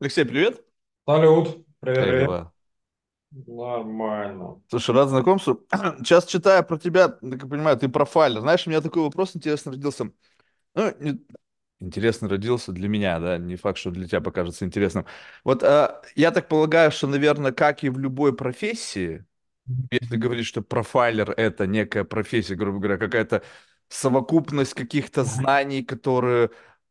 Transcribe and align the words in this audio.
Алексей, 0.00 0.24
привет. 0.24 0.64
Салют, 1.06 1.66
привет, 1.80 2.06
Как 2.06 2.16
привет. 2.16 2.30
дела? 2.30 2.52
Нормально. 3.60 4.60
Слушай, 4.68 4.94
рад 4.94 5.08
знакомству. 5.08 5.66
Сейчас 5.98 6.26
читая 6.26 6.62
про 6.62 6.78
тебя, 6.78 7.08
так 7.08 7.42
я 7.42 7.48
понимаю, 7.48 7.76
ты 7.78 7.88
профайлер. 7.88 8.40
Знаешь, 8.40 8.66
у 8.66 8.70
меня 8.70 8.80
такой 8.80 9.02
вопрос 9.02 9.34
интересный 9.34 9.72
родился. 9.72 10.10
Ну, 10.74 10.94
не- 11.00 11.20
интересный 11.80 12.28
родился 12.30 12.72
для 12.72 12.88
меня, 12.88 13.20
да, 13.20 13.38
не 13.38 13.56
факт, 13.56 13.78
что 13.78 13.90
для 13.92 14.08
тебя 14.08 14.20
покажется 14.22 14.64
интересным. 14.66 15.06
Вот 15.44 15.62
а, 15.64 16.02
я 16.16 16.30
так 16.32 16.48
полагаю, 16.48 16.92
что, 16.92 17.06
наверное, 17.08 17.52
как 17.52 17.84
и 17.84 17.90
в 17.90 17.98
любой 17.98 18.36
профессии, 18.36 19.26
если 19.90 20.16
говорить, 20.16 20.46
что 20.46 20.62
профайлер 20.62 21.30
это 21.32 21.66
некая 21.66 22.04
профессия, 22.04 22.54
грубо 22.56 22.78
говоря, 22.78 22.98
какая-то 22.98 23.42
совокупность 23.88 24.74
каких-то 24.74 25.24
знаний, 25.24 25.82
которые 25.84 26.50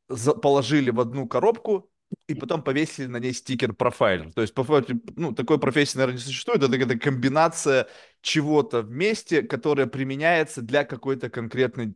за- 0.10 0.34
положили 0.36 0.90
в 0.92 1.00
одну 1.00 1.28
коробку 1.28 1.90
и 2.28 2.36
потом 2.36 2.62
повесили 2.62 3.08
на 3.08 3.18
ней 3.18 3.34
стикер 3.34 3.74
профайлер. 3.74 4.34
То 4.34 4.42
есть, 4.42 4.54
по 4.54 4.64
факту, 4.64 5.02
ну, 5.16 5.34
такой 5.34 5.60
профессии, 5.60 5.98
наверное, 5.98 6.18
не 6.18 6.24
существует. 6.24 6.62
Это 6.62 6.72
какая-то 6.78 7.00
комбинация 7.00 7.88
чего-то 8.22 8.82
вместе, 8.82 9.42
которая 9.42 9.88
применяется 9.88 10.62
для 10.62 10.84
какой-то 10.84 11.30
конкретной 11.30 11.96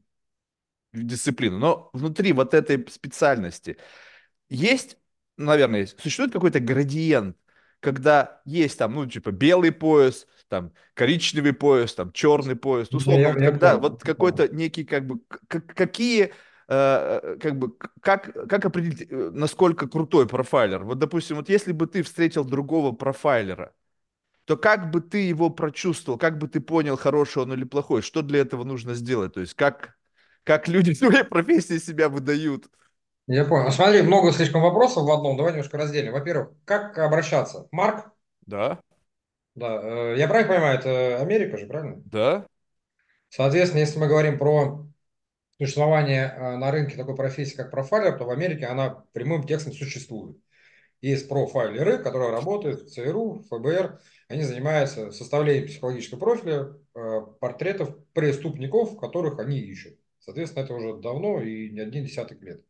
дисциплины. 0.94 1.58
Но 1.58 1.90
внутри 1.94 2.34
вот 2.34 2.54
этой 2.54 2.86
специальности 2.90 3.78
есть, 4.50 4.98
наверное, 5.38 5.82
есть, 5.82 6.00
существует 6.00 6.34
какой-то 6.34 6.60
градиент, 6.60 7.38
когда 7.80 8.42
есть 8.46 8.78
там, 8.78 8.94
ну, 8.94 9.06
типа, 9.08 9.32
белый 9.32 9.72
пояс, 9.72 10.28
там, 10.50 10.74
коричневый 10.94 11.54
пояс, 11.54 11.94
там, 11.96 12.12
черный 12.12 12.56
пояс, 12.56 12.90
условно, 12.94 13.30
вот 13.30 13.42
я 13.42 13.52
когда, 13.52 13.78
вот 13.78 13.94
я 13.94 14.14
понял. 14.14 14.14
какой-то 14.14 14.48
некий, 14.50 14.84
как 14.86 15.08
бы, 15.08 15.20
к- 15.48 15.62
какие, 15.62 16.34
как 17.42 17.60
бы, 17.60 17.76
как, 18.02 18.34
как 18.50 18.66
определить, 18.66 19.08
э, 19.12 19.30
насколько 19.34 19.88
крутой 19.88 20.28
профайлер? 20.28 20.84
Вот, 20.84 21.00
допустим, 21.00 21.38
вот 21.38 21.50
если 21.50 21.72
бы 21.74 21.88
ты 21.88 22.04
встретил 22.04 22.46
другого 22.46 22.92
профайлера, 22.94 23.74
то 24.46 24.58
как 24.58 24.92
бы 24.92 25.02
ты 25.02 25.20
его 25.28 25.50
прочувствовал, 25.50 26.20
как 26.20 26.38
бы 26.40 26.48
ты 26.48 26.62
понял, 26.62 26.98
хороший 26.98 27.44
он 27.44 27.54
или 27.54 27.64
плохой, 27.66 28.02
что 28.02 28.22
для 28.24 28.42
этого 28.42 28.64
нужно 28.66 28.96
сделать? 28.96 29.34
То 29.34 29.42
есть 29.42 29.56
как, 29.56 29.98
как 30.44 30.68
люди 30.68 30.94
в 30.96 30.98
своей 30.98 31.24
профессии 31.24 31.80
себя 31.80 32.10
выдают? 32.10 32.70
Я 33.28 33.46
понял. 33.46 33.66
А 33.68 33.72
Смотри, 33.72 34.02
много 34.04 34.32
слишком 34.32 34.62
вопросов 34.62 35.04
в 35.06 35.12
одном. 35.12 35.36
Давай 35.38 35.54
немножко 35.54 35.78
разделим. 35.78 36.14
Во-первых, 36.14 36.50
как 36.66 36.98
обращаться? 37.00 37.68
Марк? 37.72 38.12
Да, 38.46 38.82
Да. 39.56 39.80
э, 39.82 40.16
Я 40.18 40.28
правильно 40.28 40.54
понимаю, 40.54 40.80
это 40.80 41.22
Америка 41.22 41.58
же, 41.58 41.66
правильно? 41.68 42.04
да, 42.06 42.46
Соответственно, 43.30 43.80
если 43.82 43.98
мы 44.00 44.08
говорим 44.08 44.38
про 44.38 44.86
существование 45.66 46.34
э, 46.36 46.58
на 46.58 46.72
рынке 46.72 46.98
такой 46.98 47.16
профессии, 47.16 47.56
как 47.56 47.70
профайлер, 47.70 48.18
то 48.18 48.26
в 48.26 48.32
Америке 48.32 48.66
она 48.66 49.06
прямым 49.14 49.46
текстом 49.46 49.74
существует. 49.74 50.38
Есть 51.02 51.30
профайлеры, 51.30 51.98
которые 52.00 52.32
работают 52.32 52.82
в 52.82 52.90
ЦРУ, 52.90 53.44
ФБР. 53.50 54.00
Они 54.28 54.44
занимаются 54.44 55.12
составлением 55.12 55.68
психологического 55.68 56.20
профиля 56.20 56.78
э, 56.96 57.22
портретов 57.40 57.96
преступников, 58.14 58.98
которых 58.98 59.40
они 59.40 59.60
ищут. 59.60 60.00
Соответственно, 60.20 60.64
это 60.64 60.74
уже 60.74 60.98
давно 60.98 61.42
и 61.42 61.70
не 61.70 61.80
один 61.80 62.06
десяток 62.06 62.42
лет. 62.42 62.64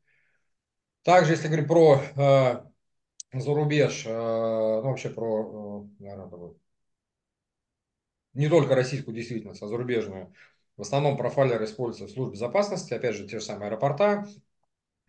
Также, 1.04 1.32
если 1.34 1.48
говорить 1.48 1.68
про 1.68 2.02
э, 2.16 3.40
зарубеж, 3.40 4.04
э, 4.06 4.10
ну, 4.10 4.90
вообще 4.90 5.10
про, 5.10 5.88
э, 6.00 6.04
наверное, 6.04 6.54
не 8.34 8.48
только 8.50 8.76
российскую 8.76 9.16
действительность, 9.16 9.62
а 9.62 9.68
зарубежную, 9.68 10.34
в 10.78 10.82
основном 10.82 11.18
профайлеры 11.18 11.66
используются 11.66 12.12
в 12.12 12.16
службе 12.16 12.34
безопасности, 12.34 12.94
опять 12.94 13.16
же, 13.16 13.28
те 13.28 13.40
же 13.40 13.46
самые 13.46 13.68
аэропорта, 13.68 14.28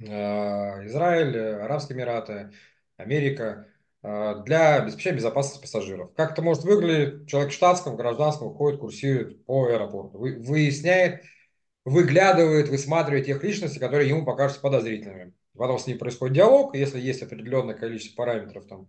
э, 0.00 0.04
Израиль, 0.86 1.36
э, 1.36 1.62
Арабские 1.62 1.96
Эмираты, 1.98 2.52
Америка, 2.96 3.68
э, 4.02 4.42
для 4.44 4.76
обеспечения 4.76 5.16
безопасности 5.16 5.60
пассажиров. 5.60 6.12
Как 6.14 6.32
это 6.32 6.42
может 6.42 6.64
выглядеть? 6.64 7.28
Человек 7.28 7.52
в 7.52 7.54
штатском, 7.54 7.96
гражданском 7.96 8.54
ходит, 8.54 8.80
курсирует 8.80 9.44
по 9.46 9.66
аэропорту, 9.66 10.18
вы- 10.18 10.36
выясняет, 10.38 11.22
выглядывает, 11.84 12.68
высматривает 12.68 13.26
тех 13.26 13.42
личностей, 13.42 13.80
которые 13.80 14.08
ему 14.08 14.24
покажутся 14.24 14.60
подозрительными. 14.60 15.32
Потом 15.56 15.78
с 15.78 15.86
ним 15.86 15.98
происходит 15.98 16.36
диалог, 16.36 16.74
если 16.74 17.00
есть 17.00 17.22
определенное 17.22 17.74
количество 17.74 18.16
параметров 18.16 18.66
там, 18.66 18.88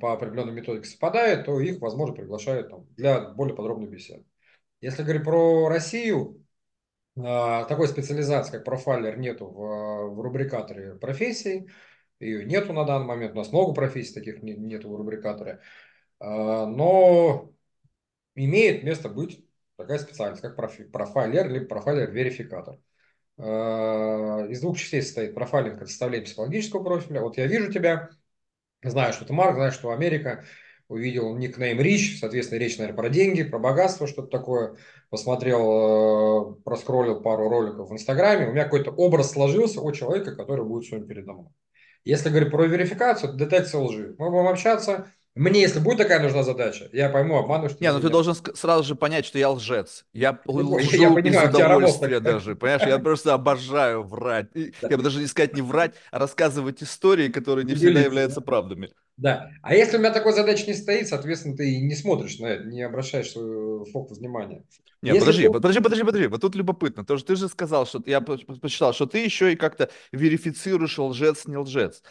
по 0.00 0.12
определенной 0.12 0.52
методике 0.52 0.88
совпадает, 0.88 1.46
то 1.46 1.60
их, 1.60 1.80
возможно, 1.80 2.14
приглашают 2.14 2.70
там, 2.70 2.86
для 2.96 3.20
более 3.30 3.54
подробной 3.54 3.88
беседы. 3.88 4.24
Если 4.80 5.02
говорить 5.02 5.24
про 5.24 5.68
Россию, 5.68 6.44
а, 7.18 7.64
такой 7.64 7.88
специализации, 7.88 8.52
как 8.52 8.64
профайлер, 8.64 9.18
нету 9.18 9.46
в, 9.46 10.14
в 10.16 10.20
рубрикаторе 10.20 10.94
профессий. 10.96 11.68
Ее 12.20 12.44
нету 12.44 12.72
на 12.72 12.84
данный 12.84 13.06
момент. 13.06 13.34
У 13.34 13.38
нас 13.38 13.52
много 13.52 13.74
профессий 13.74 14.14
таких 14.14 14.42
не- 14.42 14.54
нету 14.54 14.90
в 14.90 14.96
рубрикаторе. 14.96 15.60
А, 16.20 16.66
Но 16.66 17.52
имеет 18.34 18.84
место 18.84 19.08
быть 19.08 19.44
такая 19.76 19.98
специальность, 19.98 20.42
как 20.42 20.56
профайлер 20.56 21.48
либо 21.50 21.66
профайлер-верификатор. 21.66 22.78
А, 23.38 24.46
Из 24.48 24.60
двух 24.60 24.78
частей 24.78 25.02
состоит 25.02 25.34
профайлинг, 25.34 25.76
это 25.78 25.86
составление 25.86 26.26
психологического 26.26 26.84
профиля. 26.84 27.22
Вот 27.22 27.38
я 27.38 27.46
вижу 27.46 27.72
тебя, 27.72 28.10
знаю, 28.82 29.12
что 29.12 29.24
ты 29.24 29.32
Марк, 29.32 29.56
знаю, 29.56 29.72
что 29.72 29.90
Америка, 29.92 30.44
увидел 30.88 31.34
никнейм 31.36 31.80
Рич, 31.80 32.18
соответственно, 32.20 32.58
речь, 32.58 32.78
наверное, 32.78 32.96
про 32.96 33.08
деньги, 33.08 33.42
про 33.42 33.58
богатство, 33.58 34.06
что-то 34.06 34.28
такое. 34.28 34.76
Посмотрел, 35.10 36.58
э, 36.58 36.62
проскроллил 36.64 37.20
пару 37.20 37.48
роликов 37.48 37.90
в 37.90 37.92
Инстаграме, 37.92 38.48
у 38.48 38.52
меня 38.52 38.64
какой-то 38.64 38.90
образ 38.90 39.32
сложился 39.32 39.80
о 39.80 39.92
человека, 39.92 40.34
который 40.34 40.64
будет 40.64 40.84
сегодня 40.84 41.06
передо 41.06 41.32
мной. 41.32 41.48
Если 42.04 42.28
говорить 42.28 42.50
про 42.50 42.66
верификацию, 42.66 43.30
это 43.30 43.38
детекция 43.38 43.80
лжи. 43.80 44.14
Мы 44.18 44.30
будем 44.30 44.46
общаться. 44.46 45.10
Мне, 45.36 45.60
если 45.60 45.78
будет 45.80 45.98
такая 45.98 46.20
нужна 46.20 46.42
задача, 46.42 46.88
я 46.92 47.08
пойму, 47.10 47.36
обманываешь 47.38 47.74
ты 47.76 47.84
Не, 47.84 47.92
ну 47.92 47.98
ты 47.98 48.04
нет. 48.04 48.12
должен 48.12 48.34
сразу 48.54 48.84
же 48.84 48.94
понять, 48.94 49.26
что 49.26 49.38
я 49.38 49.50
лжец. 49.50 50.06
Я 50.12 50.40
Я 50.46 50.52
лжу 50.52 50.78
из 50.78 50.88
понимаю, 51.14 51.46
работа 51.52 51.58
удовольствия 51.58 52.20
даже, 52.20 52.56
понимаешь? 52.56 52.82
Я 52.82 52.98
просто 52.98 53.34
обожаю 53.34 54.02
врать. 54.02 54.48
Я 54.88 54.96
бы 54.96 55.02
даже 55.02 55.20
не 55.20 55.26
сказать 55.26 55.54
не 55.54 55.62
врать, 55.62 55.94
а 56.10 56.18
рассказывать 56.18 56.82
истории, 56.82 57.28
которые 57.28 57.64
не 57.66 57.74
всегда 57.74 58.00
являются 58.00 58.40
правдами. 58.40 58.90
Да. 59.18 59.50
А 59.62 59.74
если 59.74 59.96
у 59.96 60.00
меня 60.00 60.12
такой 60.12 60.32
задачи 60.32 60.66
не 60.66 60.74
стоит, 60.74 61.08
соответственно, 61.08 61.56
ты 61.56 61.80
не 61.80 61.94
смотришь 61.94 62.38
на 62.38 62.46
это, 62.46 62.64
не 62.64 62.82
обращаешь 62.82 63.32
фокус 63.92 64.18
внимания. 64.18 64.64
Не, 65.02 65.10
Если 65.10 65.20
подожди, 65.20 65.48
вот 65.48 65.62
подожди, 65.62 65.80
подожди, 65.80 66.04
подожди. 66.04 66.26
Вот 66.28 66.40
тут 66.40 66.54
любопытно. 66.54 67.04
Тоже 67.04 67.24
ты 67.24 67.36
же 67.36 67.48
сказал, 67.48 67.86
что 67.86 68.02
я 68.06 68.20
по- 68.20 68.36
по- 68.38 68.54
почитал, 68.58 68.92
что 68.92 69.06
ты 69.06 69.18
еще 69.18 69.52
и 69.52 69.56
как-то 69.56 69.90
верифицируешь 70.12 70.98
лжец, 70.98 71.46
не 71.46 71.56
лжец. 71.56 72.02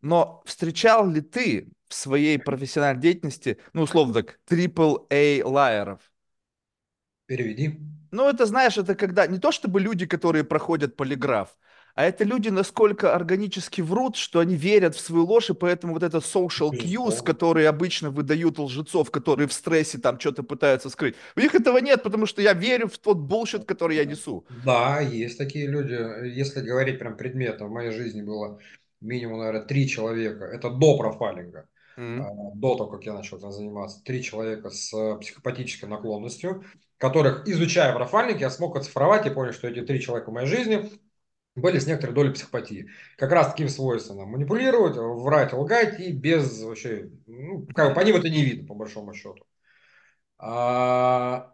Но 0.00 0.42
встречал 0.46 1.08
ли 1.08 1.20
ты 1.20 1.68
в 1.88 1.94
своей 1.94 2.38
профессиональной 2.38 3.02
деятельности, 3.02 3.58
ну, 3.72 3.82
условно 3.82 4.14
так, 4.14 4.38
triple 4.48 5.06
A 5.10 5.42
лайеров? 5.44 6.00
Переведи. 7.26 7.78
Ну, 8.10 8.28
это, 8.28 8.46
знаешь, 8.46 8.78
это 8.78 8.94
когда 8.94 9.26
не 9.26 9.38
то 9.38 9.52
чтобы 9.52 9.80
люди, 9.80 10.06
которые 10.06 10.42
проходят 10.42 10.96
полиграф, 10.96 11.56
а 11.94 12.04
это 12.04 12.24
люди 12.24 12.48
насколько 12.48 13.14
органически 13.14 13.80
врут, 13.82 14.16
что 14.16 14.38
они 14.38 14.54
верят 14.54 14.94
в 14.94 15.00
свою 15.00 15.26
ложь, 15.26 15.50
и 15.50 15.54
поэтому 15.54 15.94
вот 15.94 16.02
это 16.02 16.18
social 16.18 16.70
cues, 16.70 17.22
которые 17.22 17.68
обычно 17.68 18.10
выдают 18.10 18.58
лжецов, 18.58 19.10
которые 19.10 19.48
в 19.48 19.52
стрессе 19.52 19.98
там 19.98 20.18
что-то 20.18 20.42
пытаются 20.42 20.90
скрыть, 20.90 21.16
у 21.36 21.40
них 21.40 21.54
этого 21.54 21.78
нет, 21.78 22.02
потому 22.02 22.26
что 22.26 22.40
я 22.40 22.52
верю 22.52 22.88
в 22.88 22.98
тот 22.98 23.18
bullshit, 23.18 23.64
который 23.64 23.96
я 23.96 24.04
несу. 24.04 24.46
Да, 24.48 25.00
есть 25.00 25.36
такие 25.38 25.66
люди. 25.66 25.94
Если 26.28 26.60
говорить 26.60 26.98
прям 26.98 27.16
предметом, 27.16 27.68
в 27.68 27.72
моей 27.72 27.90
жизни 27.90 28.22
было 28.22 28.58
минимум, 29.00 29.40
наверное, 29.40 29.66
три 29.66 29.88
человека. 29.88 30.44
Это 30.44 30.70
до 30.70 30.96
профайлинга, 30.96 31.68
М. 31.98 32.24
до 32.54 32.76
того, 32.76 32.90
как 32.90 33.04
я 33.04 33.12
начал 33.12 33.38
этим 33.38 33.50
заниматься. 33.50 34.02
Три 34.04 34.22
человека 34.22 34.70
с 34.70 34.92
э, 34.94 35.18
психопатической 35.18 35.88
наклонностью, 35.88 36.64
которых, 36.96 37.48
изучая 37.48 37.92
профайлинг, 37.92 38.40
я 38.40 38.50
смог 38.50 38.76
оцифровать 38.76 39.26
и 39.26 39.30
понял, 39.30 39.52
что 39.52 39.66
эти 39.66 39.82
три 39.84 40.00
человека 40.00 40.30
в 40.30 40.34
моей 40.34 40.46
жизни 40.46 40.90
были 41.56 41.80
с 41.80 41.86
некоторой 41.88 42.14
долей 42.14 42.32
психопатии. 42.32 42.88
Как 43.16 43.32
раз 43.32 43.48
таким 43.48 43.68
свойством 43.68 44.28
манипулировать, 44.28 44.96
врать, 44.96 45.52
лгать 45.52 45.98
и 45.98 46.12
без 46.12 46.62
вообще, 46.62 47.10
ну, 47.26 47.66
как 47.74 47.88
бы 47.88 47.94
по 47.94 48.04
ним 48.04 48.16
это 48.16 48.28
не 48.28 48.44
видно, 48.44 48.68
по 48.68 48.74
большому 48.74 49.12
счету. 49.12 49.44
А, 50.38 51.52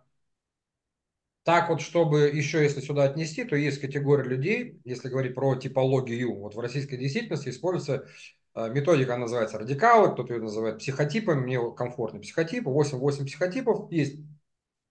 так 1.44 1.70
вот, 1.70 1.80
чтобы 1.80 2.28
еще, 2.28 2.62
если 2.62 2.80
сюда 2.80 3.04
отнести, 3.04 3.44
то 3.44 3.56
есть 3.56 3.80
категория 3.80 4.24
людей, 4.28 4.80
если 4.84 5.08
говорить 5.08 5.34
про 5.34 5.54
типологию, 5.56 6.38
вот 6.38 6.54
в 6.54 6.60
российской 6.60 6.98
действительности 6.98 7.48
используется 7.48 8.06
методика, 8.54 9.14
она 9.14 9.22
называется 9.22 9.58
радикалы, 9.58 10.12
кто-то 10.12 10.34
ее 10.34 10.40
называет 10.40 10.78
психотипами, 10.78 11.40
мне 11.40 11.74
комфортно 11.74 12.20
психотипы, 12.20 12.70
8-8 12.70 13.26
психотипов 13.26 13.90
есть, 13.90 14.16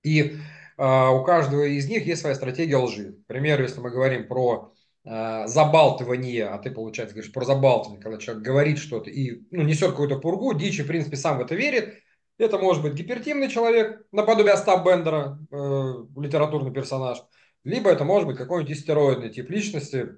и 0.04 0.36
э, 0.77 1.07
у 1.10 1.24
каждого 1.24 1.63
из 1.63 1.88
них 1.88 2.06
есть 2.06 2.21
своя 2.21 2.36
стратегия 2.36 2.77
лжи. 2.77 3.13
К 3.24 3.27
примеру, 3.27 3.63
если 3.63 3.80
мы 3.80 3.89
говорим 3.89 4.27
про 4.27 4.74
э, 5.06 5.48
забалтывание, 5.48 6.48
а 6.48 6.57
ты, 6.60 6.71
получается, 6.71 7.15
говоришь 7.15 7.31
про 7.31 7.45
забалтывание, 7.45 8.01
когда 8.01 8.18
человек 8.18 8.44
говорит 8.44 8.77
что-то 8.77 9.10
и 9.10 9.44
ну, 9.51 9.63
несет 9.63 9.92
какую-то 9.92 10.19
пургу, 10.19 10.54
дичь, 10.54 10.80
и, 10.80 10.83
в 10.83 10.88
принципе, 10.88 11.15
сам 11.15 11.38
в 11.38 11.42
это 11.42 11.56
верит, 11.56 11.95
это 12.38 12.57
может 12.57 12.83
быть 12.83 12.94
гипертимный 12.94 13.48
человек, 13.48 14.06
наподобие 14.12 14.54
Остап 14.54 14.86
Бендера, 14.86 15.39
э, 15.51 15.94
литературный 16.18 16.74
персонаж, 16.74 17.19
либо 17.63 17.89
это 17.89 18.04
может 18.04 18.27
быть 18.27 18.38
какой-нибудь 18.38 18.75
истероидный 18.75 19.30
тип 19.30 19.50
личности. 19.50 20.18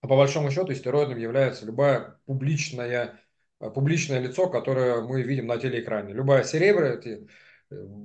А 0.00 0.08
по 0.08 0.16
большому 0.16 0.50
счету 0.50 0.72
истероидным 0.72 1.18
является 1.18 1.66
любая 1.66 2.18
публичная 2.26 3.20
э, 3.60 3.70
публичное 3.70 4.18
лицо, 4.20 4.48
которое 4.48 5.02
мы 5.02 5.22
видим 5.22 5.46
на 5.46 5.58
телеэкране. 5.58 6.14
Любая 6.14 6.44
серебра, 6.44 6.98
э, 7.04 7.26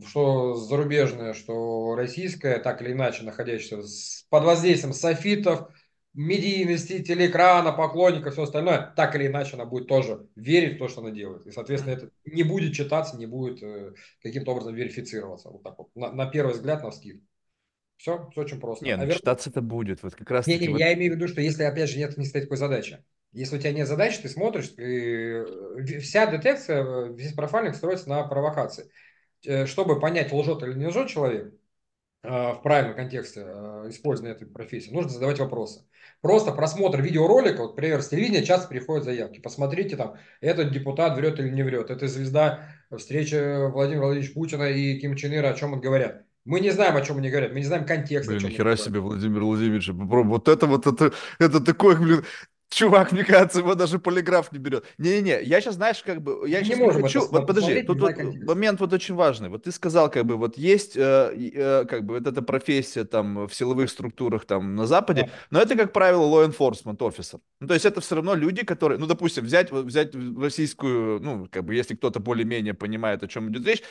что 0.07 0.55
зарубежное, 0.55 1.33
что 1.33 1.95
российское, 1.95 2.59
так 2.59 2.81
или 2.81 2.91
иначе 2.91 3.23
находящееся 3.23 4.27
под 4.29 4.43
воздействием 4.43 4.93
софитов, 4.93 5.69
медийности, 6.15 7.03
телеэкрана, 7.03 7.73
поклонников, 7.73 8.33
все 8.33 8.43
остальное, 8.43 8.93
так 8.95 9.15
или 9.15 9.27
иначе 9.27 9.55
она 9.55 9.65
будет 9.65 9.87
тоже 9.87 10.27
верить 10.35 10.75
в 10.75 10.79
то, 10.79 10.87
что 10.87 11.01
она 11.01 11.11
делает. 11.11 11.45
И, 11.45 11.51
соответственно, 11.51 11.93
это 11.93 12.09
не 12.25 12.43
будет 12.43 12.73
читаться, 12.73 13.17
не 13.17 13.25
будет 13.25 13.61
э, 13.61 13.93
каким-то 14.21 14.51
образом 14.51 14.75
верифицироваться. 14.75 15.49
Вот 15.49 15.63
так 15.63 15.77
вот, 15.77 15.89
на, 15.95 16.11
на 16.11 16.25
первый 16.25 16.53
взгляд, 16.53 16.83
на 16.83 16.91
скид. 16.91 17.21
Все, 17.97 18.27
все 18.31 18.41
очень 18.41 18.59
просто. 18.59 18.85
Не, 18.85 18.97
ну, 18.97 19.03
а 19.03 19.11
читаться 19.11 19.49
это 19.49 19.61
будет. 19.61 20.03
Вот 20.03 20.15
как 20.15 20.29
раз 20.29 20.47
не, 20.47 20.57
не, 20.57 20.67
вот... 20.67 20.79
я 20.79 20.93
имею 20.93 21.13
в 21.13 21.15
виду, 21.15 21.27
что 21.27 21.41
если, 21.41 21.63
опять 21.63 21.89
же, 21.89 21.97
нет, 21.97 22.17
не 22.17 22.25
стоит 22.25 22.43
такой 22.43 22.57
задачи. 22.57 23.03
Если 23.31 23.57
у 23.57 23.59
тебя 23.59 23.73
нет 23.73 23.87
задачи, 23.87 24.21
ты 24.21 24.29
смотришь, 24.29 24.73
и 24.77 25.99
вся 25.99 26.25
детекция, 26.25 27.07
весь 27.09 27.33
профайлинг 27.33 27.75
строится 27.75 28.09
на 28.09 28.23
провокации. 28.23 28.89
Э, 29.45 29.65
чтобы 29.65 29.99
понять, 29.99 30.31
лжет 30.31 30.63
или 30.63 30.73
не 30.73 30.87
лжет 30.87 31.09
человек, 31.09 31.53
э, 32.23 32.29
в 32.29 32.61
правильном 32.63 32.95
контексте 32.95 33.41
использования 33.89 34.33
этой 34.33 34.47
профессии, 34.47 34.91
нужно 34.91 35.09
задавать 35.09 35.39
вопросы. 35.39 35.85
Просто 36.21 36.51
просмотр 36.51 37.01
видеоролика, 37.01 37.61
вот, 37.61 37.75
например, 37.75 38.01
с 38.01 38.09
телевидения 38.09 38.43
часто 38.43 38.67
приходят 38.67 39.03
заявки. 39.03 39.39
Посмотрите 39.39 39.95
там, 39.95 40.17
этот 40.41 40.71
депутат 40.71 41.15
врет 41.17 41.39
или 41.39 41.49
не 41.49 41.63
врет, 41.63 41.89
это 41.89 42.07
звезда 42.07 42.69
встречи 42.95 43.35
Владимира 43.69 44.05
Владимировича 44.05 44.33
Путина 44.33 44.63
и 44.63 44.99
Ким 44.99 45.15
Чен 45.15 45.35
Ира, 45.35 45.49
о 45.49 45.53
чем 45.53 45.73
он 45.73 45.81
говорят. 45.81 46.23
Мы 46.45 46.59
не 46.59 46.69
знаем, 46.69 46.95
о 46.95 47.01
чем 47.01 47.17
они 47.17 47.29
говорят, 47.29 47.51
мы 47.51 47.59
не 47.59 47.65
знаем 47.65 47.85
контекст. 47.85 48.29
Блин, 48.29 48.43
нихера 48.43 48.75
себе, 48.75 48.99
Владимир 48.99 49.41
Владимирович, 49.41 49.89
вот 49.89 50.47
это 50.47 50.67
вот, 50.67 50.85
это, 50.85 51.11
это 51.39 51.59
такой, 51.59 51.97
блин, 51.97 52.23
Чувак, 52.69 53.11
мне 53.11 53.23
кажется, 53.23 53.59
его 53.59 53.73
даже 53.75 53.99
полиграф 53.99 54.51
не 54.51 54.59
берет. 54.59 54.85
Не-не-не, 54.97 55.43
я 55.43 55.61
сейчас, 55.61 55.75
знаешь, 55.75 56.03
как 56.03 56.21
бы, 56.21 56.43
я 56.49 56.63
сейчас 56.63 56.77
не, 56.77 56.85
не 56.85 56.91
хочу, 57.03 57.25
вот 57.29 57.47
подожди, 57.47 57.83
тут 57.83 58.01
вот 58.01 58.17
момент 58.43 58.79
вот 58.79 58.91
очень 58.91 59.15
важный. 59.15 59.49
Вот 59.49 59.63
ты 59.63 59.71
сказал, 59.71 60.09
как 60.09 60.25
бы, 60.25 60.35
вот 60.35 60.57
есть, 60.57 60.97
э, 60.97 61.31
э, 61.53 61.85
как 61.85 62.03
бы, 62.03 62.15
вот 62.15 62.27
эта 62.27 62.41
профессия 62.41 63.05
там 63.05 63.47
в 63.47 63.53
силовых 63.53 63.89
структурах 63.89 64.45
там 64.45 64.75
на 64.75 64.87
Западе, 64.87 65.21
да. 65.21 65.29
но 65.51 65.61
это, 65.61 65.75
как 65.75 65.93
правило, 65.93 66.25
law 66.25 66.45
enforcement 66.45 66.97
officer. 66.97 67.39
Ну, 67.61 67.67
то 67.67 67.75
есть 67.75 67.85
это 67.85 68.01
все 68.01 68.15
равно 68.15 68.35
люди, 68.35 68.65
которые, 68.65 68.97
ну, 68.97 69.05
допустим, 69.05 69.45
взять, 69.45 69.71
взять 69.71 70.13
российскую, 70.37 71.21
ну, 71.21 71.47
как 71.49 71.63
бы, 71.63 71.75
если 71.75 71.95
кто-то 71.95 72.19
более-менее 72.19 72.73
понимает, 72.73 73.23
о 73.23 73.27
чем 73.27 73.51
идет 73.51 73.65
речь, 73.65 73.83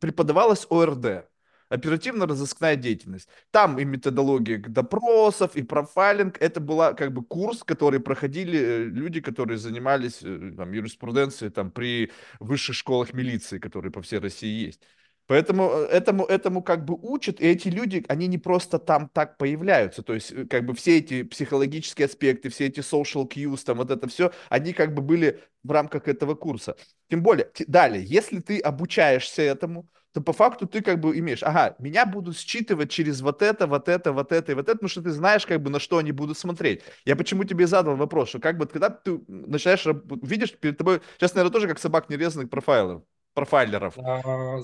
преподавалась 0.00 0.66
ОРД 0.70 1.26
оперативно-розыскная 1.68 2.76
деятельность. 2.76 3.28
Там 3.50 3.78
и 3.78 3.84
методология 3.84 4.58
допросов, 4.58 5.56
и 5.56 5.62
профайлинг. 5.62 6.40
Это 6.40 6.60
была 6.60 6.94
как 6.94 7.12
бы 7.12 7.24
курс, 7.24 7.64
который 7.64 8.00
проходили 8.00 8.58
э, 8.58 8.84
люди, 8.84 9.20
которые 9.20 9.58
занимались 9.58 10.20
э, 10.22 10.52
там, 10.56 10.72
юриспруденцией 10.72 11.50
там, 11.50 11.70
при 11.70 12.12
высших 12.40 12.76
школах 12.76 13.12
милиции, 13.12 13.58
которые 13.58 13.92
по 13.92 14.02
всей 14.02 14.18
России 14.18 14.66
есть. 14.66 14.80
Поэтому 15.26 15.70
э, 15.70 15.86
этому, 15.86 16.24
этому 16.26 16.62
как 16.62 16.84
бы 16.84 16.94
учат, 17.00 17.40
и 17.40 17.46
эти 17.46 17.68
люди, 17.68 18.04
они 18.08 18.26
не 18.26 18.38
просто 18.38 18.78
там 18.78 19.08
так 19.08 19.38
появляются, 19.38 20.02
то 20.02 20.12
есть 20.12 20.48
как 20.48 20.66
бы 20.66 20.74
все 20.74 20.98
эти 20.98 21.22
психологические 21.22 22.06
аспекты, 22.06 22.50
все 22.50 22.66
эти 22.66 22.80
social 22.80 23.26
cues, 23.28 23.64
там 23.64 23.78
вот 23.78 23.90
это 23.90 24.06
все, 24.08 24.32
они 24.50 24.72
как 24.74 24.92
бы 24.94 25.00
были 25.00 25.40
в 25.62 25.70
рамках 25.70 26.08
этого 26.08 26.34
курса. 26.34 26.76
Тем 27.08 27.22
более, 27.22 27.50
далее, 27.66 28.04
если 28.04 28.40
ты 28.40 28.58
обучаешься 28.60 29.42
этому, 29.42 29.88
то 30.14 30.20
по 30.20 30.32
факту 30.32 30.66
ты 30.66 30.80
как 30.80 31.00
бы 31.00 31.18
имеешь, 31.18 31.42
ага, 31.42 31.74
меня 31.80 32.06
будут 32.06 32.38
считывать 32.38 32.88
через 32.88 33.20
вот 33.20 33.42
это, 33.42 33.66
вот 33.66 33.88
это, 33.88 34.12
вот 34.12 34.30
это 34.30 34.52
и 34.52 34.54
вот 34.54 34.68
это, 34.68 34.76
потому 34.76 34.88
что 34.88 35.02
ты 35.02 35.10
знаешь 35.10 35.44
как 35.44 35.60
бы 35.60 35.70
на 35.70 35.80
что 35.80 35.98
они 35.98 36.12
будут 36.12 36.38
смотреть. 36.38 36.82
Я 37.04 37.16
почему 37.16 37.42
тебе 37.42 37.66
задал 37.66 37.96
вопрос, 37.96 38.28
что 38.28 38.38
как 38.38 38.56
бы 38.56 38.66
когда 38.66 38.90
ты 38.90 39.20
начинаешь, 39.26 39.84
видишь 40.22 40.54
перед 40.56 40.78
тобой, 40.78 41.00
сейчас, 41.16 41.34
наверное, 41.34 41.52
тоже 41.52 41.66
как 41.66 41.80
собак 41.80 42.08
нерезанных 42.08 42.48
профайлеров, 42.48 43.02
профайлеров. 43.34 43.96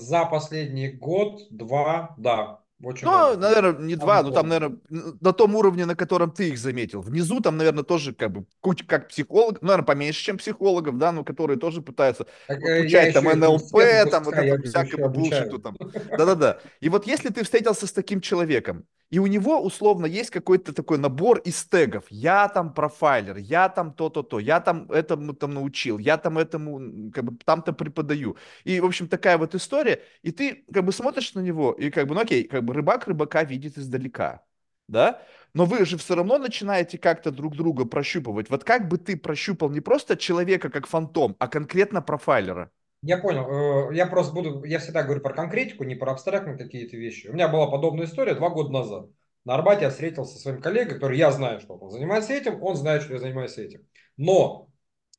За 0.01 0.23
последний 0.23 0.89
год, 0.89 1.41
два, 1.49 2.15
да, 2.17 2.60
очень 2.83 3.05
ну, 3.05 3.11
важно. 3.11 3.41
наверное, 3.41 3.81
не 3.81 3.95
два, 3.95 4.23
но 4.23 4.31
там, 4.31 4.47
наверное, 4.47 4.77
на 4.89 5.33
том 5.33 5.55
уровне, 5.55 5.85
на 5.85 5.95
котором 5.95 6.31
ты 6.31 6.49
их 6.49 6.57
заметил. 6.57 7.01
Внизу 7.01 7.39
там, 7.39 7.57
наверное, 7.57 7.83
тоже 7.83 8.13
как 8.13 8.31
бы 8.31 8.45
как 8.87 9.09
психолог, 9.09 9.61
ну, 9.61 9.67
наверное, 9.67 9.85
поменьше, 9.85 10.23
чем 10.23 10.37
психологов, 10.37 10.97
да, 10.97 11.11
но 11.11 11.23
которые 11.23 11.57
тоже 11.57 11.81
пытаются 11.81 12.25
так, 12.47 12.59
включать 12.59 13.13
там 13.13 13.25
НЛП, 13.25 14.09
там 14.09 14.23
вот 14.23 14.33
это 14.33 14.61
всякое 14.63 15.07
булшиту 15.07 15.59
там. 15.59 15.77
Да-да-да. 16.17 16.59
И 16.79 16.89
вот 16.89 17.07
если 17.07 17.29
ты 17.29 17.43
встретился 17.43 17.87
с 17.87 17.91
таким 17.91 18.21
человеком, 18.21 18.85
и 19.11 19.19
у 19.19 19.27
него 19.27 19.61
условно 19.61 20.05
есть 20.05 20.29
какой-то 20.29 20.73
такой 20.73 20.97
набор 20.97 21.39
из 21.39 21.65
тегов. 21.65 22.05
Я 22.09 22.47
там 22.47 22.73
профайлер, 22.73 23.35
я 23.37 23.67
там 23.67 23.93
то-то-то, 23.93 24.39
я 24.39 24.61
там 24.61 24.89
этому 24.89 25.33
там 25.33 25.53
научил, 25.53 25.97
я 25.97 26.17
там 26.17 26.37
этому 26.37 27.11
как 27.11 27.25
бы 27.25 27.37
там-то 27.43 27.73
преподаю. 27.73 28.37
И, 28.63 28.79
в 28.79 28.85
общем, 28.85 29.09
такая 29.09 29.37
вот 29.37 29.53
история. 29.53 30.01
И 30.23 30.31
ты 30.31 30.63
как 30.73 30.85
бы 30.85 30.93
смотришь 30.93 31.33
на 31.33 31.41
него, 31.41 31.73
и 31.73 31.89
как 31.89 32.07
бы, 32.07 32.15
ну 32.15 32.21
окей, 32.21 32.45
как 32.45 32.63
бы 32.63 32.70
рыбак 32.71 33.07
рыбака 33.07 33.43
видит 33.43 33.77
издалека. 33.77 34.43
Да? 34.87 35.21
Но 35.53 35.65
вы 35.65 35.85
же 35.85 35.97
все 35.97 36.15
равно 36.15 36.37
начинаете 36.37 36.97
как-то 36.97 37.31
друг 37.31 37.55
друга 37.55 37.85
прощупывать. 37.85 38.49
Вот 38.49 38.63
как 38.63 38.87
бы 38.87 38.97
ты 38.97 39.17
прощупал 39.17 39.69
не 39.69 39.81
просто 39.81 40.17
человека 40.17 40.69
как 40.69 40.87
фантом, 40.87 41.35
а 41.39 41.47
конкретно 41.47 42.01
профайлера? 42.01 42.71
Я 43.03 43.17
понял. 43.17 43.89
Э, 43.89 43.95
я 43.95 44.05
просто 44.05 44.33
буду, 44.33 44.63
я 44.63 44.79
всегда 44.79 45.03
говорю 45.03 45.21
про 45.21 45.33
конкретику, 45.33 45.83
не 45.83 45.95
про 45.95 46.11
абстрактные 46.11 46.57
какие-то 46.57 46.97
вещи. 46.97 47.27
У 47.27 47.33
меня 47.33 47.47
была 47.47 47.67
подобная 47.69 48.05
история 48.05 48.35
два 48.35 48.49
года 48.49 48.71
назад. 48.71 49.09
На 49.43 49.55
Арбате 49.55 49.85
я 49.85 49.89
встретился 49.89 50.35
со 50.35 50.41
своим 50.41 50.61
коллегой, 50.61 50.95
который 50.95 51.17
я 51.17 51.31
знаю, 51.31 51.59
что 51.59 51.75
он 51.75 51.89
занимается 51.89 52.33
этим, 52.33 52.61
он 52.61 52.75
знает, 52.75 53.01
что 53.01 53.13
я 53.13 53.19
занимаюсь 53.19 53.57
этим. 53.57 53.87
Но 54.17 54.69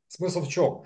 смысл 0.06 0.42
в 0.42 0.48
чем? 0.48 0.84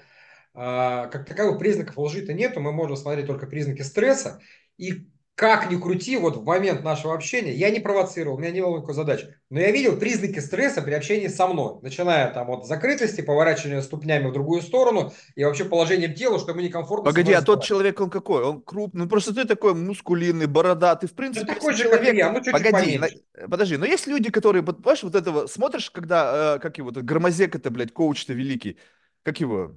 А, 0.54 1.08
как 1.08 1.28
таковых 1.28 1.58
признаков 1.58 1.98
лжи-то 1.98 2.32
нету, 2.32 2.60
мы 2.60 2.72
можем 2.72 2.96
смотреть 2.96 3.26
только 3.26 3.46
признаки 3.46 3.82
стресса. 3.82 4.40
И 4.78 5.06
как 5.36 5.70
ни 5.70 5.76
крути, 5.76 6.16
вот 6.16 6.38
в 6.38 6.44
момент 6.44 6.82
нашего 6.82 7.12
общения, 7.12 7.52
я 7.52 7.68
не 7.70 7.78
провоцировал, 7.78 8.36
у 8.36 8.40
меня 8.40 8.50
не 8.52 8.62
было 8.62 8.78
никакой 8.78 8.94
задачи, 8.94 9.36
но 9.50 9.60
я 9.60 9.70
видел 9.70 9.98
признаки 9.98 10.38
стресса 10.38 10.80
при 10.80 10.94
общении 10.94 11.28
со 11.28 11.46
мной, 11.46 11.76
начиная 11.82 12.32
там 12.32 12.50
от 12.50 12.66
закрытости, 12.66 13.20
поворачивания 13.20 13.82
ступнями 13.82 14.28
в 14.28 14.32
другую 14.32 14.62
сторону 14.62 15.12
и 15.34 15.44
вообще 15.44 15.66
положением 15.66 16.14
тела, 16.14 16.38
что 16.38 16.52
ему 16.52 16.62
некомфортно. 16.62 17.10
Погоди, 17.10 17.34
а 17.34 17.42
тот 17.42 17.62
человек, 17.62 18.00
он 18.00 18.08
какой? 18.08 18.44
Он 18.44 18.62
крупный, 18.62 19.02
ну 19.02 19.08
просто 19.10 19.34
ты 19.34 19.44
такой 19.44 19.74
мускулинный, 19.74 20.46
бородатый, 20.46 21.06
в 21.06 21.12
принципе. 21.12 21.44
Ну, 21.46 21.54
такой 21.54 21.74
человек... 21.74 22.14
и 22.14 22.16
я, 22.16 22.32
ну 22.32 22.42
чуть 22.42 22.52
Погоди, 22.52 22.98
на... 22.98 23.08
подожди, 23.46 23.76
но 23.76 23.84
есть 23.84 24.06
люди, 24.06 24.30
которые, 24.30 24.62
понимаешь, 24.62 25.02
вот 25.02 25.14
этого, 25.14 25.48
смотришь, 25.48 25.90
когда, 25.90 26.56
э, 26.56 26.58
как 26.60 26.78
его, 26.78 26.92
Громозека 26.92 27.54
это, 27.54 27.70
блядь, 27.70 27.92
коуч-то 27.92 28.32
великий, 28.32 28.78
как 29.22 29.38
его, 29.38 29.76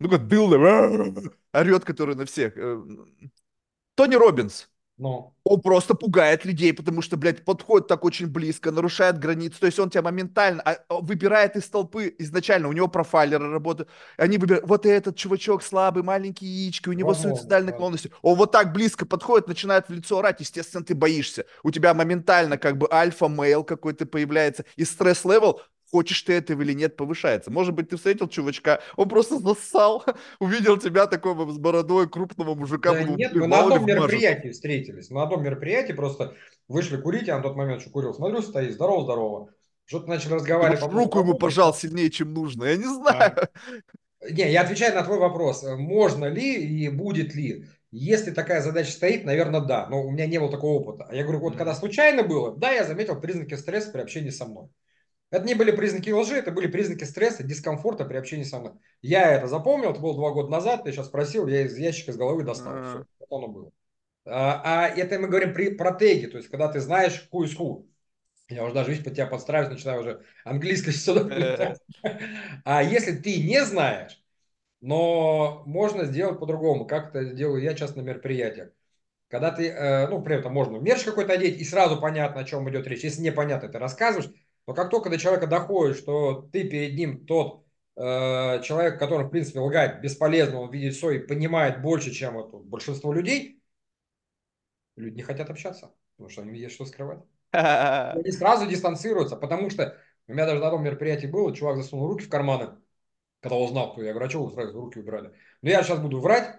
ну 0.00 0.08
как 0.08 0.26
Дылда, 0.26 0.56
орет, 1.52 1.84
который 1.84 2.14
на 2.14 2.24
всех. 2.24 2.56
Э, 2.56 2.82
Тони 3.94 4.14
Робинс. 4.14 4.70
Но. 4.98 5.34
Он 5.44 5.60
просто 5.60 5.94
пугает 5.94 6.44
людей, 6.46 6.72
потому 6.72 7.02
что, 7.02 7.16
блядь, 7.18 7.44
подходит 7.44 7.86
так 7.86 8.04
очень 8.04 8.26
близко, 8.26 8.72
нарушает 8.72 9.18
границы. 9.18 9.60
То 9.60 9.66
есть 9.66 9.78
он 9.78 9.90
тебя 9.90 10.02
моментально 10.02 10.62
а, 10.62 10.78
выбирает 11.00 11.54
из 11.54 11.68
толпы 11.68 12.14
изначально. 12.18 12.68
У 12.68 12.72
него 12.72 12.88
профайлеры 12.88 13.50
работают. 13.50 13.90
Они 14.16 14.38
выбирают, 14.38 14.66
вот 14.66 14.86
этот 14.86 15.16
чувачок 15.16 15.62
слабый, 15.62 16.02
маленькие 16.02 16.46
яички, 16.46 16.88
у 16.88 16.94
него 16.94 17.10
Возможно, 17.10 17.36
суицидальные 17.36 17.72
да. 17.72 17.72
наклонности. 17.72 18.10
Он 18.22 18.36
вот 18.36 18.52
так 18.52 18.72
близко 18.72 19.04
подходит, 19.04 19.48
начинает 19.48 19.88
в 19.88 19.92
лицо 19.92 20.18
орать. 20.18 20.40
Естественно, 20.40 20.82
ты 20.82 20.94
боишься. 20.94 21.44
У 21.62 21.70
тебя 21.70 21.92
моментально 21.92 22.56
как 22.56 22.78
бы 22.78 22.88
alpha 22.90 23.31
male 23.31 23.64
какой-то 23.64 24.06
появляется. 24.06 24.64
И 24.76 24.84
stress 24.84 25.25
level 25.25 25.60
хочешь 25.90 26.22
ты 26.22 26.34
этого 26.34 26.62
или 26.62 26.72
нет, 26.72 26.96
повышается. 26.96 27.50
Может 27.50 27.74
быть, 27.74 27.88
ты 27.88 27.96
встретил 27.96 28.28
чувачка, 28.28 28.80
он 28.96 29.08
просто 29.08 29.38
зассал, 29.38 30.04
увидел 30.40 30.76
тебя 30.76 31.06
такого 31.06 31.50
с 31.50 31.58
бородой 31.58 32.08
крупного 32.08 32.54
мужика. 32.54 32.92
Да, 32.92 33.02
нет, 33.02 33.34
мы 33.34 33.46
на 33.46 33.60
одном 33.60 33.86
мероприятии 33.86 34.48
встретились. 34.48 35.10
На 35.10 35.22
одном 35.22 35.42
мероприятии 35.42 35.92
просто 35.92 36.34
вышли 36.68 36.96
курить, 36.96 37.28
я 37.28 37.36
на 37.36 37.42
тот 37.42 37.56
момент 37.56 37.80
еще 37.80 37.90
курил. 37.90 38.14
Смотрю, 38.14 38.42
стоит, 38.42 38.72
здорово-здорово. 38.74 39.50
Что-то 39.84 40.08
начали 40.08 40.34
разговаривать. 40.34 40.80
Ты, 40.80 40.90
руку 40.90 41.20
ему 41.20 41.34
пожал 41.34 41.72
сильнее, 41.72 42.10
чем 42.10 42.34
нужно, 42.34 42.64
я 42.64 42.76
не 42.76 42.84
знаю. 42.84 43.34
А, 43.36 44.30
не, 44.30 44.50
я 44.50 44.62
отвечаю 44.62 44.94
на 44.94 45.04
твой 45.04 45.18
вопрос. 45.18 45.62
Можно 45.62 46.24
ли 46.26 46.54
и 46.54 46.88
будет 46.88 47.34
ли? 47.36 47.66
Если 47.92 48.32
такая 48.32 48.62
задача 48.62 48.90
стоит, 48.90 49.24
наверное, 49.24 49.60
да. 49.60 49.86
Но 49.88 50.02
у 50.02 50.10
меня 50.10 50.26
не 50.26 50.38
было 50.38 50.50
такого 50.50 50.80
опыта. 50.80 51.08
Я 51.14 51.22
говорю, 51.22 51.38
вот 51.38 51.56
когда 51.56 51.74
случайно 51.74 52.24
было, 52.24 52.56
да, 52.56 52.72
я 52.72 52.84
заметил 52.84 53.20
признаки 53.20 53.54
стресса 53.54 53.92
при 53.92 54.00
общении 54.00 54.30
со 54.30 54.44
мной. 54.44 54.68
Это 55.36 55.46
не 55.46 55.54
были 55.54 55.70
признаки 55.70 56.08
лжи, 56.08 56.36
это 56.36 56.50
были 56.50 56.66
признаки 56.66 57.04
стресса, 57.04 57.42
дискомфорта 57.42 58.06
при 58.06 58.16
общении 58.16 58.44
со 58.44 58.58
мной. 58.58 58.72
Я 59.02 59.32
это 59.32 59.48
запомнил, 59.48 59.90
это 59.90 60.00
было 60.00 60.14
два 60.14 60.30
года 60.30 60.48
назад, 60.48 60.84
ты 60.84 60.92
сейчас 60.92 61.08
спросил, 61.08 61.46
я 61.46 61.66
из 61.66 61.76
ящика 61.76 62.12
с 62.12 62.16
головы 62.16 62.42
достал. 62.42 62.72
Uh-huh. 62.72 62.88
Все, 62.88 63.04
вот 63.20 63.36
оно 63.36 63.48
было. 63.48 63.70
А, 64.24 64.62
а 64.64 64.88
это 64.88 65.18
мы 65.18 65.28
говорим 65.28 65.52
при, 65.52 65.74
про 65.74 65.92
теги, 65.92 66.26
то 66.26 66.38
есть 66.38 66.48
когда 66.48 66.68
ты 66.68 66.80
знаешь 66.80 67.28
who 67.30 67.44
is 67.44 67.54
who. 67.54 67.84
Я 68.48 68.64
уже 68.64 68.72
даже, 68.72 68.90
видишь, 68.90 69.04
под 69.04 69.12
тебя 69.12 69.26
подстраиваюсь, 69.26 69.74
начинаю 69.74 70.00
уже 70.00 70.24
английский 70.44 70.90
сюда 70.92 71.76
А 72.64 72.82
если 72.82 73.14
ты 73.14 73.42
не 73.42 73.62
знаешь, 73.62 74.18
но 74.80 75.64
можно 75.66 76.06
сделать 76.06 76.40
по-другому, 76.40 76.86
как 76.86 77.14
это 77.14 77.34
делаю 77.34 77.62
я 77.62 77.74
часто 77.74 77.98
на 77.98 78.02
мероприятиях. 78.04 78.70
Когда 79.28 79.50
ты, 79.50 79.68
э, 79.68 80.06
ну, 80.06 80.22
при 80.22 80.36
этом 80.36 80.54
можно 80.54 80.78
мерч 80.78 81.02
какой-то 81.02 81.34
одеть, 81.34 81.60
и 81.60 81.64
сразу 81.64 82.00
понятно, 82.00 82.40
о 82.40 82.44
чем 82.44 82.70
идет 82.70 82.86
речь. 82.86 83.02
Если 83.04 83.20
непонятно, 83.20 83.68
ты 83.68 83.78
рассказываешь, 83.78 84.30
но 84.66 84.74
как 84.74 84.90
только 84.90 85.10
до 85.10 85.18
человека 85.18 85.46
доходит, 85.46 85.96
что 85.96 86.48
ты 86.52 86.68
перед 86.68 86.96
ним 86.96 87.24
тот 87.24 87.64
э, 87.96 88.62
человек, 88.62 88.98
который, 88.98 89.26
в 89.26 89.30
принципе, 89.30 89.60
лгает 89.60 90.00
бесполезно, 90.00 90.60
он 90.60 90.70
видит 90.70 90.94
все 90.94 91.10
и 91.10 91.18
понимает 91.18 91.82
больше, 91.82 92.10
чем 92.10 92.38
это 92.38 92.56
большинство 92.56 93.12
людей, 93.12 93.62
люди 94.96 95.16
не 95.16 95.22
хотят 95.22 95.50
общаться, 95.50 95.94
потому 96.16 96.30
что 96.30 96.42
они 96.42 96.58
есть 96.58 96.74
что 96.74 96.84
скрывать. 96.84 97.20
Они 97.52 98.30
сразу 98.32 98.66
дистанцируются, 98.66 99.36
потому 99.36 99.70
что 99.70 99.96
у 100.26 100.32
меня 100.32 100.46
даже 100.46 100.60
на 100.60 100.66
одном 100.66 100.82
мероприятии 100.82 101.28
было, 101.28 101.54
чувак 101.54 101.76
засунул 101.76 102.08
руки 102.08 102.24
в 102.24 102.28
карманы, 102.28 102.76
когда 103.40 103.56
узнал, 103.56 103.92
кто 103.92 104.02
я 104.02 104.12
говорю, 104.12 104.26
а 104.26 104.30
что 104.30 104.44
вы 104.44 104.52
сразу 104.52 104.80
руки 104.80 104.98
убирали? 104.98 105.32
Ну, 105.62 105.70
я 105.70 105.82
сейчас 105.82 106.00
буду 106.00 106.18
врать. 106.18 106.56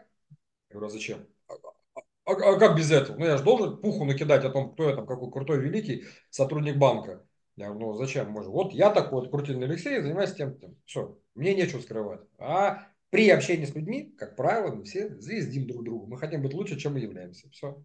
Я 0.69 0.73
говорю, 0.73 0.87
а 0.87 0.89
зачем? 0.89 1.27
А, 1.47 1.53
а, 1.95 2.01
а, 2.25 2.31
а 2.31 2.59
как 2.59 2.77
без 2.77 2.89
этого? 2.91 3.17
Ну, 3.17 3.25
я 3.25 3.37
же 3.37 3.43
должен 3.43 3.77
пуху 3.81 4.05
накидать 4.05 4.45
о 4.45 4.49
том, 4.49 4.71
кто 4.71 4.89
я 4.89 4.95
там, 4.95 5.05
какой 5.05 5.29
крутой, 5.29 5.59
великий 5.59 6.05
сотрудник 6.29 6.77
банка. 6.77 7.26
Я 7.57 7.69
говорю, 7.69 7.87
ну, 7.87 7.93
зачем? 7.93 8.29
Может, 8.29 8.51
вот 8.51 8.71
я 8.71 8.91
такой 8.91 9.21
вот 9.21 9.31
крутильный 9.31 9.67
Алексей, 9.67 9.99
занимаюсь 9.99 10.33
тем, 10.33 10.57
тем. 10.59 10.75
Все, 10.85 11.17
мне 11.33 11.55
нечего 11.55 11.81
скрывать. 11.81 12.21
А 12.37 12.87
при 13.09 13.29
общении 13.31 13.65
с 13.65 13.73
людьми, 13.73 14.13
как 14.17 14.35
правило, 14.35 14.75
мы 14.75 14.83
все 14.83 15.09
звездим 15.17 15.65
друг 15.67 15.83
другу. 15.83 16.05
Мы 16.05 16.19
хотим 16.19 16.43
быть 16.43 16.53
лучше, 16.53 16.77
чем 16.77 16.93
мы 16.93 16.99
являемся. 16.99 17.49
Все. 17.49 17.83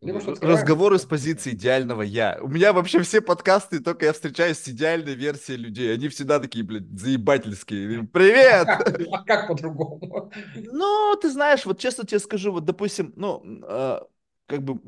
Либо 0.00 0.20
Разговоры 0.40 0.98
с 0.98 1.04
позиции 1.04 1.50
идеального 1.50 2.02
я. 2.02 2.38
У 2.40 2.46
меня 2.46 2.72
вообще 2.72 3.02
все 3.02 3.20
подкасты, 3.20 3.80
только 3.80 4.06
я 4.06 4.12
встречаюсь 4.12 4.58
с 4.58 4.68
идеальной 4.68 5.14
версией 5.14 5.58
людей. 5.58 5.92
Они 5.92 6.08
всегда 6.08 6.38
такие, 6.38 6.64
блядь, 6.64 6.88
заебательские. 6.96 8.04
Привет! 8.04 8.68
А 9.10 9.24
как, 9.24 9.44
а 9.44 9.48
по-другому? 9.48 10.30
Ну, 10.54 11.18
ты 11.20 11.30
знаешь, 11.30 11.66
вот 11.66 11.80
честно 11.80 12.06
тебе 12.06 12.20
скажу, 12.20 12.52
вот, 12.52 12.64
допустим, 12.64 13.12
ну, 13.16 13.42
э, 13.66 14.00
как 14.48 14.62
бы 14.62 14.80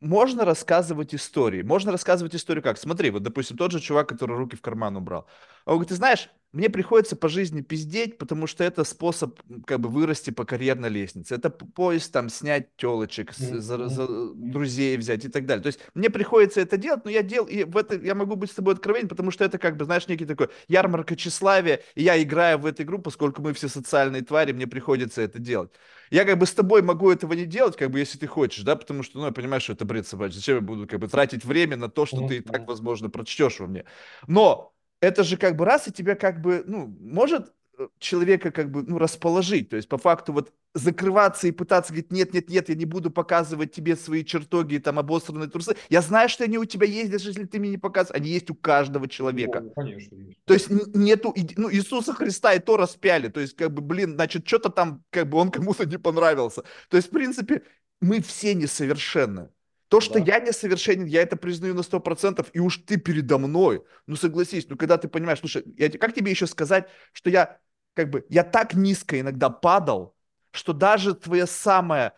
можно 0.00 0.44
рассказывать 0.44 1.14
истории. 1.14 1.62
Можно 1.62 1.92
рассказывать 1.92 2.34
историю 2.34 2.62
как? 2.62 2.78
Смотри, 2.78 3.10
вот, 3.10 3.22
допустим, 3.22 3.56
тот 3.56 3.70
же 3.70 3.80
чувак, 3.80 4.08
который 4.08 4.36
руки 4.36 4.56
в 4.56 4.60
карман 4.60 4.96
убрал. 4.96 5.26
Он 5.64 5.74
говорит, 5.74 5.90
ты 5.90 5.94
знаешь, 5.94 6.28
мне 6.54 6.70
приходится 6.70 7.16
по 7.16 7.28
жизни 7.28 7.62
пиздеть, 7.62 8.16
потому 8.16 8.46
что 8.46 8.62
это 8.62 8.84
способ 8.84 9.40
как 9.66 9.80
бы 9.80 9.88
вырасти 9.88 10.30
по 10.30 10.44
карьерной 10.44 10.88
лестнице. 10.88 11.34
Это 11.34 11.50
поезд 11.50 12.12
там 12.12 12.28
снять 12.28 12.76
телочек, 12.76 13.32
mm-hmm. 13.32 13.58
за, 13.58 13.88
за, 13.88 14.06
друзей 14.34 14.96
взять 14.96 15.24
и 15.24 15.28
так 15.28 15.46
далее. 15.46 15.62
То 15.62 15.68
есть 15.68 15.80
мне 15.94 16.10
приходится 16.10 16.60
это 16.60 16.76
делать, 16.76 17.04
но 17.04 17.10
я 17.10 17.22
делал, 17.22 17.46
и 17.46 17.64
в 17.64 17.76
это 17.76 17.96
я 17.96 18.14
могу 18.14 18.36
быть 18.36 18.52
с 18.52 18.54
тобой 18.54 18.74
откровенен, 18.74 19.08
потому 19.08 19.32
что 19.32 19.44
это 19.44 19.58
как 19.58 19.76
бы, 19.76 19.84
знаешь, 19.84 20.06
некий 20.06 20.26
такой 20.26 20.48
ярмарка 20.68 21.16
тщеславия, 21.16 21.80
и 21.96 22.04
я 22.04 22.22
играю 22.22 22.58
в 22.58 22.66
эту 22.66 22.84
игру, 22.84 23.00
поскольку 23.00 23.42
мы 23.42 23.52
все 23.52 23.68
социальные 23.68 24.22
твари, 24.22 24.52
мне 24.52 24.68
приходится 24.68 25.22
это 25.22 25.40
делать. 25.40 25.72
Я 26.14 26.24
как 26.24 26.38
бы 26.38 26.46
с 26.46 26.54
тобой 26.54 26.80
могу 26.80 27.10
этого 27.10 27.32
не 27.32 27.44
делать, 27.44 27.76
как 27.76 27.90
бы, 27.90 27.98
если 27.98 28.18
ты 28.18 28.28
хочешь, 28.28 28.62
да, 28.62 28.76
потому 28.76 29.02
что, 29.02 29.18
ну, 29.18 29.26
я 29.26 29.32
понимаю, 29.32 29.60
что 29.60 29.72
это 29.72 29.84
бред 29.84 30.06
собачий. 30.06 30.36
Зачем 30.36 30.54
я 30.54 30.60
буду, 30.60 30.86
как 30.86 31.00
бы, 31.00 31.08
тратить 31.08 31.44
время 31.44 31.76
на 31.76 31.88
то, 31.88 32.06
что 32.06 32.24
ты 32.28 32.36
и 32.36 32.40
так, 32.40 32.68
возможно, 32.68 33.10
прочтешь 33.10 33.58
во 33.58 33.66
мне. 33.66 33.84
Но 34.28 34.72
это 35.00 35.24
же 35.24 35.36
как 35.36 35.56
бы 35.56 35.64
раз 35.64 35.88
и 35.88 35.92
тебя 35.92 36.14
как 36.14 36.40
бы, 36.40 36.62
ну, 36.68 36.86
может 36.86 37.52
человека 37.98 38.50
как 38.50 38.70
бы, 38.70 38.82
ну, 38.82 38.98
расположить. 38.98 39.70
То 39.70 39.76
есть, 39.76 39.88
по 39.88 39.98
факту, 39.98 40.32
вот 40.32 40.52
закрываться 40.74 41.46
и 41.46 41.52
пытаться 41.52 41.92
говорить, 41.92 42.10
нет, 42.10 42.34
нет, 42.34 42.48
нет, 42.50 42.68
я 42.68 42.74
не 42.74 42.84
буду 42.84 43.10
показывать 43.10 43.72
тебе 43.72 43.96
свои 43.96 44.24
чертоги, 44.24 44.78
там, 44.78 44.98
обосранные 44.98 45.48
трусы. 45.48 45.76
Я 45.88 46.02
знаю, 46.02 46.28
что 46.28 46.44
они 46.44 46.58
у 46.58 46.64
тебя 46.64 46.86
есть, 46.86 47.10
даже 47.10 47.30
если 47.30 47.44
ты 47.44 47.58
мне 47.58 47.70
не 47.70 47.78
показываешь. 47.78 48.20
Они 48.20 48.30
есть 48.30 48.50
у 48.50 48.54
каждого 48.54 49.08
человека. 49.08 49.60
Ну, 49.60 49.70
конечно. 49.70 50.16
То 50.44 50.54
есть, 50.54 50.68
нету, 50.70 51.34
ну, 51.56 51.70
Иисуса 51.70 52.12
Христа 52.12 52.54
и 52.54 52.58
то 52.58 52.76
распяли. 52.76 53.28
То 53.28 53.40
есть, 53.40 53.56
как 53.56 53.72
бы, 53.72 53.82
блин, 53.82 54.14
значит, 54.14 54.46
что-то 54.46 54.70
там, 54.70 55.04
как 55.10 55.28
бы, 55.28 55.38
он 55.38 55.50
кому-то 55.50 55.86
не 55.86 55.98
понравился. 55.98 56.62
То 56.88 56.96
есть, 56.96 57.08
в 57.08 57.12
принципе, 57.12 57.62
мы 58.00 58.20
все 58.20 58.54
несовершенны. 58.54 59.50
То, 59.88 60.00
что 60.00 60.18
да. 60.18 60.24
я 60.24 60.40
несовершенен, 60.40 61.06
я 61.06 61.22
это 61.22 61.36
признаю 61.36 61.74
на 61.74 61.80
100%, 61.80 62.46
и 62.52 62.58
уж 62.58 62.78
ты 62.78 62.96
передо 62.96 63.38
мной. 63.38 63.84
Ну, 64.06 64.16
согласись, 64.16 64.66
ну, 64.68 64.76
когда 64.76 64.98
ты 64.98 65.08
понимаешь, 65.08 65.40
слушай, 65.40 65.62
я, 65.76 65.90
как 65.90 66.14
тебе 66.14 66.30
еще 66.30 66.46
сказать, 66.46 66.88
что 67.12 67.30
я, 67.30 67.58
как 67.94 68.10
бы, 68.10 68.24
я 68.28 68.44
так 68.44 68.74
низко 68.74 69.20
иногда 69.20 69.50
падал, 69.50 70.14
что 70.52 70.72
даже 70.72 71.14
твоя 71.14 71.46
самая 71.46 72.14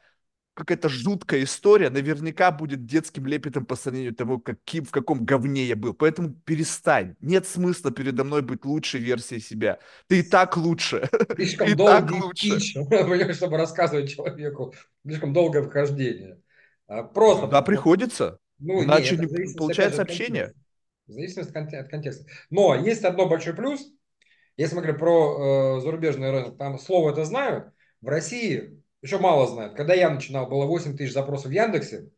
какая-то 0.57 0.89
жуткая 0.89 1.45
история 1.45 1.91
наверняка 1.91 2.51
будет 2.51 2.87
детским 2.87 3.27
лепетом 3.27 3.67
по 3.67 3.77
сравнению 3.77 4.13
с 4.13 4.17
тому, 4.17 4.41
каким, 4.41 4.85
в 4.85 4.91
каком 4.91 5.25
говне 5.25 5.65
я 5.65 5.77
был. 5.77 5.93
Поэтому 5.93 6.31
перестань. 6.31 7.15
Нет 7.21 7.47
смысла 7.47 7.91
передо 7.91 8.25
мной 8.25 8.41
быть 8.41 8.65
лучшей 8.65 9.01
версией 9.01 9.43
себя. 9.43 9.79
Ты 10.09 10.21
и 10.21 10.23
так 10.23 10.57
лучше. 10.57 11.09
Слишком 11.35 11.77
долгий 11.77 12.15
лучше. 12.15 13.35
чтобы 13.35 13.59
рассказывать 13.59 14.11
человеку. 14.11 14.75
Слишком 15.05 15.35
долгое 15.35 15.63
вхождение. 15.63 16.41
А, 16.89 17.03
просто. 17.03 17.47
Да, 17.49 17.63
приходится. 17.63 18.39
Ну, 18.59 18.83
Иначе 18.85 19.17
нет, 19.17 19.31
не 19.31 19.55
получается 19.55 20.03
общение. 20.03 20.53
В 21.07 21.13
зависимости 21.13 21.77
от 21.77 21.89
контекста. 21.89 22.25
Но 22.51 22.75
есть 22.75 23.05
одно 23.05 23.29
большой 23.29 23.55
плюс. 23.55 23.87
Если 24.57 24.75
мы 24.75 24.83
говорим 24.83 24.99
про 24.99 25.77
э, 25.77 25.81
зарубежный 25.81 26.31
рынок, 26.31 26.57
там 26.57 26.79
слово 26.79 27.13
это 27.13 27.25
знают. 27.25 27.73
В 28.01 28.09
России 28.09 28.83
еще 29.03 29.19
мало 29.19 29.47
знают. 29.47 29.75
Когда 29.75 29.95
я 29.95 30.11
начинал, 30.11 30.49
было 30.49 30.65
8 30.65 30.97
тысяч 30.97 31.13
запросов 31.13 31.49
в 31.49 31.51
Яндексе 31.55 32.11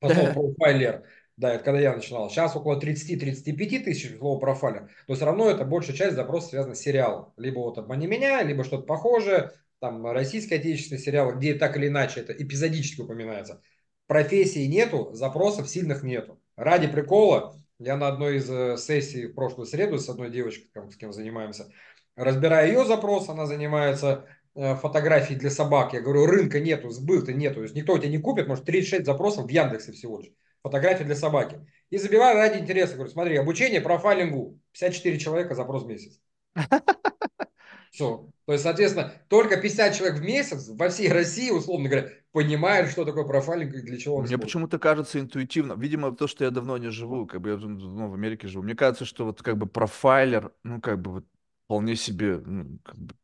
по 0.00 0.08
слову 0.08 0.32
профайлер. 0.32 1.04
Да, 1.36 1.52
это 1.52 1.64
когда 1.64 1.80
я 1.80 1.94
начинал. 1.94 2.30
Сейчас 2.30 2.56
около 2.56 2.80
30-35 2.80 3.84
тысяч 3.84 4.16
слова 4.16 4.38
профайля. 4.38 4.88
Но 5.08 5.14
все 5.14 5.26
равно 5.26 5.50
это 5.50 5.64
большая 5.64 5.96
часть 5.96 6.14
запросов 6.14 6.50
связана 6.50 6.74
с 6.74 6.80
сериалом. 6.80 7.32
Либо 7.36 7.58
вот 7.58 7.76
«Обмани 7.76 8.06
меня», 8.06 8.42
либо 8.42 8.64
что-то 8.64 8.84
похожее. 8.84 9.50
Там 9.80 10.06
российские 10.06 10.60
отечественные 10.60 11.02
сериалы, 11.02 11.34
где 11.36 11.54
так 11.54 11.76
или 11.76 11.88
иначе 11.88 12.20
это 12.20 12.32
эпизодически 12.32 13.02
упоминается 13.02 13.60
профессий 14.06 14.68
нету, 14.68 15.10
запросов 15.12 15.68
сильных 15.68 16.02
нету. 16.02 16.40
Ради 16.56 16.86
прикола, 16.86 17.54
я 17.78 17.96
на 17.96 18.08
одной 18.08 18.36
из 18.36 18.48
э, 18.50 18.76
сессий 18.76 19.26
в 19.26 19.34
прошлую 19.34 19.66
среду 19.66 19.98
с 19.98 20.08
одной 20.08 20.30
девочкой, 20.30 20.68
с 20.90 20.96
кем 20.96 21.12
занимаемся, 21.12 21.68
разбирая 22.16 22.68
ее 22.68 22.84
запрос, 22.84 23.28
она 23.28 23.46
занимается 23.46 24.26
э, 24.54 24.76
фотографией 24.76 25.38
для 25.38 25.50
собак. 25.50 25.92
Я 25.92 26.00
говорю, 26.00 26.26
рынка 26.26 26.60
нету, 26.60 26.90
сбыта 26.90 27.32
нету. 27.32 27.56
То 27.56 27.62
есть 27.62 27.74
никто 27.74 27.94
у 27.94 27.98
тебя 27.98 28.10
не 28.10 28.18
купит, 28.18 28.46
может 28.46 28.64
36 28.64 29.04
запросов 29.04 29.46
в 29.46 29.48
Яндексе 29.48 29.92
всего 29.92 30.20
лишь. 30.20 30.32
Фотографии 30.62 31.04
для 31.04 31.16
собаки. 31.16 31.60
И 31.90 31.98
забиваю 31.98 32.36
ради 32.36 32.58
интереса. 32.58 32.94
Говорю, 32.94 33.10
смотри, 33.10 33.36
обучение 33.36 33.80
профайлингу. 33.80 34.58
54 34.72 35.18
человека 35.18 35.54
запрос 35.54 35.84
в 35.84 35.88
месяц. 35.88 36.20
Все. 37.90 38.28
То 38.46 38.52
есть, 38.52 38.64
соответственно, 38.64 39.12
только 39.28 39.56
50 39.56 39.94
человек 39.94 40.18
в 40.18 40.22
месяц 40.22 40.68
во 40.68 40.88
всей 40.88 41.08
России, 41.10 41.50
условно 41.50 41.88
говоря, 41.88 42.10
понимают, 42.34 42.90
что 42.90 43.04
такое 43.04 43.22
профайлинг 43.22 43.72
и 43.74 43.80
для 43.80 43.96
чего 43.96 44.16
он 44.16 44.24
Мне 44.24 44.36
почему-то 44.38 44.80
кажется 44.80 45.20
интуитивно. 45.20 45.74
Видимо, 45.74 46.10
то, 46.10 46.26
что 46.26 46.42
я 46.44 46.50
давно 46.50 46.76
не 46.78 46.90
живу, 46.90 47.26
как 47.26 47.40
бы 47.40 47.50
я 47.50 47.56
давно 47.56 48.10
в 48.10 48.14
Америке 48.14 48.48
живу. 48.48 48.64
Мне 48.64 48.74
кажется, 48.74 49.04
что 49.04 49.24
вот 49.24 49.40
как 49.40 49.56
бы 49.56 49.66
профайлер, 49.66 50.52
ну, 50.64 50.80
как 50.80 51.00
бы 51.00 51.12
вот 51.12 51.26
вполне 51.66 51.94
себе, 51.94 52.38
ну, 52.38 52.80
как 52.82 52.96
бы... 52.98 53.14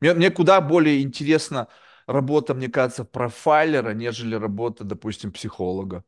мне, 0.00 0.14
мне 0.14 0.30
куда 0.30 0.60
более 0.60 1.02
интересна 1.02 1.66
работа, 2.06 2.54
мне 2.54 2.68
кажется, 2.68 3.04
профайлера, 3.04 3.90
нежели 3.92 4.36
работа, 4.36 4.84
допустим, 4.84 5.32
психолога. 5.32 6.04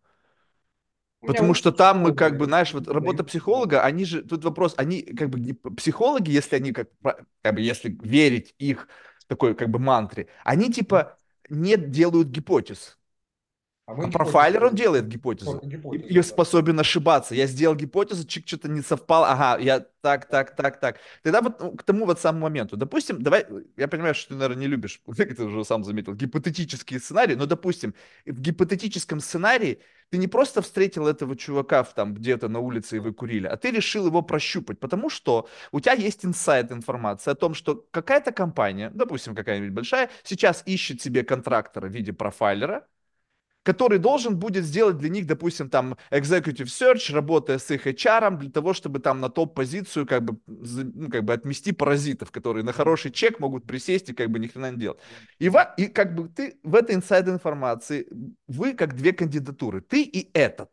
Потому 1.21 1.53
что 1.53 1.73
там 1.73 1.99
мы 1.99 2.15
как 2.15 2.39
бы, 2.39 2.45
знаешь, 2.45 2.73
вот 2.73 2.87
работа 2.87 3.25
психолога, 3.25 3.83
они 3.83 4.05
же, 4.05 4.23
тут 4.23 4.45
вопрос, 4.45 4.75
они 4.77 5.03
как 5.03 5.31
бы 5.31 5.55
психологи, 5.75 6.31
если 6.31 6.55
они 6.55 6.71
как, 6.73 6.91
как 7.43 7.55
бы, 7.57 7.61
если 7.61 7.99
верить 8.03 8.55
их 8.59 8.87
такой 9.27 9.57
как 9.57 9.69
бы 9.69 9.81
мантре, 9.81 10.29
они 10.45 10.73
типа 10.73 11.19
не 11.51 11.77
делают 11.77 12.29
гипотез. 12.29 12.97
А, 13.91 13.93
а 13.93 14.09
профайлер, 14.09 14.65
он 14.65 14.75
делает 14.75 15.09
гипотезу. 15.09 15.61
гипотезу 15.65 16.07
и, 16.07 16.15
да. 16.15 16.23
способен 16.23 16.79
ошибаться. 16.79 17.35
Я 17.35 17.47
сделал 17.47 17.75
гипотезу, 17.75 18.25
чик 18.25 18.47
что-то 18.47 18.69
не 18.69 18.83
совпал. 18.83 19.25
Ага, 19.25 19.61
я 19.61 19.81
так, 20.01 20.29
так, 20.29 20.55
так, 20.55 20.79
так. 20.79 20.99
Тогда 21.23 21.41
вот 21.41 21.61
ну, 21.61 21.73
к 21.73 21.83
тому 21.83 22.07
вот 22.07 22.21
самому 22.21 22.45
моменту. 22.45 22.77
Допустим, 22.77 23.21
давай, 23.21 23.47
я 23.77 23.89
понимаю, 23.89 24.15
что 24.15 24.29
ты, 24.29 24.35
наверное, 24.35 24.61
не 24.61 24.67
любишь, 24.69 25.01
ты 25.17 25.43
уже 25.43 25.65
сам 25.65 25.83
заметил, 25.83 26.15
гипотетические 26.15 27.01
сценарии, 27.01 27.35
но, 27.35 27.47
допустим, 27.47 27.95
в 28.27 28.41
гипотетическом 28.41 29.19
сценарии 29.21 29.81
ты 30.11 30.19
не 30.19 30.27
просто 30.27 30.61
встретил 30.63 31.07
этого 31.07 31.37
чувака 31.37 31.83
в, 31.83 31.95
там 31.95 32.15
где-то 32.15 32.49
на 32.49 32.59
улице 32.59 32.97
и 32.97 32.99
вы 32.99 33.13
курили, 33.13 33.47
а 33.47 33.57
ты 33.57 33.71
решил 33.71 34.07
его 34.07 34.23
прощупать, 34.23 34.79
потому 34.79 35.09
что 35.11 35.49
у 35.73 35.81
тебя 35.81 35.93
есть 35.93 36.25
инсайт 36.25 36.73
информация 36.73 37.33
о 37.33 37.35
том, 37.37 37.55
что 37.55 37.87
какая-то 37.91 38.33
компания, 38.33 38.91
допустим, 38.95 39.35
какая-нибудь 39.35 39.73
большая, 39.73 40.11
сейчас 40.25 40.63
ищет 40.67 41.01
себе 41.01 41.23
контрактора 41.25 41.89
в 41.89 41.93
виде 41.93 42.13
профайлера, 42.13 42.87
который 43.71 43.99
должен 43.99 44.37
будет 44.37 44.65
сделать 44.65 44.99
для 44.99 45.09
них, 45.09 45.27
допустим, 45.27 45.71
там 45.71 45.97
executive 46.11 46.67
search, 46.67 47.15
работая 47.15 47.59
с 47.59 47.71
их 47.71 47.87
HR, 47.87 48.37
для 48.39 48.51
того, 48.51 48.75
чтобы 48.75 48.99
там 48.99 49.21
на 49.21 49.29
топ-позицию 49.29 50.07
как 50.07 50.25
бы, 50.25 50.41
ну, 50.47 51.09
как 51.09 51.23
бы 51.25 51.33
отмести 51.33 51.71
паразитов, 51.73 52.33
которые 52.33 52.65
на 52.65 52.73
хороший 52.73 53.13
чек 53.13 53.39
могут 53.39 53.67
присесть 53.67 54.09
и 54.09 54.13
как 54.13 54.29
бы 54.29 54.41
ни 54.41 54.49
хрена 54.49 54.73
не 54.73 54.79
делать. 54.79 54.99
И, 55.39 55.49
в, 55.49 55.75
и 55.77 55.87
как 55.87 56.17
бы 56.17 56.29
ты 56.29 56.59
в 56.65 56.75
этой 56.75 56.97
инсайд 56.97 57.29
информации, 57.29 58.09
вы 58.49 58.75
как 58.75 58.97
две 58.97 59.13
кандидатуры, 59.13 59.81
ты 59.81 60.03
и 60.03 60.31
этот. 60.33 60.71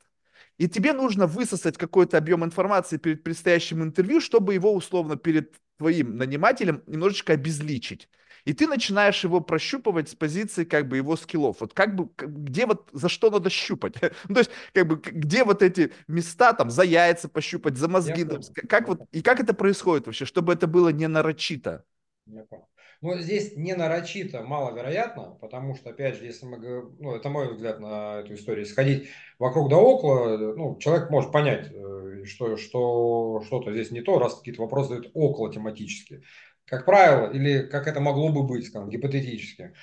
И 0.58 0.68
тебе 0.68 0.94
нужно 0.94 1.28
высосать 1.28 1.78
какой-то 1.78 2.18
объем 2.18 2.44
информации 2.44 2.98
перед 2.98 3.24
предстоящим 3.24 3.84
интервью, 3.84 4.20
чтобы 4.22 4.56
его 4.56 4.74
условно 4.74 5.18
перед 5.18 5.54
твоим 5.78 6.18
нанимателем 6.18 6.82
немножечко 6.88 7.34
обезличить. 7.34 8.10
И 8.48 8.54
ты 8.54 8.66
начинаешь 8.66 9.26
его 9.26 9.42
прощупывать 9.42 10.08
с 10.08 10.16
позиции 10.16 10.64
как 10.64 10.88
бы 10.88 10.96
его 10.96 11.18
скиллов. 11.18 11.58
Вот 11.60 11.74
как 11.74 11.96
бы, 11.96 12.08
где 12.18 12.66
вот, 12.66 12.88
за 12.94 13.10
что 13.10 13.30
надо 13.30 13.50
щупать? 13.50 13.96
ну, 14.30 14.36
то 14.36 14.40
есть, 14.40 14.52
как 14.72 14.88
бы, 14.88 14.96
где 14.96 15.44
вот 15.44 15.62
эти 15.62 15.92
места, 16.08 16.54
там, 16.54 16.70
за 16.70 16.84
яйца 16.84 17.28
пощупать, 17.28 17.76
за 17.76 17.90
мозги, 17.90 18.24
там, 18.24 18.40
как 18.70 18.88
вот, 18.88 19.02
и 19.12 19.22
как 19.22 19.42
это 19.42 19.54
происходит 19.54 20.06
вообще, 20.06 20.24
чтобы 20.24 20.54
это 20.54 20.66
было 20.66 20.90
не 20.90 21.10
нарочито? 21.10 21.84
Я 22.26 22.44
понял. 22.44 22.68
Ну, 23.02 23.20
здесь 23.20 23.56
не 23.56 23.76
нарочито 23.76 24.42
маловероятно, 24.42 25.38
потому 25.40 25.76
что, 25.76 25.92
опять 25.92 26.16
же, 26.16 26.26
если 26.26 26.48
мы 26.48 26.58
говорим, 26.58 26.96
ну, 27.00 27.16
это 27.16 27.30
мой 27.30 27.54
взгляд 27.54 27.80
на 27.80 28.22
эту 28.22 28.34
историю, 28.34 28.66
сходить 28.66 29.10
вокруг 29.38 29.70
да 29.70 29.78
около, 29.78 30.38
ну, 30.56 30.78
человек 30.80 31.12
может 31.12 31.32
понять, 31.32 31.70
э, 31.72 32.24
что, 32.26 32.58
что 32.58 33.44
что-то 33.46 33.72
здесь 33.72 33.92
не 33.92 34.02
то, 34.02 34.18
раз 34.18 34.36
какие-то 34.36 34.64
вопросы 34.64 34.90
дают 34.90 35.12
около 35.14 35.54
тематически. 35.54 36.24
Как 36.68 36.86
правило, 36.86 37.32
или 37.32 37.62
как 37.64 37.88
это 37.88 38.00
могло 38.00 38.30
бы 38.30 38.44
быть, 38.44 38.68
скажем, 38.68 38.90
гипотетически. 38.90 39.74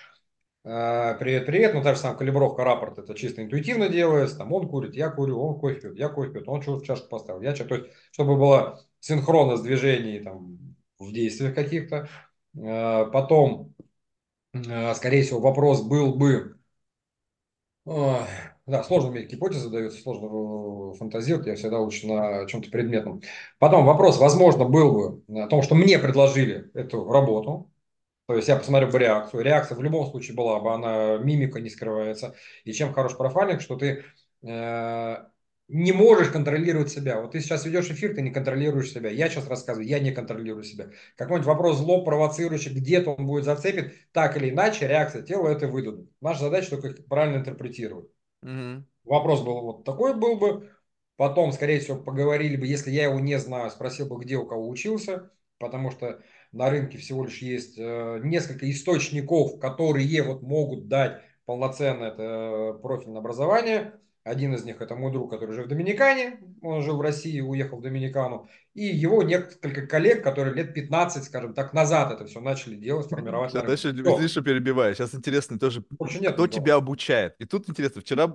Э, 0.65 1.17
привет, 1.19 1.47
привет, 1.47 1.75
ну 1.75 1.83
та 1.83 1.95
самая 1.97 2.17
калибровка 2.19 2.65
рапорта, 2.65 3.03
это 3.03 3.15
чисто 3.15 3.43
интуитивно 3.43 3.89
делается, 3.89 4.39
там 4.39 4.53
он 4.53 4.69
курит, 4.69 4.95
я 4.95 5.11
курю, 5.11 5.41
он 5.41 5.59
кофе 5.59 5.81
пьет, 5.81 5.99
я 5.99 6.09
кофе 6.09 6.31
пьет, 6.31 6.49
он 6.49 6.63
что 6.63 6.77
в 6.79 6.85
чашку 6.85 7.09
поставил, 7.09 7.43
я 7.43 7.55
что, 7.55 7.65
то 7.65 7.75
есть, 7.77 7.89
чтобы 8.13 8.37
было 8.37 8.81
синхронность 9.01 9.63
движений 9.63 10.21
там 10.21 10.77
в 10.99 11.13
действиях 11.13 11.55
каких-то, 11.55 12.09
Э, 12.57 13.07
потом, 13.13 13.75
э, 14.53 14.95
скорее 14.95 15.23
всего, 15.23 15.41
вопрос 15.41 15.83
был 15.83 16.15
бы... 16.15 16.59
Да, 18.67 18.83
сложно 18.83 19.11
мне 19.11 19.25
гипотезы 19.25 19.69
даются, 19.69 20.01
сложно 20.01 20.95
фантазировать, 20.95 21.47
я 21.47 21.55
всегда 21.55 21.81
лучше 21.81 22.07
на 22.07 22.47
чем-то 22.47 22.71
предметном. 22.71 23.21
Потом 23.59 23.85
вопрос, 23.85 24.19
возможно, 24.19 24.65
был 24.65 24.93
бы 25.27 25.43
о 25.43 25.49
том, 25.49 25.63
что 25.63 25.75
мне 25.75 25.99
предложили 25.99 26.71
эту 26.73 27.05
работу, 27.11 27.71
то 28.27 28.37
есть 28.37 28.49
я 28.49 28.57
посмотрю 28.57 28.89
бы 28.89 28.99
реакцию. 28.99 29.43
Реакция 29.43 29.77
в 29.77 29.83
любом 29.83 30.07
случае 30.11 30.35
была 30.35 30.61
бы, 30.61 30.73
она 30.73 31.19
мимика 31.19 31.61
не 31.61 31.69
скрывается. 31.69 32.35
И 32.65 32.73
чем 32.73 32.95
хорош 32.95 33.17
профайлинг, 33.17 33.61
что 33.61 33.77
ты 33.77 34.05
э, 34.43 35.17
не 35.69 35.93
можешь 35.93 36.29
контролировать 36.31 36.91
себя. 36.91 37.21
Вот 37.21 37.33
ты 37.33 37.41
сейчас 37.41 37.67
ведешь 37.67 37.91
эфир, 37.91 38.15
ты 38.15 38.23
не 38.23 38.31
контролируешь 38.31 38.93
себя. 38.93 39.11
Я 39.11 39.29
сейчас 39.29 39.47
рассказываю, 39.49 39.87
я 39.87 39.99
не 39.99 40.11
контролирую 40.13 40.65
себя. 40.65 40.89
Какой-нибудь 41.17 41.47
вопрос 41.47 41.77
зло 41.79 42.03
провоцирующий, 42.03 42.73
где-то 42.73 43.11
он 43.13 43.27
будет 43.27 43.45
зацепит, 43.45 43.93
так 44.13 44.37
или 44.39 44.49
иначе 44.51 44.89
реакция 44.89 45.23
тела 45.23 45.49
это 45.49 45.69
выдадут. 45.69 46.11
Наша 46.23 46.41
задача 46.41 46.71
только 46.71 46.89
их 46.89 47.07
правильно 47.07 47.39
интерпретировать. 47.39 48.14
Угу. 48.45 48.85
Вопрос 49.05 49.43
был 49.43 49.61
вот 49.63 49.85
такой 49.85 50.15
был 50.15 50.37
бы. 50.37 50.71
Потом, 51.17 51.53
скорее 51.53 51.79
всего, 51.81 51.97
поговорили 51.97 52.57
бы, 52.57 52.67
если 52.67 52.91
я 52.91 53.05
его 53.05 53.21
не 53.21 53.39
знаю, 53.39 53.71
спросил 53.71 54.07
бы, 54.07 54.23
где 54.23 54.37
у 54.37 54.47
кого 54.47 54.69
учился, 54.69 55.31
потому 55.59 55.91
что 55.91 56.21
на 56.53 56.71
рынке 56.71 56.99
всего 56.99 57.25
лишь 57.25 57.39
есть 57.39 57.79
э, 57.79 58.21
несколько 58.23 58.69
источников, 58.71 59.61
которые 59.61 60.23
вот 60.23 60.43
могут 60.43 60.89
дать 60.89 61.23
полноценное 61.47 62.09
это 62.11 62.79
профильное 62.83 63.21
образование. 63.21 63.95
Один 64.25 64.55
из 64.55 64.65
них 64.65 64.81
это 64.81 64.97
мой 64.97 65.13
друг, 65.13 65.31
который 65.31 65.55
жил 65.55 65.65
в 65.65 65.69
Доминикане, 65.69 66.41
он 66.63 66.83
жил 66.83 66.97
в 66.97 67.03
России, 67.03 67.43
уехал 67.43 67.77
в 67.77 67.83
Доминикану, 67.83 68.49
и 68.73 68.87
его 68.87 69.23
несколько 69.23 69.87
коллег, 69.87 70.25
которые 70.25 70.55
лет 70.55 70.73
15, 70.73 71.25
скажем 71.25 71.53
так, 71.53 71.75
назад 71.75 72.11
это 72.11 72.25
все 72.25 72.41
начали 72.41 72.75
делать, 72.75 73.07
формировать. 73.07 73.53
Дальше, 73.53 73.91
извини, 73.91 74.29
что 74.29 74.41
перебиваю. 74.41 74.95
Сейчас 74.95 75.15
интересно 75.15 75.59
тоже, 75.59 75.85
Больше 75.91 76.21
нет 76.21 76.33
кто 76.33 76.47
тебя 76.47 76.77
обучает. 76.77 77.35
И 77.39 77.45
тут 77.45 77.69
интересно, 77.69 78.01
вчера, 78.01 78.27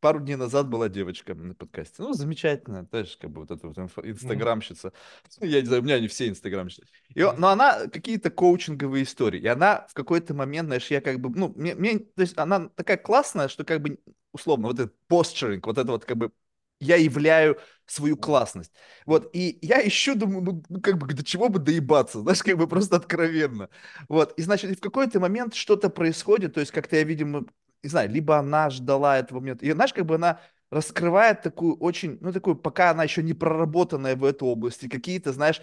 пару 0.00 0.20
дней 0.20 0.36
назад 0.36 0.70
была 0.70 0.88
девочка 0.88 1.34
на 1.34 1.54
подкасте. 1.54 2.02
Ну, 2.02 2.14
замечательно, 2.14 2.86
знаешь, 2.90 3.18
как 3.20 3.30
бы 3.30 3.42
вот 3.42 3.50
эта 3.50 3.68
вот 3.68 3.78
инстаграмщица. 4.02 4.94
Mm-hmm. 5.40 5.46
Я 5.46 5.60
не 5.60 5.66
знаю, 5.66 5.82
у 5.82 5.84
меня 5.84 6.00
не 6.00 6.08
все 6.08 6.26
инстаграмщицы. 6.26 6.86
И, 7.14 7.20
mm-hmm. 7.20 7.34
Но 7.36 7.48
она 7.48 7.86
какие-то 7.88 8.30
коучинговые 8.30 9.04
истории. 9.04 9.40
И 9.40 9.46
она 9.46 9.86
в 9.90 9.92
какой-то 9.92 10.32
момент, 10.32 10.68
знаешь, 10.68 10.90
я 10.90 11.02
как 11.02 11.20
бы, 11.20 11.28
ну, 11.38 11.52
мне, 11.54 11.74
мне, 11.74 11.98
то 11.98 12.22
есть 12.22 12.38
она 12.38 12.70
такая 12.74 12.96
классная, 12.96 13.48
что 13.48 13.64
как 13.64 13.82
бы 13.82 13.98
условно, 14.34 14.68
вот 14.68 14.80
этот 14.80 14.96
постеринг, 15.08 15.66
вот 15.66 15.78
это 15.78 15.92
вот 15.92 16.04
как 16.04 16.18
бы 16.18 16.32
я 16.80 16.96
являю 16.96 17.58
свою 17.86 18.16
классность. 18.16 18.72
Вот, 19.06 19.30
и 19.34 19.58
я 19.62 19.86
ищу, 19.86 20.14
думаю, 20.16 20.42
ну, 20.42 20.62
ну, 20.68 20.80
как 20.80 20.98
бы, 20.98 21.06
до 21.14 21.24
чего 21.24 21.48
бы 21.48 21.58
доебаться, 21.58 22.20
знаешь, 22.22 22.42
как 22.42 22.58
бы 22.58 22.66
просто 22.68 22.96
откровенно. 22.96 23.70
Вот, 24.08 24.38
и, 24.38 24.42
значит, 24.42 24.78
в 24.78 24.82
какой-то 24.82 25.20
момент 25.20 25.54
что-то 25.54 25.90
происходит, 25.90 26.54
то 26.54 26.60
есть 26.60 26.72
как-то 26.72 26.96
я, 26.96 27.04
видимо, 27.04 27.46
не 27.82 27.90
знаю, 27.90 28.10
либо 28.10 28.38
она 28.38 28.70
ждала 28.70 29.18
этого 29.18 29.40
момента, 29.40 29.64
и, 29.66 29.72
знаешь, 29.72 29.92
как 29.94 30.06
бы 30.06 30.16
она 30.16 30.40
раскрывает 30.70 31.42
такую 31.42 31.76
очень, 31.76 32.18
ну, 32.20 32.32
такую, 32.32 32.56
пока 32.56 32.90
она 32.90 33.04
еще 33.04 33.22
не 33.22 33.34
проработанная 33.34 34.16
в 34.16 34.24
этой 34.24 34.44
области, 34.44 34.88
какие-то, 34.88 35.32
знаешь, 35.32 35.60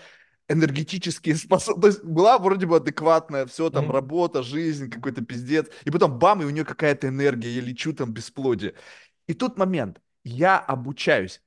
энергетические 0.51 1.35
способности. 1.35 1.81
То 1.81 1.87
есть 1.87 2.03
была 2.03 2.37
вроде 2.37 2.65
бы 2.65 2.77
адекватная, 2.77 3.45
все 3.45 3.69
там, 3.69 3.85
mm-hmm. 3.85 3.93
работа, 3.93 4.43
жизнь, 4.43 4.89
какой-то 4.89 5.23
пиздец. 5.23 5.67
И 5.85 5.91
потом 5.91 6.19
бам, 6.19 6.41
и 6.41 6.45
у 6.45 6.49
нее 6.49 6.65
какая-то 6.65 7.07
энергия, 7.07 7.51
я 7.51 7.61
лечу 7.61 7.93
там 7.93 8.11
бесплодие. 8.11 8.73
И 9.27 9.33
тут 9.33 9.57
момент, 9.57 10.01
я 10.23 10.59
обучаюсь 10.59 11.41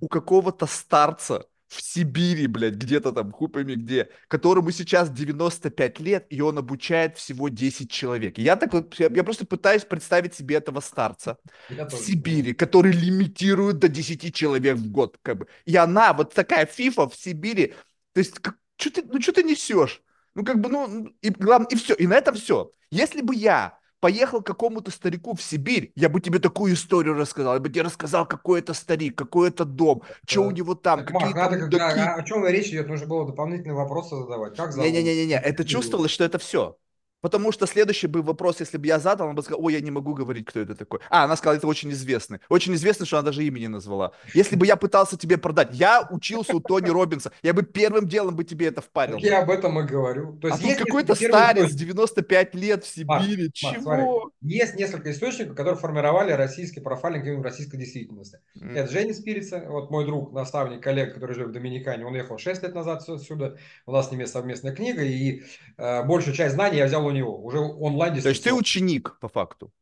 у 0.00 0.08
какого-то 0.08 0.66
старца, 0.66 1.46
в 1.68 1.82
Сибири, 1.82 2.46
блядь, 2.46 2.74
где-то 2.74 3.12
там, 3.12 3.30
хуй 3.30 3.48
пойми 3.48 3.76
где, 3.76 4.08
которому 4.28 4.70
сейчас 4.70 5.10
95 5.10 6.00
лет, 6.00 6.26
и 6.30 6.40
он 6.40 6.56
обучает 6.56 7.18
всего 7.18 7.50
10 7.50 7.90
человек. 7.90 8.38
я 8.38 8.56
так 8.56 8.72
вот, 8.72 8.94
я, 8.98 9.08
я 9.14 9.22
просто 9.22 9.44
пытаюсь 9.44 9.84
представить 9.84 10.34
себе 10.34 10.56
этого 10.56 10.80
старца 10.80 11.36
я 11.68 11.84
в 11.84 11.90
тоже. 11.90 12.02
Сибири, 12.02 12.54
который 12.54 12.92
лимитирует 12.92 13.78
до 13.78 13.88
10 13.88 14.34
человек 14.34 14.76
в 14.76 14.90
год, 14.90 15.18
как 15.22 15.38
бы. 15.38 15.46
И 15.66 15.76
она, 15.76 16.14
вот 16.14 16.32
такая 16.32 16.64
фифа 16.64 17.06
в 17.06 17.14
Сибири, 17.14 17.74
то 18.12 18.20
есть, 18.20 18.38
как, 18.38 18.56
что 18.76 18.90
ты, 18.90 19.02
ну 19.02 19.20
что 19.20 19.32
ты 19.32 19.42
несешь? 19.42 20.02
Ну, 20.34 20.44
как 20.44 20.60
бы, 20.60 20.68
ну, 20.68 21.08
и 21.20 21.30
главное, 21.30 21.68
и 21.68 21.76
все, 21.76 21.94
и 21.94 22.06
на 22.06 22.14
этом 22.14 22.34
все. 22.34 22.70
Если 22.90 23.22
бы 23.22 23.34
я 23.34 23.78
поехал 24.00 24.42
к 24.42 24.46
какому-то 24.46 24.90
старику 24.90 25.34
в 25.34 25.42
Сибирь, 25.42 25.92
я 25.96 26.08
бы 26.08 26.20
тебе 26.20 26.38
такую 26.38 26.74
историю 26.74 27.14
рассказал. 27.14 27.54
Я 27.54 27.60
бы 27.60 27.68
тебе 27.68 27.82
рассказал, 27.82 28.26
какой 28.26 28.60
это 28.60 28.74
старик, 28.74 29.16
какой 29.16 29.48
это 29.48 29.64
дом, 29.64 30.02
что 30.26 30.44
у 30.44 30.50
него 30.50 30.74
там, 30.74 31.04
какие 31.04 31.32
то 31.32 31.36
надо, 31.36 31.58
когда, 31.58 32.14
о 32.14 32.22
чем 32.22 32.46
речь 32.46 32.68
идет, 32.68 32.88
нужно 32.88 33.06
было 33.06 33.26
дополнительные 33.26 33.74
вопросы 33.74 34.16
задавать. 34.16 34.56
Как? 34.56 34.76
Не-не-не, 34.76 35.38
это 35.38 35.64
чувствовалось, 35.64 36.10
что 36.10 36.24
это 36.24 36.38
все. 36.38 36.76
Потому 37.20 37.52
что 37.52 37.66
следующий 37.66 38.06
бы 38.06 38.22
вопрос, 38.22 38.60
если 38.60 38.78
бы 38.78 38.86
я 38.86 38.98
задал, 38.98 39.26
она 39.26 39.34
бы 39.34 39.42
сказала, 39.42 39.62
ой, 39.62 39.72
я 39.72 39.80
не 39.80 39.90
могу 39.90 40.14
говорить, 40.14 40.46
кто 40.46 40.60
это 40.60 40.74
такой. 40.74 41.00
А, 41.10 41.24
она 41.24 41.36
сказала, 41.36 41.56
это 41.56 41.66
очень 41.66 41.90
известный. 41.90 42.38
Очень 42.48 42.74
известный, 42.74 43.06
что 43.06 43.18
она 43.18 43.26
даже 43.26 43.44
имени 43.44 43.66
назвала. 43.66 44.12
Если 44.34 44.56
бы 44.56 44.66
я 44.66 44.76
пытался 44.76 45.16
тебе 45.16 45.36
продать, 45.36 45.70
я 45.72 46.06
учился 46.10 46.54
у 46.54 46.60
Тони 46.60 46.90
Робинса, 46.90 47.32
я 47.42 47.52
бы 47.52 47.62
первым 47.62 48.06
делом 48.06 48.36
бы 48.36 48.44
тебе 48.44 48.66
это 48.66 48.80
впарил. 48.80 49.16
Я 49.18 49.42
об 49.42 49.50
этом 49.50 49.78
и 49.80 49.82
говорю. 49.84 50.38
То 50.38 50.48
есть 50.48 50.62
а 50.62 50.66
есть 50.66 50.78
какой-то 50.78 51.14
старец, 51.14 51.72
95 51.72 52.54
лет 52.54 52.84
в 52.84 52.88
Сибири, 52.88 53.44
Маш, 53.44 53.52
чего? 53.52 53.82
Смотри, 53.82 54.04
есть 54.42 54.74
несколько 54.76 55.10
источников, 55.10 55.56
которые 55.56 55.76
формировали 55.76 56.32
российский 56.32 56.80
профайлинг 56.80 57.40
в 57.40 57.42
российской 57.42 57.78
действительности. 57.78 58.38
Mm. 58.60 58.76
Это 58.76 58.92
Женя 58.92 59.14
Спирица, 59.14 59.64
вот 59.68 59.90
мой 59.90 60.04
друг, 60.04 60.32
наставник, 60.32 60.82
коллега, 60.82 61.14
который 61.14 61.34
живет 61.34 61.50
в 61.50 61.52
Доминикане, 61.52 62.06
он 62.06 62.14
ехал 62.14 62.38
6 62.38 62.62
лет 62.62 62.74
назад 62.74 63.02
сюда, 63.02 63.56
у 63.86 63.92
нас 63.92 64.08
с 64.08 64.12
ними 64.12 64.24
совместная 64.24 64.72
книга, 64.72 65.02
и 65.02 65.42
э, 65.76 66.04
большую 66.04 66.34
часть 66.34 66.54
знаний 66.54 66.78
я 66.78 66.86
взял 66.86 67.07
у 67.08 67.10
него, 67.10 67.36
уже 67.42 67.58
онлайн. 67.58 68.20
То 68.20 68.28
есть 68.28 68.44
ты 68.44 68.52
ученик 68.52 69.18
по 69.20 69.28
факту? 69.28 69.72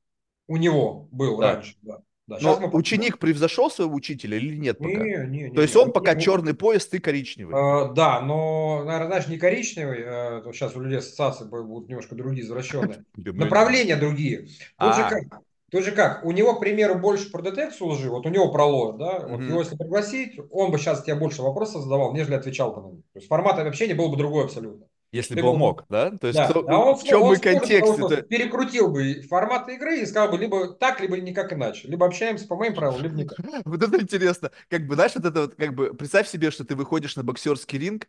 У 0.49 0.57
него 0.57 1.09
был 1.11 1.39
да. 1.39 1.55
раньше, 1.55 1.77
да. 1.83 2.01
Да, 2.27 2.39
Но 2.41 2.59
мы... 2.59 2.71
ученик 2.71 3.19
превзошел 3.19 3.71
своего 3.71 3.95
учителя 3.95 4.37
или 4.37 4.57
нет 4.57 4.79
пока? 4.79 4.91
Не, 4.91 5.27
не, 5.29 5.43
не, 5.45 5.55
То 5.55 5.63
есть 5.63 5.77
он 5.77 5.93
пока 5.93 6.15
не, 6.15 6.21
черный 6.21 6.55
пояс, 6.55 6.85
ты 6.87 6.99
коричневый? 6.99 7.55
Э, 7.55 7.95
да, 7.95 8.21
но, 8.21 8.83
наверное, 8.85 9.07
знаешь, 9.07 9.29
не 9.29 9.39
коричневый. 9.39 10.03
Э, 10.05 10.43
сейчас 10.53 10.75
у 10.75 10.81
людей 10.81 10.99
ассоциации 10.99 11.45
будут 11.45 11.89
немножко 11.89 12.17
другие, 12.17 12.45
извращенные. 12.45 13.05
Направления 13.17 13.95
другие. 13.95 14.49
Тут 14.77 14.97
же, 14.97 15.03
а. 15.03 15.09
как, 15.09 15.41
тут 15.71 15.85
же 15.85 15.93
как, 15.93 16.25
у 16.25 16.33
него, 16.33 16.57
к 16.57 16.61
примеру, 16.61 16.99
больше 16.99 17.31
про 17.31 17.43
детекцию 17.43 17.91
лжи, 17.91 18.11
вот 18.11 18.27
у 18.27 18.29
него 18.29 18.51
про 18.51 18.65
ложь, 18.65 18.97
да, 18.99 19.21
вот 19.21 19.41
его 19.43 19.61
если 19.61 19.77
пригласить, 19.77 20.41
он 20.51 20.73
бы 20.73 20.79
сейчас 20.79 21.05
тебе 21.05 21.15
больше 21.15 21.43
вопросов 21.43 21.83
задавал, 21.83 22.13
нежели 22.13 22.35
отвечал 22.35 22.75
бы 22.75 22.83
на 22.83 22.93
них. 22.93 23.05
То 23.13 23.19
есть 23.21 23.29
формат 23.29 23.61
общения 23.61 23.95
был 23.95 24.09
бы 24.09 24.17
другой 24.17 24.47
абсолютно. 24.47 24.87
Если 25.13 25.41
бы 25.41 25.49
он 25.49 25.59
мог, 25.59 25.85
да? 25.89 26.11
То 26.11 26.27
есть 26.27 26.39
да. 26.39 26.49
Кто, 26.49 26.65
а 26.69 26.79
он, 26.79 26.97
в 26.97 27.05
чем 27.05 27.23
мы 27.23 27.39
контексте? 27.39 28.23
Перекрутил 28.23 28.89
бы 28.89 29.23
формат 29.23 29.69
игры 29.69 30.01
и 30.01 30.07
сказал 30.07 30.31
бы 30.31 30.39
либо 30.39 30.69
так, 30.75 31.01
либо 31.01 31.17
никак 31.19 31.53
иначе. 31.53 31.89
Либо 31.89 32.07
общаемся 32.07 32.47
по 32.47 32.57
моим 32.57 32.75
правилам, 32.75 33.03
либо 33.03 33.15
никак. 33.15 33.39
Вот 33.65 33.83
это 33.83 34.01
интересно. 34.01 34.51
Как 34.69 34.87
бы, 34.87 34.95
знаешь, 34.95 35.13
вот 35.15 35.25
это 35.25 35.41
вот, 35.43 35.55
как 35.55 35.75
бы, 35.75 35.95
представь 35.95 36.29
себе, 36.29 36.51
что 36.51 36.65
ты 36.65 36.75
выходишь 36.75 37.17
на 37.17 37.23
боксерский 37.23 37.79
ринг, 37.79 38.09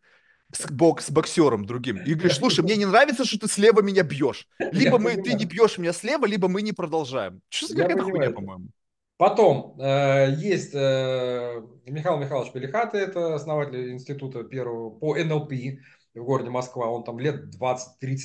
с, 0.52 0.70
бок, 0.72 1.02
с 1.02 1.12
боксером 1.12 1.66
другим. 1.66 1.98
И 1.98 2.14
говоришь, 2.14 2.38
слушай, 2.38 2.62
мне 2.62 2.76
не 2.76 2.86
нравится, 2.86 3.26
что 3.26 3.40
ты 3.40 3.48
слева 3.48 3.82
меня 3.82 4.04
бьешь. 4.04 4.48
Либо 4.72 4.98
мы, 4.98 5.16
ты 5.16 5.34
не 5.34 5.46
бьешь 5.46 5.78
меня 5.78 5.94
слева, 5.94 6.26
либо 6.26 6.48
мы 6.48 6.62
не 6.62 6.72
продолжаем. 6.72 7.42
Что 7.50 7.68
за 7.68 7.76
какая-то 7.76 8.04
хуйня, 8.04 8.32
по-моему. 8.32 8.68
Потом 9.18 9.76
э, 9.80 10.36
есть 10.38 10.76
э, 10.76 11.62
Михаил 11.88 12.18
Михайлович 12.18 12.52
Пелихаты, 12.54 13.00
это 13.00 13.34
основатель 13.34 13.92
института 13.92 14.44
первого 14.44 14.92
по 14.92 15.16
НЛП 15.18 15.54
в 16.19 16.25
городе 16.25 16.49
Москва, 16.49 16.89
он 16.89 17.03
там 17.03 17.19
лет 17.19 17.53
20-30 17.56 17.80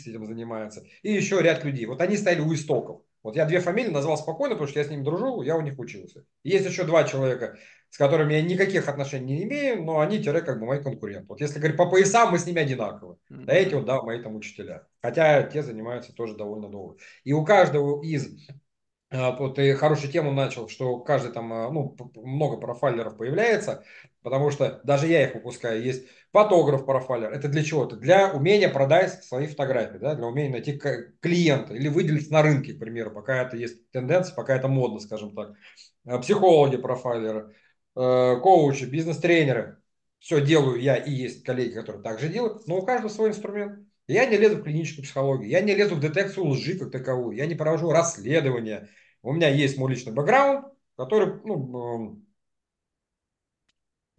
этим 0.07 0.27
занимается, 0.27 0.85
и 1.03 1.13
еще 1.13 1.41
ряд 1.41 1.65
людей. 1.65 1.87
Вот 1.87 2.01
они 2.01 2.17
стояли 2.17 2.41
у 2.41 2.53
истоков. 2.55 3.03
Вот 3.23 3.37
я 3.37 3.45
две 3.45 3.61
фамилии 3.61 3.91
назвал 3.91 4.17
спокойно, 4.19 4.57
потому 4.57 4.69
что 4.69 4.81
я 4.81 4.85
с 4.85 4.91
ними 4.91 5.05
дружу, 5.05 5.43
я 5.43 5.57
у 5.57 5.61
них 5.61 5.79
учился. 5.79 6.25
Есть 6.43 6.67
еще 6.67 6.85
два 6.85 7.05
человека, 7.05 7.57
с 7.89 7.97
которыми 7.97 8.35
я 8.35 8.43
никаких 8.43 8.89
отношений 8.89 9.37
не 9.37 9.43
имею, 9.45 9.85
но 9.85 10.01
они 10.01 10.19
тире 10.19 10.41
как 10.41 10.59
бы 10.59 10.67
мои 10.67 10.83
конкуренты. 10.83 11.27
Вот 11.29 11.41
если 11.41 11.59
говорить 11.59 11.77
по 11.77 11.89
поясам, 11.89 12.33
мы 12.33 12.39
с 12.39 12.47
ними 12.47 12.61
одинаковы. 12.61 13.17
Mm-hmm. 13.31 13.45
Да 13.45 13.53
эти 13.53 13.75
вот, 13.75 13.85
да, 13.85 14.03
мои 14.03 14.21
там 14.21 14.35
учителя. 14.35 14.87
Хотя 15.03 15.43
те 15.45 15.63
занимаются 15.63 16.13
тоже 16.13 16.37
довольно 16.37 16.69
долго. 16.69 16.97
И 17.23 17.33
у 17.33 17.45
каждого 17.45 18.03
из 18.03 18.29
вот 19.13 19.57
ты 19.57 19.75
хорошую 19.75 20.11
тему 20.11 20.33
начал, 20.33 20.69
что 20.69 20.99
каждый 20.99 21.33
там, 21.33 21.53
а, 21.53 21.71
ну, 21.71 21.95
много 22.17 22.57
профайлеров 22.57 23.19
появляется, 23.19 23.85
потому 24.23 24.51
что 24.51 24.81
даже 24.85 25.07
я 25.07 25.25
их 25.25 25.35
выпускаю. 25.35 25.83
Есть 25.83 26.07
фотограф-профайлер. 26.33 27.31
Это 27.31 27.49
для 27.49 27.63
чего? 27.63 27.85
Это 27.85 27.97
для 27.97 28.33
умения 28.33 28.71
продать 28.71 29.23
свои 29.25 29.47
фотографии, 29.47 29.99
да, 29.99 30.15
для 30.15 30.27
умения 30.27 30.53
найти 30.53 30.81
клиента 31.21 31.75
или 31.75 31.89
выделиться 31.89 32.33
на 32.33 32.43
рынке, 32.43 32.73
к 32.73 32.79
примеру, 32.79 33.11
пока 33.11 33.43
это 33.43 33.57
есть 33.57 33.91
тенденция, 33.91 34.35
пока 34.35 34.57
это 34.57 34.69
модно, 34.69 34.99
скажем 34.99 35.35
так. 35.35 35.53
А, 36.07 36.19
психологи-профайлеры, 36.19 37.55
э, 37.95 38.37
коучи, 38.41 38.85
бизнес-тренеры. 38.85 39.77
Все 40.21 40.41
делаю 40.41 40.81
я 40.81 40.97
и 40.97 41.11
есть 41.11 41.43
коллеги, 41.43 41.75
которые 41.75 42.03
также 42.03 42.29
делают, 42.29 42.67
но 42.67 42.79
у 42.79 42.87
каждого 42.87 43.11
свой 43.11 43.31
инструмент. 43.31 43.87
Я 44.07 44.27
не 44.27 44.37
лезу 44.37 44.57
в 44.57 44.63
клиническую 44.63 45.05
психологию, 45.05 45.49
я 45.49 45.61
не 45.61 45.75
лезу 45.75 45.97
в 45.97 46.01
детекцию 46.01 46.47
лжи 46.47 46.79
как 46.79 46.91
таковую, 46.91 47.37
я 47.37 47.47
не 47.47 47.55
провожу 47.55 47.91
расследования, 47.91 48.89
у 49.23 49.33
меня 49.33 49.49
есть 49.49 49.79
мой 49.79 49.91
личный 49.91 50.13
бэкграунд, 50.13 50.67
который, 50.97 51.41
ну, 51.45 52.23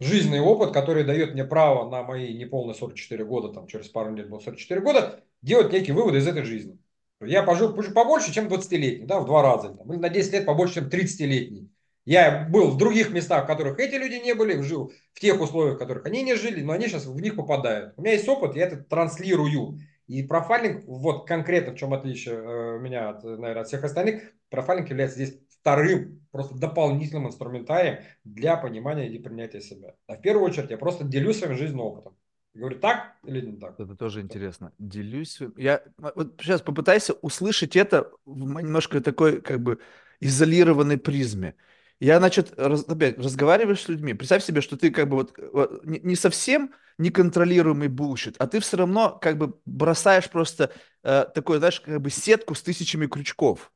жизненный 0.00 0.40
опыт, 0.40 0.72
который 0.72 1.04
дает 1.04 1.34
мне 1.34 1.44
право 1.44 1.90
на 1.90 2.02
мои 2.02 2.34
неполные 2.34 2.74
44 2.74 3.24
года, 3.24 3.52
там 3.52 3.66
через 3.66 3.88
пару 3.88 4.14
лет 4.14 4.28
будет 4.28 4.42
44 4.42 4.80
года, 4.80 5.24
делать 5.42 5.72
некие 5.72 5.94
выводы 5.94 6.18
из 6.18 6.26
этой 6.26 6.44
жизни. 6.44 6.78
Я 7.20 7.42
пожил, 7.42 7.72
пожил 7.74 7.92
побольше, 7.92 8.32
чем 8.32 8.48
20-летний, 8.48 9.06
да, 9.06 9.20
в 9.20 9.26
два 9.26 9.42
раза, 9.42 9.70
там, 9.70 9.90
или 9.92 10.00
на 10.00 10.08
10 10.08 10.32
лет 10.32 10.46
побольше, 10.46 10.74
чем 10.74 10.88
30-летний. 10.88 11.70
Я 12.04 12.46
был 12.50 12.70
в 12.70 12.76
других 12.76 13.10
местах, 13.10 13.44
в 13.44 13.46
которых 13.46 13.78
эти 13.78 13.94
люди 13.94 14.16
не 14.16 14.34
были, 14.34 14.60
жил 14.60 14.92
в 15.14 15.20
тех 15.20 15.40
условиях, 15.40 15.76
в 15.76 15.78
которых 15.78 16.04
они 16.04 16.22
не 16.22 16.34
жили, 16.34 16.62
но 16.62 16.72
они 16.74 16.86
сейчас 16.86 17.06
в 17.06 17.18
них 17.18 17.36
попадают. 17.36 17.94
У 17.96 18.02
меня 18.02 18.12
есть 18.12 18.28
опыт, 18.28 18.56
я 18.56 18.66
это 18.66 18.76
транслирую. 18.76 19.78
И 20.06 20.22
профайлинг, 20.22 20.84
вот 20.86 21.26
конкретно 21.26 21.72
в 21.72 21.76
чем 21.76 21.94
отличие 21.94 22.34
э, 22.34 22.78
меня, 22.78 23.10
от, 23.10 23.24
наверное, 23.24 23.62
от 23.62 23.68
всех 23.68 23.84
остальных, 23.84 24.22
профайлинг 24.50 24.90
является 24.90 25.16
здесь 25.16 25.38
вторым, 25.64 26.20
просто 26.30 26.58
дополнительным 26.58 27.26
инструментарием 27.26 28.04
для 28.22 28.56
понимания 28.56 29.08
и 29.08 29.18
принятия 29.18 29.62
себя. 29.62 29.94
А 30.06 30.16
в 30.16 30.20
первую 30.20 30.44
очередь 30.44 30.70
я 30.70 30.76
просто 30.76 31.04
делюсь 31.04 31.38
своим 31.38 31.56
жизненным 31.56 31.86
опытом. 31.86 32.16
говорю, 32.52 32.78
так 32.78 33.16
или 33.24 33.40
не 33.40 33.56
так? 33.58 33.80
Это 33.80 33.96
тоже 33.96 34.20
интересно. 34.20 34.72
Делюсь. 34.78 35.40
Я 35.56 35.82
вот 35.96 36.34
сейчас 36.38 36.60
попытайся 36.60 37.14
услышать 37.14 37.76
это 37.76 38.10
в 38.26 38.36
немножко 38.36 39.00
такой 39.00 39.40
как 39.40 39.62
бы 39.62 39.78
изолированной 40.20 40.98
призме. 40.98 41.54
Я, 41.98 42.18
значит, 42.18 42.52
раз, 42.58 42.84
опять 42.84 43.16
разговариваешь 43.18 43.80
с 43.80 43.88
людьми. 43.88 44.12
Представь 44.12 44.44
себе, 44.44 44.60
что 44.60 44.76
ты 44.76 44.90
как 44.90 45.08
бы 45.08 45.16
вот, 45.16 45.38
вот 45.52 45.86
не, 45.86 45.98
не 46.00 46.16
совсем 46.16 46.74
неконтролируемый 46.98 47.88
bullshit, 47.88 48.36
а 48.38 48.46
ты 48.46 48.60
все 48.60 48.76
равно 48.76 49.18
как 49.20 49.38
бы 49.38 49.54
бросаешь 49.64 50.30
просто 50.30 50.72
э, 51.02 51.26
такой, 51.34 51.58
знаешь, 51.58 51.80
как 51.80 52.00
бы 52.00 52.10
сетку 52.10 52.54
с 52.54 52.62
тысячами 52.62 53.06
крючков. 53.06 53.70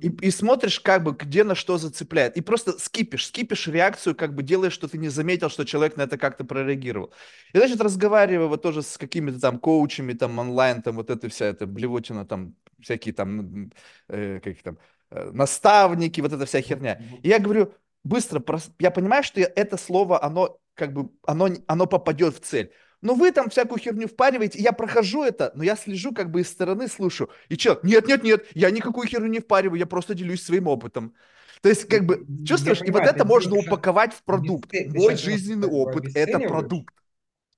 И, 0.00 0.08
и 0.08 0.30
смотришь, 0.30 0.80
как 0.80 1.04
бы, 1.04 1.12
где 1.12 1.44
на 1.44 1.54
что 1.54 1.78
зацепляет. 1.78 2.36
И 2.36 2.40
просто 2.40 2.78
скипишь, 2.78 3.26
скипишь 3.26 3.68
реакцию, 3.68 4.14
как 4.16 4.34
бы 4.34 4.42
делаешь, 4.42 4.72
что 4.72 4.88
ты 4.88 4.98
не 4.98 5.08
заметил, 5.08 5.48
что 5.48 5.64
человек 5.64 5.96
на 5.96 6.02
это 6.02 6.18
как-то 6.18 6.44
прореагировал. 6.44 7.12
И, 7.54 7.58
значит, 7.58 7.80
разговаривая 7.80 8.48
вот 8.48 8.60
тоже 8.60 8.82
с 8.82 8.98
какими-то 8.98 9.40
там 9.40 9.58
коучами, 9.58 10.14
там, 10.14 10.38
онлайн, 10.38 10.82
там, 10.82 10.96
вот 10.96 11.10
эта 11.10 11.28
вся 11.28 11.46
эта 11.46 11.66
блевотина, 11.66 12.26
там, 12.26 12.54
всякие 12.80 13.14
там, 13.14 13.70
э, 14.08 14.40
как 14.40 14.62
там, 14.62 14.78
э, 15.10 15.30
наставники, 15.32 16.20
вот 16.20 16.32
эта 16.32 16.44
вся 16.44 16.60
херня. 16.60 17.00
И 17.22 17.28
я 17.28 17.38
говорю, 17.38 17.72
быстро, 18.04 18.42
я 18.78 18.90
понимаю, 18.90 19.22
что 19.22 19.40
это 19.40 19.76
слово, 19.76 20.22
оно, 20.22 20.58
как 20.74 20.92
бы, 20.92 21.10
оно, 21.26 21.48
оно 21.66 21.86
попадет 21.86 22.36
в 22.36 22.40
цель. 22.40 22.72
Но 23.00 23.14
вы 23.14 23.32
там 23.32 23.50
всякую 23.50 23.78
херню 23.80 24.06
впариваете, 24.06 24.60
я 24.60 24.72
прохожу 24.72 25.24
это, 25.24 25.50
но 25.54 25.64
я 25.64 25.74
слежу 25.74 26.12
как 26.12 26.30
бы 26.30 26.40
из 26.40 26.48
стороны, 26.48 26.86
слушаю. 26.86 27.30
И 27.48 27.56
человек, 27.56 27.82
нет, 27.82 28.06
нет, 28.06 28.22
нет, 28.22 28.46
я 28.54 28.70
никакую 28.70 29.08
херню 29.08 29.26
не 29.28 29.40
впариваю, 29.40 29.78
я 29.78 29.86
просто 29.86 30.14
делюсь 30.14 30.42
своим 30.42 30.68
опытом. 30.68 31.14
То 31.62 31.68
есть, 31.68 31.86
как 31.88 32.06
бы, 32.06 32.26
чувствуешь, 32.46 32.80
понимаю, 32.80 33.04
и 33.04 33.06
вот 33.06 33.14
это 33.14 33.24
можно 33.24 33.56
упаковать 33.56 34.12
в 34.12 34.22
продукт. 34.22 34.70
Ты, 34.70 34.88
Мой 34.88 35.16
жизненный 35.16 35.68
опыт– 35.68 36.04
это 36.14 36.40
продукт. 36.40 36.94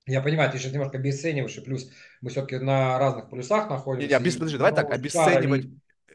Я 0.07 0.21
понимаю, 0.21 0.51
ты 0.51 0.59
сейчас 0.59 0.71
немножко 0.71 0.99
обесцениваешь, 0.99 1.57
и 1.57 1.61
плюс 1.61 1.89
мы 2.21 2.29
все-таки 2.29 2.59
на 2.59 2.99
разных 2.99 3.29
полюсах 3.29 3.69
находимся. 3.69 4.19
Не, 4.19 4.23
не, 4.23 4.31
подожди, 4.31 4.57
давай 4.57 4.75
так, 4.75 4.91
обесценивать. 4.91 5.65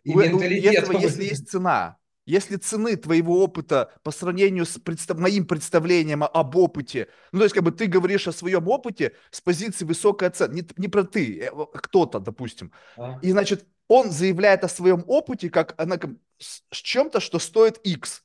И, 0.04 0.12
и 0.12 0.14
у, 0.14 0.18
у, 0.18 0.40
если 0.40 1.24
есть 1.24 1.48
цена, 1.48 1.96
если 2.30 2.56
цены 2.56 2.96
твоего 2.96 3.42
опыта 3.42 3.92
по 4.02 4.12
сравнению 4.12 4.64
с 4.64 4.78
представ... 4.78 5.18
моим 5.18 5.44
представлением 5.44 6.22
об 6.22 6.56
опыте, 6.56 7.08
ну, 7.32 7.40
то 7.40 7.44
есть, 7.44 7.54
как 7.54 7.64
бы 7.64 7.72
ты 7.72 7.86
говоришь 7.86 8.28
о 8.28 8.32
своем 8.32 8.68
опыте 8.68 9.14
с 9.30 9.40
позиции 9.40 9.84
высокой 9.84 10.28
оценки, 10.28 10.54
не, 10.54 10.64
не 10.76 10.88
про 10.88 11.02
ты, 11.02 11.40
э, 11.40 11.50
кто-то, 11.74 12.20
допустим. 12.20 12.72
А? 12.96 13.18
И, 13.20 13.32
значит, 13.32 13.66
он 13.88 14.10
заявляет 14.10 14.62
о 14.62 14.68
своем 14.68 15.02
опыте 15.08 15.50
как 15.50 15.74
она, 15.76 15.98
с, 16.38 16.62
с 16.70 16.76
чем-то, 16.76 17.18
что 17.18 17.40
стоит 17.40 17.78
X. 17.78 18.22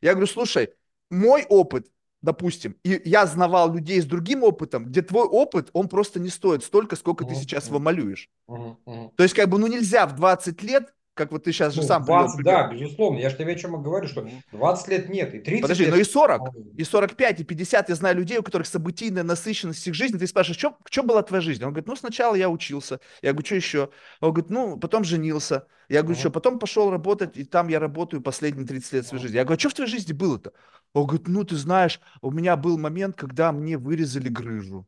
Я 0.00 0.12
говорю, 0.12 0.26
слушай, 0.26 0.70
мой 1.10 1.44
опыт, 1.48 1.88
допустим, 2.22 2.76
и 2.84 3.02
я 3.04 3.26
знавал 3.26 3.74
людей 3.74 4.00
с 4.00 4.06
другим 4.06 4.44
опытом, 4.44 4.86
где 4.86 5.02
твой 5.02 5.26
опыт, 5.26 5.68
он 5.74 5.88
просто 5.88 6.20
не 6.20 6.30
стоит 6.30 6.64
столько, 6.64 6.96
сколько 6.96 7.26
ты 7.26 7.34
сейчас 7.34 7.66
его 7.66 7.78
малюешь. 7.78 8.30
Uh-huh. 8.48 9.10
То 9.16 9.22
есть, 9.22 9.34
как 9.34 9.50
бы, 9.50 9.58
ну, 9.58 9.66
нельзя 9.66 10.06
в 10.06 10.16
20 10.16 10.62
лет 10.62 10.94
как 11.14 11.30
вот 11.30 11.44
ты 11.44 11.52
сейчас 11.52 11.76
ну, 11.76 11.82
же 11.82 11.88
сам 11.88 12.04
20, 12.04 12.36
привел, 12.36 12.52
Да, 12.52 12.72
безусловно. 12.72 13.18
Я 13.18 13.30
же 13.30 13.36
тебе 13.36 13.52
о 13.52 13.54
чем 13.56 13.82
говорю, 13.82 14.08
что 14.08 14.26
20 14.52 14.88
лет 14.88 15.08
нет, 15.08 15.34
и 15.34 15.40
30 15.40 15.62
Подожди, 15.62 15.84
лет... 15.84 15.94
но 15.94 16.00
и 16.00 16.04
40, 16.04 16.42
и 16.76 16.84
45, 16.84 17.40
и 17.40 17.44
50 17.44 17.88
я 17.88 17.94
знаю 17.94 18.16
людей, 18.16 18.38
у 18.38 18.42
которых 18.42 18.66
событийная 18.66 19.22
насыщенность 19.22 19.86
их 19.86 19.94
жизни. 19.94 20.18
Ты 20.18 20.26
спрашиваешь, 20.26 20.58
что, 20.58 20.76
чем 20.88 21.06
была 21.06 21.22
твоя 21.22 21.42
жизнь? 21.42 21.62
Он 21.62 21.70
говорит, 21.70 21.86
ну, 21.86 21.96
сначала 21.96 22.34
я 22.34 22.48
учился. 22.48 23.00
Я 23.20 23.32
говорю, 23.32 23.46
что 23.46 23.56
еще? 23.56 23.90
Он 24.20 24.32
говорит, 24.32 24.50
ну, 24.50 24.78
потом 24.78 25.04
женился. 25.04 25.66
Я 25.88 26.02
говорю, 26.02 26.18
что, 26.18 26.30
потом 26.30 26.58
пошел 26.58 26.90
работать, 26.90 27.36
и 27.36 27.44
там 27.44 27.68
я 27.68 27.78
работаю 27.78 28.22
последние 28.22 28.66
30 28.66 28.92
лет 28.92 29.06
своей 29.06 29.22
жизни. 29.22 29.36
Я 29.36 29.44
говорю, 29.44 29.58
а 29.58 29.60
что 29.60 29.68
в 29.68 29.74
твоей 29.74 29.90
жизни 29.90 30.12
было-то? 30.12 30.52
Он 30.94 31.06
говорит, 31.06 31.28
ну, 31.28 31.44
ты 31.44 31.56
знаешь, 31.56 32.00
у 32.22 32.30
меня 32.30 32.56
был 32.56 32.78
момент, 32.78 33.16
когда 33.16 33.52
мне 33.52 33.76
вырезали 33.76 34.28
грыжу. 34.28 34.86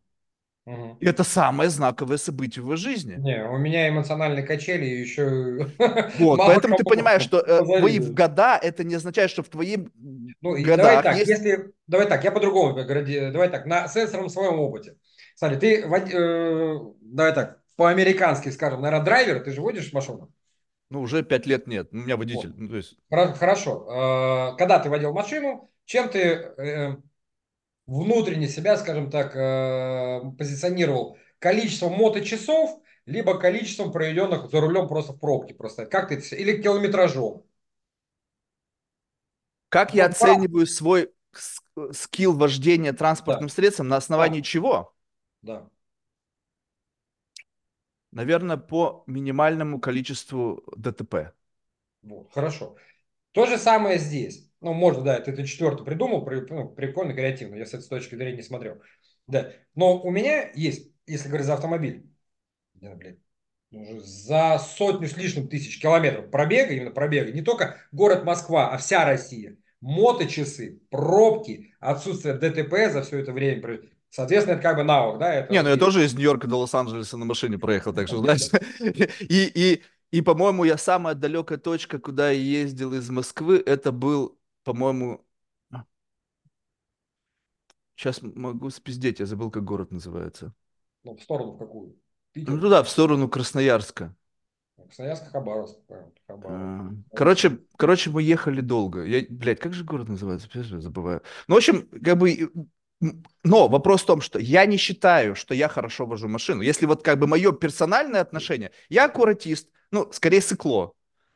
Угу. 0.66 0.96
И 1.00 1.06
это 1.06 1.24
самое 1.24 1.68
знаковое 1.68 2.16
событие 2.16 2.62
в 2.62 2.66
его 2.66 2.76
жизни. 2.76 3.16
Не, 3.16 3.44
у 3.46 3.58
меня 3.58 3.88
эмоциональные 3.88 4.44
качели 4.46 4.86
еще... 4.86 5.68
Вот, 6.18 6.38
поэтому 6.38 6.76
ты 6.76 6.84
понимаешь, 6.84 7.22
что 7.22 7.40
э, 7.40 7.58
твои 7.78 7.98
в 7.98 8.14
года, 8.14 8.58
это 8.62 8.82
не 8.82 8.94
означает, 8.94 9.30
что 9.30 9.42
в 9.42 9.48
твоем 9.50 9.92
ну, 10.40 10.54
годах 10.62 10.76
давай 10.76 11.02
так, 11.02 11.16
есть... 11.16 11.28
если... 11.28 11.72
Давай 11.86 12.08
так, 12.08 12.24
я 12.24 12.32
по-другому. 12.32 12.82
Давай 12.82 13.50
так, 13.50 13.66
на 13.66 13.88
сенсорном 13.88 14.30
своем 14.30 14.58
опыте. 14.58 14.96
Смотри, 15.34 15.58
ты... 15.58 15.82
Э, 15.82 16.78
давай 17.02 17.34
так, 17.34 17.60
по-американски 17.76 18.48
скажем, 18.48 18.80
наверное, 18.80 19.04
драйвер, 19.04 19.40
ты 19.40 19.52
же 19.52 19.60
водишь 19.60 19.92
машину? 19.92 20.32
Ну, 20.88 21.00
уже 21.00 21.22
пять 21.22 21.44
лет 21.44 21.66
нет, 21.66 21.88
у 21.92 21.96
меня 21.96 22.16
водитель. 22.16 22.50
Вот. 22.50 22.58
Ну, 22.58 22.68
то 22.68 22.76
есть... 22.76 22.96
Хорошо. 23.10 24.52
Э, 24.54 24.56
когда 24.56 24.78
ты 24.78 24.88
водил 24.88 25.12
машину, 25.12 25.70
чем 25.84 26.08
ты 26.08 26.18
э, 26.20 26.96
внутренне 27.86 28.48
себя, 28.48 28.76
скажем 28.76 29.10
так, 29.10 29.34
э, 29.36 30.20
позиционировал 30.38 31.18
количеством 31.38 31.92
моточасов, 31.92 32.80
либо 33.06 33.38
количеством 33.38 33.92
проведенных 33.92 34.50
за 34.50 34.60
рулем 34.60 34.88
просто 34.88 35.12
в 35.12 35.20
пробке. 35.20 35.54
Просто 35.54 35.86
как 35.86 36.08
ты 36.08 36.16
или 36.36 36.60
километражом. 36.60 37.44
Как 39.68 39.92
я 39.92 40.04
ну, 40.04 40.10
оцениваю 40.10 40.66
свой 40.66 41.12
скилл 41.92 42.36
вождения 42.36 42.92
транспортным 42.92 43.48
да. 43.48 43.54
средством 43.54 43.88
на 43.88 43.96
основании 43.96 44.40
да. 44.40 44.44
чего? 44.44 44.94
Да. 45.42 45.68
Наверное, 48.12 48.56
по 48.56 49.02
минимальному 49.08 49.80
количеству 49.80 50.62
ДТП. 50.76 51.34
Вот, 52.02 52.32
хорошо. 52.32 52.76
То 53.32 53.46
же 53.46 53.58
самое 53.58 53.98
здесь. 53.98 54.48
Ну, 54.64 54.72
можно, 54.72 55.02
да, 55.02 55.16
это, 55.18 55.30
это 55.30 55.46
четвертый 55.46 55.84
придумал, 55.84 56.24
при, 56.24 56.40
ну, 56.40 56.70
прикольно, 56.70 57.12
креативно. 57.12 57.56
Я 57.56 57.66
с 57.66 57.74
этой 57.74 57.86
точки 57.86 58.14
зрения 58.14 58.38
не 58.38 58.42
смотрел. 58.42 58.80
Да. 59.26 59.52
Но 59.74 60.00
у 60.00 60.10
меня 60.10 60.50
есть, 60.54 60.90
если 61.06 61.28
говорить 61.28 61.46
за 61.46 61.52
автомобиль, 61.52 62.06
я, 62.80 62.94
блядь, 62.94 63.18
за 63.70 64.58
сотню 64.58 65.06
с 65.06 65.18
лишним 65.18 65.48
тысяч 65.48 65.78
километров 65.80 66.30
пробега, 66.30 66.72
именно 66.72 66.92
пробега, 66.92 67.30
не 67.30 67.42
только 67.42 67.76
город 67.92 68.24
Москва, 68.24 68.70
а 68.70 68.78
вся 68.78 69.04
Россия. 69.04 69.58
Моточасы, 69.82 70.80
пробки, 70.88 71.74
отсутствие 71.78 72.34
ДТП 72.34 72.90
за 72.90 73.02
все 73.02 73.18
это 73.18 73.32
время. 73.32 73.80
Соответственно, 74.08 74.54
это 74.54 74.62
как 74.62 74.76
бы 74.76 74.82
наук, 74.82 75.18
да? 75.18 75.34
Это 75.34 75.52
не, 75.52 75.60
ну 75.60 75.68
я 75.68 75.76
тоже 75.76 76.06
из 76.06 76.14
Нью-Йорка 76.14 76.46
до 76.46 76.56
Лос-Анджелеса 76.56 77.18
на 77.18 77.26
машине 77.26 77.58
проехал, 77.58 77.92
так 77.92 78.08
что, 78.08 78.18
знаешь, 78.18 78.48
и, 78.80 79.50
и, 79.54 79.82
и, 80.10 80.20
по-моему, 80.22 80.64
я 80.64 80.78
самая 80.78 81.14
далекая 81.14 81.58
точка, 81.58 81.98
куда 81.98 82.30
я 82.30 82.40
ездил 82.62 82.94
из 82.94 83.10
Москвы, 83.10 83.62
это 83.66 83.92
был 83.92 84.38
по-моему, 84.64 85.24
сейчас 87.94 88.20
могу 88.22 88.70
спиздеть, 88.70 89.20
я 89.20 89.26
забыл, 89.26 89.50
как 89.50 89.64
город 89.64 89.92
называется. 89.92 90.52
Ну, 91.04 91.16
в 91.16 91.22
сторону 91.22 91.52
в 91.52 91.58
какую? 91.58 91.96
Питер? 92.32 92.52
Ну, 92.52 92.60
туда, 92.60 92.82
в 92.82 92.88
сторону 92.88 93.28
Красноярска. 93.28 94.14
Красноярск, 94.76 95.30
Хабаровск. 95.30 95.78
Хабаровск. 96.26 96.98
А, 97.12 97.16
короче, 97.16 97.58
короче, 97.76 98.10
мы 98.10 98.22
ехали 98.22 98.60
долго. 98.60 99.04
Я, 99.04 99.24
блядь, 99.28 99.60
как 99.60 99.72
же 99.72 99.84
город 99.84 100.08
называется? 100.08 100.48
Я 100.52 100.80
забываю. 100.80 101.22
Ну, 101.46 101.54
в 101.54 101.58
общем, 101.58 101.88
как 102.02 102.18
бы... 102.18 102.50
Но 103.42 103.68
вопрос 103.68 104.02
в 104.02 104.06
том, 104.06 104.20
что 104.20 104.38
я 104.38 104.64
не 104.66 104.78
считаю, 104.78 105.34
что 105.34 105.54
я 105.54 105.68
хорошо 105.68 106.06
вожу 106.06 106.26
машину. 106.26 106.62
Если 106.62 106.86
вот 106.86 107.02
как 107.02 107.18
бы 107.18 107.26
мое 107.26 107.52
персональное 107.52 108.22
отношение, 108.22 108.72
я 108.88 109.04
аккуратист, 109.04 109.68
ну, 109.90 110.10
скорее 110.12 110.40
сыкло. 110.40 110.94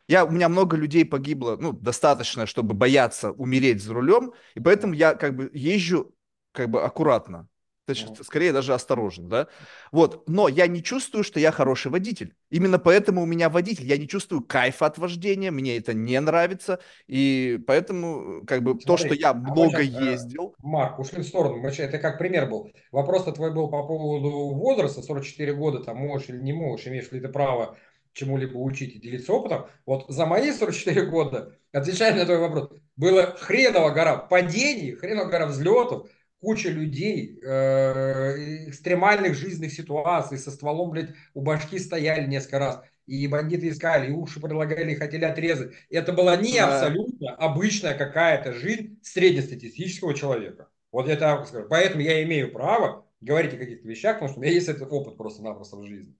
Я, 0.08 0.24
у 0.24 0.30
меня 0.30 0.48
много 0.48 0.76
людей 0.76 1.04
погибло, 1.04 1.56
ну, 1.60 1.72
достаточно, 1.72 2.46
чтобы 2.46 2.74
бояться 2.74 3.30
умереть 3.32 3.82
за 3.82 3.92
рулем, 3.92 4.32
и 4.54 4.60
поэтому 4.60 4.94
я 4.94 5.14
как 5.14 5.36
бы 5.36 5.50
езжу 5.52 6.14
как 6.52 6.70
бы 6.70 6.82
аккуратно. 6.82 7.46
Значит, 7.88 8.22
скорее 8.22 8.52
даже 8.52 8.74
осторожен, 8.74 9.30
да? 9.30 9.48
Вот, 9.92 10.28
но 10.28 10.48
я 10.48 10.66
не 10.66 10.82
чувствую, 10.82 11.24
что 11.24 11.40
я 11.40 11.50
хороший 11.50 11.90
водитель. 11.90 12.34
Именно 12.50 12.78
поэтому 12.78 13.22
у 13.22 13.26
меня 13.26 13.48
водитель. 13.48 13.86
Я 13.86 13.96
не 13.96 14.06
чувствую 14.06 14.42
кайфа 14.42 14.86
от 14.86 14.98
вождения, 14.98 15.50
мне 15.50 15.78
это 15.78 15.94
не 15.94 16.20
нравится, 16.20 16.80
и 17.06 17.58
поэтому, 17.66 18.44
как 18.46 18.62
бы, 18.62 18.72
Смотри, 18.72 18.86
то, 18.86 18.96
что 18.98 19.14
я 19.14 19.30
а 19.30 19.34
много 19.34 19.84
сейчас, 19.84 20.02
э, 20.02 20.10
ездил... 20.10 20.54
Марк, 20.58 20.98
ушли 20.98 21.22
в 21.22 21.26
сторону, 21.26 21.66
это 21.66 21.98
как 21.98 22.18
пример 22.18 22.50
был. 22.50 22.70
Вопрос-то 22.92 23.32
твой 23.32 23.54
был 23.54 23.70
по 23.70 23.82
поводу 23.86 24.30
возраста, 24.54 25.00
44 25.00 25.54
года, 25.54 25.82
там, 25.82 25.96
можешь 25.96 26.28
или 26.28 26.42
не 26.42 26.52
можешь, 26.52 26.86
имеешь 26.86 27.10
ли 27.10 27.20
ты 27.20 27.28
право 27.28 27.78
чему-либо 28.12 28.56
учить 28.58 28.94
и 28.94 28.98
делиться 28.98 29.32
опытом. 29.32 29.66
Вот 29.86 30.06
за 30.08 30.26
мои 30.26 30.52
44 30.52 31.06
года, 31.06 31.56
отвечая 31.72 32.14
на 32.14 32.24
твой 32.24 32.38
вопрос, 32.38 32.70
было 32.96 33.36
хреново 33.38 33.90
гора 33.90 34.16
падений, 34.16 34.92
хреново 34.92 35.28
гора 35.28 35.46
взлетов, 35.46 36.10
куча 36.40 36.68
людей, 36.70 37.40
э, 37.42 38.68
экстремальных 38.68 39.34
жизненных 39.34 39.72
ситуаций, 39.72 40.38
со 40.38 40.50
стволом, 40.50 40.90
блядь, 40.90 41.10
у 41.34 41.42
башки 41.42 41.78
стояли 41.78 42.26
несколько 42.26 42.58
раз. 42.58 42.82
И 43.06 43.26
бандиты 43.26 43.70
искали, 43.70 44.08
и 44.08 44.12
уши 44.12 44.38
предлагали, 44.40 44.92
и 44.92 44.96
хотели 44.96 45.24
отрезать. 45.24 45.72
Это 45.88 46.12
была 46.12 46.36
не 46.36 46.58
абсолютно 46.58 47.34
обычная 47.36 47.94
какая-то 47.96 48.52
жизнь 48.52 48.98
среднестатистического 49.02 50.12
человека. 50.14 50.68
Вот 50.92 51.08
я 51.08 51.16
так 51.16 51.46
скажу. 51.46 51.66
Поэтому 51.68 52.02
я 52.02 52.22
имею 52.24 52.52
право 52.52 53.06
говорить 53.20 53.54
о 53.54 53.58
каких-то 53.58 53.88
вещах, 53.88 54.16
потому 54.16 54.30
что 54.30 54.38
у 54.38 54.42
меня 54.42 54.52
есть 54.52 54.68
этот 54.68 54.92
опыт 54.92 55.16
просто-напросто 55.16 55.76
в 55.76 55.86
жизни. 55.86 56.14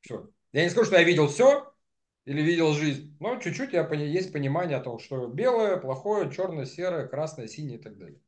Все. 0.00 0.28
Я 0.52 0.64
не 0.64 0.70
скажу, 0.70 0.86
что 0.86 0.96
я 0.96 1.04
видел 1.04 1.28
все 1.28 1.72
или 2.24 2.42
видел 2.42 2.72
жизнь, 2.72 3.16
но 3.20 3.36
чуть-чуть 3.36 3.72
я, 3.72 3.88
есть 3.94 4.32
понимание 4.32 4.76
о 4.76 4.80
том, 4.80 4.98
что 4.98 5.26
белое, 5.26 5.76
плохое, 5.76 6.30
черное, 6.30 6.66
серое, 6.66 7.06
красное, 7.08 7.48
синее 7.48 7.78
и 7.78 7.82
так 7.82 7.98
далее. 7.98 8.20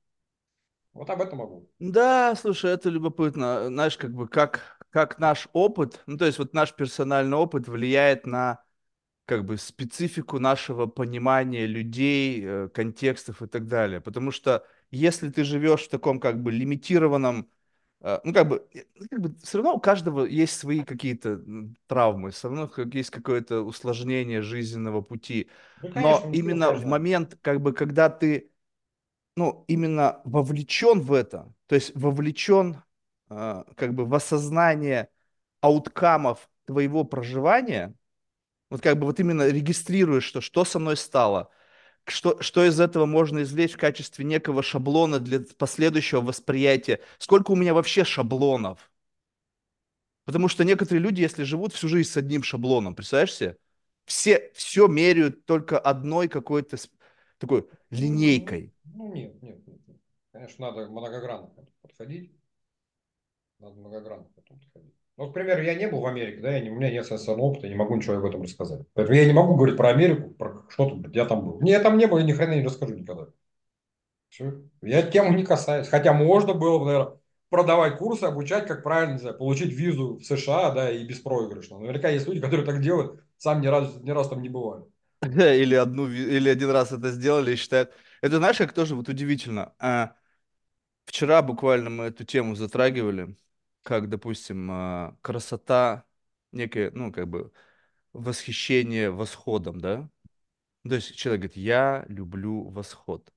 Вот 0.92 1.10
об 1.10 1.20
этом 1.20 1.38
могу. 1.38 1.68
Да, 1.78 2.34
слушай, 2.36 2.70
это 2.70 2.88
любопытно. 2.88 3.66
Знаешь, 3.66 3.96
как 3.96 4.12
бы 4.14 4.28
как, 4.28 4.78
как 4.90 5.18
наш 5.18 5.48
опыт, 5.52 6.02
ну 6.06 6.16
то 6.16 6.24
есть 6.24 6.38
вот 6.38 6.54
наш 6.54 6.74
персональный 6.74 7.36
опыт 7.36 7.68
влияет 7.68 8.26
на 8.26 8.62
как 9.26 9.44
бы 9.44 9.56
специфику 9.58 10.38
нашего 10.38 10.86
понимания 10.86 11.66
людей, 11.66 12.42
э, 12.44 12.68
контекстов 12.68 13.42
и 13.42 13.46
так 13.46 13.66
далее. 13.68 14.00
Потому 14.00 14.30
что 14.30 14.66
если 14.90 15.30
ты 15.30 15.44
живешь 15.44 15.84
в 15.84 15.88
таком 15.90 16.20
как 16.20 16.42
бы 16.42 16.52
лимитированном, 16.52 17.50
ну 18.24 18.32
как 18.34 18.48
бы, 18.48 18.66
э, 18.74 18.84
ну, 18.96 19.06
как 19.10 19.20
бы 19.20 19.34
все 19.42 19.58
равно 19.58 19.74
у 19.74 19.80
каждого 19.80 20.24
есть 20.26 20.58
свои 20.58 20.84
какие-то 20.84 21.40
травмы, 21.86 22.30
все 22.30 22.48
равно 22.48 22.70
есть 22.92 23.10
какое-то 23.10 23.62
усложнение 23.62 24.42
жизненного 24.42 25.00
пути. 25.00 25.48
Конечно, 25.80 26.02
Но 26.02 26.30
именно 26.32 26.70
в 26.72 26.84
момент, 26.86 27.38
как 27.42 27.60
бы, 27.60 27.72
когда 27.72 28.10
ты 28.10 28.50
ну, 29.36 29.64
именно 29.68 30.20
вовлечен 30.24 31.00
в 31.00 31.12
это, 31.12 31.52
то 31.66 31.74
есть 31.74 31.92
вовлечен 31.94 32.82
э, 33.30 33.64
как 33.76 33.94
бы 33.94 34.04
в 34.06 34.14
осознание 34.14 35.08
ауткамов 35.60 36.48
твоего 36.66 37.04
проживания, 37.04 37.94
вот 38.70 38.80
как 38.82 38.98
бы 38.98 39.06
вот 39.06 39.20
именно 39.20 39.48
регистрируешь, 39.48 40.24
что 40.24 40.40
что 40.40 40.64
со 40.64 40.78
мной 40.78 40.96
стало, 40.96 41.50
что, 42.06 42.40
что 42.42 42.64
из 42.64 42.80
этого 42.80 43.06
можно 43.06 43.42
извлечь 43.42 43.72
в 43.72 43.78
качестве 43.78 44.24
некого 44.24 44.62
шаблона 44.62 45.18
для 45.20 45.40
последующего 45.58 46.20
восприятия, 46.20 47.00
сколько 47.18 47.50
у 47.50 47.56
меня 47.56 47.74
вообще 47.74 48.04
шаблонов. 48.04 48.90
Потому 50.24 50.48
что 50.48 50.64
некоторые 50.64 51.02
люди, 51.02 51.20
если 51.20 51.44
живут 51.44 51.74
всю 51.74 51.88
жизнь 51.88 52.10
с 52.10 52.16
одним 52.16 52.42
шаблоном, 52.42 52.94
представляешь 52.94 53.34
себе, 53.34 53.58
все 54.06 54.50
все 54.54 54.86
меряют 54.86 55.44
только 55.44 55.78
одной 55.78 56.28
какой-то 56.28 56.76
такой 57.38 57.68
линейкой. 57.90 58.72
Ну, 58.84 59.12
нет, 59.12 59.40
нет, 59.42 59.66
нет. 59.66 59.80
Конечно, 60.32 60.70
надо 60.70 60.88
многогранно 60.90 61.50
подходить. 61.82 62.32
Надо 63.58 63.76
многогранно 63.76 64.24
подходить. 64.34 64.94
Ну, 65.16 65.30
к 65.30 65.32
примеру, 65.34 65.62
я 65.62 65.74
не 65.74 65.86
был 65.86 66.00
в 66.00 66.06
Америке, 66.06 66.40
да, 66.40 66.50
я 66.52 66.60
не, 66.60 66.70
у 66.70 66.74
меня 66.74 66.90
нет 66.90 67.06
социального 67.06 67.46
опыта, 67.46 67.66
я 67.66 67.72
не 67.72 67.78
могу 67.78 67.94
ничего 67.94 68.16
об 68.16 68.24
этом 68.24 68.42
рассказать. 68.42 68.80
Поэтому 68.94 69.16
я 69.16 69.24
не 69.26 69.32
могу 69.32 69.54
говорить 69.54 69.76
про 69.76 69.90
Америку, 69.90 70.30
про 70.30 70.64
что-то, 70.70 71.08
я 71.12 71.24
там 71.24 71.44
был. 71.44 71.60
Не, 71.60 71.70
я 71.70 71.80
там 71.80 71.96
не 71.96 72.06
был, 72.06 72.18
я 72.18 72.24
ни 72.24 72.32
хрена 72.32 72.54
не 72.54 72.64
расскажу 72.64 72.94
никогда. 72.94 73.28
Все. 74.28 74.62
Я 74.82 75.02
тему 75.02 75.36
не 75.36 75.44
касаюсь. 75.44 75.88
Хотя 75.88 76.12
можно 76.12 76.54
было 76.54 76.78
бы, 76.78 76.84
наверное, 76.86 77.16
продавать 77.50 77.98
курсы, 77.98 78.24
обучать, 78.24 78.66
как 78.66 78.82
правильно, 78.82 79.12
не 79.12 79.18
знаю, 79.20 79.38
получить 79.38 79.72
визу 79.72 80.16
в 80.16 80.24
США, 80.24 80.70
да, 80.72 80.90
и 80.90 81.04
беспроигрышно. 81.04 81.78
Наверняка 81.78 82.08
есть 82.08 82.26
люди, 82.26 82.40
которые 82.40 82.66
так 82.66 82.80
делают, 82.80 83.22
сам 83.38 83.60
ни 83.60 83.68
раз, 83.68 83.94
ни 84.02 84.10
раз 84.10 84.28
там 84.28 84.42
не 84.42 84.48
бывают. 84.48 84.88
Или 85.22 85.74
одну, 85.76 86.08
или 86.08 86.48
один 86.48 86.70
раз 86.70 86.92
это 86.92 87.10
сделали 87.10 87.52
и 87.52 87.56
считают. 87.56 87.92
Это 88.20 88.36
знаешь, 88.38 88.58
как 88.58 88.72
тоже 88.72 88.94
вот 88.94 89.08
удивительно. 89.08 89.72
А, 89.78 90.16
вчера 91.06 91.42
буквально 91.42 91.90
мы 91.90 92.04
эту 92.04 92.24
тему 92.24 92.56
затрагивали, 92.56 93.36
как, 93.84 94.08
допустим, 94.08 94.68
а, 94.72 95.16
красота, 95.22 96.04
некое, 96.52 96.90
ну, 96.92 97.12
как 97.12 97.28
бы, 97.28 97.52
восхищение 98.12 99.10
восходом, 99.10 99.80
да? 99.80 100.10
То 100.88 100.96
есть 100.96 101.16
человек 101.16 101.42
говорит, 101.42 101.56
я 101.56 102.04
люблю 102.08 102.68
восход. 102.70 103.32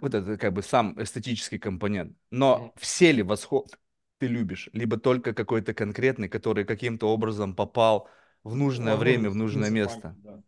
Вот 0.00 0.14
это 0.14 0.38
как 0.38 0.52
бы 0.52 0.62
сам 0.62 1.00
эстетический 1.02 1.58
компонент. 1.58 2.16
Но 2.30 2.72
все 2.76 3.12
ли 3.12 3.22
восход 3.22 3.78
ты 4.18 4.28
любишь? 4.28 4.68
Либо 4.72 4.98
только 4.98 5.34
какой-то 5.34 5.74
конкретный, 5.74 6.28
который 6.28 6.64
каким-то 6.64 7.06
образом 7.08 7.54
попал 7.54 8.08
в 8.44 8.56
нужное 8.56 8.96
время, 8.96 9.30
в 9.30 9.34
нужное 9.34 9.70
место. 9.70 10.16
Да. 10.22 10.42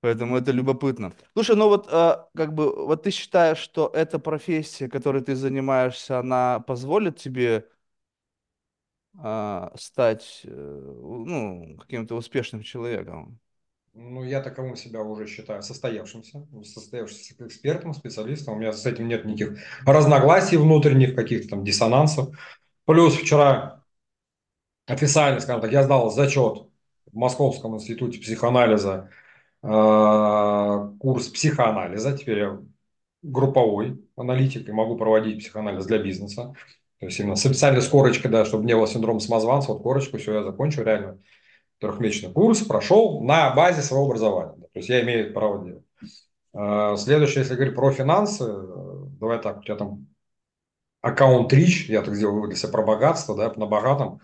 Поэтому 0.00 0.36
это 0.36 0.50
любопытно. 0.50 1.12
Слушай, 1.34 1.56
ну 1.56 1.68
вот 1.68 1.88
а, 1.90 2.28
как 2.34 2.54
бы 2.54 2.86
вот 2.86 3.02
ты 3.02 3.10
считаешь, 3.10 3.58
что 3.58 3.90
эта 3.92 4.18
профессия, 4.18 4.88
которой 4.88 5.22
ты 5.22 5.34
занимаешься, 5.34 6.18
она 6.18 6.60
позволит 6.60 7.18
тебе 7.18 7.68
а, 9.18 9.72
стать 9.76 10.42
э, 10.44 10.48
ну, 10.50 11.76
каким-то 11.78 12.14
успешным 12.14 12.62
человеком? 12.62 13.38
Ну, 13.92 14.22
я 14.24 14.40
таковым 14.40 14.76
себя 14.76 15.02
уже 15.02 15.26
считаю 15.26 15.62
состоявшимся, 15.62 16.46
состоявшимся 16.64 17.34
экспертом, 17.40 17.92
специалистом. 17.92 18.54
У 18.54 18.58
меня 18.58 18.72
с 18.72 18.86
этим 18.86 19.08
нет 19.08 19.24
никаких 19.24 19.58
разногласий 19.84 20.56
внутренних, 20.56 21.14
каких-то 21.14 21.48
там 21.48 21.64
диссонансов. 21.64 22.34
Плюс 22.84 23.14
вчера 23.14 23.84
официально, 24.86 25.40
скажем 25.40 25.60
так, 25.60 25.72
я 25.72 25.82
сдал 25.82 26.10
зачет 26.10 26.68
в 27.06 27.16
Московском 27.16 27.74
институте 27.74 28.20
психоанализа 28.20 29.10
э, 29.10 29.29
курс 29.62 31.28
психоанализа. 31.28 32.16
Теперь 32.16 32.38
я 32.38 32.60
групповой 33.22 34.02
аналитик 34.16 34.68
и 34.68 34.72
могу 34.72 34.96
проводить 34.96 35.40
психоанализ 35.40 35.86
для 35.86 35.98
бизнеса. 35.98 36.54
То 36.98 37.06
есть 37.06 37.18
именно 37.18 37.36
специальной 37.36 37.82
скорочкой, 37.82 38.30
да, 38.30 38.44
чтобы 38.44 38.64
не 38.64 38.74
было 38.74 38.86
синдрома 38.86 39.20
самозванца, 39.20 39.72
вот 39.72 39.82
корочку, 39.82 40.18
все, 40.18 40.34
я 40.34 40.42
закончил 40.42 40.82
реально 40.82 41.18
трехмесячный 41.78 42.32
курс, 42.32 42.60
прошел 42.60 43.22
на 43.22 43.54
базе 43.54 43.80
своего 43.80 44.06
образования. 44.06 44.54
То 44.54 44.78
есть 44.78 44.88
я 44.88 45.02
имею 45.02 45.32
право 45.32 45.64
делать. 45.64 45.84
Э, 46.52 46.96
следующее, 46.98 47.40
если 47.40 47.54
говорить 47.54 47.74
про 47.74 47.90
финансы, 47.90 48.44
давай 49.18 49.40
так, 49.40 49.58
у 49.58 49.62
тебя 49.62 49.76
там 49.76 50.06
аккаунт 51.00 51.52
Rich, 51.52 51.86
я 51.88 52.02
так 52.02 52.14
сделал 52.14 52.34
вывод 52.34 52.50
для 52.50 52.58
себя 52.58 52.72
про 52.72 52.82
богатство, 52.82 53.36
да, 53.36 53.52
на 53.54 53.66
богатом, 53.66 54.20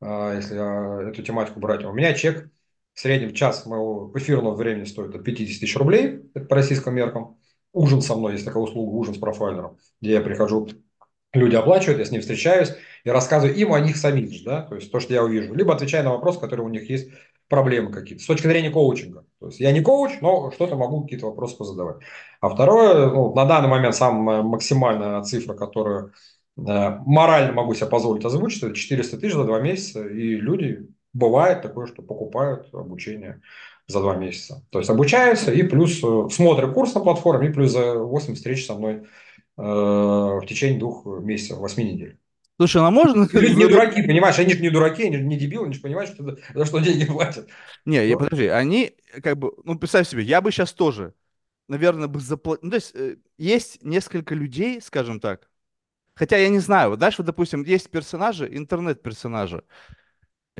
а, 0.00 0.34
если 0.34 0.56
а, 0.58 1.08
эту 1.08 1.22
тематику 1.22 1.60
брать. 1.60 1.84
У 1.84 1.92
меня 1.92 2.14
чек 2.14 2.50
в 2.94 3.00
среднем 3.00 3.32
час 3.34 3.66
моего 3.66 4.12
эфирного 4.14 4.54
времени 4.54 4.84
стоит 4.84 5.14
от 5.14 5.24
50 5.24 5.60
тысяч 5.60 5.76
рублей, 5.76 6.22
это 6.34 6.46
по 6.46 6.56
российским 6.56 6.94
меркам. 6.94 7.38
Ужин 7.72 8.02
со 8.02 8.16
мной, 8.16 8.32
есть 8.32 8.44
такая 8.44 8.62
услуга, 8.62 8.90
ужин 8.90 9.14
с 9.14 9.18
профайлером, 9.18 9.78
где 10.00 10.12
я 10.12 10.20
прихожу, 10.20 10.68
люди 11.32 11.54
оплачивают, 11.54 12.00
я 12.00 12.04
с 12.04 12.10
ним 12.10 12.20
встречаюсь 12.20 12.74
и 13.04 13.10
рассказываю 13.10 13.56
им 13.56 13.72
о 13.72 13.80
них 13.80 13.96
самих 13.96 14.32
же, 14.32 14.44
да, 14.44 14.62
то 14.62 14.74
есть 14.74 14.90
то, 14.90 14.98
что 14.98 15.14
я 15.14 15.22
увижу, 15.22 15.54
либо 15.54 15.72
отвечаю 15.72 16.04
на 16.04 16.10
вопросы, 16.10 16.40
которые 16.40 16.66
у 16.66 16.70
них 16.70 16.90
есть, 16.90 17.10
проблемы 17.50 17.90
какие-то, 17.90 18.22
с 18.22 18.26
точки 18.26 18.46
зрения 18.46 18.70
коучинга. 18.70 19.26
То 19.40 19.46
есть 19.48 19.60
я 19.60 19.72
не 19.72 19.80
коуч, 19.82 20.12
но 20.20 20.52
что-то 20.52 20.76
могу 20.76 21.02
какие-то 21.02 21.26
вопросы 21.26 21.56
позадавать. 21.56 21.96
А 22.40 22.48
второе, 22.48 23.10
ну, 23.10 23.34
на 23.34 23.44
данный 23.44 23.68
момент 23.68 23.96
самая 23.96 24.42
максимальная 24.42 25.20
цифра, 25.22 25.54
которую 25.54 26.12
морально 26.56 27.52
могу 27.52 27.74
себе 27.74 27.86
позволить 27.86 28.24
озвучить, 28.24 28.62
это 28.62 28.74
400 28.74 29.18
тысяч 29.18 29.34
за 29.34 29.44
два 29.44 29.60
месяца, 29.60 30.06
и 30.06 30.36
люди, 30.36 30.88
бывает 31.12 31.62
такое, 31.62 31.86
что 31.86 32.02
покупают 32.02 32.72
обучение 32.72 33.40
за 33.86 34.00
два 34.00 34.16
месяца. 34.16 34.64
То 34.70 34.78
есть 34.78 34.90
обучаются 34.90 35.52
и 35.52 35.62
плюс 35.62 36.00
э, 36.02 36.28
смотрят 36.30 36.72
курс 36.72 36.94
на 36.94 37.00
платформе, 37.00 37.48
и 37.48 37.52
плюс 37.52 37.72
за 37.72 37.94
8 37.94 38.34
встреч 38.34 38.66
со 38.66 38.74
мной 38.74 39.06
э, 39.58 39.62
в 39.62 40.44
течение 40.46 40.78
двух 40.78 41.04
месяцев, 41.06 41.58
8 41.58 41.82
недель. 41.82 42.18
Слушай, 42.60 42.82
ну 42.82 42.90
можно... 42.90 43.26
Люди 43.32 43.54
не 43.54 43.66
дураки, 43.66 44.02
понимаешь, 44.02 44.38
они 44.38 44.52
же 44.52 44.60
не 44.60 44.68
дураки, 44.68 45.04
они 45.04 45.16
же 45.16 45.22
не 45.22 45.38
дебилы, 45.38 45.64
они 45.64 45.74
же 45.74 45.80
понимают, 45.80 46.10
что, 46.10 46.36
за 46.54 46.64
что 46.66 46.78
деньги 46.78 47.06
платят. 47.06 47.48
Не, 47.86 48.06
я, 48.06 48.18
подожди, 48.18 48.48
они 48.48 48.92
как 49.22 49.38
бы, 49.38 49.52
ну 49.64 49.78
представь 49.78 50.06
себе, 50.06 50.22
я 50.22 50.42
бы 50.42 50.52
сейчас 50.52 50.74
тоже, 50.74 51.14
наверное, 51.68 52.06
бы 52.06 52.20
заплатил... 52.20 52.64
Ну, 52.64 52.70
то 52.70 52.76
есть 52.76 52.94
э, 52.94 53.16
есть 53.38 53.82
несколько 53.82 54.34
людей, 54.34 54.80
скажем 54.82 55.20
так, 55.20 55.48
хотя 56.14 56.36
я 56.36 56.50
не 56.50 56.58
знаю, 56.58 56.90
вот 56.90 56.98
знаешь, 56.98 57.16
вот, 57.16 57.26
допустим, 57.26 57.62
есть 57.64 57.88
персонажи, 57.90 58.46
интернет-персонажи, 58.54 59.64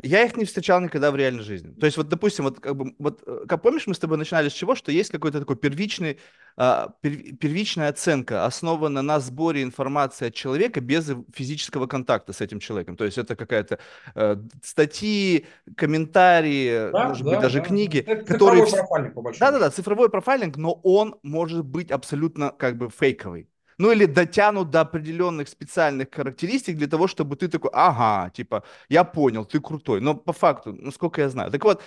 я 0.03 0.23
их 0.23 0.35
не 0.35 0.45
встречал 0.45 0.81
никогда 0.81 1.11
в 1.11 1.15
реальной 1.15 1.43
жизни. 1.43 1.73
То 1.73 1.85
есть, 1.85 1.97
вот, 1.97 2.09
допустим, 2.09 2.45
вот, 2.45 2.59
как 2.59 2.75
бы, 2.75 2.95
вот, 2.97 3.21
э, 3.25 3.45
как 3.47 3.61
помнишь, 3.61 3.87
мы 3.87 3.93
с 3.93 3.99
тобой 3.99 4.17
начинали 4.17 4.49
с 4.49 4.53
чего, 4.53 4.75
что 4.75 4.91
есть 4.91 5.11
какой-то 5.11 5.39
такой 5.39 5.55
первичный, 5.55 6.19
а, 6.57 6.93
пер, 7.01 7.35
первичная 7.35 7.89
оценка, 7.89 8.45
основана 8.45 9.01
на 9.01 9.19
сборе 9.19 9.61
информации 9.61 10.27
от 10.27 10.33
человека 10.33 10.81
без 10.81 11.11
физического 11.33 11.87
контакта 11.87 12.33
с 12.33 12.41
этим 12.41 12.59
человеком. 12.59 12.97
То 12.97 13.05
есть, 13.05 13.17
это 13.17 13.35
какая-то 13.35 13.79
э, 14.15 14.37
статьи, 14.63 15.45
комментарии, 15.77 16.91
Да, 16.91 17.09
может 17.09 17.23
быть, 17.23 17.33
да, 17.33 17.41
даже 17.41 17.59
да. 17.59 17.65
книги, 17.65 17.99
Это 17.99 18.25
которые... 18.33 18.65
цифровой 18.65 18.87
профайлинг, 18.87 19.13
по 19.13 19.21
большому 19.21 19.51
Да-да-да, 19.51 19.69
цифровой 19.69 20.09
профайлинг, 20.09 20.57
но 20.57 20.73
он 20.83 21.15
может 21.21 21.63
быть 21.65 21.91
абсолютно 21.91 22.51
как 22.51 22.77
бы 22.77 22.89
фейковый 22.89 23.47
ну 23.81 23.91
или 23.91 24.05
дотянут 24.05 24.69
до 24.69 24.81
определенных 24.81 25.49
специальных 25.49 26.09
характеристик 26.11 26.77
для 26.77 26.87
того, 26.87 27.07
чтобы 27.07 27.35
ты 27.35 27.47
такой, 27.47 27.71
ага, 27.73 28.29
типа, 28.29 28.63
я 28.89 29.03
понял, 29.03 29.43
ты 29.45 29.59
крутой. 29.59 30.01
Но 30.01 30.13
по 30.15 30.33
факту, 30.33 30.73
насколько 30.73 31.21
я 31.21 31.29
знаю. 31.29 31.51
Так 31.51 31.63
вот, 31.63 31.81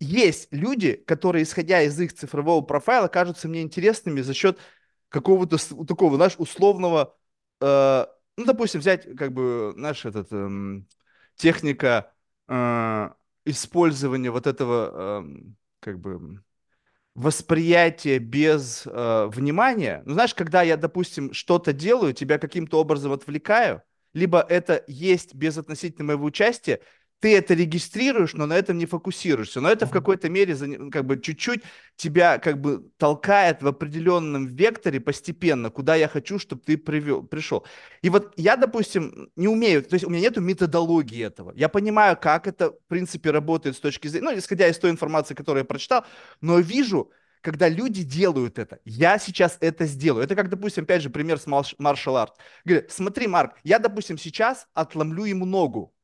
есть 0.00 0.48
люди, 0.52 0.94
которые, 1.06 1.44
исходя 1.44 1.82
из 1.82 1.98
их 2.00 2.12
цифрового 2.14 2.62
профайла, 2.62 3.06
кажутся 3.08 3.48
мне 3.48 3.62
интересными 3.62 4.22
за 4.22 4.34
счет 4.34 4.58
какого-то 5.08 5.56
такого, 5.86 6.16
знаешь, 6.16 6.34
условного, 6.38 7.16
э, 7.60 8.06
ну, 8.36 8.44
допустим, 8.44 8.80
взять, 8.80 9.04
как 9.16 9.32
бы, 9.32 9.72
знаешь, 9.76 10.04
этот, 10.04 10.28
э, 10.32 10.82
техника 11.36 12.12
э, 12.48 13.10
использования 13.44 14.30
вот 14.30 14.46
этого, 14.48 15.22
э, 15.22 15.52
как 15.80 16.00
бы, 16.00 16.42
восприятие 17.16 18.18
без 18.18 18.82
э, 18.86 19.30
внимания. 19.32 20.02
Ну, 20.04 20.12
знаешь, 20.12 20.34
когда 20.34 20.60
я, 20.62 20.76
допустим, 20.76 21.32
что-то 21.32 21.72
делаю, 21.72 22.12
тебя 22.12 22.38
каким-то 22.38 22.78
образом 22.78 23.10
отвлекаю, 23.10 23.82
либо 24.12 24.44
это 24.46 24.84
есть 24.86 25.34
без 25.34 25.56
относительно 25.56 26.04
моего 26.04 26.26
участия, 26.26 26.80
ты 27.20 27.36
это 27.36 27.54
регистрируешь, 27.54 28.34
но 28.34 28.46
на 28.46 28.54
этом 28.54 28.78
не 28.78 28.86
фокусируешься. 28.86 29.60
Но 29.60 29.70
это 29.70 29.86
в 29.86 29.90
какой-то 29.90 30.28
мере 30.28 30.54
как 30.90 31.06
бы 31.06 31.20
чуть-чуть 31.20 31.62
тебя 31.96 32.38
как 32.38 32.60
бы 32.60 32.90
толкает 32.98 33.62
в 33.62 33.66
определенном 33.66 34.46
векторе 34.46 35.00
постепенно, 35.00 35.70
куда 35.70 35.94
я 35.94 36.08
хочу, 36.08 36.38
чтобы 36.38 36.62
ты 36.62 36.76
привел, 36.76 37.22
пришел. 37.22 37.64
И 38.02 38.10
вот 38.10 38.34
я, 38.36 38.56
допустим, 38.56 39.30
не 39.34 39.48
умею, 39.48 39.82
то 39.82 39.94
есть 39.94 40.04
у 40.04 40.10
меня 40.10 40.20
нету 40.20 40.40
методологии 40.40 41.24
этого. 41.24 41.52
Я 41.56 41.68
понимаю, 41.68 42.16
как 42.20 42.46
это, 42.46 42.72
в 42.72 42.86
принципе, 42.88 43.30
работает 43.30 43.76
с 43.76 43.80
точки 43.80 44.08
зрения, 44.08 44.30
ну, 44.30 44.38
исходя 44.38 44.68
из 44.68 44.78
той 44.78 44.90
информации, 44.90 45.34
которую 45.34 45.62
я 45.62 45.64
прочитал, 45.64 46.04
но 46.40 46.58
вижу, 46.58 47.10
когда 47.40 47.68
люди 47.68 48.02
делают 48.02 48.58
это, 48.58 48.80
я 48.84 49.18
сейчас 49.18 49.56
это 49.60 49.86
сделаю. 49.86 50.24
Это 50.24 50.34
как, 50.34 50.50
допустим, 50.50 50.84
опять 50.84 51.02
же, 51.02 51.10
пример 51.10 51.38
с 51.38 51.46
маршал 51.78 52.16
арт. 52.16 52.34
Говорит, 52.64 52.90
смотри, 52.90 53.26
Марк, 53.26 53.54
я, 53.62 53.78
допустим, 53.78 54.18
сейчас 54.18 54.66
отломлю 54.74 55.24
ему 55.24 55.46
ногу 55.46 55.95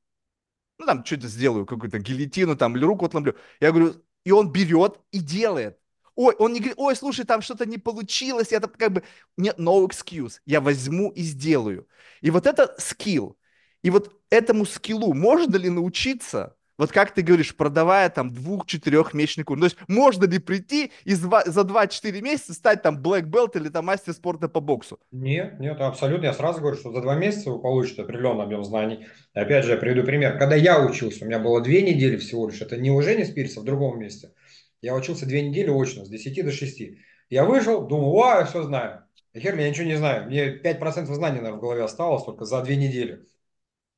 ну, 0.83 0.87
там, 0.87 1.05
что-то 1.05 1.29
сделаю, 1.29 1.67
какую-то 1.67 1.99
гильотину, 1.99 2.57
там, 2.57 2.77
или 2.77 2.85
руку 2.85 3.07
отломлю. 3.07 3.37
Я 3.61 3.71
говорю, 3.71 3.95
и 4.25 4.31
он 4.33 4.53
берет 4.53 5.01
и 5.11 5.21
делает. 5.21 5.79
Ой, 6.15 6.35
он 6.39 6.53
не 6.53 6.59
говорит, 6.61 6.79
ой, 6.79 6.95
слушай, 6.95 7.25
там 7.25 7.41
что-то 7.41 7.65
не 7.65 7.79
получилось, 7.79 8.53
я 8.53 8.61
там 8.61 8.71
как 8.71 8.93
бы, 8.93 9.03
нет, 9.37 9.59
no 9.59 9.87
excuse, 9.87 10.41
я 10.45 10.61
возьму 10.61 11.11
и 11.11 11.23
сделаю. 11.23 11.89
И 12.21 12.31
вот 12.31 12.47
это 12.47 12.75
скилл. 12.79 13.39
И 13.83 13.91
вот 13.91 14.21
этому 14.31 14.67
скиллу 14.67 15.15
можно 15.15 15.57
ли 15.57 15.71
научиться, 15.71 16.57
вот 16.83 16.91
как 16.91 17.15
ты 17.15 17.23
говоришь, 17.23 17.55
продавая 17.55 18.11
там 18.11 18.35
двух-четырехмесячный 18.35 19.45
курс. 19.45 19.61
То 19.61 19.67
есть 19.67 19.77
можно 19.87 20.25
ли 20.25 20.41
прийти 20.41 20.91
и 21.05 21.15
за 21.15 21.29
2-4 21.29 22.21
месяца 22.21 22.55
стать 22.55 22.83
там 22.83 23.01
black 23.01 23.31
belt 23.31 23.53
или 23.55 23.69
там 23.69 23.85
мастер 23.85 24.13
спорта 24.13 24.49
по 24.49 24.59
боксу? 24.59 24.99
Нет, 25.13 25.61
нет, 25.61 25.81
абсолютно. 25.81 26.27
Я 26.27 26.33
сразу 26.33 26.59
говорю, 26.59 26.77
что 26.77 26.91
за 26.91 27.01
два 27.01 27.15
месяца 27.15 27.53
вы 27.53 27.61
получите 27.61 28.03
определенный 28.03 28.43
объем 28.43 28.65
знаний. 28.65 29.07
Опять 29.33 29.65
же, 29.65 29.71
я 29.71 29.77
приведу 29.77 30.03
пример. 30.03 30.37
Когда 30.39 30.57
я 30.57 30.85
учился, 30.85 31.25
у 31.25 31.29
меня 31.29 31.39
было 31.39 31.61
две 31.61 31.83
недели 31.83 32.17
всего 32.17 32.49
лишь. 32.49 32.61
Это 32.61 32.77
не 32.77 32.91
у 32.91 33.01
Жени 33.01 33.25
Спирса 33.25 33.61
в 33.61 33.65
другом 33.65 34.01
месте. 34.01 34.33
Я 34.81 34.97
учился 34.97 35.25
две 35.25 35.49
недели 35.49 35.71
очно, 35.71 36.05
с 36.05 36.09
10 36.09 36.45
до 36.45 36.51
6. 36.51 36.83
Я 37.31 37.45
вышел, 37.45 37.87
думал, 37.87 38.17
о, 38.17 38.39
я 38.41 38.45
все 38.45 38.61
знаю. 38.65 39.05
Хер, 39.37 39.57
я 39.57 39.71
ничего 39.71 39.87
не 39.87 39.97
знаю. 39.97 40.27
Мне 40.27 40.59
5% 40.59 41.05
знаний, 41.05 41.37
наверное, 41.37 41.59
в 41.59 41.61
голове 41.61 41.85
осталось 41.85 42.25
только 42.25 42.45
за 42.45 42.61
две 42.63 42.75
недели. 42.75 43.25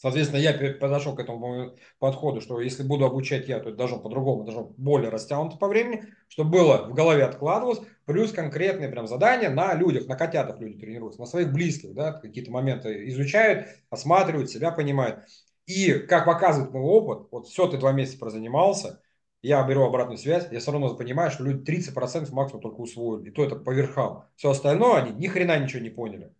Соответственно, 0.04 0.40
я 0.42 0.52
подошел 0.74 1.14
к 1.14 1.20
этому 1.20 1.76
подходу, 1.98 2.42
что 2.42 2.60
если 2.60 2.82
буду 2.82 3.06
обучать 3.06 3.48
я, 3.48 3.58
то 3.58 3.70
это 3.70 3.78
должно 3.78 4.00
по-другому, 4.00 4.44
должно 4.44 4.64
более 4.76 5.08
растянуто 5.08 5.56
по 5.56 5.66
времени, 5.66 6.04
чтобы 6.28 6.50
было 6.50 6.88
в 6.90 6.92
голове 6.92 7.24
откладывалось, 7.24 7.80
плюс 8.04 8.30
конкретные 8.30 8.90
прям 8.90 9.06
задания 9.06 9.48
на 9.48 9.72
людях, 9.72 10.06
на 10.06 10.14
котятах 10.14 10.60
люди 10.60 10.78
тренируются, 10.78 11.20
на 11.20 11.26
своих 11.26 11.54
близких, 11.54 11.94
да, 11.94 12.12
какие-то 12.12 12.50
моменты 12.50 13.08
изучают, 13.08 13.66
осматривают, 13.88 14.50
себя 14.50 14.72
понимают. 14.72 15.20
И, 15.64 15.94
как 15.94 16.26
показывает 16.26 16.74
мой 16.74 16.82
опыт, 16.82 17.28
вот 17.30 17.46
все, 17.46 17.66
ты 17.66 17.78
два 17.78 17.92
месяца 17.92 18.18
прозанимался, 18.18 19.00
я 19.40 19.66
беру 19.66 19.84
обратную 19.84 20.18
связь, 20.18 20.46
я 20.52 20.60
все 20.60 20.70
равно 20.70 20.94
понимаю, 20.94 21.30
что 21.30 21.44
люди 21.44 21.64
30% 21.64 22.30
максимум 22.30 22.60
только 22.60 22.76
усвоили, 22.82 23.30
и 23.30 23.32
то 23.32 23.42
это 23.42 23.56
по 23.56 23.70
верхам. 23.70 24.26
Все 24.36 24.50
остальное 24.50 25.00
они 25.00 25.12
ни 25.12 25.28
хрена 25.28 25.58
ничего 25.58 25.80
не 25.80 25.88
поняли. 25.88 26.34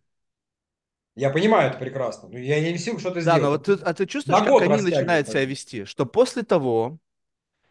Я 1.15 1.29
понимаю 1.29 1.69
это 1.69 1.79
прекрасно. 1.79 2.29
Но 2.29 2.37
я, 2.37 2.59
не 2.71 2.77
сил 2.77 2.99
что-то 2.99 3.21
сделать. 3.21 3.39
Да, 3.39 3.45
но 3.45 3.51
вот 3.51 3.65
ты, 3.65 3.73
а 3.73 3.93
ты 3.93 4.05
чувствуешь, 4.05 4.37
как 4.37 4.61
они 4.61 4.81
начинают 4.81 5.29
себя 5.29 5.45
вести? 5.45 5.85
Что 5.85 6.05
после 6.05 6.43
того, 6.43 6.99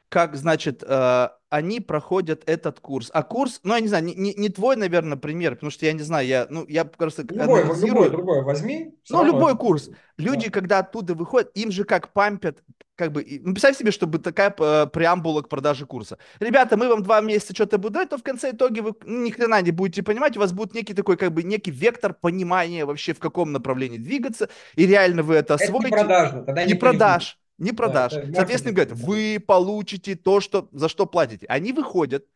как, 0.09 0.37
значит, 0.37 0.83
э, 0.87 1.29
они 1.51 1.81
проходят 1.81 2.43
этот 2.47 2.81
курс. 2.81 3.11
А 3.13 3.23
курс, 3.23 3.61
ну, 3.65 3.75
я 3.75 3.81
не 3.81 3.89
знаю, 3.89 4.05
не, 4.05 4.15
не, 4.15 4.33
не 4.35 4.49
твой, 4.49 4.77
наверное, 4.77 5.19
пример, 5.19 5.57
потому 5.57 5.71
что 5.71 5.87
я 5.87 5.93
не 5.93 6.03
знаю, 6.03 6.27
я, 6.27 6.47
ну, 6.49 6.65
я 6.69 6.85
просто 6.85 7.23
любой, 7.23 7.63
анализирую. 7.63 8.05
Любой, 8.05 8.11
другой 8.11 8.43
возьми. 8.45 8.95
Ну, 9.11 9.25
любой 9.25 9.57
курс. 9.57 9.91
Люди, 10.17 10.47
да. 10.47 10.53
когда 10.53 10.79
оттуда 10.79 11.15
выходят, 11.15 11.51
им 11.55 11.71
же 11.71 11.85
как 11.85 12.13
пампят, 12.13 12.63
как 12.97 13.13
бы, 13.13 13.25
ну, 13.43 13.53
представь 13.53 13.77
себе, 13.77 13.91
чтобы 13.91 14.19
такая 14.19 14.55
э, 14.59 14.87
преамбула 14.87 15.43
к 15.43 15.49
продаже 15.49 15.87
курса. 15.87 16.19
Ребята, 16.41 16.77
мы 16.77 16.89
вам 16.89 17.03
два 17.03 17.21
месяца 17.21 17.55
что-то 17.55 17.79
будем 17.79 17.95
дать, 17.95 18.09
то 18.11 18.19
в 18.19 18.23
конце 18.23 18.51
итоге 18.51 18.83
вы 18.83 18.95
ни 19.05 19.31
хрена 19.31 19.61
не 19.63 19.71
будете 19.71 20.03
понимать, 20.03 20.37
у 20.37 20.41
вас 20.41 20.53
будет 20.53 20.75
некий 20.75 20.95
такой, 20.95 21.17
как 21.17 21.33
бы, 21.33 21.43
некий 21.43 21.71
вектор 21.71 22.15
понимания 22.15 22.85
вообще, 22.85 23.15
в 23.15 23.19
каком 23.19 23.53
направлении 23.53 23.99
двигаться, 23.99 24.49
и 24.77 24.87
реально 24.87 25.23
вы 25.23 25.35
это 25.37 25.55
освоите. 25.55 25.89
Это 25.89 25.97
не 25.97 26.03
продажно, 26.03 26.43
тогда 26.45 26.65
не 26.65 26.75
продашь 26.75 27.39
не 27.59 27.73
продашь. 27.73 28.15
Да, 28.15 28.35
Соответственно, 28.35 28.75
говорят, 28.75 28.97
вы 28.99 29.43
получите 29.45 30.17
то, 30.17 30.41
что, 30.41 30.69
за 30.73 30.89
что 30.89 31.07
платите. 31.07 31.47
Они 31.47 31.73
выходят 31.73 32.27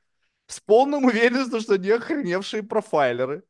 с 0.46 0.60
полным 0.60 1.04
уверенностью, 1.04 1.60
что 1.60 1.74
они 1.74 1.90
охреневшие 1.90 2.62
профайлеры. 2.62 3.42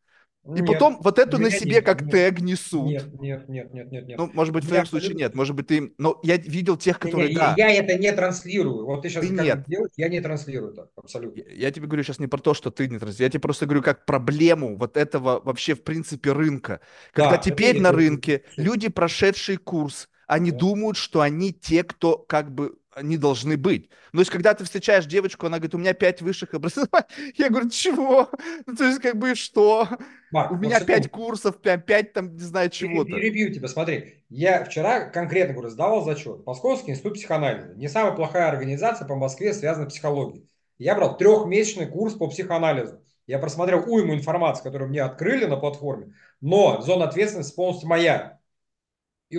И 0.48 0.60
нет, 0.60 0.66
потом 0.66 0.98
вот 1.02 1.18
эту 1.18 1.38
на 1.38 1.50
себе 1.50 1.76
нет, 1.76 1.84
как 1.84 2.00
нет, 2.02 2.10
тег 2.10 2.40
несут. 2.40 2.86
Нет, 2.86 3.20
нет, 3.20 3.48
нет, 3.48 3.74
нет, 3.74 3.92
нет, 3.92 4.06
нет. 4.06 4.18
Ну, 4.18 4.30
может 4.32 4.54
быть, 4.54 4.64
в 4.64 4.68
твоем 4.68 4.86
случае 4.86 5.14
нет. 5.14 5.34
Может 5.34 5.54
быть, 5.54 5.66
ты... 5.66 5.92
Но 5.98 6.18
я 6.22 6.38
видел 6.38 6.78
тех, 6.78 6.98
которые... 6.98 7.28
Не, 7.28 7.34
да. 7.34 7.54
Я 7.58 7.70
это 7.70 7.98
не 7.98 8.10
транслирую. 8.12 8.86
Вот 8.86 9.02
ты 9.02 9.10
сейчас 9.10 9.26
ты 9.26 9.32
нет. 9.32 9.64
делаешь, 9.66 9.90
я 9.96 10.08
не 10.08 10.20
транслирую 10.20 10.72
так, 10.72 10.88
абсолютно. 10.96 11.40
Я, 11.40 11.66
я 11.66 11.70
тебе 11.70 11.86
говорю 11.86 12.02
сейчас 12.02 12.18
не 12.18 12.28
про 12.28 12.38
то, 12.38 12.54
что 12.54 12.70
ты 12.70 12.84
не 12.84 12.98
транслируешь. 12.98 13.20
Я 13.20 13.28
тебе 13.28 13.40
просто 13.40 13.66
говорю 13.66 13.82
как 13.82 14.06
проблему 14.06 14.76
вот 14.78 14.96
этого 14.96 15.42
вообще, 15.44 15.74
в 15.74 15.82
принципе, 15.82 16.32
рынка. 16.32 16.80
Когда 17.12 17.32
да, 17.32 17.38
теперь 17.38 17.78
на 17.78 17.92
рынке 17.92 18.44
люди, 18.56 18.88
прошедшие 18.88 19.58
курс, 19.58 20.08
они 20.26 20.50
да. 20.50 20.58
думают, 20.58 20.96
что 20.96 21.20
они 21.20 21.52
те, 21.52 21.84
кто 21.84 22.16
как 22.16 22.54
бы 22.54 22.74
не 23.02 23.16
должны 23.16 23.56
быть. 23.56 23.90
Ну, 24.12 24.18
то 24.18 24.20
есть, 24.20 24.30
когда 24.30 24.54
ты 24.54 24.64
встречаешь 24.64 25.06
девочку, 25.06 25.46
она 25.46 25.58
говорит, 25.58 25.74
у 25.74 25.78
меня 25.78 25.92
пять 25.94 26.22
высших 26.22 26.54
образований. 26.54 27.06
Я 27.36 27.50
говорю, 27.50 27.68
чего? 27.70 28.30
Ну, 28.66 28.74
то 28.74 28.84
есть, 28.84 29.00
как 29.00 29.16
бы, 29.16 29.34
что? 29.34 29.88
Марк, 30.30 30.52
у 30.52 30.56
меня 30.56 30.80
пять 30.80 31.10
курсов, 31.10 31.60
пять, 31.60 31.86
пять 31.86 32.12
там, 32.12 32.34
не 32.34 32.42
знаю, 32.42 32.70
чего-то. 32.70 33.10
Перебью 33.10 33.52
тебя, 33.52 33.68
смотри. 33.68 34.22
Я 34.28 34.64
вчера 34.64 35.08
конкретно, 35.08 35.54
говорю, 35.54 35.70
сдавал 35.70 36.04
зачет. 36.04 36.44
Московский 36.46 36.92
институт 36.92 37.14
психоанализа. 37.14 37.74
Не 37.74 37.88
самая 37.88 38.12
плохая 38.12 38.48
организация 38.48 39.06
по 39.06 39.16
Москве, 39.16 39.54
связанная 39.54 39.88
с 39.88 39.92
психологией. 39.92 40.48
Я 40.78 40.94
брал 40.94 41.16
трехмесячный 41.16 41.86
курс 41.86 42.14
по 42.14 42.28
психоанализу. 42.28 43.02
Я 43.26 43.38
просмотрел 43.38 43.84
уйму 43.86 44.14
информации, 44.14 44.62
которую 44.62 44.88
мне 44.88 45.02
открыли 45.02 45.44
на 45.44 45.56
платформе, 45.58 46.14
но 46.40 46.80
зона 46.80 47.04
ответственности 47.04 47.54
полностью 47.54 47.88
моя 47.88 48.37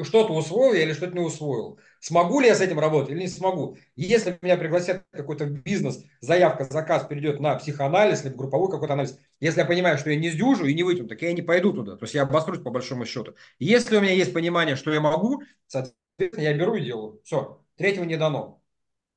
что-то 0.03 0.33
усвоил 0.33 0.73
я 0.73 0.83
или 0.83 0.93
что-то 0.93 1.13
не 1.13 1.19
усвоил. 1.19 1.79
Смогу 1.99 2.39
ли 2.39 2.47
я 2.47 2.55
с 2.55 2.61
этим 2.61 2.79
работать 2.79 3.11
или 3.11 3.21
не 3.21 3.27
смогу? 3.27 3.77
Если 3.95 4.37
меня 4.41 4.55
пригласят 4.57 5.03
какой-то 5.11 5.45
бизнес, 5.45 6.03
заявка, 6.21 6.65
заказ 6.65 7.05
перейдет 7.07 7.39
на 7.39 7.55
психоанализ, 7.55 8.23
либо 8.23 8.37
групповой 8.37 8.69
какой-то 8.69 8.93
анализ, 8.93 9.19
если 9.39 9.61
я 9.61 9.65
понимаю, 9.65 9.97
что 9.97 10.11
я 10.11 10.15
не 10.17 10.29
сдюжу 10.29 10.65
и 10.65 10.73
не 10.73 10.83
вытяну, 10.83 11.07
так 11.07 11.21
я 11.21 11.33
не 11.33 11.41
пойду 11.41 11.73
туда. 11.73 11.95
То 11.95 12.03
есть 12.03 12.13
я 12.13 12.23
обосрусь 12.23 12.59
по 12.59 12.69
большому 12.69 13.05
счету. 13.05 13.33
Если 13.57 13.97
у 13.97 14.01
меня 14.01 14.13
есть 14.13 14.33
понимание, 14.33 14.75
что 14.75 14.93
я 14.93 15.01
могу, 15.01 15.41
соответственно, 15.67 16.43
я 16.43 16.53
беру 16.53 16.75
и 16.75 16.85
делаю. 16.85 17.19
Все, 17.23 17.61
третьего 17.75 18.03
не 18.03 18.17
дано. 18.17 18.61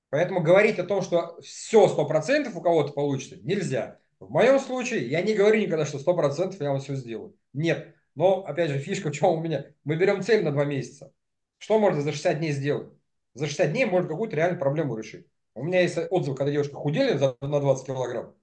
Поэтому 0.08 0.42
говорить 0.42 0.78
о 0.78 0.84
том, 0.84 1.02
что 1.02 1.38
все 1.42 1.86
100% 1.86 2.52
у 2.54 2.60
кого-то 2.60 2.92
получится, 2.92 3.36
нельзя. 3.42 3.98
В 4.20 4.30
моем 4.30 4.60
случае 4.60 5.08
я 5.08 5.20
не 5.20 5.34
говорю 5.34 5.60
никогда, 5.60 5.84
что 5.84 5.98
100% 5.98 6.56
я 6.60 6.70
вам 6.70 6.80
все 6.80 6.94
сделаю. 6.94 7.34
Нет, 7.52 7.94
Но, 8.14 8.44
опять 8.44 8.70
же, 8.70 8.78
фишка 8.78 9.10
в 9.10 9.12
чем 9.12 9.30
у 9.30 9.40
меня. 9.40 9.66
Мы 9.84 9.96
берем 9.96 10.22
цель 10.22 10.44
на 10.44 10.52
два 10.52 10.64
месяца. 10.64 11.12
Что 11.58 11.78
можно 11.78 12.02
за 12.02 12.12
60 12.12 12.38
дней 12.38 12.52
сделать? 12.52 12.92
За 13.34 13.46
60 13.46 13.72
дней 13.72 13.84
можно 13.86 14.08
какую-то 14.08 14.36
реальную 14.36 14.58
проблему 14.58 14.96
решить. 14.96 15.26
У 15.54 15.64
меня 15.64 15.80
есть 15.80 15.98
отзыв, 16.10 16.36
когда 16.36 16.50
девушка 16.50 16.76
худели 16.76 17.12
на 17.12 17.60
20 17.60 17.86
килограмм. 17.86 18.34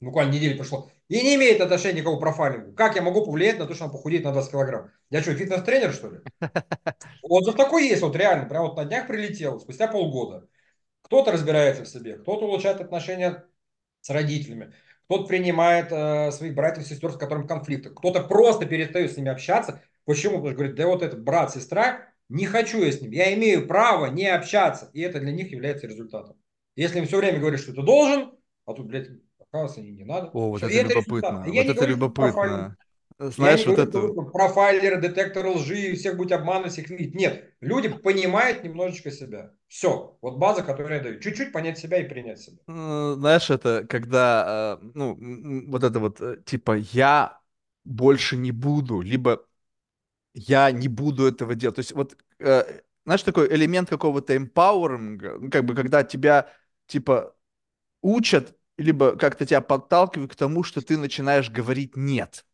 Буквально 0.00 0.32
неделю 0.32 0.56
прошло. 0.56 0.90
И 1.08 1.20
не 1.22 1.36
имеет 1.36 1.60
отношения 1.60 2.00
никакого 2.00 2.20
профайлингу. 2.20 2.72
Как 2.72 2.96
я 2.96 3.02
могу 3.02 3.24
повлиять 3.24 3.58
на 3.58 3.66
то, 3.66 3.74
что 3.74 3.84
она 3.84 3.92
похудеет 3.92 4.24
на 4.24 4.32
20 4.32 4.50
килограмм? 4.50 4.90
Я 5.10 5.22
что, 5.22 5.34
фитнес-тренер, 5.34 5.92
что 5.92 6.10
ли? 6.10 6.20
Отзыв 7.22 7.54
такой 7.54 7.88
есть, 7.88 8.02
вот 8.02 8.14
реально. 8.16 8.48
Прям 8.48 8.64
вот 8.64 8.76
на 8.76 8.84
днях 8.84 9.06
прилетел, 9.06 9.58
спустя 9.60 9.88
полгода. 9.88 10.46
Кто-то 11.02 11.32
разбирается 11.32 11.84
в 11.84 11.88
себе, 11.88 12.16
кто-то 12.18 12.46
улучшает 12.46 12.80
отношения 12.80 13.44
с 14.00 14.10
родителями, 14.10 14.74
кто-то 15.06 15.28
принимает 15.28 15.88
э, 15.90 16.30
своих 16.32 16.54
братьев 16.54 16.84
и 16.84 16.88
сестер, 16.88 17.12
с 17.12 17.16
которыми 17.16 17.46
конфликты, 17.46 17.90
кто-то 17.90 18.22
просто 18.22 18.66
перестает 18.66 19.12
с 19.12 19.16
ними 19.16 19.30
общаться. 19.30 19.82
Почему? 20.04 20.34
Потому 20.34 20.48
что 20.50 20.56
говорит, 20.56 20.76
да 20.76 20.86
вот 20.86 21.02
этот 21.02 21.22
брат, 21.22 21.52
сестра, 21.52 22.08
не 22.28 22.46
хочу 22.46 22.82
я 22.82 22.90
с 22.90 23.00
ним, 23.00 23.12
я 23.12 23.32
имею 23.34 23.66
право 23.66 24.06
не 24.06 24.26
общаться, 24.26 24.90
и 24.92 25.00
это 25.00 25.20
для 25.20 25.32
них 25.32 25.52
является 25.52 25.86
результатом. 25.86 26.36
Если 26.74 26.98
им 26.98 27.06
все 27.06 27.18
время 27.18 27.38
говоришь, 27.38 27.60
что 27.60 27.72
ты 27.72 27.82
должен, 27.82 28.32
а 28.66 28.74
тут, 28.74 28.86
блядь, 28.86 29.08
оказывается, 29.38 29.80
не, 29.80 29.92
не 29.92 30.04
надо. 30.04 30.28
О, 30.32 30.50
вот 30.50 30.62
Все, 30.62 30.80
это 30.80 30.94
любопытно. 30.94 31.44
Вот 31.46 31.54
это 31.54 31.74
говорю, 31.74 31.90
любопытно. 31.94 32.76
Знаешь, 33.18 33.60
я 33.60 33.66
не 33.70 33.76
вот 33.76 33.88
говорю, 33.88 34.08
это... 34.08 34.12
Что 34.12 34.30
профайлеры, 34.30 35.00
детекторы 35.00 35.50
лжи, 35.50 35.94
всех 35.94 36.16
будь 36.16 36.32
обманывать, 36.32 36.72
всех 36.72 36.90
Нет, 36.90 37.54
люди 37.60 37.88
понимают 37.88 38.62
немножечко 38.62 39.10
себя. 39.10 39.52
Все, 39.68 40.16
вот 40.22 40.36
база, 40.38 40.62
которую 40.62 40.96
я 40.96 41.02
даю. 41.02 41.20
Чуть-чуть 41.20 41.52
понять 41.52 41.78
себя 41.78 41.98
и 41.98 42.08
принять 42.08 42.40
себя. 42.40 42.58
Э, 42.68 43.14
Знаешь, 43.18 43.50
это 43.50 43.86
когда, 43.88 44.78
э, 44.82 44.90
ну, 44.94 45.16
вот 45.70 45.84
это 45.84 45.98
вот, 46.00 46.20
э, 46.20 46.42
типа, 46.44 46.76
я 46.76 47.40
больше 47.84 48.36
не 48.36 48.52
буду, 48.52 49.00
либо 49.00 49.44
я 50.34 50.70
не 50.72 50.88
буду 50.88 51.26
этого 51.26 51.54
делать. 51.54 51.76
То 51.76 51.80
есть 51.80 51.92
вот, 51.92 52.16
знаешь, 52.38 53.22
такой 53.24 53.48
элемент 53.54 53.88
какого-то 53.90 54.36
эмпауэринга, 54.36 55.38
ну, 55.40 55.50
как 55.50 55.64
бы, 55.64 55.74
когда 55.74 56.04
тебя, 56.04 56.52
типа, 56.86 57.34
учат, 58.02 58.56
либо 58.78 59.16
как-то 59.16 59.46
тебя 59.46 59.60
подталкивают 59.62 60.32
к 60.32 60.36
тому, 60.36 60.64
что 60.64 60.82
ты 60.82 60.98
начинаешь 60.98 61.50
говорить 61.50 61.96
«нет». 61.96 62.46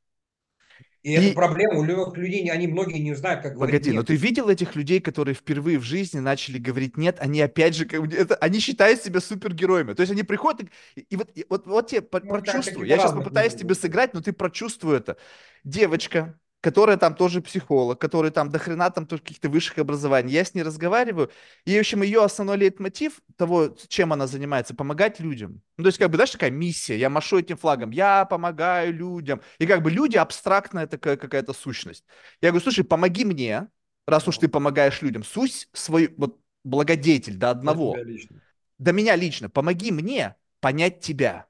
И, 1.03 1.13
И- 1.13 1.17
это 1.17 1.35
проблема. 1.35 1.81
У 1.81 1.85
левых 1.85 2.17
людей, 2.17 2.49
они 2.51 2.69
многие 2.69 2.99
не 2.99 3.15
знают, 3.15 3.43
как 3.43 3.55
говорить 3.55 3.75
Погоди, 3.75 3.91
но 3.91 3.97
нет. 4.03 4.07
ты 4.07 4.15
видел 4.17 4.49
этих 4.49 4.77
людей, 4.77 5.01
которые 5.01 5.35
впервые 5.35 5.79
в 5.79 5.83
жизни 5.83 6.21
начали 6.21 6.59
говорить 6.59 6.97
нет, 6.97 7.17
они 7.19 7.41
опять 7.41 7.75
же, 7.75 7.87
как 7.87 8.13
это, 8.13 8.37
они 8.37 8.61
считают 8.61 9.03
себя 9.03 9.21
супергероями. 9.21 9.95
То 9.95 10.03
есть 10.03 10.13
они 10.13 10.23
приходят 10.23 10.69
и, 10.95 11.01
и 11.01 11.17
вот, 11.17 11.31
и 11.35 11.45
вот, 11.49 11.67
вот 11.67 11.89
тебе 11.89 12.03
по- 12.03 12.21
Ну, 12.21 12.27
как 12.35 12.45
прочувствуй. 12.45 12.73
такие 12.75 12.89
Я 12.89 12.99
сейчас 12.99 13.13
попытаюсь 13.13 13.55
тебе 13.55 13.75
сыграть, 13.75 14.15
но 14.15 14.21
ты 14.21 14.33
прочувствуй 14.33 14.97
это. 14.97 15.17
Девочка, 15.65 16.39
которая 16.63 16.97
там 16.97 17.17
тоже 17.17 17.43
психолог, 17.43 18.01
которая 18.01 18.31
там 18.31 18.49
до 18.49 18.59
хрена 18.61 18.91
там 18.91 19.05
тоже 19.05 19.21
каких-то 19.21 19.49
высших 19.49 19.79
образований. 19.79 20.33
Я 20.33 20.45
с 20.45 20.55
ней 20.55 20.63
разговариваю, 20.63 21.31
и, 21.65 21.77
в 21.77 21.81
общем, 21.81 22.03
ее 22.03 22.23
основной 22.23 22.57
лейтмотив 22.57 23.21
того, 23.37 23.77
чем 23.89 24.13
она 24.13 24.29
занимается, 24.29 24.75
помогать 24.75 25.19
людям. 25.19 25.61
Ну, 25.77 25.83
то 25.85 25.89
есть, 25.89 25.99
как 25.99 26.09
бы, 26.09 26.17
знаешь, 26.17 26.31
такая 26.31 26.51
миссия, 26.53 26.97
я 26.97 27.11
машу 27.11 27.39
этим 27.41 27.57
флагом, 27.57 27.91
я 27.91 28.25
помогаю 28.25 28.95
людям. 28.95 29.43
И 29.59 29.67
как 29.67 29.83
бы 29.83 29.91
люди 29.91 30.17
абстрактная 30.17 30.87
такая 30.87 31.17
какая-то 31.17 31.53
сущность. 31.53 32.05
Я 32.41 32.51
говорю, 32.51 32.63
слушай, 32.63 32.85
помоги 32.85 33.25
мне, 33.25 33.67
раз 34.07 34.29
уж 34.29 34.39
ты 34.39 34.47
помогаешь 34.47 35.03
людям, 35.03 35.25
сусь 35.25 35.69
свой 35.73 36.15
вот 36.17 36.41
благодетель 36.63 37.37
до 37.37 37.51
одного, 37.51 37.97
лично. 37.97 38.41
до 38.79 38.93
меня 38.93 39.17
лично, 39.17 39.51
помоги 39.51 39.91
мне 39.91 40.37
понять 40.61 41.01
тебя. 41.01 41.47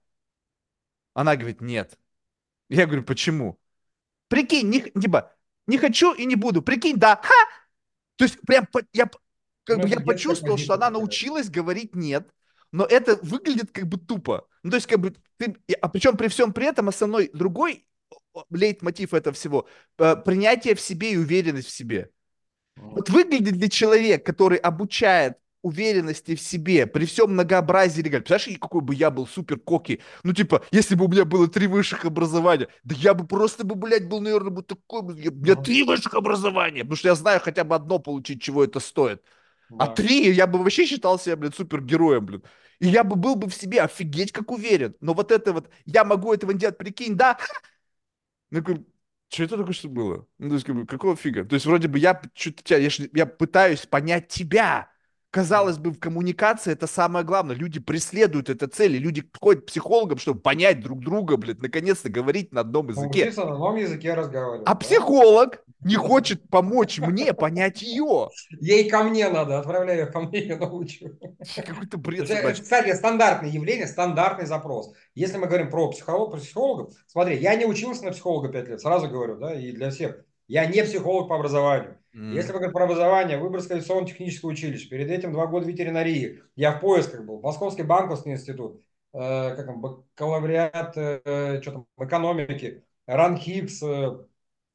Она 1.13 1.37
говорит, 1.37 1.61
нет. 1.61 1.99
Я 2.71 2.87
говорю, 2.87 3.05
почему? 3.05 3.59
Прикинь, 4.33 4.71
не, 4.71 4.81
типа, 4.81 5.31
не 5.67 5.77
хочу 5.77 6.15
и 6.15 6.25
не 6.25 6.37
буду. 6.37 6.63
Прикинь, 6.63 6.97
да, 6.97 7.21
ха! 7.23 7.35
То 8.17 8.25
есть 8.25 8.41
прям 8.47 8.67
я, 8.95 9.11
как 9.65 9.77
Ну, 9.77 9.83
бы 9.83 9.89
это 9.89 10.01
я 10.01 10.01
почувствовал, 10.01 10.57
что 10.57 10.73
она 10.73 10.89
научилась 10.89 11.51
говорить 11.51 11.95
нет, 11.95 12.27
но 12.73 12.87
это 12.87 13.19
выглядит 13.23 13.73
как 13.73 13.89
бы 13.89 13.99
тупо. 13.99 14.49
Ну, 14.63 14.71
то 14.71 14.77
есть 14.77 14.87
как 14.87 15.01
бы 15.01 15.15
ты, 15.37 15.55
а 15.83 15.89
причем 15.91 16.17
при 16.17 16.29
всем 16.29 16.55
при 16.55 16.67
этом 16.67 16.89
основной 16.89 17.31
другой 17.35 17.87
лейтмотив 18.49 19.13
этого 19.13 19.35
всего 19.35 19.69
э, 19.99 20.17
принятие 20.17 20.77
в 20.77 20.81
себе 20.81 21.13
и 21.13 21.17
уверенность 21.19 21.69
в 21.69 21.71
себе. 21.77 22.11
Вот 22.77 23.11
выглядит 23.11 23.57
ли 23.57 23.71
человек, 23.71 24.25
который 24.25 24.59
обучает 24.59 25.39
уверенности 25.63 26.35
в 26.35 26.41
себе 26.41 26.87
при 26.87 27.07
всем 27.07 27.33
многообразии 27.33 28.01
регалий. 28.03 28.25
Представляешь, 28.25 28.61
какой 28.61 28.81
бы 28.83 28.95
я 28.95 29.11
был 29.11 29.27
супер 29.27 29.59
коки? 29.59 30.01
Ну, 30.25 30.33
типа, 30.33 30.63
если 30.71 30.95
бы 30.95 31.07
у 31.07 31.09
меня 31.09 31.25
было 31.25 31.49
три 31.49 31.67
высших 31.67 32.05
образования, 32.05 32.69
да 32.85 32.95
я 32.99 33.15
бы 33.15 33.27
просто 33.27 33.65
бы, 33.65 33.75
блядь, 33.75 34.09
был, 34.09 34.21
наверное, 34.21 34.51
бы 34.51 34.63
такой, 34.63 35.03
я- 35.21 35.31
у 35.31 35.35
меня 35.35 35.55
три 35.57 35.83
высших 35.85 36.15
образования, 36.15 36.81
потому 36.81 36.97
что 36.97 37.09
я 37.09 37.15
знаю 37.15 37.41
хотя 37.41 37.65
бы 37.65 37.75
одно 37.75 37.99
получить, 37.99 38.43
чего 38.43 38.65
это 38.65 38.81
стоит. 38.81 39.23
А 39.79 39.87
Да. 39.87 39.95
три, 39.95 40.31
я 40.33 40.47
бы 40.47 40.59
вообще 40.59 40.87
считал 40.87 41.19
себя, 41.19 41.37
блядь, 41.37 41.55
супергероем, 41.55 42.27
блин. 42.27 42.43
И 42.79 42.89
я 42.89 43.05
бы 43.05 43.17
был 43.17 43.37
бы 43.37 43.49
в 43.49 43.55
себе 43.55 43.83
офигеть 43.83 44.33
как 44.33 44.51
уверен. 44.51 44.95
Но 45.01 45.15
вот 45.15 45.33
это 45.33 45.53
вот, 45.53 45.71
я 45.87 46.05
могу 46.05 46.33
этого 46.33 46.51
не 46.53 46.59
делать, 46.59 46.79
прикинь, 46.79 47.17
да? 47.17 47.39
Ну, 48.51 48.63
что 49.29 49.45
это 49.45 49.57
только 49.57 49.73
что 49.73 49.89
было? 49.89 50.27
Ну, 50.39 50.49
то 50.51 50.55
есть, 50.57 50.87
какого 50.89 51.17
фига? 51.17 51.45
То 51.45 51.55
есть, 51.55 51.65
вроде 51.67 51.89
бы 51.89 51.99
я, 51.99 52.21
я, 52.69 52.79
я 53.15 53.27
пытаюсь 53.27 53.87
понять 53.87 54.29
тебя. 54.29 54.92
Казалось 55.33 55.79
бы, 55.79 55.93
в 55.93 55.99
коммуникации 55.99 56.73
это 56.73 56.87
самое 56.87 57.25
главное. 57.25 57.57
Люди 57.57 57.81
преследуют 57.81 58.51
это 58.51 58.69
цели. 58.69 58.99
Люди 58.99 59.25
ходят 59.41 59.63
к 59.63 59.67
психологам, 59.69 60.19
чтобы 60.19 60.41
понять 60.41 60.81
друг 60.81 61.01
друга, 61.01 61.39
блядь, 61.39 61.63
наконец-то 61.63 62.11
говорить 62.11 62.53
на 62.53 62.61
одном 62.61 62.91
языке. 62.91 63.21
Научиться 63.21 63.45
на 63.47 63.57
новом 63.57 63.77
языке 63.77 64.13
разговаривать. 64.13 64.69
А 64.69 64.75
да. 64.75 64.79
психолог 64.79 65.65
не 65.81 65.95
хочет 65.95 66.47
помочь 66.51 66.99
мне 66.99 67.33
понять 67.33 67.81
ее. 67.81 68.29
Ей 68.61 68.91
ко 68.91 69.05
мне 69.05 69.31
надо, 69.31 69.59
отправляй 69.59 70.01
ее 70.01 70.07
ко 70.07 70.21
мне, 70.21 70.45
я 70.45 70.59
научу. 70.59 71.19
Какой-то 71.57 71.97
бред 71.97 72.29
Это, 72.29 72.53
кстати, 72.53 72.95
стандартное 72.95 73.49
явление, 73.49 73.87
стандартный 73.87 74.45
запрос. 74.45 74.93
Если 75.15 75.39
мы 75.39 75.47
говорим 75.47 75.71
про 75.71 75.89
психолог, 75.89 76.33
про 76.33 76.41
психологов, 76.41 76.93
смотри, 77.07 77.39
я 77.39 77.55
не 77.55 77.65
учился 77.65 78.05
на 78.05 78.13
психолога 78.13 78.51
5 78.51 78.69
лет, 78.69 78.81
сразу 78.83 79.09
говорю, 79.09 79.39
да, 79.39 79.55
и 79.55 79.73
для 79.73 79.91
всех. 79.91 80.27
Я 80.49 80.67
не 80.67 80.83
психолог 80.83 81.29
по 81.29 81.37
образованию. 81.37 81.99
М. 82.15 82.33
Если 82.33 82.53
мы 82.53 82.59
говорим 82.59 82.73
про 82.73 82.85
образование, 82.85 83.39
Выборгское 83.39 83.79
авиационно-техническое 83.79 84.49
училище, 84.49 84.89
перед 84.89 85.11
этим 85.11 85.33
два 85.33 85.47
года 85.47 85.67
ветеринарии, 85.67 86.43
я 86.57 86.73
в 86.73 86.81
поисках 86.81 87.25
был, 87.25 87.41
Московский 87.41 87.83
банковский 87.83 88.31
институт, 88.31 88.83
э, 89.15 89.55
как 89.57 89.67
там, 89.67 89.81
бакалавриат, 89.81 90.97
э, 90.97 91.61
что 91.63 91.73
там, 91.73 91.87
экономики, 91.99 92.85
РАНХИКС, 93.07 93.83
э, 93.83 94.19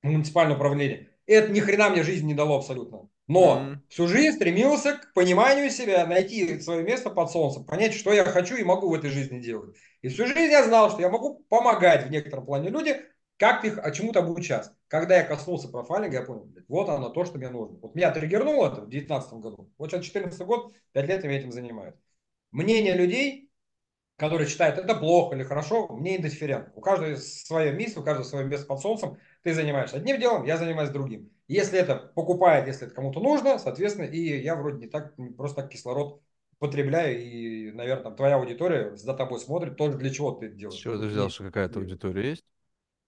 муниципальное 0.03 0.55
управление. 0.55 1.09
Это 1.26 1.51
ни 1.51 1.59
хрена 1.59 1.89
мне 1.89 2.03
жизнь 2.03 2.26
не 2.26 2.34
дало 2.34 2.57
абсолютно. 2.57 3.09
Но 3.28 3.59
Мгм. 3.59 3.84
всю 3.89 4.07
жизнь 4.07 4.36
стремился 4.38 4.93
к 4.93 5.13
пониманию 5.13 5.70
себя, 5.70 6.05
найти 6.05 6.59
свое 6.61 6.84
место 6.84 7.09
под 7.09 7.30
солнцем, 7.30 7.65
понять, 7.65 7.93
что 7.93 8.13
я 8.13 8.24
хочу 8.24 8.55
и 8.55 8.63
могу 8.63 8.89
в 8.89 8.93
этой 8.93 9.09
жизни 9.09 9.39
делать. 9.39 9.76
И 10.01 10.07
всю 10.07 10.26
жизнь 10.26 10.51
я 10.51 10.63
знал, 10.63 10.89
что 10.89 11.01
я 11.01 11.09
могу 11.09 11.43
помогать 11.49 12.07
в 12.07 12.11
некотором 12.11 12.45
плане 12.45 12.70
людям, 12.70 12.97
как 13.38 13.65
их 13.65 13.78
а 13.78 13.91
чему-то 13.91 14.20
обучаться. 14.20 14.76
Когда 14.88 15.17
я 15.17 15.23
коснулся 15.23 15.67
профайлинга, 15.67 16.17
я 16.17 16.23
понял, 16.23 16.45
блядь, 16.45 16.67
вот 16.69 16.88
оно 16.89 17.09
то, 17.09 17.25
что 17.25 17.38
мне 17.38 17.49
нужно. 17.49 17.77
Вот 17.81 17.95
меня 17.95 18.11
триггернуло 18.11 18.67
это 18.67 18.81
в 18.81 18.89
2019 18.89 19.33
году. 19.33 19.69
Вот 19.77 19.89
сейчас 19.89 20.01
2014 20.01 20.41
год, 20.47 20.73
5 20.93 21.07
лет 21.07 21.23
я 21.23 21.31
этим 21.31 21.51
занимаюсь. 21.51 21.95
Мнение 22.51 22.93
людей, 22.95 23.51
которые 24.15 24.47
считают, 24.47 24.77
это 24.77 24.95
плохо 24.95 25.35
или 25.35 25.43
хорошо, 25.43 25.88
мне 25.89 26.17
индифферентно. 26.17 26.71
У 26.75 26.81
каждого 26.81 27.15
своя 27.17 27.71
миссия, 27.73 27.99
у 27.99 28.03
каждого 28.03 28.25
свое 28.25 28.45
место 28.45 28.65
под 28.65 28.79
солнцем. 28.79 29.17
Ты 29.43 29.53
занимаешься 29.53 29.97
одним 29.97 30.19
делом, 30.19 30.45
я 30.45 30.57
занимаюсь 30.57 30.89
другим. 30.89 31.31
Если 31.47 31.77
это 31.77 31.95
покупает, 32.15 32.67
если 32.67 32.88
это 32.88 32.95
кому-то 32.95 33.19
нужно, 33.19 33.59
соответственно, 33.59 34.05
и 34.05 34.41
я 34.41 34.55
вроде 34.55 34.79
не 34.79 34.88
так, 34.88 35.17
не 35.17 35.31
просто 35.31 35.61
так 35.61 35.71
кислород 35.71 36.21
потребляю, 36.59 37.21
и, 37.21 37.71
наверное, 37.71 38.03
там 38.03 38.15
твоя 38.15 38.35
аудитория 38.35 38.95
за 38.95 39.13
тобой 39.13 39.39
смотрит, 39.39 39.75
тоже 39.77 39.97
для 39.97 40.09
чего 40.09 40.31
ты 40.31 40.47
это 40.47 40.55
делаешь. 40.55 40.79
чего 40.79 40.97
ты 40.97 41.07
взял, 41.07 41.29
что 41.29 41.43
какая-то 41.43 41.79
аудитория 41.79 42.29
есть? 42.29 42.45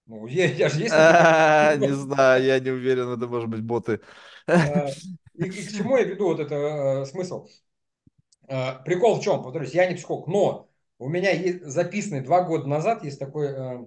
Ну, 0.10 0.26
я, 0.26 0.46
я 0.46 0.70
же 0.70 0.80
есть. 0.82 0.94
А, 0.96 1.76
Не 1.76 1.94
знаю, 1.94 2.44
я 2.44 2.60
не 2.60 2.72
уверен, 2.72 3.10
это 3.10 3.28
может 3.28 3.48
быть 3.48 3.62
боты. 3.62 4.02
А, 4.48 4.88
И, 5.36 5.46
и 5.46 5.50
к 5.50 5.72
чему 5.72 5.98
я 5.98 6.04
веду 6.04 6.26
вот 6.26 6.40
это 6.40 6.56
э, 6.56 7.06
смысл? 7.06 7.48
Э, 8.48 8.84
прикол 8.84 9.20
в 9.20 9.24
чем? 9.24 9.44
Повторюсь, 9.44 9.74
я 9.74 9.88
не 9.88 9.96
психолог, 9.96 10.28
но 10.28 10.70
у 10.98 11.08
меня 11.08 11.32
есть 11.32 11.64
записанный 11.64 12.22
два 12.22 12.42
года 12.44 12.68
назад 12.68 13.04
есть 13.04 13.20
такой 13.20 13.48
э, 13.48 13.86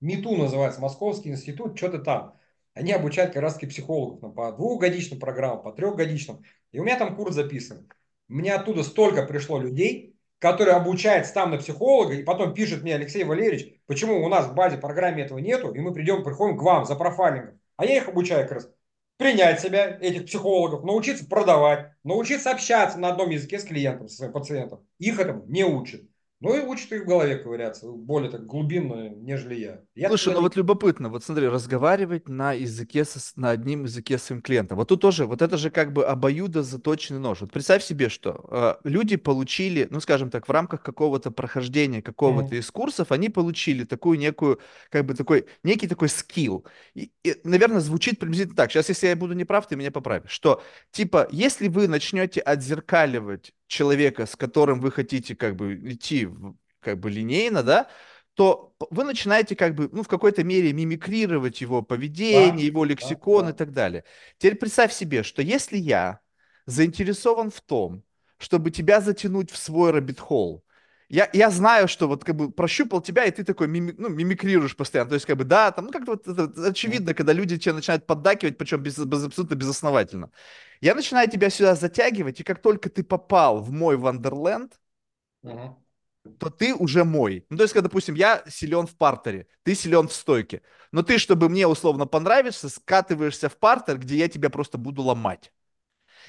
МИТУ 0.00 0.36
называется, 0.36 0.80
Московский 0.80 1.30
институт, 1.30 1.78
что-то 1.78 1.98
там. 1.98 2.36
Они 2.74 2.92
обучают 2.92 3.32
как 3.32 3.42
раз 3.42 3.54
таки 3.54 3.66
психологов 3.66 4.20
там, 4.20 4.34
по 4.34 4.50
двухгодичным 4.52 5.20
программам, 5.20 5.62
по 5.62 5.72
трехгодичным. 5.72 6.42
И 6.72 6.78
у 6.80 6.84
меня 6.84 6.98
там 6.98 7.16
курс 7.16 7.36
записан. 7.36 7.88
Мне 8.26 8.52
оттуда 8.54 8.82
столько 8.82 9.22
пришло 9.24 9.60
людей, 9.60 10.13
которые 10.44 10.76
обучаются 10.76 11.32
там 11.32 11.52
на 11.52 11.56
психолога, 11.56 12.12
и 12.12 12.22
потом 12.22 12.52
пишет 12.52 12.82
мне 12.82 12.94
Алексей 12.94 13.24
Валерьевич, 13.24 13.80
почему 13.86 14.22
у 14.22 14.28
нас 14.28 14.44
в 14.44 14.52
базе 14.52 14.76
программе 14.76 15.22
этого 15.22 15.38
нету, 15.38 15.72
и 15.72 15.80
мы 15.80 15.94
придем, 15.94 16.22
приходим 16.22 16.58
к 16.58 16.62
вам 16.62 16.84
за 16.84 16.96
профайлингом. 16.96 17.58
А 17.78 17.86
я 17.86 17.96
их 17.96 18.08
обучаю 18.08 18.42
как 18.42 18.56
раз 18.56 18.70
принять 19.16 19.60
себя, 19.60 19.96
этих 19.98 20.26
психологов, 20.26 20.84
научиться 20.84 21.26
продавать, 21.26 21.92
научиться 22.04 22.50
общаться 22.50 22.98
на 22.98 23.08
одном 23.08 23.30
языке 23.30 23.58
с 23.58 23.64
клиентом, 23.64 24.08
со 24.08 24.16
своим 24.16 24.32
пациентом. 24.34 24.86
Их 24.98 25.18
этому 25.18 25.46
не 25.46 25.64
учат. 25.64 26.02
Ну 26.44 26.56
и 26.56 26.60
учит 26.60 26.92
их 26.92 27.02
в 27.02 27.06
голове 27.06 27.36
ковыряться, 27.36 27.90
более 27.90 28.30
так 28.30 28.46
глубинно, 28.46 29.08
нежели 29.08 29.54
я. 29.54 29.80
Я 29.94 30.08
Слушай, 30.08 30.24
туда 30.24 30.36
ну 30.36 30.40
вот 30.42 30.56
любопытно, 30.56 31.08
вот 31.08 31.24
смотри, 31.24 31.46
разговаривать 31.48 32.28
на 32.28 32.52
языке, 32.52 33.04
со- 33.04 33.20
на 33.40 33.50
одним 33.50 33.84
языке 33.84 34.18
с 34.18 34.24
своим 34.24 34.42
клиентом. 34.42 34.76
Вот 34.76 34.88
тут 34.88 35.00
тоже, 35.00 35.24
вот 35.24 35.40
это 35.40 35.56
же 35.56 35.70
как 35.70 35.92
бы 35.92 36.04
обоюдо 36.04 36.62
заточенный 36.62 37.20
нож. 37.20 37.40
Вот 37.40 37.52
представь 37.52 37.82
себе, 37.84 38.08
что 38.08 38.44
э, 38.84 38.88
люди 38.88 39.16
получили, 39.16 39.86
ну 39.90 40.00
скажем 40.00 40.30
так, 40.30 40.48
в 40.48 40.50
рамках 40.50 40.82
какого-то 40.82 41.30
прохождения 41.30 42.02
какого-то 42.02 42.54
Мгм. 42.54 42.58
из 42.58 42.70
курсов, 42.70 43.12
они 43.12 43.28
получили 43.30 43.84
такую 43.84 44.18
некую, 44.18 44.60
как 44.90 45.06
бы 45.06 45.14
такой, 45.14 45.46
некий 45.62 45.86
такой 45.88 46.08
skill. 46.08 46.66
И, 46.94 47.10
и, 47.22 47.36
наверное, 47.44 47.80
звучит 47.80 48.18
приблизительно 48.18 48.56
так. 48.56 48.72
Сейчас, 48.72 48.88
если 48.88 49.06
я 49.06 49.16
буду 49.16 49.34
неправ, 49.34 49.66
ты 49.68 49.76
меня 49.76 49.90
поправишь. 49.92 50.30
Что, 50.32 50.62
типа, 50.90 51.28
если 51.30 51.68
вы 51.68 51.88
начнете 51.88 52.40
отзеркаливать 52.40 53.54
человека, 53.66 54.26
с 54.26 54.36
которым 54.36 54.80
вы 54.80 54.90
хотите 54.90 55.34
как 55.36 55.56
бы 55.56 55.74
идти 55.92 56.28
как 56.80 57.00
бы 57.00 57.10
линейно, 57.10 57.62
да, 57.62 57.88
то 58.34 58.74
вы 58.90 59.04
начинаете 59.04 59.54
как 59.56 59.74
бы, 59.74 59.88
ну, 59.92 60.02
в 60.02 60.08
какой-то 60.08 60.42
мере 60.44 60.72
мимикрировать 60.72 61.60
его 61.60 61.82
поведение, 61.82 62.66
Да, 62.66 62.66
его 62.66 62.84
да, 62.84 62.90
лексикон 62.90 63.48
и 63.48 63.52
да. 63.52 63.54
так 63.54 63.72
далее. 63.72 64.04
Теперь 64.38 64.56
представь 64.56 64.92
себе, 64.92 65.22
что 65.22 65.40
если 65.42 65.76
я 65.76 66.20
заинтересован 66.66 67.50
в 67.50 67.60
том, 67.60 68.02
чтобы 68.38 68.70
тебя 68.70 69.00
затянуть 69.00 69.50
в 69.50 69.56
свой 69.56 69.92
rabbit 69.92 70.31
hole, 70.31 70.63
я, 71.08 71.28
я 71.32 71.50
знаю, 71.50 71.88
что 71.88 72.08
вот 72.08 72.24
как 72.24 72.36
бы 72.36 72.50
прощупал 72.50 73.00
тебя, 73.02 73.24
и 73.24 73.30
ты 73.30 73.44
такой 73.44 73.68
мими- 73.68 73.94
ну, 73.98 74.08
мимикрируешь 74.08 74.76
постоянно. 74.76 75.10
То 75.10 75.14
есть 75.14 75.26
как 75.26 75.36
бы 75.36 75.44
да, 75.44 75.70
там, 75.72 75.86
ну 75.86 75.92
как-то 75.92 76.12
вот 76.12 76.26
это 76.28 76.68
очевидно, 76.68 77.14
когда 77.14 77.32
люди 77.32 77.58
тебя 77.58 77.74
начинают 77.74 78.06
поддакивать, 78.06 78.58
причем 78.58 78.82
без, 78.82 78.98
без- 78.98 79.24
абсолютно 79.24 79.54
безосновательно. 79.54 80.30
Я 80.80 80.94
начинаю 80.94 81.28
тебя 81.30 81.50
сюда 81.50 81.74
затягивать, 81.74 82.40
и 82.40 82.44
как 82.44 82.60
только 82.62 82.90
ты 82.90 83.02
попал 83.04 83.60
в 83.60 83.70
мой 83.72 83.96
Вандерленд, 83.96 84.74
Мгм. 85.42 85.76
то 86.38 86.50
ты 86.50 86.74
уже 86.74 87.04
мой. 87.04 87.46
Ну, 87.50 87.56
то 87.56 87.62
есть, 87.64 87.72
когда, 87.74 87.88
допустим, 87.88 88.14
я 88.14 88.42
силен 88.48 88.86
в 88.86 88.96
партере, 88.96 89.46
ты 89.62 89.74
силен 89.74 90.08
в 90.08 90.12
стойке, 90.12 90.62
но 90.92 91.02
ты, 91.02 91.18
чтобы 91.18 91.48
мне 91.48 91.66
условно 91.66 92.06
понравишься, 92.06 92.68
скатываешься 92.68 93.48
в 93.48 93.56
партер, 93.58 93.98
где 93.98 94.16
я 94.16 94.28
тебя 94.28 94.50
просто 94.50 94.78
буду 94.78 95.02
ломать. 95.02 95.52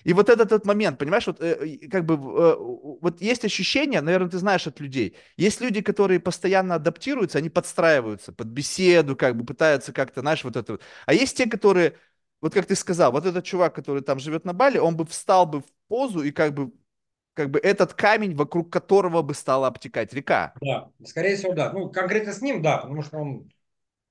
И 0.04 0.14
вот 0.14 0.30
этот, 0.30 0.52
этот 0.52 0.66
момент, 0.66 1.00
понимаешь, 1.00 1.28
вот 1.28 1.42
э, 1.42 1.88
как 1.90 2.06
бы 2.06 2.16
э, 2.16 2.56
вот 3.02 3.22
есть 3.22 3.46
ощущение, 3.46 4.02
наверное, 4.02 4.30
ты 4.30 4.38
знаешь 4.38 4.68
от 4.68 4.80
людей, 4.80 5.16
есть 5.38 5.62
люди, 5.62 5.82
которые 5.82 6.20
постоянно 6.20 6.76
адаптируются, 6.76 7.38
они 7.38 7.50
подстраиваются 7.50 8.34
под 8.34 8.48
беседу, 8.48 9.16
как 9.16 9.36
бы 9.38 9.46
пытаются 9.46 9.94
как-то, 9.94 10.22
знаешь, 10.22 10.44
вот 10.44 10.56
это 10.56 10.74
вот. 10.74 10.82
А 11.06 11.14
есть 11.14 11.38
те, 11.38 11.48
которые, 11.48 11.98
вот 12.42 12.54
как 12.54 12.66
ты 12.66 12.76
сказал, 12.76 13.12
вот 13.12 13.26
этот 13.26 13.44
чувак, 13.46 13.76
который 13.76 14.02
там 14.02 14.20
живет 14.20 14.46
на 14.46 14.54
Бали, 14.54 14.78
он 14.78 14.96
бы 14.96 15.06
встал 15.06 15.46
бы 15.46 15.62
в 15.62 15.66
позу 15.88 16.22
и 16.24 16.32
как 16.32 16.54
бы 16.54 16.72
как 17.34 17.52
бы 17.52 17.60
этот 17.60 17.94
камень, 17.94 18.34
вокруг 18.34 18.72
которого 18.72 19.22
бы 19.22 19.34
стала 19.34 19.68
обтекать 19.68 20.14
река. 20.14 20.54
Да, 20.62 20.90
скорее 21.04 21.36
всего, 21.36 21.54
да. 21.54 21.72
Ну, 21.74 21.90
конкретно 21.90 22.32
с 22.34 22.42
ним, 22.42 22.62
да, 22.62 22.78
потому 22.78 23.02
что 23.02 23.18
он, 23.18 23.52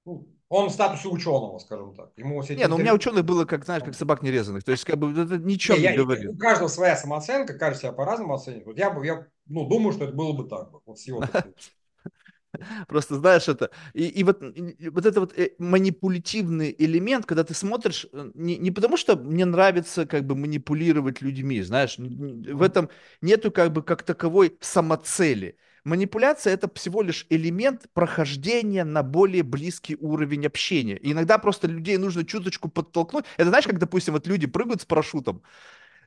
ну, 0.05 0.29
он 0.55 0.69
в 0.69 0.73
статусе 0.73 1.09
ученого, 1.09 1.59
скажем 1.59 1.95
так. 1.95 2.13
Ему 2.17 2.41
все 2.41 2.55
Не, 2.55 2.69
ну 2.69 2.77
у 2.77 2.79
меня 2.79 2.95
ученых 2.95 3.25
было, 3.25 3.45
как, 3.45 3.65
знаешь, 3.65 3.83
как 3.83 3.95
собак 3.95 4.23
нерезанных. 4.23 4.63
То 4.63 4.71
есть, 4.71 4.85
как 4.85 4.99
бы 4.99 5.11
это 5.11 5.37
ни 5.39 5.55
о 5.55 5.75
Не, 5.75 5.79
не 5.79 5.83
я, 5.83 5.97
говорит. 5.97 6.31
у 6.31 6.37
каждого 6.37 6.69
своя 6.69 6.97
самооценка, 6.97 7.55
каждый 7.59 7.81
себя 7.81 7.93
по-разному 7.93 8.35
оценит. 8.35 8.65
Вот 8.65 8.79
я, 8.79 8.91
бы- 8.91 9.05
я 9.05 9.27
ну, 9.47 9.69
думаю, 9.69 9.93
что 9.93 10.05
это 10.05 10.15
было 10.15 10.33
бы 10.33 10.49
так, 10.49 10.71
вот, 10.87 10.99
с 10.99 11.07
его 11.07 11.25
Просто 12.89 13.17
знаешь 13.17 13.49
это. 13.49 13.71
И, 13.95 14.07
и 14.07 14.23
вот, 14.23 14.41
и 14.43 14.89
вот 14.89 15.07
это 15.07 15.21
вот 15.21 15.37
э, 15.37 15.51
манипулятивный 15.59 16.75
элемент, 16.79 17.27
когда 17.27 17.43
ты 17.43 17.53
смотришь, 17.53 18.07
э, 18.13 18.31
не, 18.35 18.57
не 18.57 18.71
потому 18.71 18.97
что 18.97 19.17
мне 19.17 19.45
нравится 19.45 20.07
как 20.07 20.25
бы 20.25 20.37
манипулировать 20.37 21.21
людьми, 21.21 21.63
знаешь, 21.63 21.97
в 21.99 22.63
этом 22.63 22.91
нету 23.21 23.51
как 23.51 23.73
бы 23.73 23.83
как 23.83 24.03
таковой 24.05 24.57
самоцели. 24.61 25.57
Манипуляция 25.85 26.55
это 26.55 26.71
всего 26.75 27.03
лишь 27.03 27.27
элемент 27.29 27.87
прохождения 27.93 28.85
на 28.85 29.03
более 29.03 29.43
близкий 29.43 29.97
уровень 30.01 30.47
общения. 30.47 30.97
И 30.97 31.13
иногда 31.13 31.37
просто 31.37 31.67
людей 31.67 31.99
нужно 31.99 32.25
чуточку 32.25 32.71
подтолкнуть. 32.71 33.27
Это 33.37 33.51
знаешь, 33.51 33.67
как, 33.67 33.79
допустим, 33.79 34.15
вот 34.15 34.27
люди 34.27 34.47
прыгают 34.47 34.81
с 34.81 34.87
парашютом, 34.87 35.43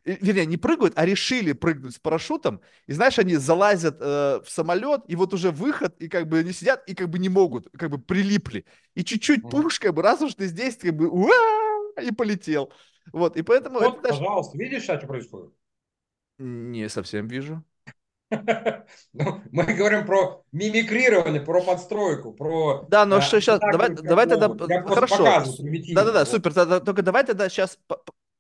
э, 0.05 0.17
вернее, 0.21 0.45
не 0.45 0.57
прыгают, 0.57 0.93
а 0.97 1.05
решили 1.05 1.53
прыгнуть 1.53 1.95
с 1.95 1.99
парашютом, 1.99 2.61
и 2.87 2.93
знаешь, 2.93 3.19
они 3.19 3.37
залазят 3.37 3.97
э, 4.01 4.41
в 4.45 4.49
самолет, 4.49 5.01
и 5.07 5.15
вот 5.15 5.33
уже 5.33 5.51
выход, 5.51 5.95
и 6.01 6.09
как 6.09 6.27
бы 6.29 6.39
они 6.39 6.53
сидят, 6.53 6.83
и 6.89 6.95
как 6.95 7.09
бы 7.09 7.19
не 7.19 7.29
могут, 7.29 7.67
как 7.77 7.91
бы 7.91 7.97
прилипли. 7.99 8.65
И 8.95 9.03
чуть-чуть 9.05 9.49
Мгм. 9.49 9.49
пуш, 9.49 9.79
как 9.79 9.93
бы, 9.95 10.01
раз 10.03 10.21
уж 10.21 10.35
ты 10.35 10.47
здесь, 10.47 10.77
как 10.77 10.95
бы, 10.95 11.07
уа, 11.09 11.33
и 12.01 12.11
полетел. 12.11 12.71
Вот, 13.13 13.37
и 13.37 13.41
поэтому 13.43 13.79
это 13.79 13.97
Вот, 13.97 14.01
даже 14.01 14.23
пожалуйста, 14.23 14.57
видишь, 14.57 14.83
что 14.83 14.97
происходит? 15.07 15.51
не 16.39 16.89
совсем 16.89 17.27
вижу. 17.27 17.63
Ну, 19.13 19.41
мы 19.51 19.63
говорим 19.63 20.05
про 20.05 20.43
мимикрирование, 20.51 21.41
про 21.41 21.61
подстройку, 21.61 22.33
про 22.33 22.85
Да, 22.89 23.05
но 23.05 23.17
э, 23.17 23.21
что 23.21 23.39
сейчас, 23.39 23.59
давай, 23.59 23.89
давай 23.89 24.27
тогда, 24.27 24.47
э, 24.47 24.83
просто 24.83 25.07
хорошо, 25.07 25.43
да-да-да, 25.93 26.25
супер, 26.25 26.81
только 26.81 27.01
давай 27.01 27.23
тогда 27.23 27.49
сейчас 27.49 27.79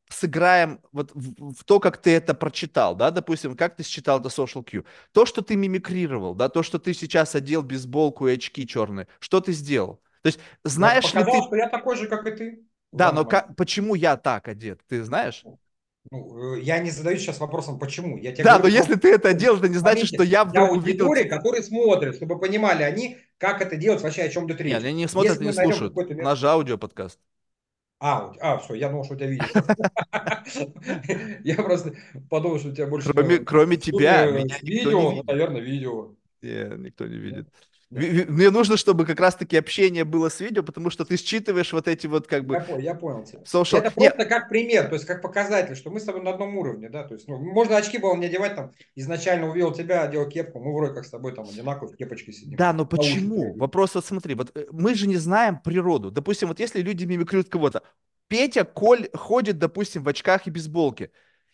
сыграем 0.09 0.79
вот 0.91 1.11
в, 1.13 1.53
в 1.53 1.63
то, 1.63 1.79
как 1.79 1.97
ты 1.97 2.11
это 2.11 2.33
прочитал, 2.33 2.95
да, 2.95 3.11
допустим, 3.11 3.55
как 3.55 3.75
ты 3.75 3.83
считал 3.83 4.19
это 4.19 4.29
social 4.29 4.63
cue. 4.63 4.85
То, 5.11 5.25
что 5.25 5.41
ты 5.41 5.55
мимикрировал, 5.55 6.33
да, 6.33 6.49
то, 6.49 6.63
что 6.63 6.79
ты 6.79 6.93
сейчас 6.93 7.35
одел 7.35 7.61
бейсболку 7.61 8.27
и 8.27 8.33
очки 8.33 8.65
черные, 8.65 9.07
что 9.19 9.41
ты 9.41 9.51
сделал? 9.51 10.01
То 10.21 10.27
есть, 10.27 10.39
знаешь 10.63 11.13
ли 11.13 11.23
ты, 11.23 11.41
что 11.41 11.55
я 11.55 11.69
такой 11.69 11.95
же, 11.95 12.07
как 12.07 12.25
и 12.27 12.31
ты 12.31 12.67
да, 12.91 13.11
но 13.11 13.25
как, 13.25 13.55
почему 13.55 13.95
я 13.95 14.17
так 14.17 14.47
одет, 14.47 14.81
ты 14.87 15.03
знаешь? 15.03 15.43
Ну, 16.11 16.55
э, 16.55 16.61
я 16.61 16.79
не 16.79 16.89
задаюсь 16.89 17.21
сейчас 17.21 17.39
вопросом, 17.39 17.79
почему. 17.79 18.17
Я 18.17 18.31
тебе 18.31 18.43
Да, 18.43 18.53
но 18.53 18.59
говорю 18.59 18.75
если 18.75 18.95
ты 18.95 19.11
это 19.11 19.29
одел, 19.29 19.57
это 19.57 19.67
не 19.67 19.77
значит, 19.77 20.07
что 20.07 20.23
я 20.23 20.45
вдруг 20.45 20.71
увидел... 20.71 21.07
аудитории, 21.07 21.29
которые 21.29 21.63
смотрят, 21.63 22.15
чтобы 22.15 22.39
понимали 22.39 22.83
они, 22.83 23.17
как 23.37 23.61
это 23.61 23.75
делать, 23.75 24.01
вообще 24.01 24.23
о 24.23 24.29
чем 24.29 24.47
идет 24.47 24.59
Нет, 24.59 24.67
речь. 24.67 24.83
они 24.85 24.93
не 24.93 25.07
смотрят, 25.07 25.39
не 25.39 25.51
слушают. 25.51 25.93
какой-то 25.93 26.35
же 26.35 26.47
аудиоподкаст. 26.47 27.19
А, 27.99 28.31
а, 28.39 28.57
все, 28.59 28.75
я 28.75 28.89
думал, 28.89 29.05
что 29.05 29.15
у 29.15 29.17
тебя 29.17 29.27
видео. 29.27 29.47
Я 31.43 31.55
просто 31.55 31.93
подумал, 32.29 32.59
что 32.59 32.69
у 32.69 32.71
тебя 32.71 32.85
больше 32.85 33.11
Кроме, 33.11 33.77
тебя, 33.77 34.29
меня 34.29 34.55
видео, 34.61 34.91
ну, 34.91 35.11
видит. 35.11 35.25
наверное, 35.25 35.61
видео. 35.61 36.15
Не, 36.43 36.77
никто 36.77 37.07
не 37.07 37.17
видит. 37.17 37.47
Нет? 37.89 38.29
Мне 38.29 38.49
нужно, 38.49 38.75
чтобы 38.75 39.05
как 39.05 39.19
раз-таки 39.19 39.55
общение 39.55 40.03
было 40.03 40.29
с 40.29 40.39
видео, 40.41 40.61
потому 40.63 40.89
что 40.89 41.05
ты 41.05 41.15
считываешь 41.15 41.71
вот 41.71 41.87
эти 41.87 42.05
вот 42.07 42.27
как 42.27 42.45
бы 42.45 42.55
Я, 42.55 42.59
по- 42.61 42.79
я 42.79 42.95
понял 42.95 43.23
тебя. 43.23 43.39
social... 43.43 43.77
Это 43.79 43.93
Нет, 43.95 44.15
просто 44.15 44.25
как 44.25 44.49
пример, 44.49 44.87
то 44.89 44.95
есть 44.95 45.05
как 45.05 45.21
показатель, 45.21 45.75
что 45.75 45.89
мы 45.89 45.99
с 46.01 46.03
тобой 46.03 46.21
на 46.21 46.31
одном 46.31 46.57
уровне, 46.57 46.89
да, 46.89 47.03
то 47.03 47.13
есть, 47.13 47.27
ну, 47.29 47.37
можно 47.37 47.77
очки 47.77 47.97
было 47.97 48.15
не 48.15 48.25
одевать, 48.25 48.55
там, 48.55 48.71
изначально 48.95 49.49
увидел 49.49 49.71
тебя, 49.71 50.03
одел 50.03 50.27
кепку, 50.27 50.59
мы 50.59 50.73
вроде 50.75 50.95
как 50.95 51.05
с 51.05 51.09
тобой 51.09 51.33
там 51.33 51.47
одинаково 51.47 51.87
в 51.89 51.95
кепочке 51.95 52.33
сидим. 52.33 52.57
да, 52.57 52.73
но 52.73 52.85
почему? 52.85 53.55
Вопрос 53.55 53.95
вот 53.95 54.05
смотри, 54.05 54.35
вот 54.35 54.51
э, 54.55 54.65
мы 54.71 54.93
же 54.93 55.07
не 55.07 55.15
знаем 55.17 55.57
природу. 55.59 56.11
Допустим, 56.11 56.49
вот 56.49 56.59
если 56.59 56.81
люди 56.81 57.05
мимикрируют 57.05 57.49
кого-то, 57.49 57.83
Петя 58.27 58.65
Коль 58.65 59.09
ходит, 59.13 59.57
допустим, 59.57 60.03
в 60.03 60.09
очках 60.09 60.47
и 60.47 60.51
бейсболке. 60.51 61.11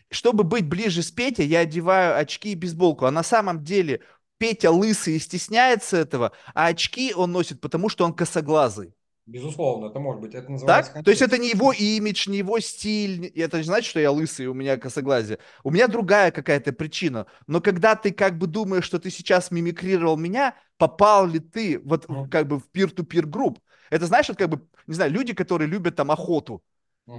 Чтобы 0.10 0.44
быть 0.44 0.68
ближе 0.68 1.02
с 1.02 1.12
Петей, 1.12 1.48
я 1.48 1.60
одеваю 1.60 2.18
очки 2.18 2.52
и 2.52 2.56
бейсболку. 2.56 3.06
А 3.06 3.12
на 3.12 3.24
самом 3.24 3.64
деле 3.64 4.02
Петя 4.38 4.72
лысый 4.72 5.16
и 5.16 5.20
стесняется 5.20 5.98
этого, 5.98 6.32
а 6.54 6.68
очки 6.68 7.14
он 7.14 7.32
носит, 7.32 7.62
потому 7.62 7.90
что 7.90 8.06
он 8.06 8.14
косоглазый. 8.14 8.94
Безусловно, 9.26 9.88
это 9.88 10.00
может 10.00 10.22
быть, 10.22 10.36
это 10.36 10.52
называется 10.52 10.92
Так? 10.92 11.04
То 11.04 11.12
есть 11.12 11.22
это 11.22 11.38
не 11.38 11.50
его 11.50 11.74
имидж, 11.74 12.30
не 12.30 12.38
его 12.38 12.60
стиль. 12.60 13.28
Это 13.36 13.58
не 13.58 13.64
значит, 13.64 13.90
что 13.90 14.00
я 14.00 14.12
лысый, 14.12 14.48
у 14.48 14.54
меня 14.54 14.78
косоглазие. 14.78 15.40
У 15.64 15.72
меня 15.72 15.88
другая 15.88 16.32
какая-то 16.32 16.72
причина. 16.72 17.26
Но 17.48 17.60
когда 17.60 17.96
ты 17.96 18.12
как 18.12 18.38
бы 18.38 18.48
думаешь, 18.48 18.86
что 18.86 19.00
ты 19.00 19.10
сейчас 19.10 19.52
мимикрировал 19.52 20.16
меня, 20.18 20.56
попал 20.78 21.28
ли 21.28 21.40
ты 21.40 21.80
вот 21.80 22.08
Мгм. 22.08 22.30
как 22.30 22.48
бы 22.48 22.60
в 22.60 22.70
peer-to-peer 22.74 23.26
групп? 23.26 23.60
Это 23.90 24.06
знаешь, 24.06 24.30
вот 24.30 24.38
как 24.38 24.50
бы, 24.50 24.66
не 24.88 24.94
знаю, 24.96 25.12
люди, 25.12 25.34
которые 25.34 25.68
любят 25.68 25.96
там 25.98 26.12
охоту. 26.12 26.64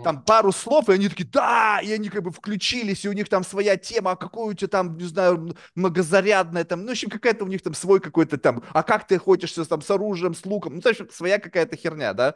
Там 0.03 0.23
пару 0.23 0.51
слов, 0.51 0.89
и 0.89 0.93
они 0.93 1.09
такие, 1.09 1.29
да, 1.31 1.79
и 1.83 1.93
они 1.93 2.09
как 2.09 2.23
бы 2.23 2.31
включились, 2.31 3.05
и 3.05 3.09
у 3.09 3.13
них 3.13 3.29
там 3.29 3.45
своя 3.45 3.77
тема, 3.77 4.13
а 4.13 4.17
какой 4.17 4.53
у 4.53 4.55
тебя 4.55 4.69
там, 4.69 4.97
не 4.97 5.05
знаю, 5.05 5.55
многозарядная 5.75 6.65
там, 6.65 6.81
ну, 6.81 6.89
в 6.89 6.91
общем, 6.93 7.11
какая-то 7.11 7.45
у 7.45 7.49
них 7.49 7.63
там 7.63 7.75
свой 7.75 8.01
какой-то 8.01 8.39
там, 8.39 8.63
а 8.73 8.83
как 8.83 9.07
ты 9.07 9.17
охотишься 9.17 9.65
там 9.67 9.83
с 9.83 9.91
оружием, 9.91 10.35
с 10.35 10.47
луком, 10.47 10.77
ну, 10.77 10.81
то 10.81 10.89
есть 10.89 11.13
своя 11.13 11.39
какая-то 11.39 11.77
херня, 11.77 12.15
да? 12.15 12.35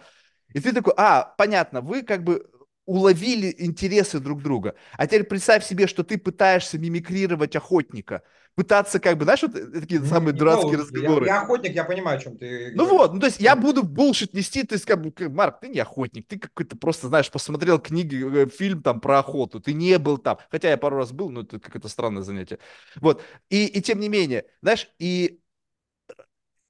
И 0.53 0.61
ты 0.61 0.73
такой, 0.73 0.93
а, 0.99 1.35
понятно, 1.39 1.81
вы 1.81 2.03
как 2.03 2.23
бы 2.23 2.51
уловили 2.85 3.55
интересы 3.59 4.19
друг 4.19 4.43
друга. 4.43 4.75
А 4.97 5.07
теперь 5.07 5.25
представь 5.25 5.65
себе, 5.65 5.87
что 5.87 6.05
ты 6.05 6.19
пытаешься 6.19 6.79
мимикрировать 6.79 7.57
охотника, 7.57 8.23
пытаться 8.59 8.99
как 8.99 9.17
бы, 9.17 9.23
знаешь, 9.25 9.43
вот 9.43 9.55
э, 9.55 9.81
такие 9.81 10.01
Мгм. 10.01 10.09
самые 10.09 10.35
Не 10.35 10.41
дурацкие. 10.41 10.81
Я, 10.81 10.81
разговоры. 10.81 11.27
я 11.27 11.43
охотник, 11.43 11.75
я 11.77 11.85
понимаю, 11.85 12.19
о 12.19 12.21
чем 12.21 12.37
ты 12.37 12.73
Ну 12.75 12.87
вот, 12.89 13.15
ну 13.15 13.21
то 13.21 13.27
есть 13.27 13.41
я 13.41 13.55
буду 13.55 13.85
булшит 13.85 14.35
нести, 14.35 14.65
то 14.65 14.75
есть 14.75 14.85
как 14.85 15.01
бы, 15.01 15.13
Марк, 15.31 15.61
ты 15.61 15.69
не 15.69 15.79
охотник, 15.79 16.27
ты 16.27 16.39
какой-то 16.41 16.77
просто, 16.77 17.07
знаешь, 17.09 17.31
посмотрел 17.31 17.79
книги, 17.79 18.43
э, 18.45 18.47
фильм 18.49 18.83
там 18.83 19.01
про 19.01 19.21
охоту, 19.21 19.61
ты 19.61 19.73
не 19.73 19.97
был 19.99 20.19
там, 20.19 20.39
хотя 20.51 20.71
я 20.71 20.77
пару 20.77 20.97
раз 20.97 21.13
был, 21.13 21.31
но 21.31 21.43
это 21.43 21.61
какое-то 21.61 21.89
странное 21.89 22.23
занятие. 22.23 22.59
Вот, 22.97 23.23
и, 23.49 23.65
и 23.67 23.81
тем 23.81 24.01
не 24.01 24.09
менее, 24.09 24.45
знаешь, 24.61 24.91
и 24.99 25.41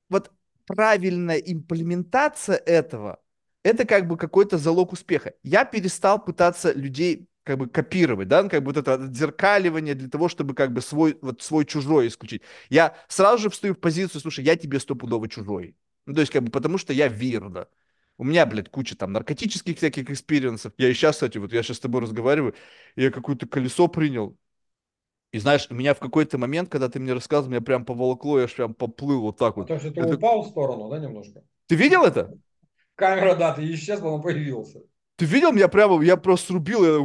вот 0.08 0.30
правильная 0.66 1.38
имплементация 1.38 2.56
этого, 2.56 3.20
это 3.62 3.84
как 3.84 4.06
бы 4.06 4.16
какой-то 4.16 4.58
залог 4.58 4.92
успеха. 4.92 5.34
Я 5.42 5.64
перестал 5.64 6.22
пытаться 6.24 6.72
людей 6.72 7.28
как 7.48 7.58
бы 7.58 7.66
копировать, 7.66 8.28
да, 8.28 8.42
ну, 8.42 8.50
как 8.50 8.62
бы 8.62 8.66
вот 8.66 8.76
это 8.76 8.94
отзеркаливание 8.94 9.94
для 9.94 10.08
того, 10.08 10.28
чтобы 10.28 10.54
как 10.54 10.72
бы 10.72 10.82
свой, 10.82 11.18
вот 11.22 11.40
свой 11.42 11.64
чужой 11.64 12.08
исключить. 12.08 12.42
Я 12.68 12.94
сразу 13.08 13.44
же 13.44 13.50
встаю 13.50 13.74
в 13.74 13.78
позицию, 13.78 14.20
слушай, 14.20 14.44
я 14.44 14.54
тебе 14.54 14.78
стопудово 14.78 15.28
чужой. 15.28 15.74
Ну, 16.04 16.14
то 16.14 16.20
есть, 16.20 16.30
как 16.30 16.42
бы, 16.42 16.50
потому 16.50 16.76
что 16.76 16.92
я 16.92 17.08
weirdo. 17.08 17.68
У 18.18 18.24
меня, 18.24 18.44
блядь, 18.44 18.68
куча 18.68 18.96
там 18.96 19.12
наркотических 19.12 19.78
всяких 19.78 20.10
experience 20.10 20.60
ов. 20.60 20.74
Я 20.76 20.90
и 20.90 20.92
сейчас, 20.94 21.16
кстати, 21.16 21.38
вот 21.38 21.52
я 21.52 21.62
сейчас 21.62 21.78
с 21.78 21.80
тобой 21.80 22.02
разговариваю, 22.02 22.54
я 22.96 23.10
какое-то 23.10 23.46
колесо 23.46 23.88
принял. 23.88 24.36
И 25.32 25.38
знаешь, 25.38 25.70
меня 25.70 25.94
в 25.94 25.98
какой-то 25.98 26.36
момент, 26.36 26.68
когда 26.68 26.88
ты 26.88 27.00
мне 27.00 27.14
рассказывал, 27.14 27.50
меня 27.50 27.60
прям 27.62 27.84
поволокло, 27.84 28.38
я 28.38 28.44
аж 28.44 28.54
прям 28.54 28.74
поплыл 28.74 29.22
вот 29.22 29.38
так 29.38 29.56
вот. 29.56 29.68
то, 29.68 29.78
что 29.78 29.90
ты 29.90 30.00
Это- 30.00 30.16
упал 30.16 30.42
в 30.42 30.48
сторону, 30.48 30.90
да, 30.90 30.98
немножко? 30.98 31.42
Ты 31.66 31.76
видел 31.76 32.04
это? 32.04 32.30
Камера, 32.94 33.34
да, 33.36 33.54
ты 33.54 33.72
исчез, 33.72 34.02
он 34.02 34.20
появился. 34.20 34.80
Ты 35.18 35.26
видел 35.26 35.52
меня 35.52 35.68
прямо, 35.68 36.02
я 36.02 36.16
просто 36.16 36.48
срубил, 36.48 36.84
я, 36.84 36.98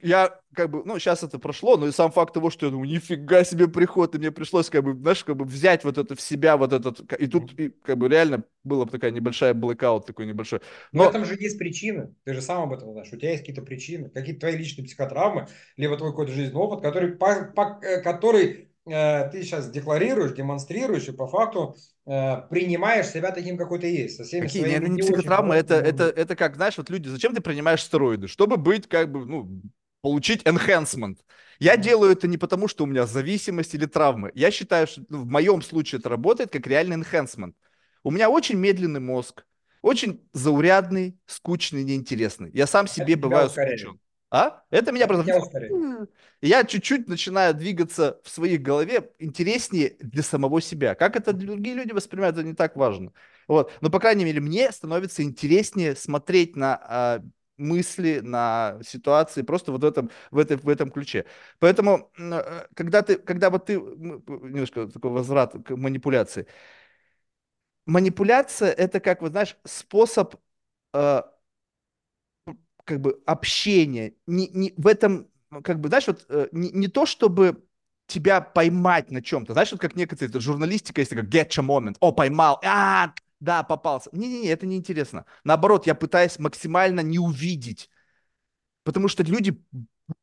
я 0.00 0.40
как 0.54 0.70
бы, 0.70 0.82
ну, 0.84 0.98
сейчас 0.98 1.22
это 1.22 1.38
прошло, 1.38 1.76
но 1.76 1.86
и 1.86 1.92
сам 1.92 2.10
факт 2.10 2.34
того, 2.34 2.50
что 2.50 2.66
я 2.66 2.72
думаю, 2.72 2.88
нифига 2.90 3.44
себе 3.44 3.68
приход, 3.68 4.14
и 4.14 4.18
мне 4.18 4.32
пришлось 4.32 4.68
как 4.70 4.82
бы, 4.82 4.94
знаешь, 4.94 5.22
как 5.24 5.36
бы 5.36 5.44
взять 5.44 5.84
вот 5.84 5.98
это 5.98 6.16
в 6.16 6.20
себя, 6.20 6.56
вот 6.56 6.72
этот, 6.72 7.00
и 7.12 7.26
тут 7.28 7.52
и, 7.58 7.68
как 7.68 7.96
бы 7.98 8.08
реально 8.08 8.42
была 8.64 8.86
такая 8.86 9.12
небольшая 9.12 9.54
blackout 9.54 10.06
такой 10.06 10.26
небольшой. 10.26 10.60
Но, 10.92 11.04
Но 11.04 11.06
в 11.06 11.10
этом 11.10 11.24
же 11.24 11.36
есть 11.38 11.58
причины. 11.58 12.14
Ты 12.24 12.34
же 12.34 12.42
сам 12.42 12.62
об 12.62 12.72
этом 12.72 12.92
знаешь. 12.92 13.08
У 13.12 13.16
тебя 13.16 13.30
есть 13.30 13.42
какие-то 13.42 13.62
причины, 13.62 14.10
какие-то 14.10 14.40
твои 14.40 14.56
личные 14.56 14.84
психотравмы, 14.84 15.46
либо 15.76 15.96
твой 15.96 16.10
какой-то 16.10 16.32
жизненный 16.32 16.60
опыт, 16.60 16.82
который, 16.82 17.12
по- 17.16 17.52
по- 17.54 17.78
э, 17.84 18.00
который 18.02 18.67
ты 18.88 19.42
сейчас 19.42 19.70
декларируешь, 19.70 20.32
демонстрируешь 20.32 21.08
и 21.08 21.12
по 21.12 21.26
факту 21.26 21.76
э, 22.06 22.36
принимаешь 22.50 23.06
себя 23.06 23.30
таким, 23.30 23.56
какой 23.56 23.78
ты 23.78 23.86
есть. 23.88 24.16
Со 24.16 24.24
всеми 24.24 24.46
Какие? 24.46 24.62
своими 24.62 24.78
Не, 24.78 24.90
не 24.90 24.94
не 24.96 25.02
очень 25.02 25.14
психотравмы, 25.14 25.54
это, 25.54 25.74
это, 25.74 26.04
это 26.04 26.36
как, 26.36 26.56
знаешь, 26.56 26.76
вот 26.78 26.90
люди, 26.90 27.08
зачем 27.08 27.34
ты 27.34 27.40
принимаешь 27.40 27.82
стероиды? 27.82 28.28
Чтобы 28.28 28.56
быть, 28.56 28.88
как 28.88 29.10
бы, 29.10 29.24
ну, 29.24 29.62
получить 30.00 30.42
enhancement. 30.42 31.16
Я 31.58 31.76
делаю 31.76 32.12
это 32.12 32.28
не 32.28 32.38
потому, 32.38 32.68
что 32.68 32.84
у 32.84 32.86
меня 32.86 33.06
зависимость 33.06 33.74
или 33.74 33.86
травмы. 33.86 34.30
Я 34.34 34.50
считаю, 34.50 34.86
что 34.86 35.02
ну, 35.08 35.22
в 35.22 35.26
моем 35.26 35.60
случае 35.60 35.98
это 35.98 36.08
работает 36.08 36.50
как 36.50 36.66
реальный 36.66 36.96
enhancement. 36.96 37.54
У 38.04 38.10
меня 38.10 38.30
очень 38.30 38.56
медленный 38.56 39.00
мозг, 39.00 39.44
очень 39.82 40.20
заурядный, 40.32 41.18
скучный, 41.26 41.82
неинтересный. 41.82 42.50
Я 42.52 42.66
сам 42.66 42.86
себе 42.86 43.14
тебя 43.14 43.22
бываю 43.22 43.50
скучен. 43.50 43.98
А? 44.30 44.62
Это 44.70 44.92
меня 44.92 45.06
просто... 45.06 46.06
Я 46.40 46.64
чуть-чуть 46.64 47.08
начинаю 47.08 47.54
двигаться 47.54 48.20
в 48.22 48.28
своей 48.28 48.58
голове 48.58 49.10
интереснее 49.18 49.96
для 50.00 50.22
самого 50.22 50.60
себя. 50.60 50.94
Как 50.94 51.16
это 51.16 51.32
другие 51.32 51.74
люди 51.74 51.92
воспринимают, 51.92 52.36
это 52.36 52.46
не 52.46 52.54
так 52.54 52.76
важно. 52.76 53.12
Вот. 53.46 53.72
Но, 53.80 53.90
по 53.90 53.98
крайней 53.98 54.24
мере, 54.24 54.40
мне 54.40 54.70
становится 54.70 55.22
интереснее 55.22 55.96
смотреть 55.96 56.56
на 56.56 56.78
а, 56.82 57.22
мысли, 57.58 58.20
на 58.22 58.78
ситуации 58.84 59.42
просто 59.42 59.72
вот 59.72 59.82
в 59.82 59.84
этом, 59.84 60.10
в, 60.30 60.38
этой, 60.38 60.56
в 60.56 60.68
этом 60.68 60.90
ключе. 60.90 61.26
Поэтому, 61.58 62.10
э, 62.18 62.66
когда, 62.74 63.02
ты, 63.02 63.16
когда 63.16 63.50
вот 63.50 63.66
ты, 63.66 63.74
немножко 63.74 64.86
такой 64.86 65.10
возврат 65.10 65.54
к 65.64 65.76
манипуляции. 65.76 66.46
Манипуляция– 67.86 68.70
это, 68.78 69.00
как 69.00 69.22
вот 69.22 69.32
знаешь, 69.32 69.56
способ 69.64 70.34
э, 70.92 71.22
как 72.88 73.02
бы 73.02 73.20
общения. 73.26 74.14
Не, 74.26 74.48
не, 74.48 74.72
в 74.78 74.86
этом, 74.86 75.28
как 75.62 75.78
бы, 75.78 75.88
знаешь, 75.88 76.06
вот 76.06 76.24
э, 76.30 76.48
не, 76.52 76.70
не 76.70 76.88
то, 76.88 77.04
чтобы 77.04 77.62
тебя 78.06 78.40
поймать 78.40 79.10
на 79.10 79.20
чем-то. 79.20 79.52
Знаешь, 79.52 79.70
вот 79.70 79.80
как 79.80 79.94
некоторые, 79.94 80.30
это 80.30 80.40
журналистика 80.40 81.02
есть, 81.02 81.14
как 81.14 81.26
getcha 81.26 81.62
moment. 81.62 81.96
О, 82.00 82.12
поймал. 82.12 82.58
А, 82.64 83.12
да, 83.40 83.62
попался. 83.62 84.08
Не-не-не, 84.12 84.48
это 84.48 84.64
неинтересно. 84.64 85.26
Наоборот, 85.44 85.86
я 85.86 85.94
пытаюсь 85.94 86.38
максимально 86.38 87.00
не 87.00 87.18
увидеть. 87.18 87.90
Потому 88.84 89.08
что 89.08 89.22
люди 89.22 89.62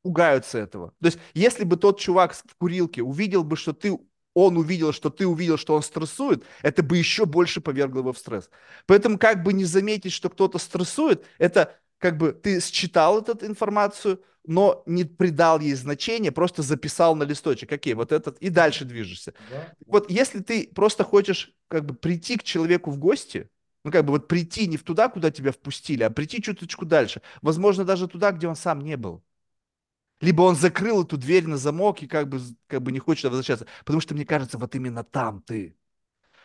пугаются 0.01 0.57
этого. 0.57 0.95
То 0.99 1.05
есть, 1.05 1.19
если 1.35 1.65
бы 1.65 1.77
тот 1.77 1.99
чувак 1.99 2.33
в 2.33 2.55
курилке 2.57 3.03
увидел 3.03 3.43
бы, 3.43 3.57
что 3.57 3.73
ты, 3.73 3.95
он 4.33 4.57
увидел, 4.57 4.91
что 4.91 5.11
ты 5.11 5.27
увидел, 5.27 5.57
что 5.57 5.75
он 5.75 5.83
стрессует, 5.83 6.43
это 6.63 6.81
бы 6.81 6.97
еще 6.97 7.27
больше 7.27 7.61
повергло 7.61 7.99
его 7.99 8.11
в 8.11 8.17
стресс. 8.17 8.49
Поэтому 8.87 9.19
как 9.19 9.43
бы 9.43 9.53
не 9.53 9.65
заметить, 9.65 10.13
что 10.13 10.31
кто-то 10.31 10.57
стрессует, 10.57 11.23
это 11.37 11.77
как 12.05 12.17
бы 12.17 12.33
ты 12.33 12.61
считал 12.61 13.19
эту 13.19 13.47
информацию, 13.47 14.21
но 14.45 14.83
не 14.85 15.05
придал 15.05 15.59
ей 15.59 15.73
значения, 15.73 16.31
просто 16.31 16.61
записал 16.61 17.15
на 17.15 17.23
листочек, 17.23 17.71
окей, 17.71 17.95
вот 17.95 18.11
этот, 18.11 18.37
и 18.37 18.49
дальше 18.49 18.85
движешься. 18.85 19.33
Да. 19.49 19.73
Вот 19.87 20.11
если 20.11 20.39
ты 20.41 20.69
просто 20.75 21.03
хочешь 21.03 21.55
как 21.67 21.83
бы 21.83 21.95
прийти 21.95 22.37
к 22.37 22.43
человеку 22.43 22.91
в 22.91 22.99
гости, 22.99 23.49
ну 23.83 23.91
как 23.91 24.05
бы 24.05 24.11
вот 24.11 24.27
прийти 24.27 24.67
не 24.67 24.77
в 24.77 24.83
туда, 24.83 25.09
куда 25.09 25.31
тебя 25.31 25.51
впустили, 25.51 26.03
а 26.03 26.11
прийти 26.11 26.43
чуточку 26.43 26.85
дальше, 26.85 27.23
возможно, 27.41 27.85
даже 27.85 28.07
туда, 28.07 28.31
где 28.31 28.47
он 28.47 28.55
сам 28.55 28.81
не 28.81 28.97
был. 28.97 29.23
Либо 30.21 30.43
он 30.43 30.55
закрыл 30.55 31.03
эту 31.03 31.17
дверь 31.17 31.47
на 31.47 31.57
замок 31.57 32.03
и 32.03 32.07
как 32.07 32.29
бы, 32.29 32.39
как 32.67 32.83
бы 32.83 32.91
не 32.91 32.99
хочет 32.99 33.23
возвращаться. 33.31 33.65
Потому 33.79 33.99
что, 33.99 34.13
мне 34.13 34.25
кажется, 34.25 34.59
вот 34.59 34.75
именно 34.75 35.03
там 35.03 35.41
ты. 35.41 35.75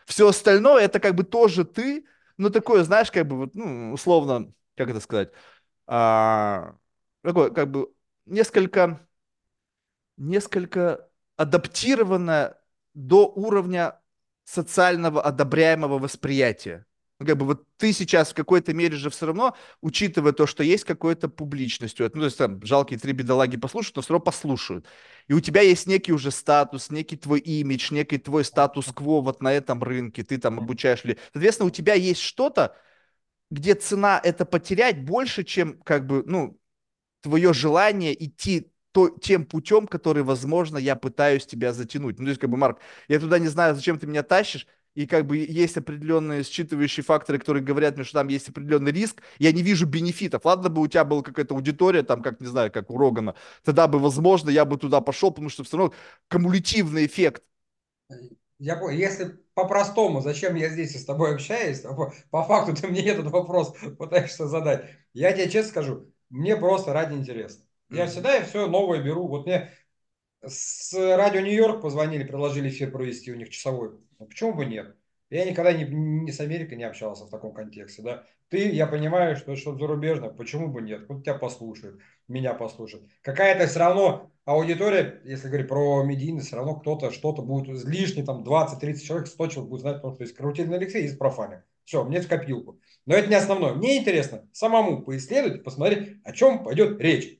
Все 0.06 0.26
остальное 0.26 0.84
это 0.84 1.00
как 1.00 1.14
бы 1.14 1.22
тоже 1.22 1.66
ты, 1.66 2.06
но 2.38 2.48
такое, 2.48 2.82
знаешь, 2.82 3.10
как 3.10 3.28
бы 3.28 3.36
вот, 3.36 3.54
ну, 3.54 3.92
условно, 3.92 4.54
как 4.76 4.90
это 4.90 5.00
сказать, 5.00 5.30
а, 5.86 6.76
такое, 7.22 7.50
как 7.50 7.70
бы 7.70 7.92
несколько, 8.26 9.06
несколько 10.16 11.08
адаптировано 11.36 12.56
до 12.94 13.26
уровня 13.26 14.00
социального 14.44 15.22
одобряемого 15.22 15.98
восприятия. 15.98 16.86
Ну, 17.20 17.26
как 17.26 17.36
бы 17.36 17.44
вот 17.44 17.66
ты 17.76 17.92
сейчас 17.92 18.30
в 18.30 18.34
какой-то 18.34 18.72
мере 18.72 18.96
же 18.96 19.10
все 19.10 19.26
равно, 19.26 19.54
учитывая 19.82 20.32
то, 20.32 20.46
что 20.46 20.62
есть 20.62 20.84
какая-то 20.84 21.28
публичность, 21.28 22.00
у 22.00 22.04
этого, 22.04 22.16
ну, 22.16 22.22
то 22.22 22.26
есть 22.26 22.38
там 22.38 22.64
жалкие 22.64 22.98
три 22.98 23.12
бедолаги 23.12 23.58
послушают, 23.58 23.96
но 23.96 24.02
все 24.02 24.14
равно 24.14 24.24
послушают. 24.24 24.86
И 25.28 25.34
у 25.34 25.40
тебя 25.40 25.60
есть 25.60 25.86
некий 25.86 26.12
уже 26.12 26.30
статус, 26.30 26.90
некий 26.90 27.18
твой 27.18 27.40
имидж, 27.40 27.92
некий 27.92 28.16
твой 28.16 28.42
статус-кво 28.42 29.20
вот 29.20 29.42
на 29.42 29.52
этом 29.52 29.82
рынке, 29.82 30.24
ты 30.24 30.38
там 30.38 30.58
обучаешь 30.58 31.04
людей. 31.04 31.20
Соответственно, 31.32 31.66
у 31.66 31.70
тебя 31.70 31.92
есть 31.92 32.22
что-то, 32.22 32.74
где 33.50 33.74
цена 33.74 34.20
это 34.22 34.44
потерять 34.44 35.04
больше, 35.04 35.44
чем 35.44 35.80
как 35.82 36.06
бы, 36.06 36.22
ну, 36.26 36.58
твое 37.22 37.52
желание 37.52 38.14
идти 38.24 38.72
то, 38.92 39.08
тем 39.08 39.44
путем, 39.44 39.86
который, 39.86 40.22
возможно, 40.22 40.78
я 40.78 40.96
пытаюсь 40.96 41.46
тебя 41.46 41.72
затянуть. 41.72 42.18
Ну, 42.18 42.24
то 42.24 42.30
есть, 42.30 42.40
как 42.40 42.50
бы, 42.50 42.56
Марк, 42.56 42.80
я 43.08 43.20
туда 43.20 43.38
не 43.38 43.48
знаю, 43.48 43.74
зачем 43.74 43.98
ты 43.98 44.06
меня 44.06 44.22
тащишь, 44.22 44.66
и 44.94 45.06
как 45.06 45.26
бы 45.26 45.36
есть 45.36 45.76
определенные 45.76 46.42
считывающие 46.42 47.02
факторы, 47.02 47.38
которые 47.38 47.62
говорят 47.62 47.94
мне, 47.94 48.04
что 48.04 48.18
там 48.18 48.28
есть 48.28 48.48
определенный 48.48 48.90
риск, 48.90 49.22
я 49.38 49.52
не 49.52 49.62
вижу 49.62 49.86
бенефитов. 49.86 50.44
Ладно 50.44 50.68
бы 50.68 50.82
у 50.82 50.88
тебя 50.88 51.04
была 51.04 51.22
какая-то 51.22 51.54
аудитория, 51.54 52.02
там, 52.02 52.22
как, 52.22 52.40
не 52.40 52.48
знаю, 52.48 52.72
как 52.72 52.90
у 52.90 52.98
Рогана, 52.98 53.36
тогда 53.62 53.86
бы, 53.86 54.00
возможно, 54.00 54.50
я 54.50 54.64
бы 54.64 54.76
туда 54.76 55.00
пошел, 55.00 55.30
потому 55.30 55.48
что 55.48 55.62
все 55.62 55.76
равно 55.76 55.94
кумулятивный 56.28 57.06
эффект. 57.06 57.44
Я. 58.58 58.78
Если 58.90 59.38
по-простому, 59.62 60.20
зачем 60.20 60.54
я 60.54 60.68
здесь 60.68 61.00
с 61.00 61.04
тобой 61.04 61.34
общаюсь, 61.34 61.80
по, 61.80 62.12
по 62.30 62.42
факту 62.42 62.74
ты 62.74 62.86
мне 62.88 63.02
этот 63.06 63.26
вопрос 63.26 63.74
пытаешься 63.98 64.46
задать. 64.46 64.84
Я 65.12 65.32
тебе 65.32 65.50
честно 65.50 65.70
скажу, 65.70 66.12
мне 66.28 66.56
просто 66.56 66.92
ради 66.92 67.14
интереса. 67.14 67.60
Я 67.90 68.06
всегда 68.06 68.42
все 68.42 68.66
новое 68.66 69.02
беру. 69.02 69.26
Вот 69.28 69.46
мне 69.46 69.70
с 70.44 70.92
радио 70.94 71.40
Нью-Йорк 71.40 71.82
позвонили, 71.82 72.24
предложили 72.24 72.68
эфир 72.68 72.90
провести 72.90 73.32
у 73.32 73.36
них 73.36 73.50
часовой. 73.50 73.90
Ну, 74.18 74.26
почему 74.26 74.54
бы 74.54 74.64
нет? 74.64 74.96
Я 75.30 75.44
никогда 75.48 75.72
не, 75.72 75.84
не 75.84 76.32
с 76.32 76.40
Америкой 76.40 76.76
не 76.76 76.84
общался 76.84 77.24
в 77.24 77.30
таком 77.30 77.54
контексте, 77.54 78.02
да. 78.02 78.24
Ты, 78.48 78.68
я 78.70 78.88
понимаю, 78.88 79.36
что 79.36 79.52
это 79.52 79.60
что-то 79.60 79.78
зарубежное, 79.78 80.30
почему 80.30 80.66
бы 80.66 80.82
нет? 80.82 81.08
Вот 81.08 81.22
тебя 81.22 81.34
послушают, 81.34 82.00
меня 82.26 82.52
послушают. 82.52 83.08
Какая-то 83.22 83.68
все 83.68 83.78
равно 83.78 84.32
аудитория, 84.44 85.20
если 85.24 85.46
говорить 85.46 85.68
про 85.68 86.02
медийность, 86.02 86.48
все 86.48 86.56
равно 86.56 86.74
кто-то 86.74 87.12
что-то 87.12 87.42
будет 87.42 87.84
лишний, 87.84 88.24
там 88.24 88.42
20-30 88.42 88.98
человек, 88.98 89.28
100 89.28 89.46
человек 89.46 89.70
будет 89.70 89.80
знать, 89.82 89.96
потому 89.96 90.14
что 90.14 90.24
есть 90.24 90.34
Крутильный 90.34 90.78
Алексей, 90.78 91.02
есть 91.02 91.16
профаник. 91.18 91.64
Все, 91.84 92.04
мне 92.04 92.20
в 92.20 92.28
копилку. 92.28 92.80
Но 93.06 93.14
это 93.14 93.28
не 93.28 93.34
основное. 93.36 93.74
Мне 93.74 93.98
интересно 93.98 94.48
самому 94.52 95.02
поисследовать, 95.02 95.62
посмотреть, 95.62 96.18
о 96.24 96.32
чем 96.32 96.64
пойдет 96.64 97.00
речь. 97.00 97.38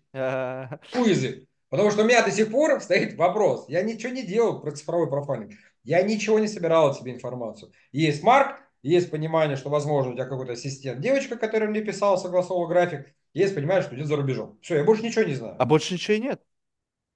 Язык. 0.94 1.44
Потому 1.68 1.92
что 1.92 2.02
у 2.02 2.04
меня 2.04 2.24
до 2.24 2.32
сих 2.32 2.50
пор 2.50 2.80
стоит 2.80 3.16
вопрос. 3.16 3.68
Я 3.68 3.82
ничего 3.82 4.12
не 4.12 4.24
делал 4.24 4.60
про 4.60 4.72
цифровой 4.72 5.08
профайлинг. 5.08 5.52
Я 5.84 6.02
ничего 6.02 6.38
не 6.38 6.48
собирал 6.48 6.88
от 6.88 6.96
себе 6.98 7.12
информацию. 7.12 7.72
Есть 7.92 8.22
Марк, 8.22 8.60
есть 8.82 9.10
понимание, 9.10 9.56
что, 9.56 9.70
возможно, 9.70 10.12
у 10.12 10.14
тебя 10.14 10.24
какой-то 10.26 10.52
ассистент, 10.52 11.00
девочка, 11.00 11.36
которая 11.36 11.68
мне 11.68 11.80
писала, 11.82 12.16
согласовывала 12.16 12.68
график. 12.68 13.14
Есть 13.34 13.54
понимание, 13.54 13.82
что 13.82 13.94
идет 13.94 14.06
за 14.06 14.16
рубежом. 14.16 14.58
Все, 14.62 14.76
я 14.76 14.84
больше 14.84 15.04
ничего 15.04 15.24
не 15.24 15.34
знаю. 15.34 15.56
А 15.58 15.64
больше 15.66 15.94
ничего 15.94 16.16
и 16.16 16.20
нет. 16.20 16.42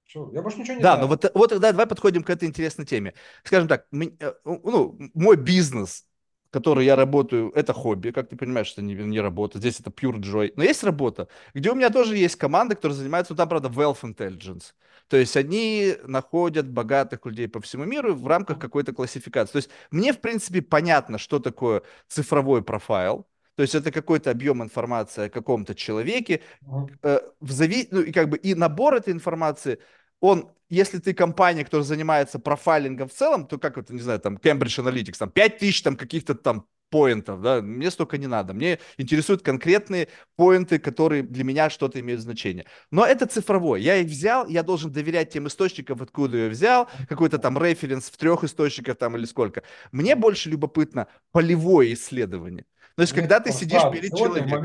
Все, 0.05 0.29
я 0.33 0.41
больше 0.41 0.59
ничего 0.59 0.75
не 0.77 0.83
Да, 0.83 0.91
знаю. 0.91 1.01
но 1.01 1.07
вот, 1.07 1.31
вот 1.33 1.49
тогда 1.49 1.71
давай 1.71 1.87
подходим 1.87 2.23
к 2.23 2.29
этой 2.29 2.47
интересной 2.47 2.85
теме. 2.85 3.13
Скажем 3.43 3.67
так, 3.67 3.87
э, 3.91 4.33
ну, 4.45 4.97
мой 5.13 5.35
бизнес, 5.35 6.05
который 6.51 6.85
я 6.85 6.95
работаю, 6.95 7.51
это 7.51 7.73
хобби, 7.73 8.11
как 8.11 8.29
ты 8.29 8.35
понимаешь, 8.37 8.71
это 8.71 8.81
не, 8.81 8.93
не 8.93 9.19
работа, 9.19 9.57
здесь 9.57 9.79
это 9.79 9.89
pure 9.89 10.17
joy. 10.19 10.53
Но 10.55 10.63
есть 10.63 10.83
работа, 10.83 11.27
где 11.53 11.71
у 11.71 11.75
меня 11.75 11.89
тоже 11.89 12.17
есть 12.17 12.35
команда, 12.35 12.75
которая 12.75 12.97
занимается, 12.97 13.33
ну, 13.33 13.37
там, 13.37 13.49
правда, 13.49 13.67
wealth 13.69 14.01
intelligence. 14.03 14.73
То 15.07 15.17
есть 15.17 15.37
они 15.37 15.95
находят 16.03 16.67
богатых 16.67 17.25
людей 17.25 17.47
по 17.47 17.61
всему 17.61 17.85
миру 17.85 18.15
в 18.15 18.27
рамках 18.27 18.59
какой-то 18.59 18.93
классификации. 18.93 19.51
То 19.53 19.57
есть 19.57 19.69
мне, 19.91 20.13
в 20.13 20.19
принципе, 20.19 20.61
понятно, 20.61 21.17
что 21.17 21.39
такое 21.39 21.83
цифровой 22.07 22.63
профайл. 22.63 23.27
То 23.55 23.61
есть 23.61 23.75
это 23.75 23.91
какой-то 23.91 24.31
объем 24.31 24.61
информации 24.63 25.27
о 25.27 25.29
каком-то 25.29 25.75
человеке, 25.75 26.41
э, 27.03 27.19
в 27.39 27.51
зави... 27.51 27.87
ну, 27.91 28.01
и 28.01 28.11
как 28.11 28.29
бы 28.29 28.37
и 28.37 28.53
набор 28.53 28.95
этой 28.95 29.13
информации, 29.13 29.79
он, 30.19 30.51
если 30.69 30.99
ты 30.99 31.13
компания, 31.13 31.63
которая 31.63 31.85
занимается 31.85 32.39
профайлингом 32.39 33.07
в 33.07 33.13
целом, 33.13 33.47
то 33.47 33.57
как 33.57 33.77
это, 33.77 33.93
не 33.93 34.01
знаю, 34.01 34.19
там, 34.19 34.35
Cambridge 34.35 34.83
Analytics, 34.83 35.17
там, 35.17 35.29
5000 35.29 35.81
там 35.83 35.95
каких-то 35.95 36.35
там 36.35 36.67
поинтов, 36.89 37.41
да, 37.41 37.61
мне 37.61 37.91
столько 37.91 38.17
не 38.17 38.27
надо. 38.27 38.53
Мне 38.53 38.79
интересуют 38.97 39.41
конкретные 39.41 40.07
поинты, 40.35 40.79
которые 40.79 41.23
для 41.23 41.43
меня 41.43 41.69
что-то 41.69 41.99
имеют 41.99 42.21
значение. 42.21 42.65
Но 42.91 43.05
это 43.05 43.25
цифровой. 43.25 43.81
Я 43.81 43.97
их 43.97 44.07
взял, 44.07 44.47
я 44.47 44.63
должен 44.63 44.91
доверять 44.91 45.31
тем 45.31 45.47
источникам, 45.47 46.01
откуда 46.01 46.37
я 46.37 46.49
взял, 46.49 46.87
какой-то 47.09 47.37
там 47.37 47.57
референс 47.61 48.09
в 48.09 48.17
трех 48.17 48.43
источниках 48.43 48.97
там 48.97 49.17
или 49.17 49.25
сколько. 49.25 49.63
Мне 49.91 50.15
больше 50.15 50.49
любопытно 50.49 51.07
полевое 51.31 51.93
исследование. 51.93 52.65
То 52.95 53.01
есть, 53.01 53.13
Мне 53.13 53.21
когда 53.21 53.39
ты 53.41 53.51
сидишь 53.51 53.81
перед 53.91 54.15
человеком, 54.15 54.63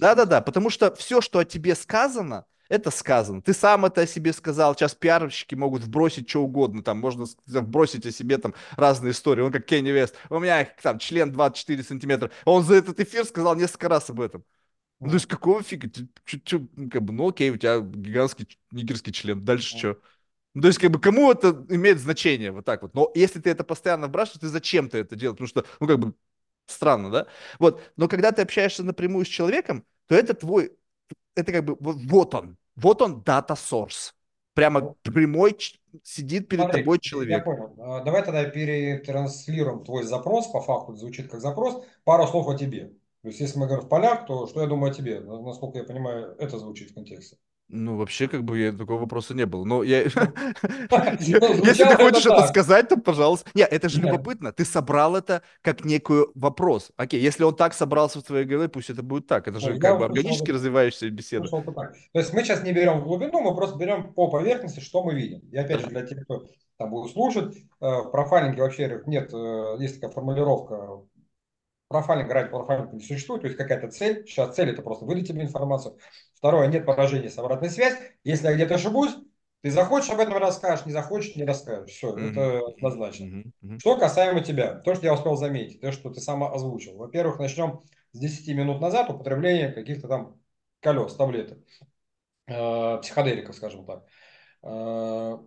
да-да-да, 0.00 0.40
потому 0.40 0.70
что 0.70 0.94
все, 0.94 1.20
что 1.20 1.38
о 1.38 1.44
тебе 1.44 1.74
сказано, 1.76 2.46
это 2.68 2.90
сказано. 2.90 3.42
Ты 3.42 3.52
сам 3.52 3.84
это 3.84 4.02
о 4.02 4.06
себе 4.06 4.32
сказал. 4.32 4.74
Сейчас 4.74 4.94
пиарщики 4.94 5.54
могут 5.54 5.82
вбросить 5.82 6.28
что 6.28 6.42
угодно. 6.42 6.82
Там 6.82 6.98
можно 6.98 7.26
вбросить 7.46 8.06
о 8.06 8.12
себе 8.12 8.38
там 8.38 8.54
разные 8.76 9.12
истории. 9.12 9.42
Он 9.42 9.52
как 9.52 9.66
Кенни 9.66 9.90
Вест. 9.90 10.14
У 10.30 10.38
меня 10.38 10.68
там 10.82 10.98
член 10.98 11.32
24 11.32 11.82
сантиметра. 11.82 12.30
Он 12.44 12.62
за 12.64 12.74
этот 12.76 13.00
эфир 13.00 13.24
сказал 13.24 13.56
несколько 13.56 13.88
раз 13.88 14.10
об 14.10 14.20
этом. 14.20 14.44
Ну, 15.00 15.08
то 15.08 15.14
есть 15.14 15.26
какого 15.26 15.62
фига? 15.62 15.88
Ты 15.90 16.08
чё- 16.24 16.38
чё, 16.44 16.68
ну, 16.76 16.90
как 16.90 17.02
бы, 17.02 17.12
ну 17.12 17.28
окей, 17.28 17.50
у 17.50 17.56
тебя 17.58 17.80
гигантский 17.80 18.48
нигерский 18.70 19.12
член. 19.12 19.44
Дальше 19.44 19.76
что? 19.78 20.00
Ну, 20.54 20.62
то 20.62 20.68
есть, 20.68 20.78
как 20.80 20.90
бы, 20.92 21.00
кому 21.00 21.32
это 21.32 21.66
имеет 21.70 22.00
значение, 22.00 22.52
вот 22.52 22.64
так 22.64 22.82
вот. 22.82 22.94
Но 22.94 23.10
если 23.14 23.40
ты 23.40 23.50
это 23.50 23.64
постоянно 23.64 24.08
вбрасываешь, 24.08 24.40
ты 24.40 24.48
зачем 24.48 24.88
ты 24.88 24.98
это 24.98 25.16
делаешь? 25.16 25.36
Потому 25.38 25.48
что, 25.48 25.64
ну, 25.80 25.86
как 25.88 25.98
бы, 25.98 26.14
странно, 26.66 27.10
да? 27.10 27.26
Вот. 27.58 27.82
Но 27.96 28.08
когда 28.08 28.32
ты 28.32 28.42
общаешься 28.42 28.84
напрямую 28.84 29.24
с 29.26 29.28
человеком, 29.28 29.84
то 30.08 30.14
это 30.14 30.34
твой, 30.34 30.72
это 31.34 31.52
как 31.52 31.64
бы, 31.64 31.76
вот, 31.80 31.96
вот 31.96 32.34
он, 32.34 32.56
вот 32.76 33.02
он 33.02 33.22
data 33.22 33.54
source. 33.54 34.12
Прямо 34.54 34.94
прямой 35.02 35.56
сидит 36.04 36.48
перед 36.48 36.62
Смотри, 36.62 36.82
тобой 36.82 36.96
я 36.98 37.00
человек. 37.00 37.44
понял. 37.44 37.74
А, 37.78 38.04
Давай 38.04 38.24
тогда 38.24 38.44
перетранслируем 38.44 39.84
твой 39.84 40.04
запрос, 40.04 40.46
по 40.46 40.60
факту 40.60 40.94
звучит 40.94 41.28
как 41.28 41.40
запрос, 41.40 41.84
пару 42.04 42.26
слов 42.28 42.48
о 42.48 42.56
тебе. 42.56 42.92
То 43.22 43.28
есть, 43.28 43.40
если 43.40 43.58
мы 43.58 43.66
говорим 43.66 43.86
в 43.86 43.88
полях, 43.88 44.26
то 44.26 44.46
что 44.46 44.60
я 44.60 44.68
думаю 44.68 44.92
о 44.92 44.94
тебе? 44.94 45.20
На- 45.20 45.40
Насколько 45.40 45.78
я 45.78 45.84
понимаю, 45.84 46.36
это 46.38 46.58
звучит 46.58 46.90
в 46.90 46.94
контексте. 46.94 47.36
Ну, 47.68 47.96
вообще, 47.96 48.28
как 48.28 48.44
бы, 48.44 48.58
я, 48.58 48.72
такого 48.72 49.00
вопроса 49.00 49.34
не 49.34 49.46
было. 49.46 49.64
Но 49.64 49.82
я... 49.82 50.04
Ну, 50.04 50.22
ну, 50.90 50.98
Если 51.18 51.84
ты 51.84 51.96
хочешь 51.96 52.26
это 52.26 52.46
сказать, 52.46 52.88
то, 52.88 52.96
пожалуйста. 52.96 53.50
Нет, 53.54 53.72
это 53.72 53.88
же 53.88 54.00
любопытно. 54.00 54.52
Ты 54.52 54.64
собрал 54.64 55.16
это 55.16 55.42
как 55.62 55.84
некий 55.84 56.26
вопрос. 56.34 56.92
Окей, 56.96 57.20
если 57.20 57.42
он 57.42 57.56
так 57.56 57.74
собрался 57.74 58.20
в 58.20 58.22
твоей 58.22 58.44
голове, 58.44 58.68
пусть 58.68 58.90
это 58.90 59.02
будет 59.02 59.26
так. 59.26 59.48
Это 59.48 59.60
же 59.60 59.78
как 59.78 59.98
бы 59.98 60.04
органически 60.04 60.50
развивающаяся 60.50 61.10
беседа. 61.10 61.48
То 61.48 61.92
есть 62.14 62.32
мы 62.32 62.44
сейчас 62.44 62.62
не 62.62 62.72
берем 62.72 63.00
в 63.00 63.04
глубину, 63.04 63.40
мы 63.40 63.54
просто 63.56 63.78
берем 63.78 64.12
по 64.12 64.28
поверхности, 64.28 64.80
что 64.80 65.02
мы 65.02 65.14
видим. 65.14 65.40
И 65.50 65.56
опять 65.56 65.80
же, 65.80 65.86
для 65.86 66.06
тех, 66.06 66.22
кто 66.24 66.44
там 66.76 66.90
будет 66.90 67.12
слушать, 67.12 67.56
э, 67.56 67.62
в 67.80 68.10
профайлинге 68.10 68.62
вообще 68.62 69.02
нет, 69.06 69.32
э, 69.32 69.76
есть 69.78 70.00
такая 70.00 70.10
формулировка, 70.10 71.02
профайлинг 71.88 72.30
ради 72.32 72.48
профайлинга 72.50 72.96
не 72.96 73.02
существует, 73.02 73.42
то 73.42 73.46
есть 73.46 73.58
какая-то 73.58 73.88
цель. 73.88 74.24
Сейчас 74.26 74.54
цель 74.54 74.70
это 74.70 74.82
просто 74.82 75.04
выдать 75.04 75.28
тебе 75.28 75.42
информацию. 75.42 75.96
Второе, 76.44 76.66
нет 76.66 76.84
поражения 76.84 77.30
с 77.30 77.38
обратной 77.38 77.70
связь. 77.70 77.98
Если 78.22 78.46
я 78.46 78.52
где-то 78.54 78.74
ошибусь, 78.74 79.16
ты 79.62 79.70
захочешь 79.70 80.10
об 80.10 80.20
этом 80.20 80.36
расскажешь, 80.36 80.84
не 80.84 80.92
захочешь, 80.92 81.36
не 81.36 81.44
расскажешь. 81.46 81.90
Все, 81.90 82.14
Мгм, 82.14 82.28
это 82.28 82.58
однозначно. 82.66 83.24
мгм, 83.24 83.52
мгм. 83.62 83.78
Что 83.78 83.96
касаемо 83.96 84.42
тебя, 84.42 84.74
то, 84.74 84.94
что 84.94 85.06
я 85.06 85.14
успел 85.14 85.36
заметить, 85.36 85.80
то, 85.80 85.90
что 85.90 86.10
ты 86.10 86.20
сам 86.20 86.44
озвучил. 86.44 86.98
Во-первых, 86.98 87.38
начнем 87.38 87.80
с 88.12 88.18
10 88.18 88.52
минут 88.52 88.82
назад 88.82 89.08
употребление 89.08 89.72
каких-то 89.72 90.06
там 90.06 90.38
колес, 90.80 91.14
таблеток, 91.14 91.60
э, 92.46 92.98
психоделиков, 93.02 93.56
скажем 93.56 93.86
так. 93.86 94.06
Э, 94.62 95.38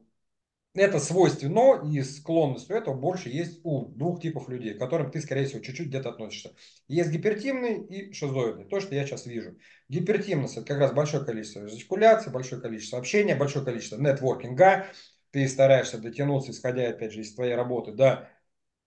это 0.84 1.00
свойственно 1.00 1.82
и 1.92 2.02
склонность 2.04 2.70
у 2.70 2.74
этого 2.74 2.96
больше 2.96 3.30
есть 3.30 3.60
у 3.64 3.86
двух 3.88 4.22
типов 4.22 4.50
людей, 4.50 4.74
к 4.74 4.80
которым 4.80 5.12
ты, 5.12 5.22
скорее 5.22 5.46
всего, 5.46 5.62
чуть-чуть 5.62 5.88
где-то 5.88 6.10
относишься. 6.10 6.54
Есть 6.88 7.12
гипертимный 7.12 7.84
и 7.86 8.14
шизоидный. 8.14 8.66
То, 8.66 8.80
что 8.80 8.96
я 8.96 9.06
сейчас 9.06 9.26
вижу. 9.26 9.58
Гипертимность– 9.90 10.58
это 10.58 10.66
как 10.66 10.80
раз 10.80 10.94
большое 10.94 11.26
количество 11.26 11.68
жестикуляции, 11.68 12.30
большое 12.30 12.62
количество 12.62 13.00
общения, 13.00 13.36
большое 13.36 13.66
количество 13.66 13.98
нетворкинга. 13.98 14.88
Ты 15.32 15.48
стараешься 15.48 15.98
дотянуться, 15.98 16.52
исходя, 16.52 16.88
опять 16.90 17.14
же, 17.14 17.22
из 17.22 17.34
твоей 17.36 17.56
работы, 17.56 17.92
до 17.92 18.30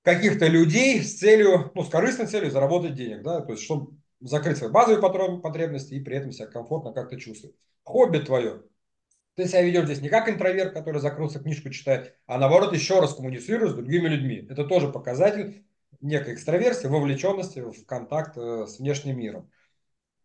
каких-то 0.02 0.46
людей 0.46 1.02
с 1.02 1.18
целью, 1.18 1.70
ну, 1.74 1.84
с 1.84 1.88
корыстной 1.88 2.26
целью 2.26 2.50
заработать 2.50 2.94
денег, 2.94 3.22
да, 3.22 3.40
то 3.40 3.52
есть, 3.52 3.64
чтобы 3.64 3.96
закрыть 4.20 4.58
свои 4.58 4.70
базовые 4.70 5.00
потреб- 5.02 5.40
потребности 5.40 5.94
и 5.94 6.00
при 6.00 6.16
этом 6.16 6.32
себя 6.32 6.46
комфортно 6.46 6.92
как-то 6.92 7.18
чувствовать. 7.18 7.56
Хобби 7.82 8.18
твое. 8.18 8.62
Ты 9.36 9.46
себя 9.46 9.62
ведешь 9.62 9.84
здесь 9.86 10.00
не 10.00 10.08
как 10.08 10.28
интроверт, 10.28 10.74
который 10.74 11.00
закрылся, 11.00 11.38
книжку 11.40 11.70
читает, 11.70 12.16
а 12.26 12.38
наоборот 12.38 12.74
еще 12.74 13.00
раз 13.00 13.14
коммуницируешь 13.14 13.72
с 13.72 13.74
другими 13.74 14.08
людьми. 14.08 14.46
Это 14.50 14.64
тоже 14.64 14.88
показатель 14.88 15.64
некой 16.00 16.34
экстраверсии, 16.34 16.86
вовлеченности 16.88 17.60
в 17.60 17.86
контакт 17.86 18.36
э, 18.36 18.66
с 18.66 18.78
внешним 18.78 19.18
миром. 19.18 19.50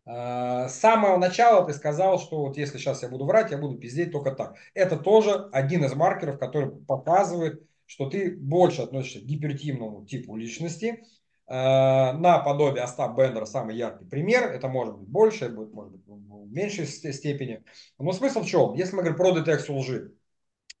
А, 0.04 0.68
С 0.68 0.76
самого 0.78 1.18
начала 1.18 1.66
ты 1.66 1.72
сказал, 1.74 2.18
что 2.20 2.46
вот 2.46 2.56
если 2.56 2.78
сейчас 2.78 3.02
я 3.02 3.08
буду 3.08 3.24
врать, 3.26 3.50
я 3.50 3.58
буду 3.58 3.78
пиздеть 3.78 4.12
только 4.12 4.32
так. 4.32 4.56
Это 4.74 4.96
тоже 4.96 5.48
один 5.52 5.84
из 5.84 5.94
маркеров, 5.94 6.38
который 6.38 6.70
показывает, 6.70 7.62
что 7.86 8.08
ты 8.08 8.36
больше 8.36 8.82
относишься 8.82 9.20
к 9.20 9.24
гипертимному 9.24 10.06
типу 10.06 10.36
личности. 10.36 11.04
А, 11.48 12.12
На 12.14 12.38
подобие 12.40 12.82
Остап 12.82 13.16
Бендера 13.16 13.44
самый 13.44 13.76
яркий 13.76 14.04
пример. 14.04 14.44
Это 14.50 14.68
может 14.68 14.96
быть 14.96 15.08
больше, 15.08 15.48
будет, 15.48 15.72
может 15.72 15.92
быть 15.92 16.02
в 16.06 16.52
меньшей 16.52 16.86
ст- 16.86 17.12
степени. 17.12 17.62
Но 17.98 18.12
смысл 18.12 18.40
в 18.40 18.46
чем? 18.46 18.74
Если 18.74 18.94
мы 18.94 19.02
говорим 19.02 19.16
про 19.16 19.32
детекцию 19.32 19.78
лжи, 19.78 20.12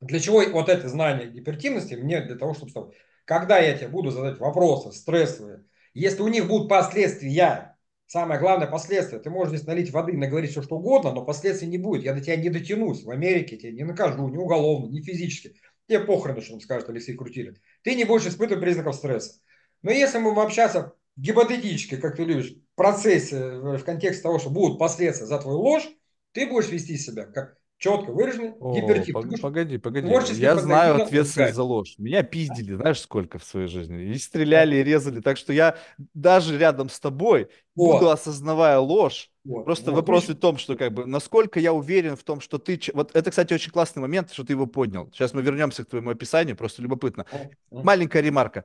для 0.00 0.20
чего 0.20 0.42
вот 0.52 0.68
это 0.68 0.88
знание 0.88 1.30
гипертимности? 1.30 1.94
Мне 1.94 2.20
для 2.22 2.36
того, 2.36 2.54
чтобы... 2.54 2.92
Когда 3.24 3.58
я 3.58 3.76
тебе 3.76 3.88
буду 3.88 4.10
задать 4.10 4.38
вопросы 4.38 4.92
стрессовые, 4.92 5.64
если 5.94 6.22
у 6.22 6.28
них 6.28 6.46
будут 6.46 6.68
последствия, 6.68 7.76
Самое 8.08 8.38
главное 8.38 8.68
последствие. 8.68 9.20
Ты 9.20 9.30
можешь 9.30 9.54
здесь 9.54 9.66
налить 9.66 9.90
воды, 9.90 10.12
наговорить 10.12 10.52
все 10.52 10.62
что 10.62 10.76
угодно, 10.76 11.12
но 11.12 11.24
последствий 11.24 11.66
не 11.66 11.76
будет. 11.76 12.04
Я 12.04 12.14
до 12.14 12.20
тебя 12.20 12.36
не 12.36 12.50
дотянусь. 12.50 13.02
В 13.02 13.10
Америке 13.10 13.56
тебя 13.56 13.72
не 13.72 13.82
накажу, 13.82 14.28
ни 14.28 14.36
уголовно, 14.36 14.92
ни 14.92 15.00
физически. 15.00 15.56
Тебе 15.88 16.00
похрен, 16.00 16.40
что 16.40 16.52
там 16.52 16.60
скажет 16.60 16.88
Алексей 16.88 17.16
Крутилин. 17.16 17.56
Ты 17.82 17.96
не 17.96 18.04
будешь 18.04 18.26
испытывать 18.26 18.62
признаков 18.62 18.94
стресса. 18.94 19.40
Но 19.86 19.92
если 19.92 20.18
мы 20.18 20.30
будем 20.30 20.40
общаться 20.40 20.94
гипотетически, 21.16 21.96
как 21.96 22.16
ты 22.16 22.24
любишь, 22.24 22.54
в 22.54 22.74
процессе, 22.74 23.38
в 23.38 23.84
контексте 23.84 24.20
того, 24.20 24.40
что 24.40 24.50
будут 24.50 24.80
последствия 24.80 25.26
за 25.26 25.38
твою 25.38 25.58
ложь, 25.58 25.88
ты 26.32 26.48
будешь 26.48 26.70
вести 26.70 26.96
себя 26.98 27.24
как 27.24 27.56
четко 27.78 28.10
выраженный 28.10 28.50
гипертип. 28.50 29.14
Погоди, 29.40 29.78
погоди. 29.78 30.08
Я 30.32 30.56
знаю 30.56 31.04
ответственность 31.04 31.54
за 31.54 31.62
ложь. 31.62 31.94
Меня 31.98 32.24
пиздили, 32.24 32.74
знаешь, 32.74 33.00
сколько 33.00 33.38
в 33.38 33.44
своей 33.44 33.68
жизни. 33.68 34.06
И 34.06 34.18
стреляли, 34.18 34.74
и 34.74 34.82
резали. 34.82 35.20
Так 35.20 35.36
что 35.36 35.52
я 35.52 35.76
даже 36.14 36.58
рядом 36.58 36.88
с 36.88 36.98
тобой 36.98 37.48
буду 37.76 38.06
Вот. 38.06 38.14
осознавая 38.14 38.80
ложь. 38.80 39.30
Вот. 39.44 39.66
Просто 39.66 39.92
Вот. 39.92 39.98
вопрос 39.98 40.28
в 40.28 40.34
том, 40.34 40.58
что 40.58 40.74
как 40.74 40.94
бы 40.94 41.06
насколько 41.06 41.60
я 41.60 41.72
уверен 41.72 42.16
в 42.16 42.24
том, 42.24 42.40
что 42.40 42.58
ты... 42.58 42.80
Вот 42.92 43.14
это, 43.14 43.30
кстати, 43.30 43.54
очень 43.54 43.70
классный 43.70 44.02
момент, 44.02 44.32
что 44.32 44.42
ты 44.42 44.54
его 44.54 44.66
поднял. 44.66 45.08
Сейчас 45.12 45.32
мы 45.32 45.42
вернемся 45.42 45.84
к 45.84 45.88
твоему 45.88 46.10
описанию, 46.10 46.56
просто 46.56 46.82
любопытно. 46.82 47.24
Маленькая 47.70 48.22
ремарка. 48.22 48.64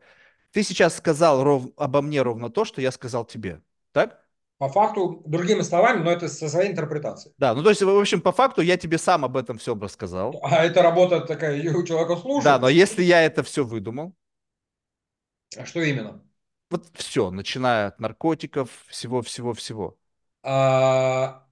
Ты 0.52 0.64
сейчас 0.64 0.98
сказал 0.98 1.44
ров... 1.44 1.66
обо 1.78 2.02
мне 2.02 2.22
ровно 2.22 2.50
то, 2.50 2.66
что 2.66 2.82
я 2.82 2.92
сказал 2.92 3.26
тебе. 3.26 3.62
Так? 3.92 4.26
По 4.58 4.70
факту, 4.70 5.24
другими 5.26 5.62
словами, 5.62 6.04
но 6.04 6.12
это 6.12 6.28
со 6.30 6.48
своей 6.48 6.72
интерпретацией. 6.72 7.34
Да, 7.38 7.56
ну 7.56 7.64
то 7.64 7.70
есть, 7.70 7.82
в 7.82 7.90
общем, 7.90 8.22
по 8.22 8.32
факту 8.32 8.62
я 8.62 8.78
тебе 8.78 8.98
сам 8.98 9.26
об 9.26 9.36
этом 9.36 9.58
всем 9.58 9.82
рассказал. 9.82 10.40
А 10.44 10.64
это 10.64 10.84
работа 10.84 11.22
такая, 11.22 11.58
у 11.76 11.84
человека 11.84 12.16
слушает. 12.16 12.44
Да, 12.46 12.60
но 12.60 12.70
если 12.70 13.04
я 13.04 13.24
это 13.24 13.44
все 13.44 13.64
выдумал, 13.66 14.14
А 15.58 15.66
что 15.66 15.82
именно? 15.82 16.22
вот 16.70 16.88
все, 16.94 17.30
начиная 17.32 17.88
от 17.88 18.00
наркотиков, 18.00 18.70
всего-всего-всего. 18.88 19.98
А, 20.44 21.48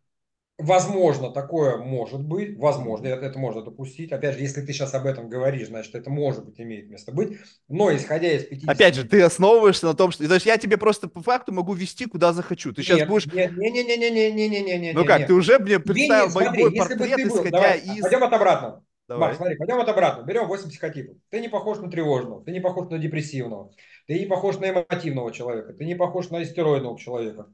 возможно, 0.60 1.32
такое 1.32 1.78
может 1.78 2.22
быть, 2.22 2.58
возможно, 2.58 3.08
это, 3.08 3.40
можно 3.40 3.64
допустить. 3.64 4.12
Опять 4.12 4.36
же, 4.36 4.42
если 4.42 4.62
ты 4.62 4.74
сейчас 4.74 4.94
об 4.94 5.06
этом 5.06 5.30
говоришь, 5.30 5.70
значит, 5.70 5.96
это 5.96 6.10
может 6.10 6.46
быть, 6.46 6.60
имеет 6.60 6.90
место 6.90 7.12
быть. 7.12 7.40
Но 7.68 7.96
исходя 7.96 8.32
из 8.32 8.46
50... 8.46 8.70
Опять 8.70 8.96
же, 8.96 9.06
ты 9.06 9.22
основываешься 9.22 9.88
на 9.88 9.94
том, 9.94 10.12
что... 10.12 10.28
То 10.28 10.34
есть 10.34 10.46
я 10.46 10.58
тебе 10.58 10.78
просто 10.78 11.08
по 11.08 11.22
факту 11.22 11.54
могу 11.54 11.74
вести 11.74 12.06
куда 12.06 12.34
захочу. 12.34 12.74
Ты 12.74 12.84
сейчас 12.84 13.00
Нет, 13.00 13.08
будешь... 13.08 13.26
нет, 13.28 13.58
не, 13.58 13.72
не, 13.72 13.84
не, 13.84 13.98
не, 13.98 14.10
не, 14.10 14.32
не, 14.32 14.50
не, 14.50 14.62
не, 14.62 14.80
не, 14.80 14.94
Ну 14.94 15.06
как, 15.06 15.26
ты 15.26 15.34
уже 15.34 15.60
мне 15.60 15.80
представил 15.80 16.28
не- 16.28 16.34
мой, 16.34 16.44
смотри, 16.44 16.64
мой 16.64 16.74
если 16.74 16.94
бы 16.94 17.00
портрет, 17.00 17.16
ты 17.18 17.30
был- 17.30 17.38
исходя 17.38 17.50
давай, 17.52 17.80
из... 17.80 18.02
Пойдем 18.02 18.24
от 18.24 18.34
обратного. 18.34 18.84
Давай. 19.08 19.30
Макс, 19.30 19.38
смотри, 19.38 19.56
пойдем 19.58 19.80
от 19.80 19.90
обратного. 19.90 20.28
Берем 20.28 20.48
8 20.48 20.70
психотипов. 20.70 21.18
Ты 21.30 21.40
не 21.40 21.48
похож 21.48 21.80
на 21.80 21.90
тревожного, 21.90 22.44
ты 22.44 22.52
не 22.52 22.60
похож 22.60 22.90
на 22.92 23.00
депрессивного, 23.00 23.72
ты 24.06 24.20
не 24.20 24.28
похож 24.28 24.60
на 24.60 24.70
эмотивного 24.70 25.32
человека, 25.32 25.74
ты 25.74 25.86
не 25.86 25.96
похож 25.96 26.30
на 26.30 26.44
истероидного 26.44 27.00
человека. 27.00 27.48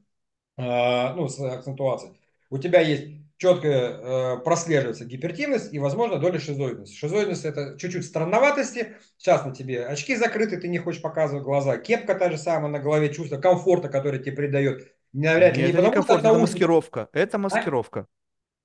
А, 0.58 1.14
ну, 1.14 1.28
с 1.28 1.40
акцентуацией. 1.40 2.14
У 2.50 2.58
тебя 2.58 2.80
есть 2.80 3.08
четко 3.38 4.40
прослеживается 4.44 5.04
гипертимность 5.04 5.72
и, 5.72 5.78
возможно, 5.78 6.18
доля 6.18 6.38
шизоидности. 6.38 6.94
Шизоидность– 6.94 7.44
это 7.44 7.76
чуть-чуть 7.78 8.04
странноватости. 8.06 8.94
Сейчас 9.18 9.44
на 9.44 9.54
тебе 9.54 9.84
очки 9.84 10.16
закрыты, 10.16 10.56
ты 10.56 10.68
не 10.68 10.78
хочешь 10.78 11.02
показывать 11.02 11.44
глаза. 11.44 11.76
Кепка 11.76 12.14
та 12.14 12.30
же 12.30 12.38
самая 12.38 12.70
на 12.70 12.78
голове, 12.78 13.12
чувство 13.12 13.36
комфорта, 13.36 13.88
которое 13.88 14.18
тебе 14.18 14.36
придает 14.36 14.92
Навряд 15.12 15.56
ли. 15.56 15.64
Мне 15.64 15.72
Не 15.72 15.78
это 15.78 15.88
от 15.88 15.94
некомфортно, 15.94 16.28
это 16.28 16.38
маскировка. 16.38 17.08
Это 17.12 17.36
А? 17.36 17.40
маскировка. 17.40 18.06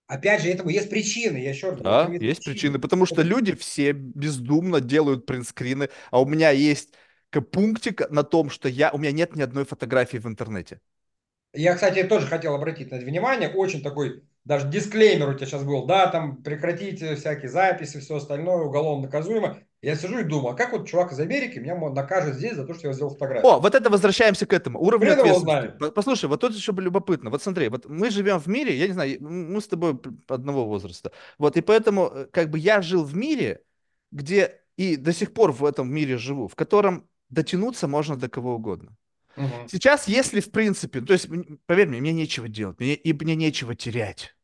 Опять 0.08 0.42
же, 0.42 0.50
этому 0.50 0.70
есть 0.70 0.90
причины. 0.90 1.38
Я 1.38 1.50
еще 1.52 1.70
раз 1.72 1.80
Да, 1.82 2.08
есть 2.08 2.44
причины, 2.44 2.54
причины. 2.54 2.80
потому 2.80 3.06
что 3.06 3.22
люди 3.22 3.56
все 3.56 3.94
бездумно 3.94 4.82
делают 4.82 5.26
принтскрины, 5.26 5.90
а 6.12 6.22
у 6.22 6.26
меня 6.26 6.52
есть 6.52 6.94
пунктик 7.52 8.10
на 8.10 8.24
том, 8.24 8.50
что 8.50 8.68
я, 8.68 8.92
у 8.92 8.98
меня 8.98 9.12
нет 9.14 9.36
ни 9.36 9.42
одной 9.42 9.64
фотографии 9.64 10.18
в 10.18 10.28
интернете. 10.28 10.82
Я, 11.54 11.76
кстати, 11.76 12.04
тоже 12.04 12.28
хотел 12.28 12.56
обратить 12.56 12.92
на 12.92 12.96
это 12.96 13.06
внимание. 13.06 13.50
Очень 13.50 13.82
такой, 13.82 14.24
даже 14.46 14.70
дисклеймер 14.70 15.30
у 15.30 15.34
тебя 15.34 15.46
сейчас 15.46 15.64
был. 15.64 15.86
Да, 15.86 16.08
там 16.08 16.42
прекратите 16.44 17.16
всякие 17.16 17.50
записи, 17.50 18.00
все 18.00 18.16
остальное, 18.16 18.64
уголовно 18.64 19.06
наказуемо. 19.06 19.58
Я 19.82 19.96
сижу 19.96 20.20
и 20.20 20.24
думаю, 20.24 20.54
а 20.54 20.56
как 20.56 20.74
вот 20.74 20.88
чувак 20.88 21.12
из 21.12 21.20
Америки 21.20 21.58
меня 21.58 21.76
накажет 21.76 22.36
здесь 22.36 22.56
за 22.56 22.66
то, 22.66 22.76
что 22.76 22.88
я 22.88 22.94
сделал 22.94 23.12
фотографию? 23.12 23.52
О, 23.52 23.60
вот 23.60 23.74
это 23.74 23.90
возвращаемся 23.90 24.46
к 24.46 24.54
этому. 24.54 24.80
Уровню 24.80 25.08
Хрен 25.16 25.26
его 25.26 25.38
ответственности. 25.38 25.94
Послушай, 25.96 26.26
вот 26.26 26.40
тут 26.40 26.54
еще 26.54 26.72
любопытно. 26.72 27.32
Вот 27.32 27.42
смотри, 27.42 27.68
вот 27.68 27.90
мы 27.90 28.12
живем 28.12 28.40
в 28.40 28.46
мире, 28.48 28.76
я 28.78 28.88
не 28.88 28.94
знаю, 28.94 29.18
мы 29.20 29.60
с 29.60 29.68
тобой 29.68 30.00
одного 30.28 30.66
возраста. 30.66 31.12
Вот, 31.40 31.58
и 31.58 31.62
поэтому, 31.62 32.12
э, 32.14 32.26
как 32.32 32.52
бы 32.52 32.60
я 32.60 32.84
жил 32.84 33.04
в 33.04 33.16
мире, 33.16 33.64
где 34.12 34.62
и 34.78 34.98
до 34.98 35.14
сих 35.14 35.34
пор 35.34 35.52
в 35.52 35.66
этом 35.66 35.92
мире 35.92 36.18
живу, 36.18 36.48
в 36.48 36.56
котором 36.56 37.08
дотянуться 37.30 37.88
можно 37.88 38.16
до 38.18 38.30
кого 38.30 38.56
угодно. 38.56 38.96
Мгм. 39.36 39.68
Сейчас, 39.68 40.08
если 40.08 40.40
в 40.40 40.52
принципе, 40.52 41.02
то 41.02 41.14
есть, 41.14 41.28
поверь 41.66 41.88
мне, 41.88 42.02
мне 42.02 42.14
нечего 42.14 42.48
делать, 42.48 42.80
мне, 42.80 42.96
и 42.96 43.14
мне 43.14 43.36
нечего 43.36 43.76
терять. 43.76 44.36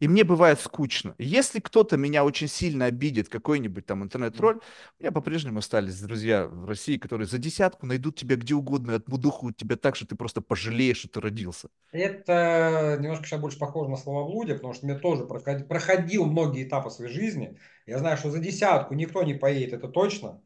И 0.00 0.06
мне 0.06 0.22
бывает 0.22 0.60
скучно. 0.60 1.16
Если 1.18 1.58
кто-то 1.58 1.96
меня 1.96 2.24
очень 2.24 2.46
сильно 2.46 2.84
обидит, 2.84 3.28
какой-нибудь 3.28 3.84
там 3.84 4.04
интернет-тролль, 4.04 4.56
у 4.56 5.02
меня 5.02 5.10
по-прежнему 5.10 5.58
остались 5.58 6.00
друзья 6.00 6.46
в 6.46 6.66
России, 6.66 6.98
которые 6.98 7.26
за 7.26 7.38
десятку 7.38 7.84
найдут 7.86 8.14
тебя 8.16 8.36
где 8.36 8.54
угодно 8.54 8.92
и 8.92 8.94
отмудухают 8.94 9.56
тебя 9.56 9.76
так, 9.76 9.96
что 9.96 10.06
ты 10.06 10.14
просто 10.14 10.40
пожалеешь, 10.40 10.98
что 10.98 11.08
ты 11.08 11.20
родился. 11.20 11.68
Это 11.90 12.96
немножко 13.00 13.26
сейчас 13.26 13.40
больше 13.40 13.58
похоже 13.58 13.90
на 13.90 13.96
словоблудие, 13.96 14.54
потому 14.54 14.72
что 14.72 14.86
мне 14.86 14.96
тоже 14.96 15.24
проходи- 15.24 15.64
проходил 15.64 16.26
многие 16.26 16.62
этапы 16.62 16.90
своей 16.90 17.12
жизни. 17.12 17.58
Я 17.86 17.98
знаю, 17.98 18.16
что 18.16 18.30
за 18.30 18.38
десятку 18.38 18.94
никто 18.94 19.24
не 19.24 19.34
поедет, 19.34 19.72
это 19.72 19.88
точно. 19.88 20.40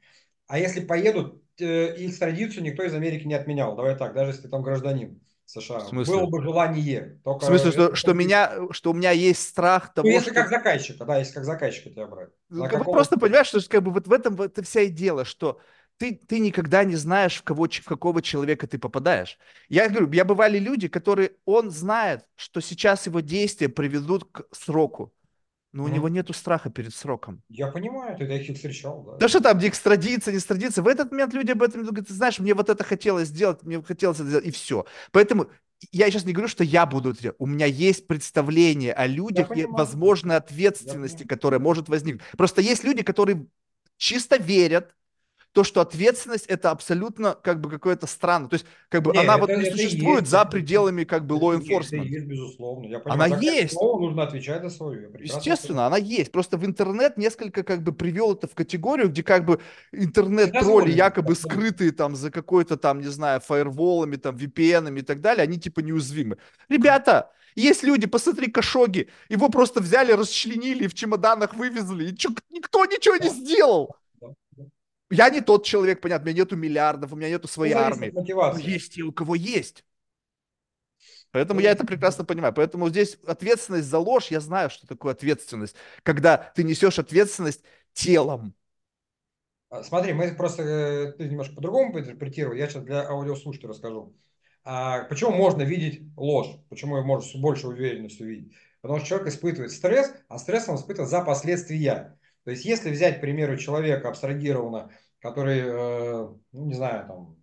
А 0.46 0.58
если 0.58 0.80
поедут, 0.80 1.42
экстрадицию 1.60 2.62
никто 2.62 2.82
из 2.82 2.94
Америки 2.94 3.26
не 3.26 3.34
отменял. 3.34 3.76
Давай 3.76 3.96
так, 3.96 4.14
даже 4.14 4.30
если 4.30 4.42
ты 4.42 4.48
там 4.48 4.62
гражданин 4.62 5.20
США. 5.44 5.80
В 5.80 5.88
смысле? 5.88 6.14
Было 6.14 6.26
бы 6.26 6.42
желание. 6.42 7.18
В 7.20 7.24
Только 7.24 7.46
смысле, 7.46 7.72
что, 7.72 7.94
что, 7.94 8.12
меня, 8.14 8.52
что 8.70 8.90
у 8.90 8.94
меня 8.94 9.10
есть 9.10 9.46
страх 9.46 9.88
Ну, 9.88 10.02
того, 10.02 10.08
если 10.08 10.30
что... 10.30 10.34
как 10.34 10.48
заказчика, 10.48 11.04
да, 11.04 11.18
если 11.18 11.34
как 11.34 11.44
заказчика 11.44 11.90
тебя 11.90 12.06
брать. 12.06 12.30
Ну, 12.48 12.64
На 12.64 12.68
как 12.68 12.84
просто 12.84 13.18
понимаешь, 13.18 13.48
что 13.48 13.60
как 13.68 13.82
бы 13.82 13.90
вот 13.90 14.06
в 14.06 14.12
этом 14.12 14.36
вот 14.36 14.52
это 14.52 14.62
вся 14.62 14.80
и 14.80 14.88
дело, 14.88 15.24
что 15.24 15.60
ты, 15.98 16.14
ты 16.14 16.38
никогда 16.38 16.84
не 16.84 16.96
знаешь, 16.96 17.36
в, 17.36 17.42
кого, 17.42 17.68
в 17.68 17.84
какого 17.84 18.22
человека 18.22 18.66
ты 18.66 18.78
попадаешь. 18.78 19.38
Я 19.68 19.88
говорю, 19.88 20.10
я 20.12 20.24
бывали 20.24 20.58
люди, 20.58 20.88
которые, 20.88 21.32
он 21.44 21.70
знает, 21.70 22.26
что 22.34 22.60
сейчас 22.60 23.06
его 23.06 23.20
действия 23.20 23.68
приведут 23.68 24.24
к 24.32 24.44
сроку, 24.52 25.12
но 25.72 25.84
у 25.84 25.86
Мгм. 25.86 25.94
него 25.96 26.08
нету 26.08 26.32
страха 26.32 26.70
перед 26.70 26.94
сроком. 26.94 27.42
Я 27.48 27.68
понимаю, 27.68 28.16
ты 28.16 28.26
таких 28.26 28.56
встречал, 28.56 29.02
да. 29.04 29.16
Да 29.18 29.28
что 29.28 29.40
там, 29.40 29.58
не 29.58 29.68
экстрадиция, 29.68 30.32
не 30.32 30.38
экстрадиция. 30.38 30.82
В 30.82 30.88
этот 30.88 31.10
момент 31.10 31.32
люди 31.34 31.52
об 31.52 31.62
этом 31.62 31.82
говорят, 31.84 32.08
ты 32.08 32.14
знаешь, 32.14 32.38
мне 32.38 32.54
вот 32.54 32.68
это 32.68 32.84
хотелось 32.84 33.28
сделать, 33.28 33.62
мне 33.62 33.82
хотелось 33.82 34.18
это 34.18 34.28
сделать, 34.28 34.46
и 34.46 34.50
все. 34.50 34.84
Поэтому 35.12 35.48
я 35.90 36.10
сейчас 36.10 36.24
не 36.24 36.32
говорю, 36.32 36.48
что 36.48 36.62
я 36.64 36.86
буду 36.86 37.10
это 37.10 37.22
делать. 37.22 37.36
У 37.38 37.46
меня 37.46 37.66
есть 37.66 38.06
представление 38.06 38.92
о 38.92 39.06
людях 39.06 39.48
и 39.56 39.66
понимаю. 39.66 39.74
возможной 39.76 40.36
ответственности, 40.36 41.24
которая 41.24 41.60
может 41.60 41.88
возникнуть. 41.88 42.22
Просто 42.36 42.60
есть 42.60 42.84
люди, 42.84 43.02
которые 43.02 43.46
чисто 43.96 44.36
верят, 44.36 44.94
то, 45.52 45.64
что 45.64 45.80
ответственность 45.82 46.46
это 46.46 46.70
абсолютно 46.70 47.34
как 47.34 47.60
бы 47.60 47.68
какое-то 47.70 48.06
странно. 48.06 48.48
То 48.48 48.54
есть 48.54 48.64
как 48.88 49.02
бы 49.02 49.12
Не, 49.12 49.18
она 49.20 49.34
это- 49.34 49.40
вот 49.40 49.50
не 49.50 49.70
существует 49.70 50.20
есть, 50.20 50.30
за 50.30 50.44
пределами 50.46 51.04
как 51.04 51.26
бы 51.26 51.34
law 51.36 51.54
есть, 51.56 51.70
это 51.70 51.74
enforcement. 51.96 52.04
есть, 52.06 52.26
безусловно. 52.26 52.86
Я 52.86 52.96
Она 52.96 53.04
понимаю, 53.04 53.30
каждое 53.32 53.60
есть. 53.60 53.72
слово 53.74 54.00
нужно 54.00 54.22
отвечать 54.22 54.62
за 54.62 54.78
прекрасно 54.78 55.18
Естественно, 55.38 55.86
она 55.86 55.98
есть. 55.98 56.32
Просто 56.32 56.56
в 56.56 56.64
интернет 56.64 57.18
несколько 57.18 57.62
как 57.62 57.82
бы 57.82 57.92
привел 57.92 58.32
это 58.32 58.46
в 58.48 58.54
категорию, 58.54 59.08
где 59.10 59.22
как 59.22 59.44
бы 59.44 59.60
интернет-тролли 59.92 60.90
якобы 60.90 61.34
скрытые 61.34 61.92
там 61.92 62.16
за 62.16 62.30
какой-то 62.30 62.76
там, 62.76 63.00
не 63.00 63.08
знаю, 63.08 63.40
фаерволами, 63.40 64.16
там, 64.16 64.36
VPN 64.36 64.98
и 64.98 65.02
так 65.02 65.20
далее, 65.20 65.42
они 65.44 65.58
типа 65.58 65.80
неуязвимы. 65.80 66.38
Ребята, 66.68 67.30
есть 67.54 67.82
люди, 67.82 68.06
посмотри, 68.06 68.50
Кашоги, 68.50 69.08
его 69.28 69.48
просто 69.50 69.80
взяли, 69.80 70.12
расчленили, 70.12 70.86
в 70.86 70.94
чемоданах 70.94 71.54
вывезли, 71.54 72.10
и 72.10 72.16
чё, 72.16 72.30
никто 72.50 72.84
ничего 72.86 73.16
не 73.16 73.28
сделал. 73.28 73.96
Я 75.12 75.30
не 75.30 75.40
тот 75.40 75.64
человек, 75.64 76.00
понятно, 76.00 76.24
у 76.24 76.28
меня 76.32 76.42
нету 76.42 76.56
миллиардов, 76.56 77.12
у 77.12 77.16
меня 77.16 77.28
нету 77.28 77.48
своей 77.48 77.72
Ну, 77.72 77.78
армии. 77.84 78.12
мотивации. 78.12 78.62
есть 78.72 78.94
те, 78.94 79.02
у 79.02 79.12
кого 79.12 79.34
есть. 79.34 79.84
Поэтому 81.30 81.60
Ну, 81.60 81.66
я 81.66 81.70
это 81.70 81.84
прекрасно 81.86 82.24
понимаю. 82.24 82.52
Поэтому 82.52 82.88
здесь 82.88 83.18
ответственность 83.26 83.88
за 83.88 83.98
ложь, 83.98 84.30
я 84.30 84.40
знаю, 84.40 84.70
что 84.70 84.86
такое 84.86 85.12
ответственность. 85.12 85.76
Когда 86.02 86.36
ты 86.54 86.62
несешь 86.64 86.98
ответственность 86.98 87.62
телом. 87.94 88.54
А, 89.70 89.82
Смотри, 89.82 90.12
мы 90.12 90.32
просто 90.34 90.62
э, 90.62 91.12
ты 91.12 91.28
немножко 91.28 91.54
по-другому 91.54 91.98
интерпретировал. 91.98 92.54
Я 92.54 92.68
сейчас 92.68 92.84
для 92.84 93.08
аудиослушателя 93.08 93.70
расскажу. 93.70 94.14
А 94.64 95.04
почему 95.04 95.32
можно 95.32 95.62
видеть 95.62 96.02
ложь? 96.16 96.48
Почему 96.68 96.96
ее 96.98 97.04
можно 97.04 97.26
с 97.28 97.34
большей 97.34 97.70
уверенностью 97.70 98.26
видеть? 98.28 98.52
Потому 98.80 98.98
что 99.00 99.08
человек 99.08 99.28
испытывает 99.28 99.72
стресс, 99.72 100.12
а 100.28 100.38
стресс 100.38 100.68
он 100.68 100.76
испытывает 100.76 101.10
за 101.10 101.22
последствия. 101.22 102.18
То 102.44 102.50
есть, 102.50 102.64
если 102.64 102.90
взять, 102.90 103.18
к 103.18 103.20
примеру, 103.20 103.56
человека 103.56 104.08
абстрагированно, 104.08 104.90
который, 105.22 105.60
э, 105.60 106.28
ну, 106.52 106.66
не 106.66 106.74
знаю, 106.74 107.06
там, 107.06 107.36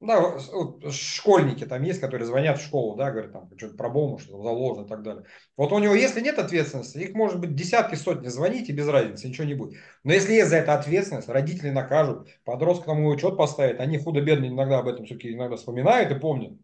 да, 0.00 0.20
вот, 0.20 0.92
школьники 0.92 1.64
там 1.64 1.84
есть, 1.84 2.00
которые 2.00 2.26
звонят 2.26 2.58
в 2.58 2.64
школу, 2.64 2.96
да, 2.96 3.12
говорят, 3.12 3.32
там, 3.32 3.48
что-то 3.56 3.76
про 3.76 3.88
бомбу, 3.88 4.18
что 4.18 4.42
заложено 4.42 4.84
и 4.84 4.88
так 4.88 5.02
далее. 5.04 5.24
Вот 5.56 5.70
у 5.70 5.78
него, 5.78 5.94
если 5.94 6.20
нет 6.20 6.40
ответственности, 6.40 6.98
их 6.98 7.14
может 7.14 7.38
быть 7.38 7.54
десятки, 7.54 7.94
сотни 7.94 8.26
звонить, 8.26 8.68
и 8.68 8.72
без 8.72 8.88
разницы, 8.88 9.28
ничего 9.28 9.46
не 9.46 9.54
будет. 9.54 9.78
Но 10.02 10.12
если 10.12 10.32
есть 10.32 10.50
за 10.50 10.56
это 10.56 10.74
ответственность, 10.74 11.28
родители 11.28 11.70
накажут, 11.70 12.28
подростка 12.44 12.86
тому 12.86 13.08
учет 13.10 13.36
поставят, 13.36 13.78
они 13.78 13.98
худо-бедно 13.98 14.46
иногда 14.46 14.80
об 14.80 14.88
этом 14.88 15.04
все-таки 15.06 15.32
иногда 15.32 15.54
вспоминают 15.56 16.10
и 16.10 16.18
помнят. 16.18 16.54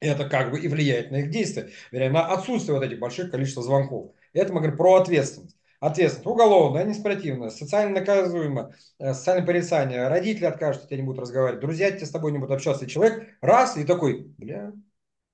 И 0.00 0.06
это 0.06 0.28
как 0.28 0.52
бы 0.52 0.60
и 0.60 0.68
влияет 0.68 1.10
на 1.12 1.18
их 1.18 1.30
действия, 1.30 1.70
вернее, 1.92 2.10
на 2.10 2.28
отсутствие 2.28 2.78
вот 2.78 2.84
этих 2.86 3.00
больших 3.00 3.32
количества 3.32 3.64
звонков. 3.64 4.14
Это 4.32 4.52
мы 4.52 4.60
говорим 4.60 4.78
про 4.78 4.96
ответственность. 4.96 5.57
Ответственность 5.80 6.26
уголовная, 6.26 6.82
административная, 6.82 7.50
социально 7.50 8.00
наказуемая, 8.00 8.74
э, 8.98 9.14
социальное 9.14 9.46
порицание. 9.46 10.08
Родители 10.08 10.44
откажут, 10.44 10.86
тебя 10.88 10.96
не 10.96 11.04
будут 11.04 11.20
разговаривать, 11.20 11.60
друзья 11.60 11.90
тебе 11.92 12.04
с 12.04 12.10
тобой 12.10 12.32
не 12.32 12.38
будут 12.38 12.56
общаться. 12.56 12.84
И 12.84 12.88
человек 12.88 13.28
раз 13.40 13.76
и 13.76 13.84
такой, 13.84 14.34
бля, 14.38 14.72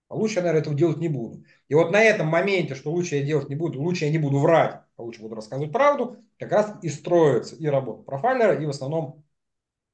а 0.09 0.16
лучше 0.16 0.36
я, 0.36 0.42
наверное, 0.42 0.61
этого 0.61 0.76
делать 0.76 0.99
не 0.99 1.09
буду. 1.09 1.45
И 1.68 1.74
вот 1.74 1.92
на 1.92 2.03
этом 2.03 2.26
моменте, 2.26 2.74
что 2.74 2.90
лучше 2.90 3.16
я 3.16 3.22
делать 3.24 3.49
не 3.49 3.55
буду, 3.55 3.80
лучше 3.80 4.05
я 4.05 4.11
не 4.11 4.18
буду 4.18 4.38
врать, 4.38 4.82
а 4.97 5.03
лучше 5.03 5.22
буду 5.22 5.34
рассказывать 5.34 5.72
правду, 5.72 6.18
как 6.38 6.53
раз 6.53 6.74
и 6.82 6.90
строится 6.90 7.57
и 7.57 7.66
работа 7.66 8.03
профайлера, 8.03 8.55
и 8.55 8.66
в 8.66 8.70
основном 8.70 9.24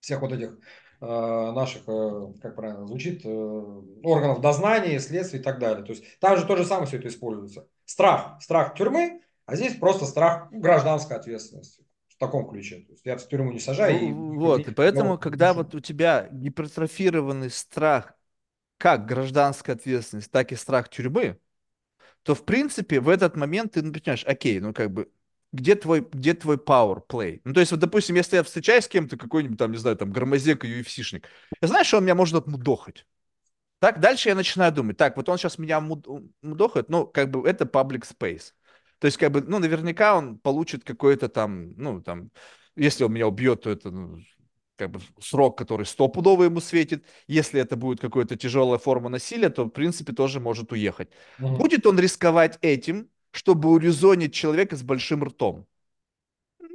всех 0.01 0.21
вот 0.21 0.33
этих 0.33 0.59
э, 1.01 1.07
наших, 1.07 1.83
э, 1.87 2.33
как 2.43 2.57
правильно 2.57 2.87
звучит, 2.87 3.25
органов 3.25 4.41
дознания, 4.41 4.99
следствия 4.99 5.39
и 5.39 5.43
так 5.43 5.61
далее. 5.61 5.85
То 5.85 5.93
есть 5.93 6.19
там 6.19 6.37
же 6.37 6.45
то 6.45 6.57
же 6.57 6.65
самое 6.65 6.89
все 6.89 6.99
это 6.99 7.07
используется. 7.07 7.69
Страх, 7.85 8.43
страх 8.43 8.75
тюрьмы, 8.75 9.21
а 9.51 9.57
здесь 9.57 9.77
просто 9.77 10.07
страх 10.07 10.51
гражданской 10.53 11.17
ответственности. 11.17 11.85
В 12.09 12.17
таком 12.19 12.49
ключе. 12.49 12.81
То 12.81 12.93
есть 12.93 13.07
я 13.07 13.17
в 13.17 13.27
тюрьму 13.29 13.53
не 13.53 13.61
сажаю. 13.61 13.97
и- 13.97 14.13
Ну, 14.13 14.35
вот, 14.37 14.69
и 14.69 14.75
поэтому, 14.75 15.13
я 15.13 15.17
когда 15.19 15.55
вот 15.55 15.75
у 15.75 15.81
тебя 15.81 16.29
гипертрофированный 16.31 17.51
страх, 17.51 18.15
как 18.79 19.07
гражданская 19.07 19.77
ответственность, 19.77 20.31
так 20.31 20.53
и 20.53 20.57
страх 20.57 20.89
тюрьмы, 20.91 21.39
то, 22.23 22.35
в 22.35 22.45
принципе, 22.45 23.01
в 23.01 23.09
этот 23.09 23.37
момент 23.37 23.73
ты 23.73 23.83
ну, 23.83 23.93
понимаешь, 23.93 24.25
окей, 24.27 24.61
ну, 24.61 24.73
как 24.75 24.91
бы, 24.93 25.11
где 25.53 25.75
твой, 25.75 26.01
где 26.13 26.35
твой 26.35 26.57
power 26.57 27.03
play? 27.07 27.41
Ну, 27.45 27.53
то 27.55 27.61
есть, 27.61 27.73
вот, 27.73 27.81
допустим, 27.81 28.17
если 28.17 28.37
я 28.37 28.43
встречаюсь 28.43 28.85
с 28.85 28.89
кем-то, 28.89 29.17
какой-нибудь 29.17 29.59
там, 29.59 29.73
не 29.73 29.79
знаю, 29.79 29.97
там, 29.97 30.13
громозек 30.13 30.65
и 30.65 30.69
UFC-шник, 30.69 31.27
я 31.63 31.69
знаю, 31.69 31.85
что 31.85 31.99
он 31.99 32.05
меня 32.05 32.15
может 32.15 32.35
отмудохать. 32.37 33.07
Так, 33.81 34.01
дальше 34.01 34.29
я 34.29 34.35
начинаю 34.35 34.73
думать, 34.73 34.97
так, 34.99 35.17
вот 35.17 35.29
он 35.29 35.39
сейчас 35.39 35.59
меня 35.59 35.81
муд- 35.81 36.07
мудохает, 36.43 36.91
ну, 36.91 37.07
как 37.07 37.31
бы, 37.31 37.49
это 37.49 37.65
public 37.65 38.03
space. 38.07 38.53
То 39.01 39.07
есть, 39.07 39.17
как 39.17 39.33
бы, 39.33 39.41
ну, 39.41 39.59
наверняка 39.59 40.17
он 40.17 40.39
получит 40.39 40.85
какой-то 40.85 41.29
там, 41.29 41.73
ну, 41.77 42.01
там, 42.03 42.31
если 42.77 43.03
он 43.05 43.13
меня 43.13 43.27
убьет, 43.27 43.63
то 43.63 43.71
это, 43.71 43.91
ну, 43.91 44.19
как 44.77 44.91
бы, 44.91 45.01
срок, 45.21 45.59
который 45.59 45.87
стопудово 45.87 46.45
ему 46.45 46.61
светит. 46.61 47.05
Если 47.27 47.61
это 47.61 47.77
будет 47.77 48.01
какая-то 48.01 48.37
тяжелая 48.37 48.79
форма 48.79 49.09
насилия, 49.09 49.51
то, 49.51 49.65
в 49.65 49.71
принципе, 49.71 50.13
тоже 50.13 50.39
может 50.39 50.71
уехать. 50.73 51.09
Мгм. 51.39 51.57
Будет 51.57 51.87
он 51.87 51.99
рисковать 51.99 52.59
этим, 52.61 53.09
чтобы 53.31 53.71
урезонить 53.71 54.35
человека 54.35 54.77
с 54.77 54.83
большим 54.83 55.25
ртом? 55.25 55.67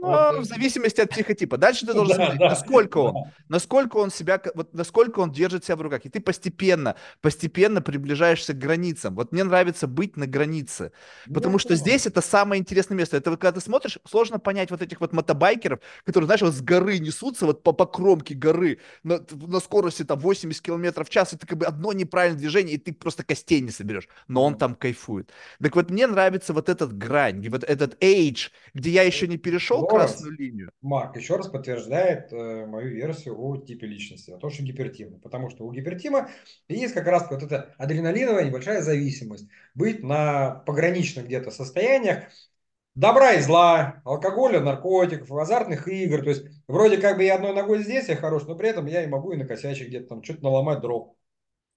Ну, 0.05 0.41
в 0.41 0.45
зависимости 0.45 1.01
от 1.01 1.09
психотипа. 1.09 1.57
Дальше 1.57 1.85
ты 1.85 1.93
должен 1.93 2.15
смотреть, 2.15 2.39
насколько 2.39 2.97
он, 2.97 3.31
насколько 3.49 3.97
он 3.97 4.11
себя, 4.11 4.41
вот 4.53 4.73
насколько 4.73 5.19
он 5.19 5.31
держит 5.31 5.65
себя 5.65 5.75
в 5.75 5.81
руках. 5.81 6.05
И 6.05 6.09
ты 6.09 6.19
постепенно, 6.19 6.95
постепенно 7.21 7.81
приближаешься 7.81 8.53
к 8.53 8.57
границам. 8.57 9.15
Вот 9.15 9.31
мне 9.31 9.43
нравится 9.43 9.87
быть 9.87 10.17
на 10.17 10.27
границе, 10.27 10.91
потому 11.33 11.59
что 11.59 11.75
здесь 11.75 12.05
это 12.05 12.21
самое 12.21 12.59
интересное 12.59 12.95
место. 12.95 13.17
Это 13.17 13.31
когда 13.31 13.51
ты 13.51 13.61
смотришь, 13.61 13.99
сложно 14.07 14.39
понять 14.39 14.71
вот 14.71 14.81
этих 14.81 15.01
вот 15.01 15.13
мотобайкеров, 15.13 15.79
которые, 16.03 16.25
знаешь, 16.25 16.41
вот 16.41 16.53
с 16.53 16.61
горы 16.61 16.99
несутся, 16.99 17.45
вот 17.45 17.63
по, 17.63 17.71
по 17.71 17.85
кромке 17.85 18.35
горы 18.35 18.79
на, 19.03 19.19
на 19.31 19.59
скорости 19.59 20.03
там 20.03 20.19
80 20.19 20.61
км 20.61 21.03
в 21.03 21.09
час, 21.09 21.29
ты 21.29 21.47
как 21.47 21.57
бы 21.57 21.65
одно 21.65 21.93
неправильное 21.93 22.39
движение, 22.39 22.75
и 22.75 22.77
ты 22.77 22.93
просто 22.93 23.23
костей 23.23 23.61
не 23.61 23.71
соберешь. 23.71 24.07
Но 24.27 24.43
он 24.43 24.57
там 24.57 24.75
кайфует. 24.75 25.31
Так 25.61 25.75
вот, 25.75 25.89
мне 25.89 26.07
нравится 26.07 26.53
вот 26.53 26.69
этот 26.69 26.97
грань, 26.97 27.47
вот 27.49 27.63
этот 27.63 28.01
age, 28.03 28.51
где 28.73 28.89
я 28.91 29.03
еще 29.03 29.27
не 29.27 29.37
перешел 29.37 29.83
красную 29.95 30.37
линию. 30.37 30.71
Марк 30.81 31.15
еще 31.15 31.35
раз 31.35 31.47
подтверждает 31.47 32.31
э, 32.31 32.65
мою 32.65 32.89
версию 32.89 33.39
о 33.39 33.57
типе 33.57 33.87
личности, 33.87 34.31
о 34.31 34.37
том, 34.37 34.49
что 34.49 34.63
гипертимный. 34.63 35.19
Потому 35.19 35.49
что 35.49 35.65
у 35.65 35.71
гипертима 35.71 36.29
есть 36.67 36.93
как 36.93 37.07
раз 37.07 37.29
вот 37.29 37.43
эта 37.43 37.73
адреналиновая 37.77 38.45
небольшая 38.45 38.81
зависимость. 38.81 39.47
Быть 39.73 40.03
на 40.03 40.63
пограничных 40.65 41.25
где-то 41.25 41.51
состояниях, 41.51 42.25
добра 42.95 43.33
и 43.33 43.41
зла, 43.41 44.01
алкоголя, 44.05 44.59
наркотиков, 44.61 45.31
азартных 45.31 45.87
игр. 45.87 46.23
То 46.23 46.29
есть 46.29 46.45
вроде 46.67 46.97
как 46.97 47.17
бы 47.17 47.23
я 47.23 47.35
одной 47.35 47.53
ногой 47.53 47.83
здесь, 47.83 48.07
я 48.07 48.15
хорош, 48.15 48.43
но 48.43 48.55
при 48.55 48.69
этом 48.69 48.85
я 48.85 49.03
и 49.03 49.07
могу 49.07 49.31
и 49.33 49.37
накосячить 49.37 49.87
где-то 49.89 50.07
там, 50.07 50.23
что-то 50.23 50.43
наломать 50.43 50.81
дров. 50.81 51.15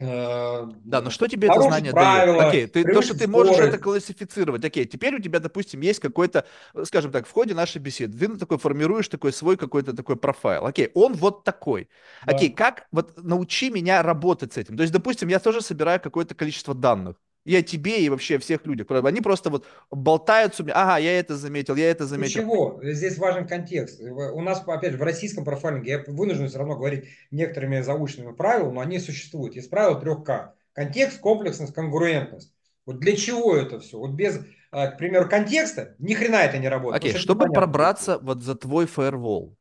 Э, 0.01 0.65
да, 0.85 1.01
но 1.01 1.11
что 1.11 1.27
тебе 1.27 1.49
это 1.49 1.61
знание 1.61 1.93
правила, 1.93 2.39
дает? 2.39 2.49
Окей, 2.49 2.67
ты, 2.69 2.85
то, 2.85 3.03
что 3.03 3.19
ты 3.19 3.27
можешь 3.27 3.59
это 3.59 3.79
классифицировать. 3.79 4.65
Окей, 4.65 4.85
теперь 4.85 5.17
у 5.17 5.19
тебя, 5.21 5.41
допустим, 5.41 5.81
есть 5.81 5.99
какой-то, 5.99 6.47
скажем 6.85 7.11
так, 7.11 7.27
в 7.27 7.33
ходе 7.33 7.55
нашей 7.55 7.79
беседы, 7.79 8.17
ты 8.17 8.37
такой 8.37 8.59
формируешь 8.59 9.09
такой 9.09 9.33
свой 9.33 9.57
какой-то 9.57 9.95
такой 9.95 10.17
профайл. 10.17 10.67
Окей, 10.67 10.91
он 10.95 11.15
вот 11.15 11.43
такой. 11.43 11.89
Да. 12.25 12.37
Окей, 12.37 12.51
как, 12.51 12.87
вот 12.93 13.13
научи 13.17 13.71
меня 13.71 14.03
работать 14.03 14.53
с 14.53 14.57
этим. 14.57 14.77
То 14.77 14.83
есть, 14.83 14.93
допустим, 14.93 15.29
я 15.29 15.41
тоже 15.41 15.63
собираю 15.63 16.01
какое-то 16.01 16.37
количество 16.37 16.75
данных 16.75 17.17
и 17.49 17.57
о 17.57 17.63
тебе, 17.63 18.05
и 18.05 18.11
вообще 18.11 18.37
о 18.37 18.39
всех 18.39 18.67
людях. 18.67 18.89
Они 18.91 19.23
просто 19.23 19.49
вот 19.49 19.65
болтаются, 19.91 20.63
ага, 20.75 20.99
я 20.99 21.19
это 21.19 21.35
заметил, 21.35 21.77
я 21.77 21.91
это 21.91 22.05
заметил. 22.05 22.43
Ничего, 22.43 22.81
здесь 22.83 23.17
важен 23.17 23.49
контекст. 23.49 24.03
У 24.03 24.43
нас, 24.43 24.63
опять 24.67 24.93
же, 24.93 24.99
в 24.99 25.03
российском 25.03 25.47
профайлинге, 25.47 25.91
я 25.91 26.05
вынужден 26.07 26.49
все 26.49 26.59
равно 26.59 26.77
говорить 26.77 27.07
некоторыми 27.31 27.81
заученными 27.81 28.33
правилами, 28.33 28.75
но 28.75 28.81
они 28.81 28.99
существуют. 28.99 29.57
Есть 29.57 29.71
правило 29.71 29.99
3К. 29.99 30.51
Контекст, 30.75 31.21
комплексность, 31.21 31.73
конгруентность. 31.73 32.53
Вот 32.85 33.01
для 33.01 33.17
чего 33.17 33.57
это 33.57 33.81
все? 33.81 33.99
Вот 33.99 34.11
без, 34.11 34.41
а, 34.71 34.89
к 34.89 34.99
примеру, 34.99 35.27
контекста 35.27 35.95
ни 35.99 36.13
хрена 36.13 36.43
это 36.43 36.59
не 36.59 36.69
работает. 36.69 37.03
Окей, 37.03 37.15
okay, 37.15 37.19
чтобы 37.19 37.47
пробраться 37.47 38.19
вот 38.19 38.43
за 38.43 38.57
твой 38.57 38.85
фаервол, 38.85 39.57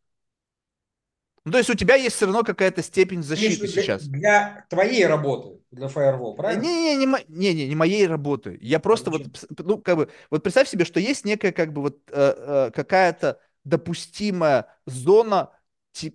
ну, 1.47 1.51
то 1.53 1.59
есть 1.59 1.69
у 1.69 1.75
тебя 1.75 1.95
есть 1.95 2.17
все 2.17 2.25
равно 2.25 2.43
какая-то 2.43 2.83
степень 2.83 3.23
защиты 3.23 3.67
для, 3.67 3.67
сейчас. 3.69 4.03
Для 4.03 4.65
твоей 4.69 5.05
работы, 5.05 5.61
для 5.71 5.87
Firewall, 5.87 6.35
правильно? 6.35 6.61
Не, 6.61 6.97
не, 6.97 7.05
не, 7.05 7.25
не, 7.29 7.53
не, 7.53 7.67
не 7.69 7.75
моей 7.75 8.05
работы. 8.05 8.57
Я 8.59 8.81
просто 8.81 9.11
вот, 9.11 9.21
ну, 9.57 9.77
как 9.77 9.95
бы, 9.95 10.09
вот 10.29 10.43
представь 10.43 10.67
себе, 10.67 10.83
что 10.83 10.99
есть 10.99 11.23
некая, 11.23 11.53
как 11.53 11.71
бы, 11.71 11.83
вот 11.83 11.99
э, 12.11 12.33
э, 12.37 12.71
какая-то 12.71 13.39
допустимая 13.63 14.67
зона 14.85 15.51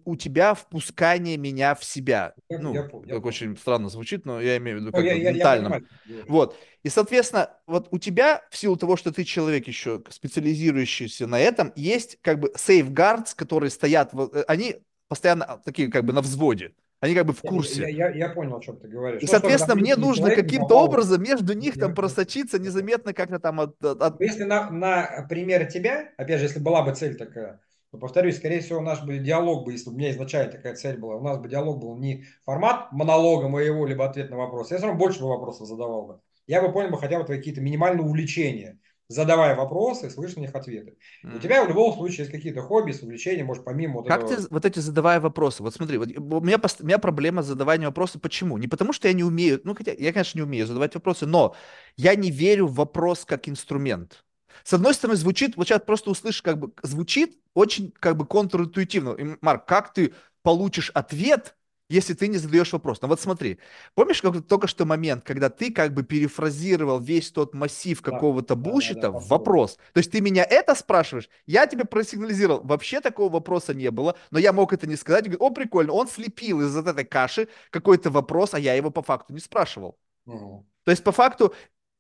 у 0.04 0.16
тебя 0.16 0.52
впускание 0.52 1.38
меня 1.38 1.74
в 1.74 1.82
себя. 1.82 2.34
Я, 2.50 2.58
ну, 2.58 2.74
я, 2.74 2.90
я, 3.06 3.14
как 3.14 3.24
очень 3.24 3.56
странно 3.56 3.88
звучит, 3.88 4.26
но 4.26 4.38
я 4.38 4.58
имею 4.58 4.78
в 4.78 4.80
виду 4.82 4.92
как 4.92 5.02
я, 5.02 5.14
я, 5.14 5.32
ментальном. 5.32 5.86
Я 6.04 6.24
вот. 6.28 6.58
И, 6.82 6.90
соответственно, 6.90 7.56
вот 7.66 7.88
у 7.90 7.98
тебя, 7.98 8.42
в 8.50 8.56
силу 8.58 8.76
того, 8.76 8.96
что 8.96 9.12
ты 9.12 9.24
человек 9.24 9.66
еще 9.66 10.02
специализирующийся 10.10 11.26
на 11.26 11.40
этом, 11.40 11.72
есть 11.74 12.18
как 12.20 12.38
бы 12.38 12.52
safeguards, 12.54 13.34
которые 13.34 13.70
стоят, 13.70 14.12
э, 14.12 14.44
они 14.46 14.76
постоянно 15.08 15.44
а, 15.44 15.58
такие 15.58 15.90
как 15.90 16.04
бы 16.04 16.12
на 16.12 16.20
взводе. 16.20 16.72
Они 17.00 17.14
как 17.16 17.26
бы 17.26 17.32
в 17.32 17.40
курсе. 17.40 17.82
Я, 17.82 17.88
я, 17.88 18.10
я 18.10 18.28
понял, 18.28 18.56
о 18.56 18.60
чем 18.60 18.76
ты 18.76 18.86
говоришь. 18.86 19.22
И, 19.22 19.26
соответственно, 19.26 19.74
мне 19.74 19.96
нужно 19.96 20.30
каким-то 20.30 20.78
образом 20.78 21.20
между 21.20 21.52
них 21.52 21.74
там 21.74 21.96
просочиться 21.96 22.60
незаметно 22.60 23.12
как-то 23.12 23.40
там 23.40 23.60
от... 23.60 23.84
от... 23.84 24.20
Если 24.20 24.44
на, 24.44 24.70
на 24.70 25.26
примере 25.28 25.66
тебя, 25.66 26.10
опять 26.16 26.38
же, 26.38 26.46
если 26.46 26.60
была 26.60 26.82
бы 26.82 26.94
цель 26.94 27.16
такая, 27.16 27.60
то, 27.90 27.98
повторюсь, 27.98 28.36
скорее 28.36 28.60
всего, 28.60 28.80
наш 28.80 29.02
бы 29.02 29.18
диалог 29.18 29.64
бы, 29.64 29.72
если 29.72 29.90
бы 29.90 29.96
у 29.96 29.98
меня 29.98 30.12
изначально 30.12 30.52
такая 30.52 30.76
цель 30.76 30.96
была, 30.96 31.16
у 31.16 31.22
нас 31.22 31.38
бы 31.38 31.48
диалог 31.48 31.80
был 31.80 31.98
не 31.98 32.24
формат 32.44 32.92
монолога 32.92 33.48
моего, 33.48 33.84
либо 33.84 34.08
ответ 34.08 34.30
на 34.30 34.36
вопрос, 34.36 34.70
я 34.70 34.78
все 34.78 34.86
равно 34.86 34.98
больше 34.98 35.20
бы 35.20 35.28
вопросов 35.28 35.66
задавал 35.66 36.06
бы. 36.06 36.20
Я 36.46 36.62
бы 36.62 36.72
понял 36.72 36.90
бы 36.90 36.98
хотя 36.98 37.18
бы 37.18 37.24
твои 37.24 37.38
какие-то 37.38 37.60
минимальные 37.60 38.04
увлечения 38.04 38.78
задавая 39.08 39.54
вопросы, 39.54 40.10
слышь 40.10 40.36
на 40.36 40.40
них 40.40 40.54
ответы. 40.54 40.96
Mm. 41.24 41.36
У 41.36 41.38
тебя 41.40 41.64
в 41.64 41.68
любом 41.68 41.94
случае 41.94 42.18
есть 42.20 42.30
какие-то 42.30 42.62
хобби, 42.62 42.94
увлечения, 43.02 43.44
может, 43.44 43.64
помимо 43.64 43.96
вот 43.96 44.08
Как 44.08 44.24
этого... 44.24 44.36
ты 44.36 44.46
вот 44.50 44.64
эти 44.64 44.78
задавая 44.78 45.20
вопросы? 45.20 45.62
Вот 45.62 45.74
смотри, 45.74 45.98
вот 45.98 46.08
у, 46.08 46.40
меня, 46.40 46.58
у 46.58 46.84
меня 46.84 46.98
проблема 46.98 47.42
с 47.42 47.46
задаванием 47.46 47.88
вопросов. 47.88 48.22
Почему? 48.22 48.58
Не 48.58 48.68
потому, 48.68 48.92
что 48.92 49.08
я 49.08 49.14
не 49.14 49.24
умею, 49.24 49.60
ну, 49.64 49.74
хотя 49.74 49.92
я, 49.92 50.12
конечно, 50.12 50.38
не 50.38 50.44
умею 50.44 50.66
задавать 50.66 50.94
вопросы, 50.94 51.26
но 51.26 51.54
я 51.96 52.14
не 52.14 52.30
верю 52.30 52.66
в 52.66 52.74
вопрос 52.74 53.24
как 53.24 53.48
инструмент. 53.48 54.24
С 54.64 54.72
одной 54.72 54.94
стороны, 54.94 55.16
звучит, 55.16 55.56
вот 55.56 55.66
сейчас 55.66 55.82
просто 55.82 56.10
услышишь, 56.10 56.42
как 56.42 56.58
бы, 56.58 56.72
звучит 56.82 57.38
очень, 57.54 57.92
как 57.98 58.16
бы, 58.16 58.26
контринтуитивно. 58.26 59.14
И, 59.14 59.36
Марк, 59.40 59.66
как 59.66 59.92
ты 59.92 60.14
получишь 60.42 60.90
ответ, 60.94 61.56
если 61.92 62.14
ты 62.14 62.28
не 62.28 62.38
задаешь 62.38 62.72
вопрос. 62.72 63.02
Но 63.02 63.08
вот 63.08 63.20
смотри, 63.20 63.58
помнишь 63.94 64.22
как 64.22 64.46
только 64.46 64.66
что 64.66 64.84
момент, 64.86 65.24
когда 65.24 65.50
ты 65.50 65.72
как 65.72 65.92
бы 65.92 66.02
перефразировал 66.02 66.98
весь 66.98 67.30
тот 67.30 67.54
массив 67.54 68.00
какого-то 68.00 68.56
да, 68.56 68.70
бушита 68.70 69.00
да, 69.00 69.10
да, 69.10 69.18
в 69.18 69.28
вопрос. 69.28 69.76
То 69.92 69.98
есть 69.98 70.10
ты 70.10 70.20
меня 70.20 70.44
это 70.48 70.74
спрашиваешь, 70.74 71.28
я 71.46 71.66
тебе 71.66 71.84
просигнализировал, 71.84 72.62
вообще 72.62 73.00
такого 73.00 73.30
вопроса 73.30 73.74
не 73.74 73.90
было, 73.90 74.16
но 74.30 74.38
я 74.38 74.52
мог 74.52 74.72
это 74.72 74.86
не 74.86 74.96
сказать. 74.96 75.24
Говорю, 75.24 75.44
О, 75.44 75.50
прикольно, 75.50 75.92
он 75.92 76.08
слепил 76.08 76.62
из 76.62 76.74
этой 76.74 77.04
каши 77.04 77.48
какой-то 77.70 78.10
вопрос, 78.10 78.54
а 78.54 78.58
я 78.58 78.74
его 78.74 78.90
по 78.90 79.02
факту 79.02 79.34
не 79.34 79.40
спрашивал. 79.40 79.98
Угу. 80.26 80.66
То 80.84 80.90
есть 80.90 81.04
по 81.04 81.12
факту 81.12 81.52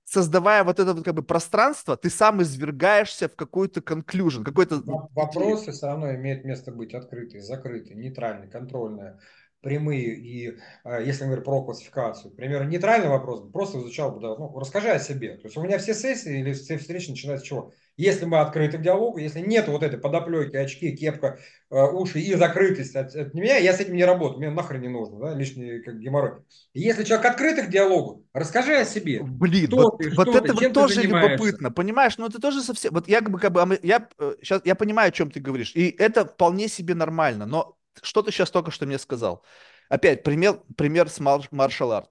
создавая 0.04 0.64
вот 0.64 0.78
это 0.78 0.94
вот 0.94 1.04
как 1.04 1.14
бы 1.14 1.22
пространство, 1.22 1.96
ты 1.96 2.10
сам 2.10 2.42
извергаешься 2.42 3.28
в 3.28 3.36
какой-то 3.36 3.80
conclusion, 3.80 4.44
какой-то... 4.44 4.82
Вопросы 4.84 5.72
все 5.72 5.86
равно 5.86 6.14
имеют 6.14 6.44
место 6.44 6.72
быть 6.72 6.94
открытые, 6.94 7.42
закрытые, 7.42 7.96
нейтральные, 7.96 8.50
контрольные 8.50 9.18
прямые 9.62 10.16
и 10.16 10.58
э, 10.84 11.04
если 11.04 11.24
говорить 11.24 11.44
про 11.44 11.64
классификацию, 11.64 12.32
к 12.32 12.36
примеру, 12.36 12.64
нейтральный 12.64 13.08
вопрос, 13.08 13.48
просто 13.52 13.78
изучал 13.78 14.12
бы, 14.12 14.20
да, 14.20 14.36
ну, 14.36 14.58
расскажи 14.58 14.88
о 14.90 14.98
себе. 14.98 15.36
То 15.36 15.46
есть 15.46 15.56
у 15.56 15.62
меня 15.62 15.78
все 15.78 15.94
сессии 15.94 16.40
или 16.40 16.52
все 16.52 16.76
встречи 16.76 17.10
начинаются 17.10 17.46
с 17.46 17.48
чего? 17.48 17.72
Если 17.96 18.24
мы 18.24 18.40
открыты 18.40 18.78
к 18.78 18.82
диалогу, 18.82 19.18
если 19.18 19.40
нет 19.40 19.68
вот 19.68 19.82
этой 19.82 19.98
подоплеки, 19.98 20.56
очки, 20.56 20.96
кепка, 20.96 21.38
э, 21.70 21.80
уши 21.80 22.20
и 22.20 22.34
закрытость 22.34 22.96
от, 22.96 23.14
от 23.14 23.34
меня, 23.34 23.56
я 23.58 23.72
с 23.72 23.80
этим 23.80 23.94
не 23.94 24.04
работаю, 24.04 24.38
мне 24.38 24.50
нахрен 24.50 24.80
не 24.80 24.88
нужно, 24.88 25.20
да, 25.20 25.34
лишний 25.34 25.80
как 25.80 25.98
геморрой. 26.00 26.40
Если 26.74 27.04
человек 27.04 27.26
открыт 27.26 27.66
к 27.66 27.70
диалогу, 27.70 28.26
расскажи 28.32 28.74
о 28.74 28.84
себе. 28.84 29.22
Блин, 29.22 29.66
кто 29.66 29.76
вот, 29.76 29.98
ты, 29.98 30.10
вот 30.14 30.28
это 30.28 30.54
ты, 30.54 30.64
вот 30.64 30.72
тоже 30.72 31.02
любопытно, 31.02 31.70
понимаешь, 31.70 32.18
ну 32.18 32.26
это 32.26 32.40
тоже 32.40 32.62
совсем, 32.62 32.92
вот 32.94 33.06
я 33.08 33.20
как 33.20 33.30
бы, 33.30 33.38
как 33.38 33.52
бы 33.52 33.78
я, 33.82 34.08
сейчас, 34.40 34.60
э, 34.60 34.62
я 34.64 34.74
понимаю, 34.74 35.10
о 35.10 35.12
чем 35.12 35.30
ты 35.30 35.38
говоришь, 35.38 35.72
и 35.76 35.88
это 35.90 36.24
вполне 36.24 36.68
себе 36.68 36.94
нормально, 36.94 37.46
но 37.46 37.76
что 38.00 38.22
ты 38.22 38.30
сейчас 38.32 38.50
только 38.50 38.70
что 38.70 38.86
мне 38.86 38.98
сказал? 38.98 39.44
Опять 39.88 40.22
пример, 40.22 40.60
пример 40.76 41.08
с 41.08 41.20
маршал 41.20 41.92
арт. 41.92 42.10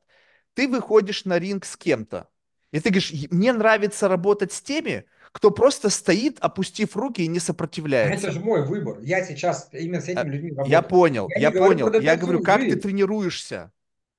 Ты 0.54 0.68
выходишь 0.68 1.26
на 1.26 1.40
ринг 1.40 1.66
с 1.66 1.78
кем-то, 1.78 2.30
и 2.72 2.80
ты 2.80 2.90
говоришь, 2.90 3.14
мне 3.32 3.54
нравится 3.54 4.08
работать 4.08 4.52
с 4.52 4.62
теми, 4.62 5.06
кто 5.32 5.52
просто 5.52 5.90
стоит, 5.90 6.38
опустив 6.40 6.96
руки 6.96 7.22
и 7.22 7.28
не 7.28 7.40
сопротивляется. 7.40 8.28
Это 8.28 8.34
же 8.34 8.40
мой 8.42 8.66
выбор. 8.66 9.00
Я 9.02 9.24
сейчас 9.24 9.70
именно 9.72 10.02
с 10.02 10.10
этими 10.10 10.30
людьми 10.30 10.50
работаю. 10.52 10.72
Я 10.72 10.82
понял, 10.82 11.30
я, 11.30 11.40
я 11.40 11.52
понял. 11.52 11.94
Я 12.02 12.18
говорю, 12.18 12.44
как 12.44 12.62
ты 12.62 12.76
тренируешься? 12.76 13.72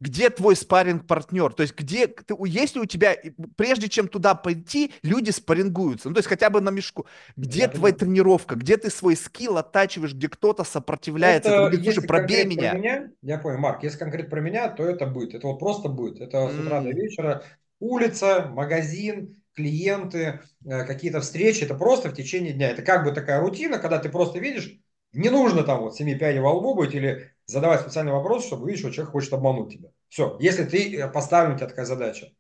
Где 0.03 0.31
твой 0.31 0.57
спаринг 0.57 1.07
партнер 1.07 1.53
То 1.53 1.63
есть 1.63 1.77
где, 1.77 2.09
ты, 2.09 2.35
если 2.47 2.81
у 2.81 2.87
тебя, 2.87 3.17
прежде 3.57 3.89
чем 3.89 4.09
туда 4.09 4.35
пойти, 4.35 4.93
люди 5.03 5.31
спаррингуются, 5.31 6.09
ну 6.09 6.15
то 6.15 6.19
есть 6.19 6.29
хотя 6.29 6.51
бы 6.51 6.61
на 6.61 6.71
мешку, 6.71 7.07
где 7.37 7.61
я 7.61 7.69
твоя 7.69 7.95
понимаю. 7.95 7.99
тренировка, 7.99 8.57
где 8.57 8.77
ты 8.77 8.91
свой 8.91 9.17
скилл 9.17 9.59
оттачиваешь, 9.59 10.15
где 10.15 10.29
кто-то 10.29 10.65
сопротивляется, 10.65 11.51
это, 11.51 11.59
говорит, 11.59 11.85
слушай, 11.85 12.07
пробей 12.07 12.45
меня. 12.45 12.73
меня. 12.75 13.11
Я 13.23 13.39
понял, 13.39 13.59
Марк, 13.59 13.85
если 13.85 13.99
конкретно 13.99 14.31
про 14.31 14.41
меня, 14.41 14.69
то 14.69 14.85
это 14.85 15.07
будет, 15.07 15.35
это 15.35 15.47
вот 15.47 15.61
просто 15.61 15.89
будет, 15.89 16.21
это 16.21 16.49
с 16.49 16.59
утра 16.59 16.81
mm. 16.81 16.83
до 16.83 16.91
вечера, 16.91 17.45
улица, 17.79 18.49
магазин, 18.53 19.37
клиенты, 19.55 20.41
э, 20.65 20.85
какие-то 20.85 21.21
встречи, 21.21 21.63
это 21.63 21.77
просто 21.77 22.09
в 22.11 22.15
течение 22.15 22.53
дня, 22.53 22.71
это 22.71 22.83
как 22.83 23.05
бы 23.05 23.13
такая 23.13 23.41
рутина, 23.41 23.79
когда 23.79 23.99
ты 23.99 24.09
просто 24.09 24.41
видишь, 24.41 24.81
не 25.13 25.31
нужно 25.31 25.63
там 25.63 25.81
вот 25.81 25.95
семи 25.95 26.17
пядей 26.17 26.41
во 26.41 26.55
лбу 26.55 26.75
быть 26.75 26.95
или 26.95 27.32
задавать 27.47 27.81
специальный 27.81 28.13
вопрос, 28.13 28.47
чтобы 28.47 28.65
увидеть, 28.65 28.81
что 28.81 28.91
человек 28.91 29.13
хочет 29.13 29.33
обмануть 29.33 29.73
тебя. 29.73 29.91
Все, 30.09 30.37
если 30.41 30.65
ты 30.65 30.97
э, 30.97 31.09
поставлена 31.09 31.55
у 31.55 31.59
тебя 31.59 31.69
такая 31.69 31.87
задача. 31.87 32.33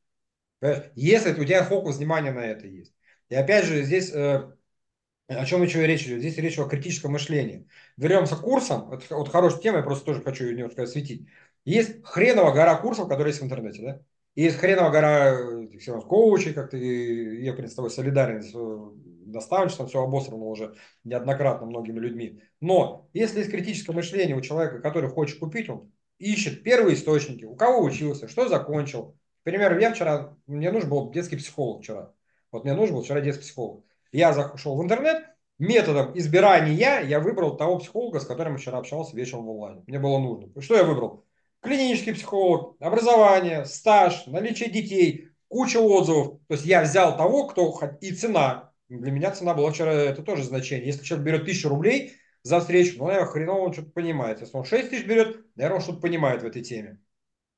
Если 0.94 1.32
у 1.32 1.44
тебя 1.44 1.64
фокус 1.64 1.96
внимания 1.96 2.30
на 2.30 2.46
это 2.46 2.66
есть. 2.66 2.94
И 3.28 3.34
опять 3.34 3.64
же, 3.64 3.82
здесь 3.82 4.12
э, 4.12 4.53
о 5.26 5.44
чем 5.44 5.62
еще 5.62 5.86
речь 5.86 6.05
идет? 6.07 6.20
Здесь 6.20 6.36
речь 6.36 6.59
о 6.59 6.68
критическом 6.68 7.12
мышлении. 7.12 7.66
Вернемся 7.96 8.36
к 8.36 8.40
курсам. 8.40 8.92
Это 8.92 9.16
вот 9.16 9.28
хорошая 9.28 9.61
тема, 9.61 9.78
я 9.78 9.82
просто 9.82 10.05
тоже 10.05 10.22
хочу 10.22 10.44
ее 10.44 10.55
немножко 10.55 10.82
осветить. 10.82 11.26
Есть 11.64 12.05
хреновая 12.05 12.53
гора 12.53 12.76
курсов, 12.76 13.09
которые 13.09 13.30
есть 13.30 13.40
в 13.40 13.44
интернете, 13.44 13.82
да? 13.82 14.00
И 14.34 14.42
есть 14.42 14.59
хреновая 14.59 14.90
гора 14.90 15.30
э, 15.30 16.00
коучей, 16.09 16.53
как 16.53 16.70
ты, 16.70 17.42
я, 17.42 17.53
в 17.53 17.57
принципе, 17.57 17.72
с 17.72 17.76
тобой 17.76 17.90
солидарен 17.90 18.42
наставничество, 19.33 19.85
там 19.85 19.89
все 19.89 20.03
обосрано 20.03 20.45
уже 20.45 20.74
неоднократно 21.05 21.66
многими 21.66 21.99
людьми. 21.99 22.43
Но 22.61 23.09
если 23.12 23.39
есть 23.39 23.51
критическое 23.51 23.93
мышление 23.93 24.37
у 24.37 24.41
человека, 24.41 24.80
который 24.80 25.11
хочет 25.11 25.39
купить, 25.39 25.68
он 25.68 25.93
ищет 26.18 26.62
первые 26.62 26.95
источники, 26.95 27.45
у 27.45 27.55
кого 27.57 27.83
учился, 27.83 28.28
что 28.28 28.49
закончил. 28.49 29.16
К 29.41 29.45
примеру, 29.45 29.78
я 29.78 29.93
вчера, 29.93 30.37
мне 30.47 30.70
нужен 30.70 30.89
был 30.89 31.11
детский 31.11 31.37
психолог 31.37 31.83
вчера. 31.83 32.12
Вот 32.53 32.64
мне 32.64 32.74
нужен 32.74 32.95
был 32.95 33.03
вчера 33.03 33.20
детский 33.20 33.43
психолог. 33.43 33.85
Я 34.12 34.33
зашел 34.33 34.76
в 34.76 34.83
интернет, 34.85 35.24
методом 35.59 36.16
избирания 36.16 37.01
я 37.01 37.20
выбрал 37.20 37.57
того 37.57 37.78
психолога, 37.78 38.20
с 38.20 38.26
которым 38.26 38.57
вчера 38.57 38.78
общался 38.78 39.16
вечером 39.16 39.47
в 39.47 39.51
онлайне. 39.51 39.83
Мне 39.87 39.99
было 39.99 40.18
нужно. 40.18 40.61
Что 40.61 40.76
я 40.76 40.85
выбрал? 40.85 41.24
Клинический 41.61 42.14
психолог, 42.14 42.76
образование, 42.80 43.64
стаж, 43.64 44.26
наличие 44.26 44.68
детей, 44.70 45.28
куча 45.49 45.78
отзывов. 45.78 46.39
То 46.49 46.55
есть 46.55 46.66
я 46.66 46.83
взял 46.83 47.16
того, 47.16 47.47
кто... 47.47 47.78
И 48.01 48.12
цена. 48.12 48.71
Для 48.99 49.11
меня 49.11 49.30
цена 49.30 49.55
была 49.55 49.72
вчера, 49.72 49.93
это 49.93 50.22
тоже 50.22 50.45
значение. 50.45 50.86
Если 50.86 51.05
человек 51.05 51.26
берет 51.26 51.45
тысячу 51.45 51.68
рублей 51.68 52.14
за 52.43 52.61
встречу, 52.61 52.99
ну, 52.99 53.07
наверное, 53.07 53.28
хреново 53.28 53.61
он 53.66 53.72
что-то 53.72 53.90
понимает. 53.90 54.40
Если 54.40 54.57
он 54.57 54.64
6 54.64 54.90
тысяч 54.90 55.07
берет, 55.07 55.45
наверное, 55.57 55.76
он 55.76 55.82
что-то 55.82 56.01
понимает 56.01 56.43
в 56.43 56.47
этой 56.47 56.62
теме 56.62 56.99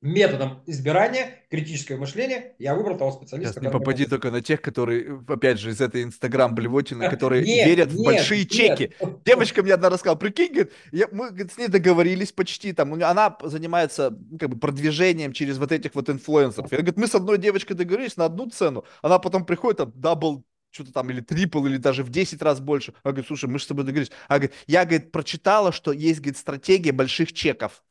методом 0.05 0.62
избирания, 0.66 1.45
критическое 1.51 1.97
мышление, 1.97 2.55
я 2.59 2.74
выбрал 2.74 2.99
того 2.99 3.11
специалиста. 3.11 3.55
Сейчас 3.55 3.62
не 3.62 3.70
попади 3.70 4.05
только 4.05 4.30
на 4.30 4.43
тех, 4.43 4.61
которые, 4.61 5.22
опять 5.26 5.59
же, 5.59 5.70
из 5.70 5.80
этой 5.80 6.03
инстаграм-блевотины, 6.03 7.09
которые 7.11 7.43
нет, 7.43 7.66
верят 7.66 7.89
нет, 7.89 7.97
в 7.97 8.05
большие 8.05 8.41
нет. 8.43 8.51
чеки. 8.51 8.93
Девочка 9.24 9.62
мне 9.62 9.72
одна 9.72 9.89
рассказала, 9.89 10.16
прикинь, 10.16 10.53
говорит, 10.53 10.72
я, 10.93 11.09
мы 11.11 11.30
говорит, 11.30 11.53
с 11.53 11.57
ней 11.57 11.68
договорились 11.68 12.32
почти, 12.32 12.74
там, 12.74 12.93
она 13.03 13.37
занимается 13.43 14.16
как 14.39 14.51
бы 14.51 14.59
продвижением 14.59 15.32
через 15.32 15.57
вот 15.57 15.72
этих 15.72 15.95
вот 15.95 16.11
инфлюенсеров. 16.11 16.70
Я 16.70 16.78
говорит, 16.78 16.99
мы 16.99 17.07
с 17.07 17.14
одной 17.14 17.39
девочкой 17.39 17.74
договорились 17.74 18.18
на 18.18 18.26
одну 18.26 18.51
цену, 18.51 18.85
она 19.01 19.18
потом 19.18 19.47
приходит, 19.47 19.78
там, 19.78 19.93
double 19.95 20.45
что-то 20.75 20.93
там, 20.93 21.11
или 21.11 21.20
трипл, 21.20 21.64
или 21.66 21.77
даже 21.77 22.03
в 22.03 22.11
10 22.11 22.43
раз 22.43 22.61
больше. 22.61 22.95
Она 23.03 23.12
говорит, 23.12 23.29
слушай, 23.29 23.49
мы 23.49 23.59
же 23.59 23.64
с 23.64 23.68
тобой 23.68 23.85
договорились. 23.85 24.12
Она 24.29 24.41
говорит, 24.41 24.57
я, 24.66 24.85
говорит, 24.85 25.12
прочитала, 25.12 25.72
что 25.72 25.93
есть, 25.93 26.20
говорит, 26.20 26.37
стратегия 26.37 26.93
больших 26.93 27.33
чеков. 27.33 27.83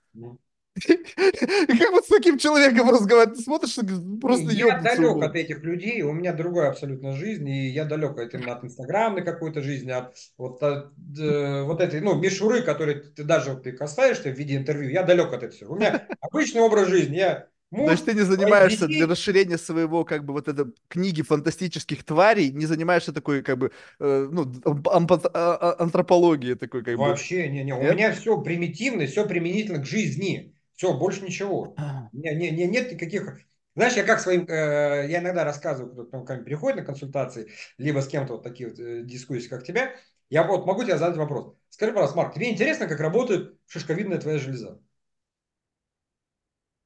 Как 0.75 1.91
вот 1.91 2.03
с 2.03 2.07
таким 2.07 2.39
человеком 2.39 2.89
разговаривать? 2.89 3.37
Ты 3.37 3.43
смотришь, 3.43 3.75
просто 4.19 4.51
Я 4.51 4.79
далек 4.79 5.21
от 5.21 5.35
этих 5.35 5.63
людей, 5.63 6.01
у 6.01 6.13
меня 6.13 6.33
другая 6.33 6.71
абсолютно 6.71 7.13
жизнь, 7.13 7.47
и 7.47 7.69
я 7.69 7.85
далек 7.85 8.17
от, 8.17 8.33
от 8.33 8.63
инстаграмной 8.63 9.23
какой-то 9.23 9.61
жизни, 9.61 9.91
от 9.91 10.15
вот, 10.35 10.63
от, 10.63 10.93
э, 11.19 11.61
вот 11.63 11.79
этой, 11.79 12.01
ну, 12.01 12.15
мишуры, 12.15 12.63
которые 12.63 13.01
ты 13.01 13.23
даже 13.23 13.55
ты 13.55 13.71
касаешься 13.71 14.31
в 14.31 14.37
виде 14.37 14.57
интервью, 14.57 14.89
я 14.89 15.03
далек 15.03 15.27
от 15.27 15.43
этого 15.43 15.51
всего. 15.51 15.73
У 15.75 15.77
меня 15.77 16.07
обычный 16.21 16.61
образ 16.61 16.87
жизни, 16.87 17.17
я 17.17 17.47
Муж, 17.73 17.91
есть 17.91 18.05
ты 18.05 18.13
не 18.13 18.21
занимаешься 18.21 18.87
для 18.87 19.07
расширения 19.07 19.57
своего, 19.57 20.05
как 20.05 20.25
бы, 20.25 20.33
вот 20.33 20.47
этой 20.47 20.65
книги 20.87 21.21
фантастических 21.21 22.03
тварей, 22.03 22.51
не 22.51 22.65
занимаешься 22.65 23.13
такой, 23.13 23.41
как 23.41 23.57
бы, 23.57 23.71
э, 23.99 24.27
ну, 24.31 24.51
а, 24.65 24.99
а, 25.33 25.75
антропологией 25.79 26.55
такой, 26.55 26.83
как 26.83 26.97
Вообще, 26.97 27.43
бы. 27.43 27.49
не, 27.49 27.63
не, 27.63 27.73
у 27.73 27.81
меня 27.81 28.11
все 28.13 28.39
примитивно, 28.39 29.05
все 29.07 29.27
применительно 29.27 29.79
к 29.79 29.85
жизни. 29.85 30.53
Все, 30.75 30.93
больше 30.93 31.21
ничего. 31.21 31.75
Не, 32.11 32.35
не, 32.35 32.51
не, 32.51 32.67
нет 32.67 32.91
никаких... 32.91 33.39
Знаешь, 33.75 33.93
я 33.93 34.03
как 34.03 34.19
своим... 34.19 34.45
Э, 34.47 35.07
я 35.09 35.19
иногда 35.19 35.43
рассказываю, 35.43 36.05
кто 36.05 36.21
ко 36.23 36.35
мне 36.35 36.43
приходит 36.43 36.77
на 36.77 36.85
консультации, 36.85 37.51
либо 37.77 37.99
с 37.99 38.07
кем-то 38.07 38.33
вот 38.33 38.43
такие 38.43 38.69
вот 38.69 38.79
э, 38.79 39.01
дискуссии, 39.03 39.47
как 39.47 39.63
тебя, 39.63 39.95
я 40.29 40.43
вот 40.43 40.65
могу 40.65 40.83
тебе 40.83 40.97
задать 40.97 41.17
вопрос. 41.17 41.55
Скажи, 41.69 41.91
пожалуйста, 41.91 42.17
Марк, 42.17 42.33
тебе 42.33 42.51
интересно, 42.51 42.87
как 42.87 42.99
работает 42.99 43.55
шишковидная 43.67 44.19
твоя 44.19 44.37
железа? 44.37 44.79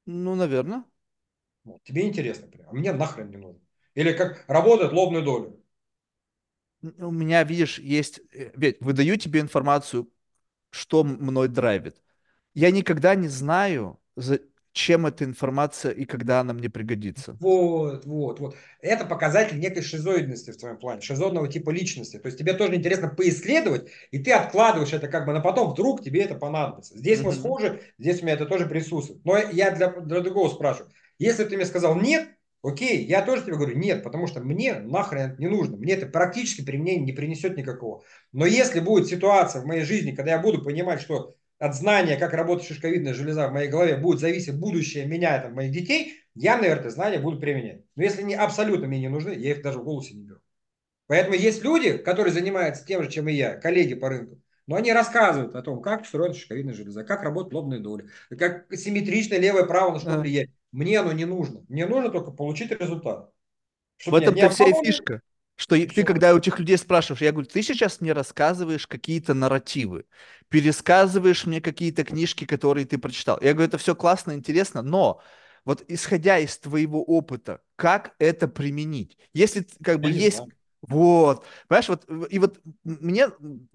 Ну, 0.08 0.34
наверное. 0.34 0.84
Вот, 1.64 1.82
тебе 1.84 2.08
интересно, 2.08 2.48
а 2.66 2.72
мне 2.72 2.92
нахрен 2.92 3.30
не 3.30 3.36
нужно. 3.36 3.60
Или 3.94 4.12
как 4.12 4.44
работает 4.48 4.92
лобная 4.92 5.22
доля. 5.22 5.52
У 6.82 7.10
меня, 7.10 7.44
видишь, 7.44 7.78
есть... 7.78 8.20
Э, 8.32 8.50
ведь 8.54 8.80
выдаю 8.80 9.18
тебе 9.18 9.40
информацию, 9.40 10.10
что 10.70 11.04
мной 11.04 11.48
драйвит 11.48 12.00
я 12.54 12.72
никогда 12.72 13.14
не 13.14 13.28
знаю, 13.28 14.00
чем 14.78 15.06
эта 15.06 15.24
информация 15.24 15.90
и 15.90 16.04
когда 16.04 16.38
она 16.38 16.52
мне 16.52 16.70
пригодится. 16.70 17.36
Вот, 17.40 18.06
вот, 18.06 18.38
вот. 18.38 18.56
Это 18.80 19.04
показатель 19.04 19.58
некой 19.58 19.82
шизоидности 19.82 20.52
в 20.52 20.56
твоем 20.56 20.76
плане, 20.76 21.00
шизоидного 21.00 21.48
типа 21.48 21.70
личности. 21.70 22.16
То 22.18 22.28
есть 22.28 22.38
тебе 22.38 22.52
тоже 22.52 22.76
интересно 22.76 23.08
поисследовать, 23.08 23.90
и 24.12 24.20
ты 24.20 24.30
откладываешь 24.30 24.92
это 24.92 25.08
как 25.08 25.26
бы 25.26 25.32
на 25.32 25.40
потом, 25.40 25.72
вдруг 25.72 26.04
тебе 26.04 26.22
это 26.22 26.36
понадобится. 26.36 26.96
Здесь 26.96 27.18
mm-hmm. 27.18 27.24
мы 27.24 27.32
схожи, 27.32 27.80
здесь 27.98 28.22
у 28.22 28.24
меня 28.24 28.34
это 28.34 28.46
тоже 28.46 28.66
присутствует. 28.66 29.20
Но 29.24 29.36
я 29.36 29.72
для, 29.72 29.88
для 29.90 30.20
другого 30.20 30.48
спрашиваю. 30.48 30.92
Если 31.18 31.42
ты 31.42 31.56
мне 31.56 31.66
сказал 31.66 31.96
нет, 31.96 32.28
окей, 32.62 33.04
я 33.04 33.22
тоже 33.22 33.42
тебе 33.42 33.56
говорю 33.56 33.76
нет, 33.76 34.04
потому 34.04 34.28
что 34.28 34.38
мне 34.38 34.74
нахрен 34.74 35.32
это 35.32 35.42
не 35.42 35.48
нужно. 35.48 35.76
Мне 35.76 35.94
это 35.94 36.06
практически 36.06 36.64
применения 36.64 37.04
не 37.04 37.12
принесет 37.12 37.56
никакого. 37.56 38.04
Но 38.30 38.46
если 38.46 38.78
будет 38.78 39.08
ситуация 39.08 39.60
в 39.60 39.66
моей 39.66 39.82
жизни, 39.82 40.12
когда 40.12 40.30
я 40.30 40.38
буду 40.38 40.62
понимать, 40.62 41.00
что 41.00 41.34
от 41.58 41.74
знания, 41.74 42.16
как 42.16 42.32
работает 42.32 42.68
шишковидная 42.68 43.14
железа 43.14 43.48
в 43.48 43.52
моей 43.52 43.68
голове, 43.68 43.96
будет 43.96 44.20
зависеть 44.20 44.58
будущее 44.58 45.06
меня, 45.06 45.40
там, 45.40 45.54
моих 45.54 45.72
детей, 45.72 46.14
я, 46.34 46.56
наверное, 46.56 46.80
это 46.80 46.90
знание 46.90 47.20
буду 47.20 47.40
применять. 47.40 47.82
Но 47.96 48.04
если 48.04 48.22
они 48.22 48.34
абсолютно 48.34 48.86
мне 48.86 49.00
не 49.00 49.08
нужны, 49.08 49.30
я 49.30 49.52
их 49.52 49.62
даже 49.62 49.78
в 49.78 49.84
голосе 49.84 50.14
не 50.14 50.24
беру. 50.24 50.40
Поэтому 51.08 51.34
есть 51.34 51.64
люди, 51.64 51.96
которые 51.96 52.32
занимаются 52.32 52.86
тем 52.86 53.02
же, 53.02 53.10
чем 53.10 53.28
и 53.28 53.32
я, 53.32 53.56
коллеги 53.56 53.94
по 53.94 54.08
рынку, 54.08 54.40
но 54.66 54.76
они 54.76 54.92
рассказывают 54.92 55.54
о 55.56 55.62
том, 55.62 55.80
как 55.80 56.02
устроена 56.02 56.34
шишковидная 56.34 56.74
железа, 56.74 57.02
как 57.02 57.22
работает 57.22 57.54
лобная 57.54 57.80
доля, 57.80 58.04
как 58.38 58.66
симметричное 58.74 59.38
левое 59.38 59.64
право 59.64 59.94
на 59.94 59.98
что 59.98 60.14
а. 60.14 60.18
влияет. 60.18 60.50
Мне 60.70 61.00
оно 61.00 61.12
не 61.12 61.24
нужно. 61.24 61.64
Мне 61.68 61.86
нужно 61.86 62.10
только 62.10 62.30
получить 62.30 62.70
результат. 62.70 63.30
в 64.04 64.14
этом-то 64.14 64.50
вся 64.50 64.66
и 64.66 64.84
фишка. 64.84 65.22
Что 65.60 65.74
Все. 65.74 65.88
ты, 65.88 66.04
когда 66.04 66.32
у 66.34 66.38
этих 66.38 66.60
людей 66.60 66.78
спрашиваешь, 66.78 67.20
я 67.20 67.32
говорю, 67.32 67.48
ты 67.48 67.62
сейчас 67.64 68.00
мне 68.00 68.12
рассказываешь 68.12 68.86
какие-то 68.86 69.34
нарративы, 69.34 70.04
пересказываешь 70.48 71.46
мне 71.46 71.60
какие-то 71.60 72.04
книжки, 72.04 72.44
которые 72.44 72.86
ты 72.86 72.96
прочитал. 72.96 73.40
Я 73.42 73.54
говорю, 73.54 73.66
это 73.66 73.76
все 73.76 73.96
классно, 73.96 74.34
интересно, 74.34 74.82
но 74.82 75.20
вот 75.64 75.82
исходя 75.88 76.38
из 76.38 76.56
твоего 76.58 77.02
опыта, 77.02 77.60
как 77.74 78.14
это 78.20 78.46
применить? 78.46 79.18
Если 79.34 79.66
как 79.82 80.00
бы 80.00 80.10
есть... 80.10 80.36
Знаю. 80.36 80.52
Вот, 80.80 81.44
понимаешь, 81.66 81.88
вот, 81.88 82.04
и 82.30 82.38
вот 82.38 82.60
мне 82.84 83.30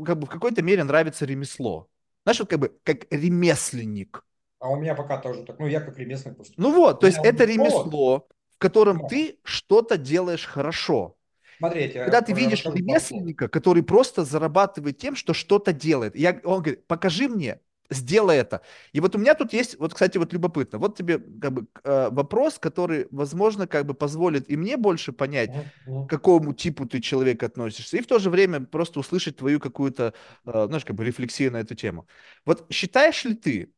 как 0.05 0.17
бы 0.19 0.25
в 0.25 0.29
какой-то 0.29 0.61
мере 0.61 0.85
нравится 0.85 1.25
ремесло. 1.25 1.89
Знаешь, 2.23 2.39
вот 2.39 2.49
как 2.49 2.59
бы 2.59 2.77
как 2.83 3.11
ремесленник. 3.11 4.23
А 4.59 4.69
у 4.69 4.77
меня 4.77 4.95
пока 4.95 5.17
тоже 5.17 5.43
так, 5.43 5.59
ну 5.59 5.67
я 5.67 5.81
как 5.81 5.97
ремесленник 5.97 6.37
поступаю. 6.37 6.69
Ну 6.69 6.77
вот, 6.77 7.01
то 7.01 7.07
есть 7.07 7.19
это 7.21 7.43
ремесло, 7.43 8.25
в 8.55 8.57
котором 8.57 8.99
да. 8.99 9.07
ты 9.09 9.37
что-то 9.43 9.97
делаешь 9.97 10.45
хорошо. 10.45 11.17
Смотрите, 11.57 12.03
когда 12.03 12.21
ты 12.21 12.33
видишь 12.33 12.65
ремесленника, 12.65 13.47
который 13.47 13.83
просто 13.83 14.23
зарабатывает 14.23 14.97
тем, 14.97 15.15
что 15.15 15.33
что-то 15.33 15.73
делает. 15.73 16.15
Я, 16.15 16.39
он 16.43 16.61
говорит, 16.61 16.87
покажи 16.87 17.27
мне, 17.27 17.59
сделай 17.89 18.37
это. 18.37 18.61
И 18.91 18.99
вот 18.99 19.15
у 19.15 19.19
меня 19.19 19.35
тут 19.35 19.53
есть, 19.53 19.77
вот, 19.79 19.93
кстати, 19.93 20.17
вот 20.17 20.33
любопытно. 20.33 20.79
Вот 20.79 20.97
тебе 20.97 21.19
как 21.19 21.51
бы 21.51 21.67
э, 21.83 22.09
вопрос, 22.11 22.59
который, 22.59 23.07
возможно, 23.11 23.67
как 23.67 23.85
бы 23.85 23.93
позволит 23.93 24.49
и 24.49 24.57
мне 24.57 24.77
больше 24.77 25.11
понять, 25.11 25.51
к 25.85 26.07
какому 26.07 26.53
типу 26.53 26.85
ты 26.85 27.01
человек 27.01 27.43
относишься, 27.43 27.97
и 27.97 28.01
в 28.01 28.07
то 28.07 28.19
же 28.19 28.29
время 28.29 28.61
просто 28.61 28.99
услышать 28.99 29.37
твою 29.37 29.59
какую-то, 29.59 30.13
э, 30.45 30.65
знаешь, 30.67 30.85
как 30.85 30.95
бы 30.95 31.05
рефлексию 31.05 31.51
на 31.51 31.57
эту 31.57 31.75
тему. 31.75 32.07
Вот 32.45 32.65
считаешь 32.71 33.23
ли 33.25 33.35
ты, 33.35 33.72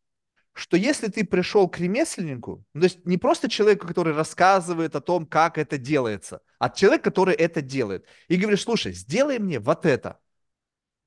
что 0.55 0.77
если 0.77 1.07
ты 1.07 1.25
пришел 1.25 1.67
к 1.67 1.79
ремесленнику, 1.79 2.63
ну, 2.73 2.81
то 2.81 2.85
есть 2.85 3.05
не 3.05 3.17
просто 3.17 3.49
человеку, 3.49 3.87
который 3.87 4.13
рассказывает 4.13 4.95
о 4.95 5.01
том, 5.01 5.25
как 5.25 5.57
это 5.57 5.77
делается, 5.77 6.41
а 6.59 6.69
человек, 6.69 7.03
который 7.03 7.35
это 7.35 7.61
делает, 7.61 8.05
и 8.29 8.37
говоришь, 8.37 8.61
слушай, 8.61 8.93
сделай 8.93 9.37
мне 9.37 9.59
вот 9.59 9.85
это. 9.85 10.17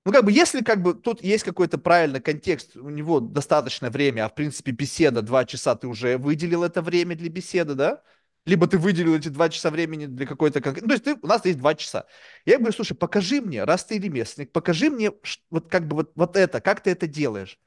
Ну, 0.05 0.13
как 0.13 0.25
бы, 0.27 0.33
если 0.33 0.63
как 0.63 0.83
бы 0.83 0.93
тут 0.93 1.25
есть 1.25 1.45
какой-то 1.45 1.79
правильный 1.79 2.21
контекст, 2.21 2.77
у 2.77 2.91
него 2.91 3.21
достаточное 3.21 3.91
время, 3.91 4.27
а 4.27 4.29
в 4.29 4.35
принципе 4.35 4.73
беседа 4.73 5.23
два 5.23 5.47
часа, 5.47 5.75
ты 5.77 5.87
уже 5.87 6.19
выделил 6.19 6.63
это 6.63 6.83
время 6.83 7.17
для 7.17 7.31
беседы, 7.31 7.75
да? 7.75 8.03
Либо 8.45 8.67
ты 8.67 8.77
выделил 8.77 9.15
эти 9.15 9.29
два 9.29 9.49
часа 9.49 9.71
времени 9.71 10.07
для 10.07 10.27
какой-то 10.27 10.61
конкретной... 10.61 10.83
Ну, 10.83 10.89
то 10.89 10.95
есть 10.95 11.05
ты, 11.05 11.27
у 11.27 11.27
нас 11.27 11.45
есть 11.47 11.59
два 11.59 11.75
часа. 11.75 12.05
Я 12.45 12.59
говорю, 12.59 12.75
слушай, 12.75 12.95
покажи 12.95 13.41
мне, 13.41 13.65
раз 13.65 13.85
ты 13.87 13.99
ремесленник, 13.99 14.53
покажи 14.53 14.91
мне 14.91 15.13
вот 15.51 15.69
как 15.71 15.89
бы 15.89 15.97
вот, 15.97 16.13
вот 16.15 16.37
это, 16.37 16.61
как 16.61 16.83
ты 16.83 16.91
это 16.91 17.07
делаешь. 17.07 17.59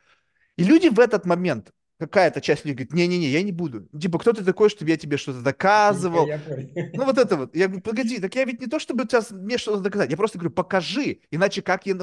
И 0.57 0.63
люди 0.63 0.87
в 0.89 0.99
этот 0.99 1.25
момент, 1.25 1.71
какая-то 1.99 2.41
часть 2.41 2.65
людей 2.65 2.75
говорит, 2.75 2.93
не-не-не, 2.93 3.27
я 3.27 3.43
не 3.43 3.51
буду. 3.51 3.87
Типа, 3.97 4.17
кто 4.17 4.33
ты 4.33 4.43
такой, 4.43 4.69
чтобы 4.69 4.89
я 4.89 4.97
тебе 4.97 5.17
что-то 5.17 5.41
доказывал? 5.41 6.27
ну, 6.93 7.05
вот 7.05 7.17
это 7.17 7.37
вот. 7.37 7.55
Я 7.55 7.67
говорю, 7.67 7.83
погоди, 7.83 8.19
так 8.19 8.33
я 8.35 8.43
ведь 8.45 8.59
не 8.59 8.67
то, 8.67 8.79
чтобы 8.79 9.03
сейчас 9.03 9.31
мне 9.31 9.57
что-то 9.57 9.81
доказать, 9.81 10.09
я 10.09 10.17
просто 10.17 10.39
говорю, 10.39 10.53
покажи, 10.53 11.19
иначе 11.29 11.61
как 11.61 11.85
я 11.85 11.95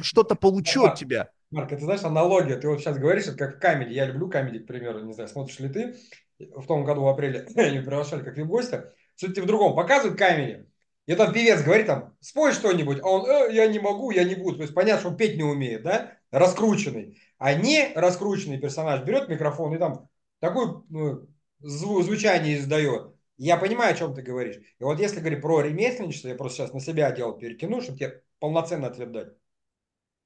что-то 0.00 0.34
получу 0.34 0.84
от 0.84 0.96
тебя? 0.96 1.30
Марк, 1.50 1.72
это 1.72 1.84
знаешь, 1.84 2.02
аналогия, 2.02 2.56
ты 2.56 2.68
вот 2.68 2.80
сейчас 2.80 2.98
говоришь, 2.98 3.26
это 3.26 3.36
как 3.36 3.56
в 3.56 3.58
камеди, 3.58 3.94
я 3.94 4.04
люблю 4.06 4.28
камеди, 4.28 4.58
к 4.58 4.66
примеру, 4.66 5.02
не 5.04 5.14
знаю, 5.14 5.30
смотришь 5.30 5.58
ли 5.60 5.68
ты, 5.70 5.96
в 6.38 6.66
том 6.66 6.84
году 6.84 7.02
в 7.02 7.08
апреле 7.08 7.46
они 7.56 7.78
приглашали 7.78 8.22
как 8.22 8.36
вип-гостя, 8.36 8.92
суть 9.16 9.38
в 9.38 9.46
другом, 9.46 9.74
показывают 9.74 10.18
камеди, 10.18 10.66
и 11.06 11.14
там 11.14 11.32
певец 11.32 11.62
говорит 11.62 11.86
там, 11.86 12.14
спой 12.20 12.52
что-нибудь, 12.52 12.98
а 13.02 13.08
он, 13.08 13.26
э, 13.26 13.54
я 13.54 13.66
не 13.66 13.78
могу, 13.78 14.10
я 14.10 14.24
не 14.24 14.34
буду. 14.34 14.56
То 14.56 14.62
есть 14.64 14.74
понятно, 14.74 15.00
что 15.00 15.08
он 15.08 15.16
петь 15.16 15.38
не 15.38 15.42
умеет, 15.42 15.82
да, 15.82 16.18
раскрученный. 16.30 17.18
А 17.38 17.54
не 17.54 17.92
раскрученный 17.94 18.58
персонаж 18.58 19.02
берет 19.04 19.28
микрофон 19.28 19.74
и 19.74 19.78
там 19.78 20.08
такое 20.40 20.82
ну, 20.88 21.28
зву- 21.60 22.02
звучание 22.02 22.58
издает. 22.58 23.14
Я 23.36 23.56
понимаю, 23.56 23.94
о 23.94 23.96
чем 23.96 24.14
ты 24.14 24.22
говоришь. 24.22 24.56
И 24.56 24.84
вот 24.84 24.98
если 24.98 25.20
говорить 25.20 25.40
про 25.40 25.60
ремесленничество, 25.60 26.28
я 26.28 26.34
просто 26.34 26.58
сейчас 26.58 26.72
на 26.72 26.80
себя 26.80 27.10
дело 27.12 27.38
перекину, 27.38 27.80
чтобы 27.80 27.98
тебе 27.98 28.22
полноценный 28.40 28.88
ответ 28.88 29.12
дать. 29.12 29.28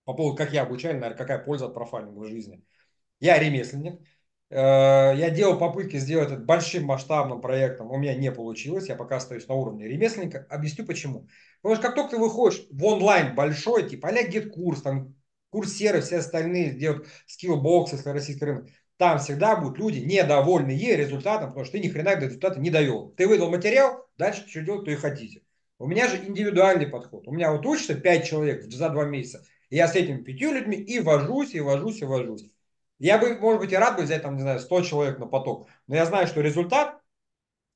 По 0.05 0.15
поводу, 0.15 0.37
как 0.37 0.53
я 0.53 0.63
обучаю, 0.63 0.95
наверное, 0.95 1.17
какая 1.17 1.39
польза 1.39 1.67
от 1.67 1.75
профайлинга 1.75 2.19
в 2.19 2.27
жизни. 2.27 2.65
Я 3.21 3.39
ремесленник, 3.39 4.01
Э, 4.53 5.15
я 5.17 5.31
делал 5.31 5.59
попытки 5.59 5.97
сделать 5.97 6.31
это 6.31 6.39
большим 6.43 6.85
масштабным 6.85 7.41
проектом, 7.41 7.91
у 7.91 7.97
меня 7.97 8.15
не 8.15 8.31
получилось, 8.31 8.87
я 8.87 8.97
пока 8.97 9.17
остаюсь 9.17 9.49
на 9.49 9.55
уровне 9.55 9.89
ремесленника. 9.89 10.47
Объясню 10.51 10.85
почему. 10.85 11.27
Потому 11.63 11.77
что 11.77 11.87
как 11.87 11.95
только 11.95 12.11
ты 12.11 12.19
выходишь 12.19 12.67
в 12.71 12.85
онлайн 12.85 13.35
большой, 13.35 13.89
типа 13.89 14.09
GetCourse, 14.09 14.83
там 14.83 15.15
Coursera, 15.53 16.01
все 16.01 16.19
остальные 16.19 16.71
делают 16.73 17.07
Skillbox, 17.27 17.93
если 17.93 18.09
российский 18.09 18.45
рынок, 18.45 18.67
там 18.97 19.19
всегда 19.19 19.57
будут 19.57 19.79
люди 19.79 19.99
недовольные 19.99 20.97
результатом, 20.97 21.51
потому 21.51 21.65
что 21.65 21.73
ты 21.73 21.81
ни 21.81 21.89
хрена 21.89 22.17
до 22.17 22.27
результата 22.27 22.59
не 22.59 22.71
довел. 22.71 23.11
Ты 23.17 23.29
выдал 23.29 23.51
материал, 23.51 24.07
дальше 24.17 24.49
что 24.49 24.63
делать, 24.63 24.85
то 24.85 24.91
и 24.91 24.97
хотите. 24.97 25.43
У 25.79 25.87
меня 25.87 26.09
же 26.09 26.17
индивидуальный 26.17 26.87
подход. 26.87 27.27
У 27.27 27.33
меня 27.33 27.53
вот 27.53 27.67
учится 27.67 27.95
5 27.95 28.27
человек 28.27 28.63
за 28.65 28.89
2 28.89 29.05
месяца. 29.05 29.45
Я 29.69 29.89
с 29.89 29.95
этими 29.95 30.23
пятью 30.23 30.53
людьми 30.53 30.77
и 30.77 31.01
вожусь, 31.01 31.55
и 31.55 31.61
вожусь, 31.61 32.01
и 32.01 32.05
вожусь. 32.05 32.51
Я 32.99 33.19
бы, 33.19 33.37
может 33.39 33.61
быть, 33.61 33.73
и 33.73 33.77
рад 33.77 33.97
бы 33.97 34.05
взять, 34.05 34.23
там, 34.23 34.37
не 34.37 34.43
знаю, 34.43 34.61
100 34.61 34.83
человек 34.83 35.19
на 35.19 35.27
поток, 35.27 35.69
но 35.89 35.97
я 35.97 36.07
знаю, 36.07 36.29
что 36.29 36.41
результат 36.41 37.02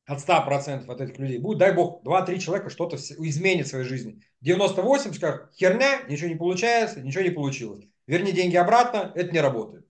от 0.07 0.21
100% 0.21 0.89
от 0.89 1.01
этих 1.01 1.19
людей 1.19 1.39
будет, 1.39 1.59
дай 1.59 1.73
бог, 1.75 2.03
2-3 2.05 2.39
человека 2.39 2.71
что-то 2.71 2.97
изменит 2.97 3.67
в 3.67 3.71
своей 3.71 3.85
жизни. 3.85 4.23
98 4.41 5.13
скажут, 5.15 5.53
херня, 5.55 6.03
ничего 6.09 6.29
не 6.29 6.37
получается, 6.37 7.01
ничего 7.01 7.25
не 7.25 7.31
получилось. 7.31 7.85
Верни 8.07 8.33
деньги 8.33 8.57
обратно, 8.57 9.13
это 9.15 9.33
не 9.33 9.41
работает. 9.41 9.87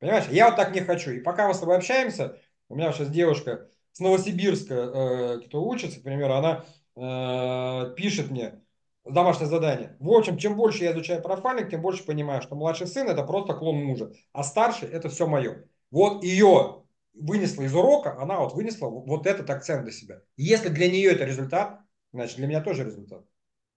Понимаешь? 0.00 0.24
Я 0.30 0.46
вот 0.46 0.56
так 0.56 0.74
не 0.74 0.80
хочу. 0.80 1.12
И 1.12 1.20
пока 1.20 1.46
мы 1.46 1.54
с 1.54 1.60
тобой 1.60 1.76
общаемся, 1.76 2.36
у 2.68 2.74
меня 2.74 2.92
сейчас 2.92 3.08
девушка 3.08 3.68
с 3.92 4.00
Новосибирска, 4.00 4.74
э, 4.74 5.40
кто 5.46 5.64
учится, 5.64 6.00
к 6.00 6.02
примеру, 6.02 6.34
она 6.34 6.64
э, 6.96 7.94
пишет 7.94 8.30
мне, 8.30 8.60
домашнее 9.04 9.46
задание. 9.46 9.96
В 10.00 10.10
общем, 10.10 10.36
чем 10.38 10.56
больше 10.56 10.84
я 10.84 10.92
изучаю 10.92 11.22
профайлинг, 11.22 11.70
тем 11.70 11.82
больше 11.82 12.04
понимаю, 12.04 12.42
что 12.42 12.56
младший 12.56 12.88
сын 12.88 13.08
это 13.08 13.22
просто 13.22 13.54
клон 13.54 13.76
мужа, 13.76 14.12
а 14.32 14.42
старший 14.42 14.88
это 14.88 15.08
все 15.08 15.26
мое. 15.26 15.64
Вот 15.90 16.24
ее 16.24 16.82
вынесла 17.16 17.62
из 17.62 17.74
урока, 17.74 18.20
она 18.20 18.40
вот 18.40 18.54
вынесла 18.54 18.88
вот 18.88 19.26
этот 19.26 19.48
акцент 19.50 19.84
для 19.84 19.92
себя. 19.92 20.20
если 20.36 20.68
для 20.68 20.90
нее 20.90 21.12
это 21.12 21.24
результат, 21.24 21.80
значит 22.12 22.36
для 22.36 22.46
меня 22.46 22.60
тоже 22.60 22.84
результат. 22.84 23.24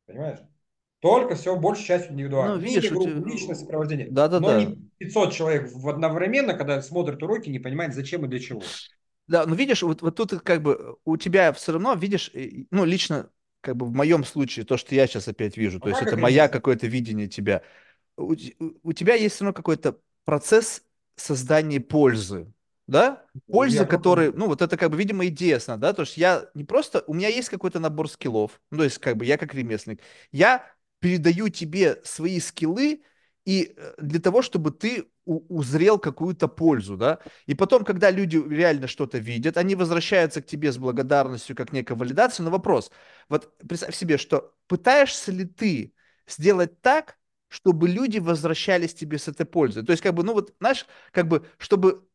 Понимаешь? 0.05 0.39
Только 0.99 1.35
все 1.35 1.55
больше 1.55 1.83
часть 1.83 2.11
индивидуально. 2.11 2.55
Ну, 2.55 2.61
видишь, 2.61 2.89
группу, 2.89 3.09
тебя... 3.09 3.31
личность, 3.31 3.61
сопровождение. 3.61 4.07
Да, 4.11 4.27
да, 4.27 4.39
Но 4.39 4.47
да. 4.49 4.65
не 4.65 4.75
500 4.97 5.33
человек 5.33 5.71
одновременно, 5.85 6.53
когда 6.55 6.81
смотрят 6.81 7.23
уроки, 7.23 7.49
не 7.49 7.59
понимают, 7.59 7.93
зачем 7.93 8.25
и 8.25 8.27
для 8.27 8.39
чего. 8.39 8.61
Да, 9.27 9.45
ну 9.45 9.55
видишь, 9.55 9.83
вот, 9.83 10.01
вот 10.01 10.15
тут 10.15 10.31
как 10.41 10.61
бы 10.61 10.97
у 11.05 11.15
тебя 11.15 11.53
все 11.53 11.73
равно, 11.73 11.93
видишь, 11.93 12.31
ну 12.71 12.83
лично 12.83 13.29
как 13.61 13.75
бы 13.75 13.85
в 13.85 13.93
моем 13.93 14.23
случае, 14.23 14.65
то, 14.65 14.77
что 14.77 14.95
я 14.95 15.05
сейчас 15.07 15.27
опять 15.27 15.57
вижу, 15.57 15.79
то 15.79 15.89
есть 15.89 16.01
это 16.01 16.17
моя 16.17 16.47
какое-то 16.47 16.87
видение 16.87 17.27
тебя. 17.27 17.61
У, 18.17 18.35
у 18.83 18.93
тебя 18.93 19.15
есть 19.15 19.35
все 19.35 19.45
равно 19.45 19.53
какой-то 19.53 19.99
процесс 20.25 20.83
создания 21.15 21.79
пользы, 21.79 22.51
да? 22.89 23.23
Польза, 23.51 23.85
который, 23.85 24.33
ну, 24.33 24.47
вот 24.47 24.61
это 24.61 24.75
как 24.75 24.89
бы, 24.89 24.97
видимо, 24.97 25.25
интересно, 25.25 25.77
да, 25.77 25.93
то 25.93 26.01
есть 26.01 26.17
я 26.17 26.49
не 26.55 26.63
просто, 26.63 27.03
у 27.05 27.13
меня 27.13 27.27
есть 27.27 27.49
какой-то 27.49 27.79
набор 27.79 28.09
скиллов, 28.09 28.59
ну, 28.71 28.79
то 28.79 28.83
есть 28.85 28.97
как 28.97 29.15
бы 29.15 29.25
я 29.25 29.37
как 29.37 29.53
ремесленник, 29.53 30.01
я 30.31 30.65
передаю 30.99 31.49
тебе 31.49 32.01
свои 32.03 32.39
скиллы, 32.39 33.03
и 33.45 33.73
э, 33.77 33.93
для 33.99 34.19
того, 34.19 34.41
чтобы 34.41 34.71
ты 34.71 35.05
узрел 35.25 35.99
какую-то 35.99 36.47
пользу, 36.47 36.97
да, 36.97 37.19
и 37.45 37.53
потом, 37.53 37.85
когда 37.85 38.09
люди 38.09 38.37
реально 38.37 38.87
что-то 38.87 39.19
видят, 39.19 39.57
они 39.57 39.75
возвращаются 39.75 40.41
к 40.41 40.47
тебе 40.47 40.71
с 40.71 40.79
благодарностью, 40.79 41.55
как 41.55 41.71
некая 41.71 41.93
валидация, 41.95 42.43
но 42.43 42.49
вопрос, 42.49 42.89
вот 43.29 43.55
представь 43.59 43.95
себе, 43.95 44.17
что 44.17 44.55
пытаешься 44.67 45.31
ли 45.31 45.45
ты 45.45 45.93
сделать 46.27 46.81
так, 46.81 47.17
чтобы 47.49 47.87
люди 47.87 48.17
возвращались 48.17 48.95
тебе 48.95 49.19
с 49.19 49.27
этой 49.27 49.45
пользой, 49.45 49.85
то 49.85 49.91
есть, 49.91 50.01
как 50.01 50.15
бы, 50.15 50.23
ну 50.23 50.33
вот, 50.33 50.55
знаешь, 50.59 50.87
как 51.11 51.27
бы, 51.27 51.45
чтобы 51.59 52.08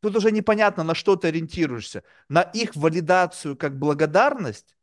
тут 0.00 0.16
уже 0.16 0.30
непонятно, 0.32 0.84
на 0.84 0.94
что 0.94 1.16
ты 1.16 1.28
ориентируешься, 1.28 2.02
на 2.28 2.42
их 2.42 2.76
валидацию 2.76 3.56
как 3.56 3.78
благодарность, 3.78 4.76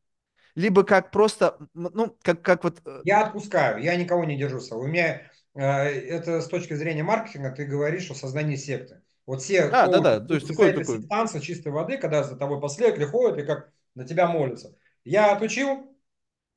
либо 0.55 0.83
как 0.83 1.11
просто, 1.11 1.57
ну, 1.73 2.15
как, 2.21 2.41
как 2.41 2.63
вот... 2.63 2.81
Э, 2.85 3.01
я 3.03 3.25
отпускаю, 3.25 3.81
я 3.81 3.95
никого 3.95 4.23
не 4.25 4.37
держу. 4.37 4.59
У 4.77 4.87
меня 4.87 5.21
а, 5.53 5.85
это 5.85 6.41
с 6.41 6.47
точки 6.47 6.73
зрения 6.73 7.03
маркетинга 7.03 7.51
ты 7.51 7.65
говоришь 7.65 8.09
о 8.11 8.15
создании 8.15 8.55
секты. 8.55 9.01
Вот 9.25 9.41
все, 9.41 9.63
а, 9.63 9.87
да, 9.87 9.99
да, 9.99 10.19
то 10.19 10.35
есть 10.35 10.47
такой, 10.47 10.71
такой... 10.71 10.99
сектанцы 10.99 11.39
чистой 11.39 11.71
воды, 11.71 11.97
когда 11.97 12.23
за 12.23 12.35
тобой 12.35 12.61
последователи 12.61 13.05
ходят 13.05 13.39
и 13.39 13.43
как 13.45 13.71
на 13.95 14.05
тебя 14.05 14.27
молятся. 14.27 14.75
Я 15.03 15.33
отучил, 15.33 15.95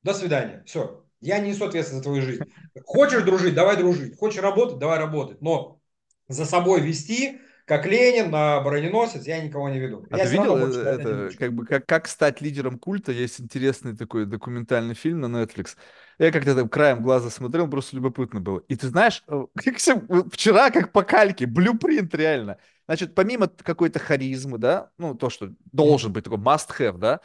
до 0.03 0.13
свидания, 0.13 0.63
все. 0.67 1.03
Я 1.19 1.39
не 1.39 1.49
несу 1.49 1.65
ответственность 1.65 2.05
за 2.05 2.11
твою 2.11 2.21
жизнь. 2.21 2.43
Хочешь 2.85 3.23
дружить, 3.23 3.55
давай 3.55 3.75
дружить. 3.75 4.17
Хочешь 4.17 4.41
работать, 4.41 4.77
давай 4.77 4.99
работать. 4.99 5.41
Но 5.41 5.81
за 6.27 6.45
собой 6.45 6.81
вести, 6.81 7.41
как 7.69 7.85
Ленин 7.85 8.31
на 8.31 8.59
броненосец, 8.61 9.27
я 9.27 9.39
никого 9.43 9.69
не 9.69 9.77
веду. 9.77 10.03
А 10.09 10.17
я 10.17 10.25
ты 10.25 10.31
видел 10.31 10.57
э, 10.57 10.81
это, 10.81 11.29
как 11.37 11.53
бы, 11.53 11.67
как, 11.67 11.85
как 11.85 12.07
стать 12.07 12.41
лидером 12.41 12.79
культа? 12.79 13.11
Есть 13.11 13.39
интересный 13.39 13.95
такой 13.95 14.25
документальный 14.25 14.95
фильм 14.95 15.19
на 15.19 15.27
Netflix. 15.27 15.77
Я 16.17 16.31
как-то 16.31 16.55
там 16.55 16.67
краем 16.67 17.03
глаза 17.03 17.29
смотрел, 17.29 17.69
просто 17.69 17.95
любопытно 17.95 18.41
было. 18.41 18.63
И 18.69 18.75
ты 18.75 18.87
знаешь, 18.87 19.23
э, 19.27 19.45
вчера 20.31 20.71
как 20.71 20.91
по 20.91 21.03
кальке, 21.03 21.45
блюпринт 21.45 22.15
реально. 22.15 22.57
Значит, 22.87 23.13
помимо 23.13 23.47
какой-то 23.47 23.99
харизмы, 23.99 24.57
да, 24.57 24.89
ну, 24.97 25.13
то, 25.13 25.29
что 25.29 25.51
должен 25.71 26.11
быть 26.11 26.23
такой 26.23 26.39
must-have, 26.39 26.97
да, 26.97 27.19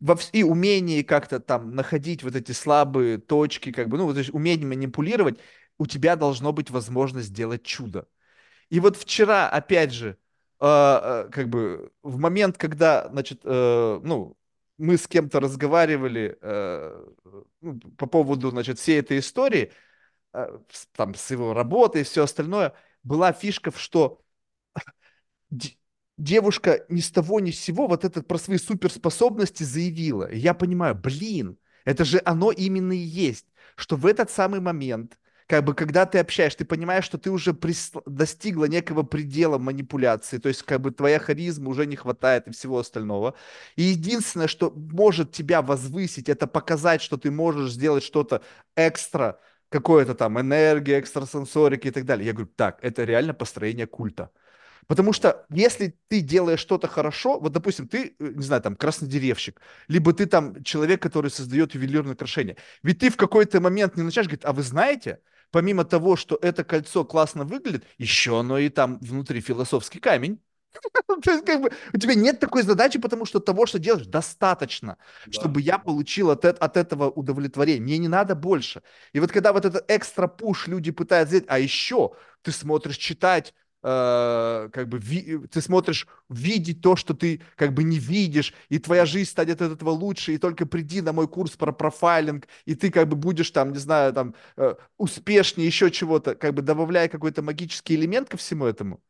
во, 0.00 0.18
и 0.32 0.42
умение 0.42 1.02
как-то 1.02 1.40
там 1.40 1.74
находить 1.74 2.22
вот 2.22 2.36
эти 2.36 2.52
слабые 2.52 3.16
точки, 3.16 3.72
как 3.72 3.88
бы, 3.88 3.96
ну, 3.96 4.04
вот, 4.04 4.12
то 4.12 4.18
есть 4.18 4.34
умение 4.34 4.66
манипулировать, 4.66 5.38
у 5.78 5.86
тебя 5.86 6.14
должно 6.14 6.52
быть 6.52 6.68
возможность 6.68 7.28
сделать 7.28 7.62
чудо. 7.62 8.06
И 8.70 8.80
вот 8.80 8.96
вчера, 8.96 9.48
опять 9.48 9.92
же, 9.92 10.18
э, 10.60 11.28
как 11.32 11.48
бы 11.48 11.90
в 12.02 12.18
момент, 12.18 12.58
когда, 12.58 13.08
значит, 13.08 13.40
э, 13.44 14.00
ну, 14.02 14.36
мы 14.76 14.96
с 14.96 15.08
кем-то 15.08 15.40
разговаривали 15.40 16.38
э, 16.40 17.06
ну, 17.60 17.80
по 17.96 18.06
поводу, 18.06 18.50
значит, 18.50 18.78
всей 18.78 19.00
этой 19.00 19.18
истории, 19.18 19.72
э, 20.34 20.58
там, 20.92 21.14
с 21.14 21.30
его 21.30 21.54
работой 21.54 22.02
и 22.02 22.04
все 22.04 22.24
остальное, 22.24 22.74
была 23.02 23.32
фишка, 23.32 23.72
что 23.76 24.22
девушка 26.16 26.84
ни 26.88 27.00
с 27.00 27.10
того 27.10 27.40
ни 27.40 27.50
с 27.50 27.60
сего 27.60 27.86
вот 27.86 28.04
это 28.04 28.22
про 28.22 28.38
свои 28.38 28.58
суперспособности 28.58 29.62
заявила. 29.62 30.24
И 30.30 30.38
я 30.38 30.54
понимаю, 30.54 30.94
блин, 30.94 31.58
это 31.84 32.04
же 32.04 32.20
оно 32.24 32.50
именно 32.52 32.92
и 32.92 32.96
есть, 32.96 33.46
что 33.76 33.96
в 33.96 34.04
этот 34.06 34.30
самый 34.30 34.60
момент 34.60 35.18
как 35.48 35.64
бы, 35.64 35.74
когда 35.74 36.04
ты 36.04 36.18
общаешься, 36.18 36.58
ты 36.58 36.64
понимаешь, 36.66 37.04
что 37.04 37.16
ты 37.16 37.30
уже 37.30 37.54
прис... 37.54 37.92
достигла 38.04 38.66
некого 38.66 39.02
предела 39.02 39.56
манипуляции, 39.56 40.36
то 40.36 40.48
есть, 40.48 40.62
как 40.62 40.82
бы, 40.82 40.90
твоя 40.90 41.18
харизма 41.18 41.70
уже 41.70 41.86
не 41.86 41.96
хватает 41.96 42.46
и 42.46 42.52
всего 42.52 42.78
остального. 42.78 43.34
И 43.74 43.82
единственное, 43.82 44.46
что 44.46 44.70
может 44.70 45.32
тебя 45.32 45.62
возвысить, 45.62 46.28
это 46.28 46.46
показать, 46.46 47.00
что 47.00 47.16
ты 47.16 47.30
можешь 47.30 47.72
сделать 47.72 48.04
что-то 48.04 48.42
экстра, 48.76 49.40
какое-то 49.70 50.14
там 50.14 50.38
энергия, 50.38 51.00
экстрасенсорики 51.00 51.88
и 51.88 51.90
так 51.92 52.04
далее. 52.04 52.26
Я 52.26 52.32
говорю, 52.34 52.50
так, 52.54 52.78
это 52.82 53.04
реально 53.04 53.32
построение 53.32 53.86
культа. 53.86 54.30
Потому 54.86 55.12
что 55.14 55.46
если 55.50 55.94
ты 56.08 56.20
делаешь 56.20 56.60
что-то 56.60 56.88
хорошо, 56.88 57.38
вот, 57.40 57.52
допустим, 57.52 57.88
ты, 57.88 58.16
э, 58.18 58.32
не 58.34 58.42
знаю, 58.42 58.62
там, 58.62 58.76
краснодеревщик, 58.76 59.60
либо 59.88 60.12
ты 60.12 60.26
там 60.26 60.62
человек, 60.62 61.02
который 61.02 61.30
создает 61.30 61.74
ювелирное 61.74 62.14
украшение, 62.14 62.56
ведь 62.82 62.98
ты 62.98 63.10
в 63.10 63.16
какой-то 63.16 63.60
момент 63.60 63.96
не 63.96 64.02
начинаешь 64.02 64.28
говорить, 64.28 64.44
а 64.44 64.52
вы 64.52 64.62
знаете, 64.62 65.20
помимо 65.50 65.84
того, 65.84 66.16
что 66.16 66.38
это 66.40 66.64
кольцо 66.64 67.04
классно 67.04 67.44
выглядит, 67.44 67.84
еще 67.98 68.40
оно 68.40 68.58
и 68.58 68.68
там 68.68 68.98
внутри 69.00 69.40
философский 69.40 70.00
камень. 70.00 70.40
То 71.22 71.30
есть, 71.30 71.44
как 71.44 71.62
бы, 71.62 71.72
у 71.92 71.98
тебя 71.98 72.14
нет 72.14 72.40
такой 72.40 72.62
задачи, 72.62 72.98
потому 72.98 73.24
что 73.24 73.40
того, 73.40 73.66
что 73.66 73.78
делаешь, 73.78 74.06
достаточно, 74.06 74.98
да. 75.26 75.32
чтобы 75.32 75.60
я 75.60 75.78
получил 75.78 76.30
от, 76.30 76.44
от 76.44 76.76
этого 76.76 77.10
удовлетворение. 77.10 77.82
Мне 77.82 77.98
не 77.98 78.08
надо 78.08 78.34
больше. 78.34 78.82
И 79.12 79.20
вот 79.20 79.32
когда 79.32 79.52
вот 79.52 79.64
этот 79.64 79.90
экстра 79.90 80.26
пуш 80.26 80.66
люди 80.66 80.90
пытаются 80.90 81.36
сделать, 81.36 81.46
а 81.48 81.58
еще 81.58 82.12
ты 82.42 82.52
смотришь 82.52 82.96
читать 82.96 83.54
э, 83.82 84.68
как 84.72 84.88
бы 84.88 84.98
ви, 84.98 85.46
ты 85.48 85.60
смотришь 85.60 86.06
видеть 86.28 86.80
то, 86.80 86.96
что 86.96 87.14
ты 87.14 87.40
как 87.56 87.74
бы 87.74 87.82
не 87.84 87.98
видишь, 87.98 88.54
и 88.68 88.78
твоя 88.78 89.06
жизнь 89.06 89.30
станет 89.30 89.62
от 89.62 89.72
этого 89.72 89.90
лучше, 89.90 90.34
и 90.34 90.38
только 90.38 90.66
приди 90.66 91.00
на 91.00 91.12
мой 91.12 91.28
курс 91.28 91.52
про 91.56 91.72
профайлинг, 91.72 92.48
и 92.64 92.74
ты 92.74 92.90
как 92.90 93.08
бы 93.08 93.16
будешь 93.16 93.50
там, 93.50 93.72
не 93.72 93.78
знаю, 93.78 94.12
там 94.12 94.34
э, 94.56 94.74
успешнее, 94.96 95.66
еще 95.66 95.90
чего-то, 95.90 96.34
как 96.34 96.54
бы 96.54 96.62
добавляя 96.62 97.08
какой-то 97.08 97.42
магический 97.42 97.94
элемент 97.94 98.28
ко 98.28 98.36
всему 98.36 98.66
этому. 98.66 99.00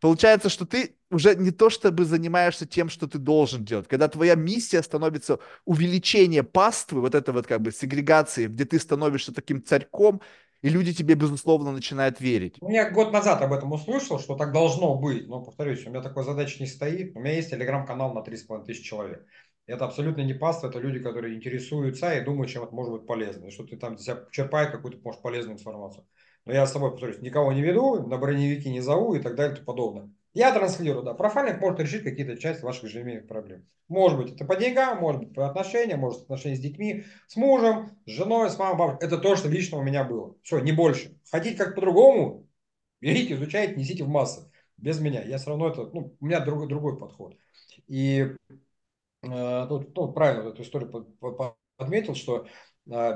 Получается, 0.00 0.48
что 0.48 0.64
ты 0.64 0.96
уже 1.10 1.34
не 1.36 1.50
то 1.50 1.68
чтобы 1.68 2.04
занимаешься 2.06 2.66
тем, 2.66 2.88
что 2.88 3.06
ты 3.06 3.18
должен 3.18 3.64
делать. 3.64 3.86
Когда 3.86 4.08
твоя 4.08 4.34
миссия 4.34 4.82
становится 4.82 5.38
увеличение 5.66 6.42
паствы, 6.42 7.00
вот 7.02 7.14
это 7.14 7.32
вот 7.32 7.46
как 7.46 7.60
бы 7.60 7.70
сегрегации, 7.70 8.46
где 8.46 8.64
ты 8.64 8.78
становишься 8.78 9.34
таким 9.34 9.62
царьком, 9.62 10.22
и 10.62 10.68
люди 10.68 10.92
тебе, 10.92 11.14
безусловно, 11.14 11.72
начинают 11.72 12.20
верить. 12.20 12.56
Ну, 12.60 12.70
я 12.70 12.90
год 12.90 13.12
назад 13.12 13.42
об 13.42 13.52
этом 13.52 13.72
услышал, 13.72 14.18
что 14.18 14.36
так 14.36 14.52
должно 14.52 14.94
быть. 14.96 15.26
Но, 15.26 15.42
повторюсь, 15.42 15.86
у 15.86 15.90
меня 15.90 16.02
такой 16.02 16.24
задачи 16.24 16.60
не 16.60 16.66
стоит. 16.66 17.16
У 17.16 17.20
меня 17.20 17.34
есть 17.34 17.50
телеграм-канал 17.50 18.12
на 18.12 18.22
3,5 18.22 18.64
тысяч 18.64 18.84
человек. 18.84 19.26
Это 19.66 19.84
абсолютно 19.84 20.22
не 20.22 20.34
паства, 20.34 20.68
это 20.68 20.80
люди, 20.80 20.98
которые 20.98 21.36
интересуются 21.36 22.12
и 22.12 22.24
думают, 22.24 22.50
чем 22.50 22.64
это 22.64 22.74
может 22.74 22.92
быть 22.92 23.06
полезно. 23.06 23.46
И 23.46 23.50
что 23.50 23.64
ты 23.64 23.76
там 23.76 23.96
себя 23.98 24.24
черпаешь 24.32 24.72
какую-то, 24.72 24.98
может, 25.04 25.22
полезную 25.22 25.56
информацию. 25.56 26.04
Но 26.44 26.52
я 26.52 26.66
с 26.66 26.72
тобой, 26.72 26.90
повторюсь, 26.90 27.20
никого 27.20 27.52
не 27.52 27.62
веду, 27.62 28.06
на 28.06 28.18
броневики 28.18 28.70
не 28.70 28.80
зову 28.80 29.14
и 29.14 29.20
так 29.20 29.36
далее 29.36 29.52
и 29.52 29.56
тому 29.56 29.66
подобное. 29.66 30.10
Я 30.32 30.52
транслирую, 30.52 31.02
да. 31.02 31.14
Профайлинг 31.14 31.60
может 31.60 31.80
решить 31.80 32.04
какие-то 32.04 32.36
части 32.36 32.64
ваших 32.64 32.84
ежедневных 32.84 33.26
проблем. 33.26 33.66
Может 33.88 34.18
быть, 34.18 34.32
это 34.32 34.44
по 34.44 34.54
деньгам, 34.54 34.98
может 34.98 35.20
быть, 35.20 35.34
по 35.34 35.48
отношениям, 35.48 36.00
может, 36.00 36.22
отношения 36.22 36.56
с 36.56 36.60
детьми, 36.60 37.04
с 37.26 37.36
мужем, 37.36 37.98
с 38.06 38.10
женой, 38.10 38.48
с 38.48 38.58
мамой, 38.58 38.78
бабушкой. 38.78 39.08
Это 39.08 39.18
то, 39.18 39.34
что 39.34 39.48
лично 39.48 39.78
у 39.78 39.82
меня 39.82 40.04
было. 40.04 40.36
Все, 40.42 40.60
не 40.60 40.70
больше. 40.70 41.18
Хотите 41.30 41.56
как 41.56 41.74
по-другому, 41.74 42.48
берите, 43.00 43.34
изучайте, 43.34 43.74
несите 43.74 44.04
в 44.04 44.08
массы. 44.08 44.50
Без 44.76 45.00
меня. 45.00 45.22
Я 45.22 45.38
все 45.38 45.50
равно 45.50 45.68
это, 45.68 45.90
ну, 45.92 46.16
у 46.18 46.24
меня 46.24 46.40
другой, 46.40 46.68
другой 46.68 46.98
подход. 46.98 47.36
И 47.88 48.34
Э, 49.22 49.66
тут 49.68 49.94
ну, 49.96 50.12
правильно 50.12 50.48
эту 50.48 50.62
историю 50.62 50.90
подметил, 51.76 52.14
что 52.14 52.46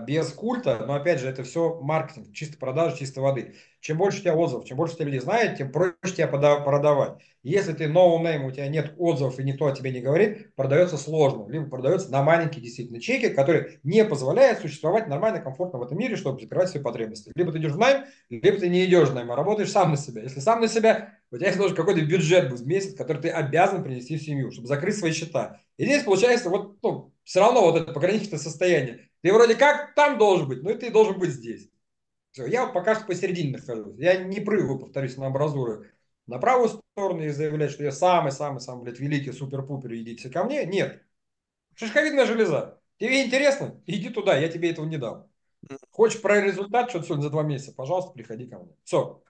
без 0.07 0.33
культа, 0.33 0.85
но 0.87 0.95
опять 0.95 1.21
же, 1.21 1.29
это 1.29 1.43
все 1.43 1.81
маркетинг, 1.81 2.33
чисто 2.33 2.57
продажа, 2.59 2.97
чисто 2.97 3.21
воды. 3.21 3.55
Чем 3.81 3.99
больше 3.99 4.19
у 4.19 4.21
тебя 4.23 4.35
отзывов, 4.35 4.65
чем 4.65 4.77
больше 4.77 4.95
тебя 4.95 5.07
людей 5.07 5.21
знает, 5.21 5.59
тем 5.59 5.71
проще 5.73 5.97
тебя 6.05 6.29
продавать. 6.29 7.21
Если 7.43 7.73
ты 7.75 7.85
no 7.85 8.19
name, 8.23 8.47
у 8.47 8.51
тебя 8.51 8.69
нет 8.69 8.95
отзывов 8.97 9.39
и 9.39 9.43
никто 9.43 9.67
о 9.67 9.73
тебе 9.73 9.91
не 9.91 10.01
говорит, 10.01 10.55
продается 10.55 10.97
сложно. 10.97 11.47
Либо 11.51 11.67
продается 11.69 12.11
на 12.11 12.23
маленькие 12.23 12.63
действительно 12.63 13.01
чеки, 13.01 13.29
которые 13.29 13.81
не 13.83 14.05
позволяют 14.05 14.61
существовать 14.61 15.09
нормально, 15.09 15.41
комфортно 15.41 15.79
в 15.79 15.83
этом 15.83 15.99
мире, 15.99 16.17
чтобы 16.17 16.41
закрывать 16.41 16.71
свои 16.71 16.83
потребности. 16.83 17.33
Либо 17.35 17.53
ты 17.53 17.59
идешь 17.59 17.73
в 17.73 17.79
найм, 17.79 18.05
либо 18.31 18.59
ты 18.59 18.69
не 18.69 18.85
идешь 18.87 19.11
в 19.11 19.15
найм, 19.15 19.31
а 19.31 19.37
работаешь 19.37 19.71
сам 19.73 19.91
на 19.91 19.97
себя. 19.97 20.23
Если 20.23 20.41
сам 20.41 20.61
на 20.61 20.69
себя, 20.69 21.19
у 21.31 21.37
тебя 21.37 21.49
есть 21.49 21.59
должен 21.59 21.77
какой-то 21.77 22.01
бюджет 22.01 22.53
в 22.53 22.67
месяц, 22.67 22.95
который 22.95 23.21
ты 23.21 23.29
обязан 23.29 23.83
принести 23.83 24.17
в 24.17 24.23
семью, 24.23 24.51
чтобы 24.53 24.69
закрыть 24.69 24.97
свои 24.97 25.13
счета. 25.13 25.61
И 25.77 25.85
здесь 25.85 26.05
получается 26.05 26.49
вот, 26.49 26.79
ну, 26.83 27.13
все 27.25 27.41
равно 27.41 27.63
вот 27.63 27.77
это 27.77 27.93
пограничное 27.93 28.39
состояние. 28.39 29.09
Ты 29.25 29.33
вроде 29.33 29.55
как 29.55 29.95
там 29.95 30.19
должен 30.19 30.47
быть, 30.47 30.63
но 30.63 30.69
и 30.69 30.77
ты 30.77 30.91
должен 30.91 31.19
быть 31.19 31.31
здесь. 31.31 31.71
Все, 32.33 32.45
я 32.45 32.67
пока 32.67 32.95
что 32.95 33.07
посередине 33.07 33.57
нахожусь. 33.57 33.97
Я 33.97 34.23
не 34.23 34.39
прыгаю, 34.39 34.79
повторюсь, 34.79 35.17
на 35.17 35.29
амбразуры 35.29 35.93
на 36.27 36.39
правую 36.39 36.69
сторону 36.69 37.23
и 37.23 37.31
заявлять, 37.31 37.71
что 37.71 37.85
я 37.85 37.91
самый-самый-самый, 37.91 38.85
блядь, 38.85 39.01
великий 39.01 39.33
супер-пупер, 39.33 39.95
идите 39.95 40.29
ко 40.29 40.45
мне. 40.45 40.67
Нет. 40.67 41.03
Шишковидная 41.75 42.27
железа. 42.27 42.83
Тебе 42.99 43.25
интересно? 43.25 43.81
Иди 43.87 44.11
туда, 44.11 44.37
я 44.37 44.49
тебе 44.49 44.73
этого 44.73 44.85
не 44.85 44.99
дам. 44.99 45.27
Хочешь 45.91 46.21
про 46.21 46.43
результат, 46.43 46.91
что-то 46.91 47.07
сегодня 47.07 47.23
за 47.23 47.31
два 47.31 47.45
месяца, 47.45 47.73
пожалуйста, 47.73 48.13
приходи 48.13 48.47
ко 48.47 48.59
мне. 48.59 48.77
Все. 48.85 49.23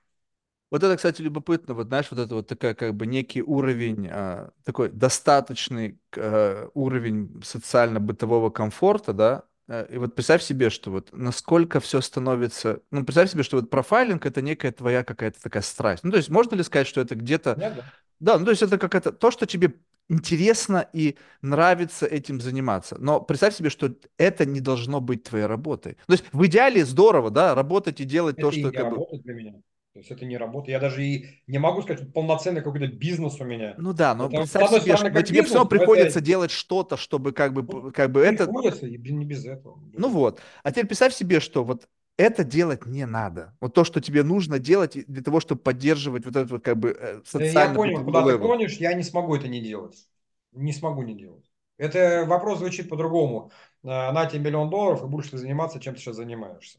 Вот 0.72 0.82
это, 0.82 0.96
кстати, 0.96 1.22
любопытно, 1.22 1.74
вот 1.74 1.86
знаешь, 1.86 2.10
вот 2.10 2.18
это 2.18 2.34
вот 2.34 2.48
такая 2.48 2.74
как 2.74 2.96
бы 2.96 3.06
некий 3.06 3.42
уровень, 3.42 4.08
а, 4.10 4.50
такой 4.64 4.88
достаточный 4.88 6.00
а, 6.16 6.68
уровень 6.74 7.40
социально-бытового 7.44 8.50
комфорта, 8.50 9.12
да, 9.12 9.44
Э, 9.44 9.53
и 9.68 9.96
вот 9.96 10.14
представь 10.14 10.42
себе, 10.42 10.68
что 10.70 10.90
вот 10.90 11.08
насколько 11.12 11.80
все 11.80 12.00
становится... 12.00 12.80
Ну, 12.90 13.04
представь 13.04 13.30
себе, 13.30 13.42
что 13.42 13.56
вот 13.56 13.70
профайлинг— 13.70 14.26
это 14.26 14.42
некая 14.42 14.72
твоя 14.72 15.04
какая-то 15.04 15.42
такая 15.42 15.62
страсть. 15.62 16.04
Ну, 16.04 16.10
то 16.10 16.18
есть 16.18 16.28
можно 16.28 16.54
ли 16.54 16.62
сказать, 16.62 16.86
что 16.86 17.00
это 17.00 17.14
где-то... 17.14 17.54
Да, 17.56 17.70
да. 17.70 17.84
да, 18.20 18.38
ну, 18.38 18.44
то 18.44 18.50
есть 18.50 18.62
это 18.62 18.76
какая-то... 18.76 19.12
То, 19.12 19.30
что 19.30 19.46
тебе 19.46 19.74
интересно 20.08 20.86
и 20.92 21.16
нравится 21.40 22.04
этим 22.06 22.40
заниматься. 22.40 22.96
Но 22.98 23.20
представь 23.20 23.54
себе, 23.54 23.70
что 23.70 23.94
это 24.18 24.44
не 24.44 24.60
должно 24.60 25.00
быть 25.00 25.22
твоей 25.22 25.46
работой. 25.46 25.96
То 26.06 26.12
есть 26.12 26.24
в 26.32 26.44
идеале 26.46 26.84
здорово, 26.84 27.30
да, 27.30 27.54
работать 27.54 28.00
и 28.00 28.04
делать 28.04 28.36
это 28.36 28.48
то, 28.48 28.52
что... 28.52 28.68
Это 28.68 28.76
не 28.76 28.82
работа 28.82 29.16
для 29.18 29.34
меня. 29.34 29.54
То 29.94 30.00
есть 30.00 30.10
это 30.10 30.24
не 30.26 30.36
работа. 30.36 30.72
Я 30.72 30.80
даже 30.80 31.06
и 31.06 31.40
не 31.46 31.58
могу 31.58 31.80
сказать, 31.82 32.02
что 32.02 32.10
полноценный 32.10 32.62
какой-то 32.62 32.88
бизнес 32.88 33.40
у 33.40 33.44
меня. 33.44 33.76
Ну 33.78 33.92
да, 33.92 34.16
но 34.16 34.28
представь 34.28 34.68
себе, 34.70 34.96
стороны, 34.96 35.10
что 35.10 35.22
тебе 35.22 35.44
все 35.44 35.54
равно 35.54 35.68
приходится 35.68 36.18
это... 36.18 36.26
делать 36.26 36.50
что-то, 36.50 36.96
чтобы 36.96 37.30
как 37.30 37.52
бы, 37.52 37.62
ну, 37.62 37.92
как 37.92 38.10
бы 38.10 38.20
это... 38.20 38.46
Приходится, 38.46 38.88
и 38.88 39.12
не 39.12 39.24
без 39.24 39.46
этого. 39.46 39.80
Ну 39.92 40.08
вот. 40.08 40.40
А 40.64 40.72
теперь 40.72 40.88
представь 40.88 41.14
себе, 41.14 41.38
что 41.38 41.62
вот 41.62 41.88
это 42.16 42.42
делать 42.42 42.86
не 42.86 43.06
надо. 43.06 43.56
Вот 43.60 43.72
то, 43.72 43.84
что 43.84 44.00
тебе 44.00 44.24
нужно 44.24 44.58
делать 44.58 44.98
для 45.06 45.22
того, 45.22 45.38
чтобы 45.38 45.60
поддерживать 45.60 46.24
вот 46.24 46.34
этот 46.34 46.50
вот 46.50 46.64
как 46.64 46.76
бы 46.76 47.22
социальный... 47.24 47.52
Э, 47.52 47.68
я 47.68 47.74
понял, 47.74 48.04
куда 48.04 48.24
ты 48.24 48.36
клонишь, 48.36 48.76
я 48.78 48.94
не 48.94 49.04
смогу 49.04 49.36
это 49.36 49.46
не 49.46 49.60
делать. 49.60 50.08
Не 50.50 50.72
смогу 50.72 51.02
не 51.02 51.14
делать. 51.14 51.48
Это 51.78 52.24
вопрос 52.26 52.58
звучит 52.58 52.88
по-другому. 52.88 53.52
На 53.84 54.26
тебе 54.26 54.40
миллион 54.40 54.70
долларов 54.70 55.04
и 55.04 55.06
будешь 55.06 55.28
ты 55.28 55.38
заниматься, 55.38 55.78
чем 55.78 55.94
ты 55.94 56.00
сейчас 56.00 56.16
занимаешься. 56.16 56.78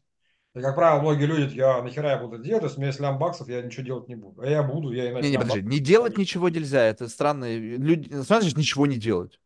И, 0.56 0.60
как 0.62 0.74
правило, 0.74 1.02
многие 1.02 1.26
люди, 1.26 1.54
я 1.54 1.82
нахера 1.82 2.12
я 2.12 2.16
буду 2.16 2.38
делать, 2.38 2.62
если 2.62 2.76
у 2.76 2.80
меня 2.80 2.86
есть 2.88 3.00
лям 3.00 3.18
баксов, 3.18 3.46
я 3.48 3.60
ничего 3.60 3.84
делать 3.84 4.08
не 4.08 4.14
буду. 4.14 4.40
А 4.40 4.48
я 4.48 4.62
буду, 4.62 4.90
я 4.90 5.10
иначе... 5.10 5.26
Не, 5.26 5.32
не, 5.32 5.38
подожди, 5.38 5.62
не 5.62 5.78
делать 5.80 6.16
ничего 6.16 6.48
нельзя, 6.48 6.82
это 6.82 7.08
странно. 7.08 7.54
Люди, 7.54 8.22
смотришь, 8.22 8.56
ничего 8.56 8.86
не 8.86 8.96
делать. 8.96 9.38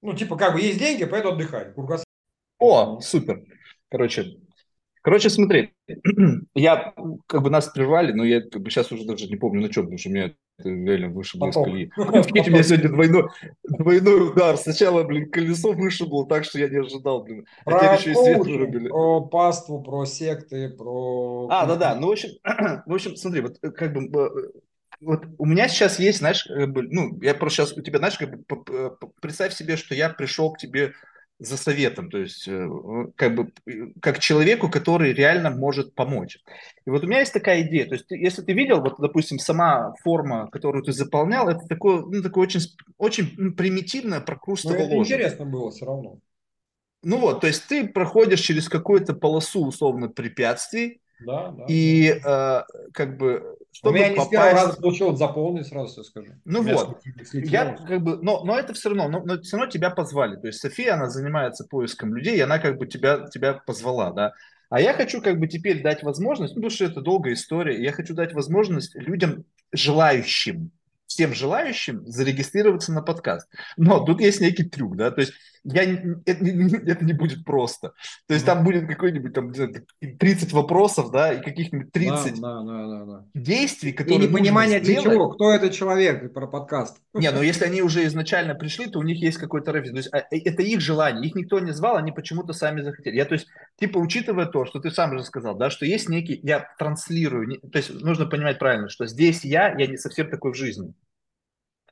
Ну, 0.00 0.14
типа, 0.14 0.36
как 0.36 0.54
бы 0.54 0.62
есть 0.62 0.78
деньги, 0.78 1.04
поэтому 1.04 1.34
отдыхай. 1.34 1.72
Кургас... 1.72 2.04
О, 2.58 3.00
супер. 3.02 3.42
Короче, 3.90 4.38
короче, 5.02 5.28
смотри, 5.28 5.74
я, 6.54 6.94
как 7.26 7.42
бы 7.42 7.50
нас 7.50 7.68
прервали, 7.68 8.12
но 8.12 8.24
я 8.24 8.40
как 8.40 8.62
бы 8.62 8.70
сейчас 8.70 8.90
уже 8.90 9.04
даже 9.04 9.26
не 9.26 9.36
помню, 9.36 9.60
на 9.60 9.68
чем, 9.68 9.84
потому 9.84 9.98
что 9.98 10.08
у 10.08 10.12
меня 10.12 10.34
реально 10.58 11.08
вышибло 11.10 11.48
из 11.48 11.54
колеи. 11.54 11.90
У 11.96 12.02
меня 12.02 12.62
сегодня 12.62 12.88
двойной, 12.88 13.28
двойной 13.64 14.30
удар. 14.30 14.56
Сначала, 14.56 15.02
блин, 15.04 15.30
колесо 15.30 15.72
вышибло 15.72 16.26
так, 16.26 16.44
что 16.44 16.58
я 16.58 16.68
не 16.68 16.78
ожидал, 16.78 17.22
блин. 17.22 17.46
А 17.64 17.70
про 17.70 17.90
а 17.90 17.96
еще 17.96 18.12
и 18.12 18.14
свет 18.14 18.38
вырубили. 18.38 18.88
Про 18.88 19.20
паству, 19.22 19.82
про 19.82 20.04
секты, 20.04 20.70
про... 20.70 21.48
А, 21.50 21.66
да-да, 21.66 21.94
ну, 21.94 22.08
в 22.08 22.12
общем, 22.12 22.30
в 22.86 22.94
общем, 22.94 23.16
смотри, 23.16 23.42
вот 23.42 23.58
э, 23.62 23.70
как 23.70 23.92
бы 23.92 24.04
э, 24.04 24.28
вот 25.00 25.24
у 25.38 25.44
меня 25.44 25.68
сейчас 25.68 25.98
есть, 25.98 26.18
знаешь, 26.18 26.46
ну, 26.48 27.18
я 27.20 27.34
просто 27.34 27.64
сейчас 27.64 27.76
у 27.76 27.82
тебя, 27.82 27.98
знаешь, 27.98 28.18
как 28.18 28.30
бы, 28.30 28.96
представь 29.20 29.54
себе, 29.54 29.76
что 29.76 29.94
я 29.94 30.08
пришел 30.10 30.52
к 30.52 30.58
тебе 30.58 30.92
за 31.38 31.56
советом, 31.56 32.10
то 32.10 32.18
есть 32.18 32.48
э, 32.48 32.68
как 33.14 33.34
бы 33.34 33.52
как 34.00 34.20
человеку, 34.20 34.70
который 34.70 35.12
реально 35.12 35.50
может 35.50 35.94
помочь. 35.94 36.38
И 36.86 36.90
вот 36.90 37.04
у 37.04 37.06
меня 37.06 37.20
есть 37.20 37.32
такая 37.32 37.62
идея, 37.62 37.86
то 37.86 37.94
есть 37.94 38.06
если 38.10 38.42
ты 38.42 38.52
видел, 38.54 38.80
вот, 38.80 38.94
допустим, 38.98 39.38
сама 39.38 39.94
форма, 40.02 40.48
которую 40.50 40.82
ты 40.82 40.92
заполнял, 40.92 41.48
это 41.48 41.66
такое, 41.68 42.00
ну, 42.00 42.22
такое 42.22 42.44
очень, 42.44 42.60
очень 42.96 43.52
примитивное 43.54 44.20
прокрустово 44.20 44.82
ложа. 44.82 44.96
интересно 44.96 45.44
было 45.44 45.70
все 45.70 45.84
равно. 45.84 46.18
Ну 47.02 47.18
вот, 47.18 47.42
то 47.42 47.46
есть 47.46 47.66
ты 47.68 47.86
проходишь 47.86 48.40
через 48.40 48.68
какую-то 48.68 49.14
полосу 49.14 49.66
условно 49.66 50.08
препятствий, 50.08 51.00
да, 51.20 51.50
да. 51.50 51.64
И 51.68 52.20
э, 52.24 52.62
как 52.92 53.16
бы 53.16 53.56
чтобы 53.76 53.90
У 53.90 53.94
меня 53.98 54.08
не 54.08 54.14
попасть... 54.14 54.28
с 54.28 54.30
первого 54.30 54.52
раза 54.52 54.80
получилось 54.80 55.18
заполнить, 55.18 55.66
сразу 55.66 55.88
все 55.92 56.02
скажу. 56.02 56.32
Ну 56.46 56.62
вот, 56.62 56.98
я 57.32 57.74
как 57.74 58.02
бы, 58.02 58.18
но, 58.22 58.42
но 58.42 58.58
это 58.58 58.72
все 58.72 58.88
равно, 58.88 59.08
но, 59.08 59.20
но 59.22 59.42
все 59.42 59.58
равно 59.58 59.70
тебя 59.70 59.90
позвали. 59.90 60.36
То 60.36 60.46
есть 60.46 60.60
София, 60.60 60.94
она 60.94 61.10
занимается 61.10 61.66
поиском 61.66 62.14
людей, 62.14 62.36
и 62.36 62.40
она 62.40 62.58
как 62.58 62.78
бы 62.78 62.86
тебя, 62.86 63.28
тебя 63.28 63.52
позвала, 63.66 64.12
да. 64.12 64.32
А 64.70 64.80
я 64.80 64.94
хочу 64.94 65.20
как 65.20 65.38
бы 65.38 65.46
теперь 65.46 65.82
дать 65.82 66.02
возможность, 66.02 66.54
ну, 66.54 66.62
потому 66.62 66.70
что 66.70 66.86
это 66.86 67.02
долгая 67.02 67.34
история, 67.34 67.82
я 67.82 67.92
хочу 67.92 68.14
дать 68.14 68.32
возможность 68.32 68.94
людям, 68.94 69.44
желающим, 69.72 70.70
всем 71.06 71.34
желающим 71.34 72.06
зарегистрироваться 72.06 72.92
на 72.92 73.02
подкаст. 73.02 73.48
Но 73.76 74.04
тут 74.04 74.20
есть 74.20 74.40
некий 74.40 74.64
трюк, 74.64 74.96
да, 74.96 75.10
то 75.10 75.20
есть 75.20 75.34
я, 75.66 75.82
это, 76.24 76.44
это 76.44 77.04
не 77.04 77.12
будет 77.12 77.44
просто. 77.44 77.92
То 78.26 78.34
есть 78.34 78.44
mm-hmm. 78.44 78.48
там 78.48 78.64
будет 78.64 78.86
какой-нибудь 78.86 79.32
там 79.32 79.52
30 79.52 80.52
вопросов, 80.52 81.10
да, 81.10 81.32
и 81.32 81.42
каких-нибудь 81.42 81.92
30 81.92 82.40
да, 82.40 82.62
да, 82.62 82.86
да, 82.86 83.04
да. 83.04 83.24
действий, 83.34 83.92
которые 83.92 84.26
И 84.26 84.28
непонимание 84.28 84.80
для 84.80 85.02
чего, 85.02 85.30
кто 85.30 85.52
этот 85.52 85.72
человек 85.72 86.32
про 86.32 86.46
подкаст. 86.46 86.98
Не, 87.14 87.30
но 87.30 87.42
если 87.42 87.64
они 87.64 87.82
уже 87.82 88.06
изначально 88.06 88.54
пришли, 88.54 88.86
то 88.86 88.98
у 88.98 89.02
них 89.02 89.18
есть 89.18 89.38
какой-то 89.38 89.72
референс. 89.72 89.92
То 89.92 89.96
есть 89.98 90.14
а, 90.14 90.34
э, 90.34 90.40
это 90.44 90.62
их 90.62 90.80
желание, 90.80 91.26
их 91.26 91.34
никто 91.34 91.58
не 91.58 91.72
звал, 91.72 91.96
они 91.96 92.12
почему-то 92.12 92.52
сами 92.52 92.82
захотели. 92.82 93.16
Я, 93.16 93.24
то 93.24 93.34
есть, 93.34 93.48
типа, 93.78 93.98
учитывая 93.98 94.46
то, 94.46 94.64
что 94.66 94.78
ты 94.78 94.90
сам 94.90 95.14
уже 95.14 95.24
сказал, 95.24 95.56
да, 95.56 95.70
что 95.70 95.84
есть 95.84 96.08
некий, 96.08 96.38
я 96.42 96.68
транслирую, 96.78 97.48
не, 97.48 97.58
то 97.58 97.78
есть 97.78 97.92
нужно 98.02 98.26
понимать 98.26 98.58
правильно, 98.58 98.88
что 98.88 99.06
здесь 99.06 99.44
я, 99.44 99.76
я 99.76 99.86
не 99.86 99.96
совсем 99.96 100.30
такой 100.30 100.52
в 100.52 100.56
жизни. 100.56 100.94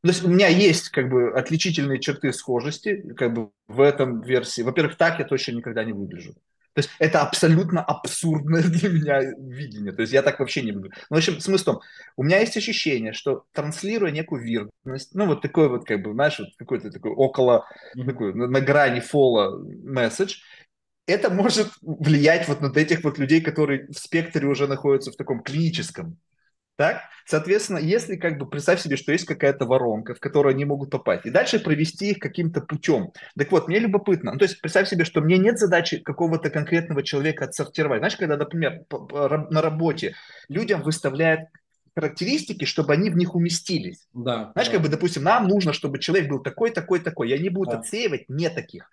То 0.05 0.11
есть 0.11 0.23
у 0.23 0.29
меня 0.29 0.49
есть 0.49 0.91
как 0.91 1.09
бы 1.09 1.33
отличительные 1.33 1.99
черты 1.99 2.31
схожести 2.35 3.01
как 3.15 3.33
бы 3.33 3.49
в 3.69 3.81
этом 3.81 4.21
версии. 4.21 4.61
Во-первых, 4.61 4.99
так 4.99 5.19
я 5.19 5.25
точно 5.25 5.53
никогда 5.53 5.83
не 5.83 5.95
выгляжу. 5.95 6.35
То 6.75 6.81
есть 6.81 6.91
это 6.99 7.23
абсолютно 7.23 7.83
абсурдное 7.83 8.63
для 8.65 8.91
меня 8.91 9.23
видение. 9.23 9.93
То 9.93 10.03
есть 10.03 10.13
я 10.13 10.21
так 10.21 10.41
вообще 10.41 10.61
не 10.61 10.73
буду. 10.73 10.91
Ну, 11.09 11.17
в 11.17 11.19
общем, 11.19 11.41
смысл 11.41 11.63
в 11.63 11.65
том, 11.65 11.81
у 12.19 12.23
меня 12.23 12.41
есть 12.41 12.55
ощущение, 12.55 13.15
что 13.15 13.47
транслируя 13.53 14.11
некую 14.11 14.43
виртность, 14.43 15.15
ну, 15.15 15.25
вот 15.25 15.41
такой 15.41 15.71
вот, 15.71 15.87
как 15.87 16.03
бы, 16.03 16.13
знаешь, 16.13 16.39
вот 16.39 16.49
какой-то 16.59 16.91
такой 16.91 17.13
около, 17.13 17.67
такой, 17.95 18.35
на, 18.35 18.47
на 18.47 18.61
грани 18.61 19.01
фола 19.01 19.59
месседж, 19.59 20.43
это 21.07 21.31
может 21.31 21.71
влиять 21.81 22.47
вот 22.47 22.61
на 22.61 22.71
этих 22.79 23.05
вот 23.05 23.17
людей, 23.17 23.41
которые 23.41 23.87
в 23.87 23.97
спектре 23.97 24.47
уже 24.47 24.67
находятся 24.67 25.13
в 25.13 25.17
таком 25.17 25.43
клиническом 25.43 26.19
Так? 26.77 27.03
Соответственно, 27.27 27.79
если 27.79 28.17
как 28.17 28.39
бы 28.39 28.47
представь 28.47 28.81
себе, 28.81 28.97
что 28.97 29.13
есть 29.13 29.25
какая-то 29.25 29.65
воронка, 29.65 30.15
в 30.15 30.21
которую 30.21 30.55
они 30.55 30.65
могут 30.65 30.91
попасть, 30.91 31.25
и 31.25 31.31
дальше 31.31 31.59
провести 31.59 32.11
их 32.11 32.19
каким-то 32.19 32.61
путем. 32.61 33.13
Так 33.39 33.51
вот, 33.51 33.69
мне 33.69 33.79
любопытно. 33.79 34.33
Ну, 34.33 34.39
то 34.39 34.45
есть 34.45 34.61
представь 34.61 34.89
себе, 34.89 35.05
что 35.05 35.21
мне 35.21 35.39
нет 35.39 35.59
задачи 35.59 35.99
какого-то 35.99 36.51
конкретного 36.51 37.03
человека 37.03 37.47
отсортировать. 37.47 38.01
Знаешь, 38.01 38.17
когда, 38.17 38.37
например, 38.37 38.85
на 38.91 39.63
работе 39.63 40.15
людям 40.49 40.83
выставляют 40.83 41.49
характеристики, 41.97 42.65
чтобы 42.65 42.93
они 42.93 43.09
в 43.09 43.17
них 43.17 43.35
уместились. 43.35 44.07
Да. 44.13 44.51
Знаешь, 44.53 44.69
да. 44.69 44.75
как 44.75 44.83
бы, 44.83 44.89
допустим, 44.89 45.23
нам 45.23 45.47
нужно, 45.47 45.73
чтобы 45.73 46.01
человек 46.01 46.29
был 46.29 46.41
такой, 46.41 46.71
такой, 46.73 46.99
такой, 46.99 47.31
и 47.31 47.35
они 47.35 47.49
будут 47.49 47.73
да. 47.73 47.79
отсеивать 47.79 48.29
не 48.29 48.51
таких. 48.51 48.91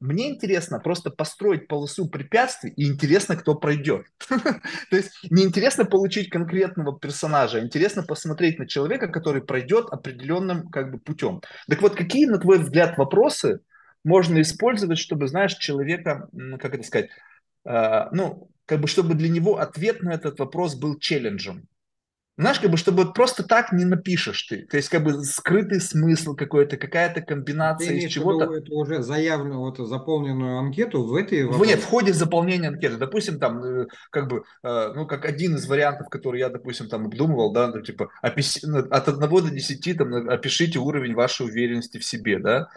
Мне 0.00 0.30
интересно 0.30 0.80
просто 0.80 1.10
построить 1.10 1.68
полосу 1.68 2.08
препятствий, 2.08 2.72
и 2.74 2.86
интересно, 2.86 3.36
кто 3.36 3.54
пройдет. 3.54 4.06
То 4.28 4.96
есть 4.96 5.10
не 5.30 5.44
интересно 5.44 5.84
получить 5.84 6.30
конкретного 6.30 6.98
персонажа, 6.98 7.58
а 7.58 7.60
интересно 7.60 8.02
посмотреть 8.02 8.58
на 8.58 8.66
человека, 8.66 9.08
который 9.08 9.42
пройдет 9.42 9.86
определенным 9.90 10.70
как 10.70 10.90
бы 10.90 10.98
путем. 10.98 11.42
Так 11.68 11.82
вот, 11.82 11.96
какие, 11.96 12.24
на 12.24 12.38
твой 12.38 12.58
взгляд, 12.58 12.96
вопросы 12.96 13.60
можно 14.02 14.40
использовать, 14.40 14.98
чтобы, 14.98 15.28
знаешь, 15.28 15.54
человека, 15.56 16.28
как 16.58 16.74
это 16.74 16.82
сказать, 16.82 17.10
э, 17.66 18.04
ну, 18.12 18.50
как 18.64 18.80
бы, 18.80 18.88
чтобы 18.88 19.14
для 19.14 19.28
него 19.28 19.58
ответ 19.58 20.02
на 20.02 20.14
этот 20.14 20.38
вопрос 20.38 20.76
был 20.76 20.98
челленджем. 20.98 21.68
Знаешь, 22.40 22.58
как 22.58 22.70
бы, 22.70 22.78
чтобы 22.78 23.12
просто 23.12 23.42
так 23.42 23.70
не 23.70 23.84
напишешь 23.84 24.44
ты. 24.44 24.64
То 24.64 24.78
есть, 24.78 24.88
как 24.88 25.04
бы, 25.04 25.22
скрытый 25.24 25.78
смысл 25.78 26.34
какой-то, 26.34 26.78
какая-то 26.78 27.20
комбинация 27.20 27.92
из 27.92 28.10
чего-то. 28.10 28.50
Это 28.50 28.72
уже 28.72 29.02
заявленную, 29.02 29.60
вот, 29.60 29.76
заполненную 29.76 30.58
анкету 30.58 31.04
в 31.04 31.14
этой... 31.16 31.44
В, 31.44 31.62
нет, 31.66 31.80
в 31.80 31.84
ходе 31.84 32.14
заполнения 32.14 32.68
анкеты. 32.68 32.96
Допустим, 32.96 33.38
там, 33.38 33.62
э, 33.62 33.86
как 34.10 34.28
бы, 34.28 34.44
э, 34.62 34.92
ну, 34.94 35.06
как 35.06 35.26
один 35.26 35.56
из 35.56 35.68
вариантов, 35.68 36.08
который 36.08 36.40
я, 36.40 36.48
допустим, 36.48 36.88
там 36.88 37.04
обдумывал, 37.06 37.52
да, 37.52 37.68
ну, 37.68 37.82
типа, 37.82 38.08
опис... 38.22 38.60
Ну, 38.62 38.78
от 38.78 39.08
1 39.08 39.20
до 39.20 39.50
10, 39.50 39.98
там, 39.98 40.14
опишите 40.30 40.78
уровень 40.78 41.14
вашей 41.14 41.44
уверенности 41.44 41.98
в 41.98 42.04
себе, 42.06 42.38
да. 42.38 42.68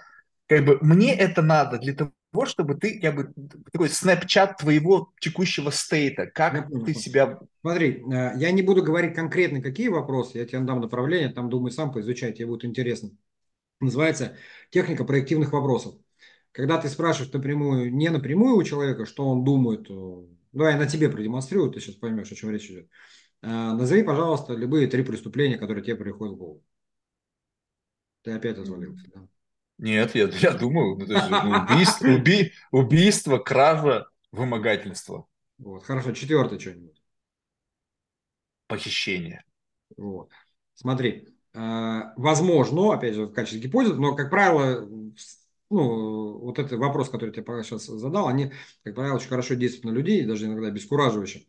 Как 0.48 0.66
бы, 0.66 0.78
мне 0.82 1.16
это 1.16 1.42
надо 1.42 1.78
для 1.78 1.94
того, 1.94 2.12
того, 2.34 2.46
чтобы 2.46 2.76
ты 2.76 3.00
как 3.00 3.16
бы 3.16 3.34
такой 3.72 3.90
снэпчат 3.90 4.58
твоего 4.58 5.14
текущего 5.22 5.70
стейта, 5.70 6.26
как 6.26 6.54
я 6.54 6.80
ты 6.84 6.94
себя... 6.94 7.40
Смотри, 7.62 8.04
э, 8.12 8.32
я 8.38 8.52
не 8.52 8.64
буду 8.64 8.84
говорить 8.84 9.16
конкретно, 9.16 9.62
какие 9.62 9.88
вопросы, 9.88 10.40
я 10.40 10.46
тебе 10.46 10.60
дам 10.62 10.82
направление, 10.82 11.30
там, 11.30 11.50
думаю, 11.50 11.72
сам 11.72 11.94
поизучай, 11.94 12.34
тебе 12.34 12.48
будет 12.48 12.66
интересно. 12.66 13.12
Называется 13.80 14.36
техника 14.72 15.06
проективных 15.06 15.54
вопросов. 15.54 15.96
Когда 16.52 16.80
ты 16.80 16.90
спрашиваешь 16.90 17.32
напрямую, 17.32 17.94
не 17.94 18.10
напрямую 18.10 18.58
у 18.58 18.64
человека, 18.64 19.06
что 19.06 19.28
он 19.28 19.44
думает, 19.44 19.88
давай 20.52 20.74
я 20.74 20.80
на 20.80 20.88
тебе 20.88 21.10
продемонстрирую, 21.10 21.72
ты 21.72 21.80
сейчас 21.80 21.96
поймешь, 21.96 22.32
о 22.32 22.36
чем 22.36 22.50
речь 22.50 22.70
идет. 22.70 22.90
Э, 23.44 23.48
назови, 23.48 24.02
пожалуйста, 24.04 24.54
любые 24.54 24.88
три 24.88 25.04
преступления, 25.04 25.58
которые 25.58 25.84
тебе 25.84 25.96
приходят 25.96 26.34
в 26.34 26.38
голову. 26.38 26.64
Ты 28.24 28.32
опять 28.32 28.58
развалился, 28.58 29.06
да? 29.14 29.28
Нет, 29.84 30.16
я, 30.16 30.30
я 30.30 30.52
думаю, 30.54 30.96
ну, 30.98 31.06
есть, 31.06 31.30
ну, 31.30 31.62
убийство, 31.62 32.08
уби, 32.08 32.54
убийство, 32.72 33.38
кража, 33.38 34.08
вымогательство. 34.32 35.28
Вот, 35.58 35.84
хорошо, 35.84 36.14
четвертое 36.14 36.58
что-нибудь. 36.58 37.04
Похищение. 38.68 39.44
Вот. 39.98 40.30
Смотри, 40.76 41.28
э, 41.54 42.02
возможно, 42.16 42.94
опять 42.94 43.16
же, 43.16 43.26
в 43.26 43.34
качестве 43.34 43.60
гипотезы, 43.60 43.96
но, 43.96 44.16
как 44.16 44.30
правило, 44.30 44.88
ну, 45.70 46.38
вот 46.40 46.60
этот 46.60 46.80
вопрос, 46.80 47.10
который 47.10 47.36
я 47.36 47.44
тебе 47.44 47.64
сейчас 47.64 47.84
задал, 47.84 48.30
они, 48.30 48.54
как 48.84 48.96
правило, 48.96 49.18
очень 49.18 49.28
хорошо 49.28 49.56
действуют 49.56 49.94
на 49.94 49.98
людей, 50.00 50.24
даже 50.24 50.46
иногда 50.46 50.70
бескураживающе. 50.72 51.46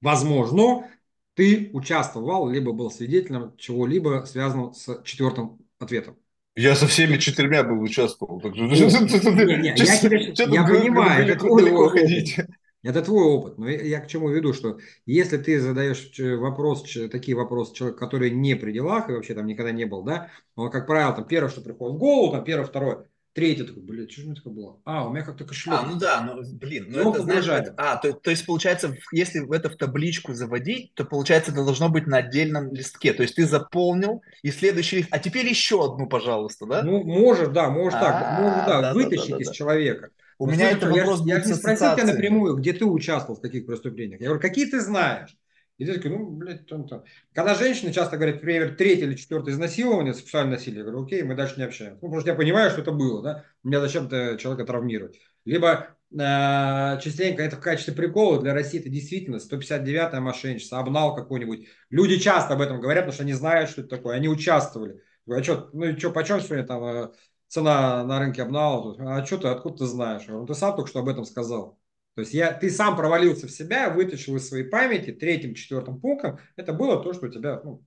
Возможно, 0.00 0.90
ты 1.34 1.70
участвовал, 1.74 2.48
либо 2.48 2.72
был 2.72 2.90
свидетелем 2.90 3.56
чего-либо 3.56 4.24
связанного 4.26 4.72
с 4.72 5.00
четвертым 5.04 5.60
ответом. 5.78 6.18
Я 6.54 6.74
со 6.74 6.86
всеми 6.86 7.16
четырьмя 7.16 7.62
был 7.62 7.80
участвовал. 7.80 8.40
Так 8.40 8.54
что... 8.54 8.64
Я, 8.64 10.64
понимаю, 10.64 11.26
это 11.26 11.38
твой 11.38 11.70
опыт. 11.70 12.46
Это 12.82 13.00
твой 13.00 13.24
опыт. 13.24 13.58
Но 13.58 13.68
я, 13.68 13.80
я 13.80 14.00
к 14.00 14.08
чему 14.08 14.28
веду, 14.28 14.52
что 14.52 14.78
если 15.06 15.38
ты 15.38 15.60
задаешь 15.60 16.12
вопрос, 16.18 16.82
такие 17.10 17.36
вопросы 17.36 17.74
человеку, 17.74 18.00
который 18.00 18.30
не 18.30 18.56
при 18.56 18.72
делах 18.72 19.08
и 19.08 19.12
вообще 19.12 19.34
там 19.34 19.46
никогда 19.46 19.70
не 19.70 19.84
был, 19.84 20.02
да, 20.02 20.30
он, 20.56 20.70
как 20.70 20.86
правило, 20.86 21.14
там 21.14 21.26
первое, 21.26 21.48
что 21.48 21.60
приходит 21.60 21.94
в 21.94 21.98
голову, 21.98 22.32
там 22.32 22.44
первое, 22.44 22.66
второе, 22.66 23.06
Третий 23.34 23.62
такой, 23.62 23.82
блин, 23.82 24.10
что 24.10 24.20
же 24.20 24.26
у 24.26 24.30
меня 24.30 24.36
такое 24.36 24.52
было? 24.52 24.80
А, 24.84 25.06
у 25.06 25.10
меня 25.10 25.24
как-то 25.24 25.44
кошелек. 25.44 25.78
А, 25.80 25.86
ну 25.86 25.98
да, 25.98 26.20
ну, 26.20 26.42
блин, 26.58 26.86
ну, 26.88 27.12
это, 27.12 27.22
знаешь, 27.22 27.48
это, 27.48 27.74
а, 27.78 27.96
то, 27.96 28.12
то 28.12 28.30
есть, 28.30 28.44
получается, 28.44 28.94
если 29.10 29.56
это 29.56 29.70
в 29.70 29.76
табличку 29.76 30.34
заводить, 30.34 30.92
то, 30.94 31.06
получается, 31.06 31.50
это 31.50 31.64
должно 31.64 31.88
быть 31.88 32.06
на 32.06 32.18
отдельном 32.18 32.74
листке. 32.74 33.14
То 33.14 33.22
есть, 33.22 33.36
ты 33.36 33.46
заполнил, 33.46 34.22
и 34.42 34.50
следующий 34.50 34.96
лист, 34.96 35.08
а 35.10 35.18
теперь 35.18 35.46
еще 35.46 35.82
одну, 35.82 36.06
пожалуйста, 36.06 36.66
да? 36.66 36.82
Ну, 36.82 37.02
можешь, 37.04 37.48
да, 37.48 37.70
можешь 37.70 37.98
так, 37.98 38.40
можешь, 38.40 38.66
да, 38.66 38.92
вытащить 38.92 39.40
из 39.40 39.50
человека. 39.50 40.10
У 40.38 40.46
меня 40.46 40.70
это 40.70 40.90
вопрос 40.90 41.24
Я 41.24 41.40
не 41.40 41.54
спросил 41.54 41.94
тебя 41.94 42.04
напрямую, 42.04 42.56
где 42.56 42.74
ты 42.74 42.84
участвовал 42.84 43.38
в 43.38 43.42
каких 43.42 43.64
преступлениях. 43.64 44.20
Я 44.20 44.26
говорю, 44.26 44.42
какие 44.42 44.66
ты 44.66 44.80
знаешь? 44.80 45.34
И 45.78 45.84
ты 45.86 45.94
такой, 45.94 46.10
ну, 46.10 46.30
блядь, 46.30 46.66
там, 46.66 46.86
там. 46.86 47.02
Когда 47.32 47.54
женщины 47.54 47.92
часто 47.92 48.16
говорят, 48.16 48.36
например, 48.36 48.76
третье 48.76 49.04
или 49.04 49.14
четвертое 49.14 49.52
изнасилование, 49.52 50.14
сексуальное 50.14 50.56
насилие, 50.56 50.80
я 50.80 50.84
говорю, 50.84 51.04
окей, 51.04 51.22
мы 51.22 51.34
дальше 51.34 51.54
не 51.56 51.64
общаемся. 51.64 51.98
Ну, 52.02 52.08
потому 52.08 52.20
что 52.20 52.30
я 52.30 52.36
понимаю, 52.36 52.70
что 52.70 52.82
это 52.82 52.92
было, 52.92 53.22
да, 53.22 53.44
меня 53.64 53.80
зачем-то 53.80 54.36
человека 54.38 54.64
травмировать. 54.64 55.18
Либо 55.44 55.96
э, 56.12 57.00
частенько 57.00 57.42
это 57.42 57.56
в 57.56 57.60
качестве 57.60 57.94
прикола 57.94 58.40
для 58.40 58.54
России 58.54 58.78
это 58.78 58.90
действительно 58.90 59.36
159-я 59.36 60.20
мошенничество, 60.20 60.78
обнал 60.78 61.16
какой-нибудь. 61.16 61.66
Люди 61.90 62.18
часто 62.18 62.54
об 62.54 62.60
этом 62.60 62.80
говорят, 62.80 63.04
потому 63.04 63.14
что 63.14 63.24
они 63.24 63.32
знают, 63.32 63.70
что 63.70 63.80
это 63.80 63.90
такое, 63.90 64.16
они 64.16 64.28
участвовали. 64.28 65.02
Говорю, 65.26 65.40
а 65.40 65.44
что, 65.44 65.70
ну, 65.72 65.98
что, 65.98 66.10
почем 66.10 66.40
сегодня 66.40 66.66
там 66.66 66.84
э, 66.84 67.12
цена 67.48 68.04
на 68.04 68.18
рынке 68.20 68.42
обнала? 68.42 68.96
А 68.98 69.24
что 69.24 69.38
ты, 69.38 69.48
откуда 69.48 69.78
ты 69.78 69.86
знаешь? 69.86 70.22
говорю, 70.26 70.42
ну, 70.42 70.46
ты 70.46 70.54
сам 70.54 70.76
только 70.76 70.90
что 70.90 71.00
об 71.00 71.08
этом 71.08 71.24
сказал. 71.24 71.78
То 72.14 72.20
есть 72.20 72.34
я, 72.34 72.52
ты 72.52 72.70
сам 72.70 72.96
провалился 72.96 73.46
в 73.46 73.50
себя, 73.50 73.88
вытащил 73.90 74.36
из 74.36 74.48
своей 74.48 74.64
памяти 74.64 75.12
третьим, 75.12 75.54
четвертым 75.54 76.00
пунктом. 76.00 76.38
Это 76.56 76.72
было 76.72 77.02
то, 77.02 77.14
что 77.14 77.26
у 77.26 77.30
тебя, 77.30 77.60
ну, 77.64 77.84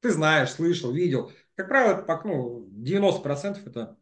ты 0.00 0.10
знаешь, 0.10 0.50
слышал, 0.50 0.92
видел. 0.92 1.32
Как 1.54 1.68
правило, 1.68 2.00
это, 2.00 2.20
ну, 2.24 2.68
90% 2.72 3.66
это 3.66 3.96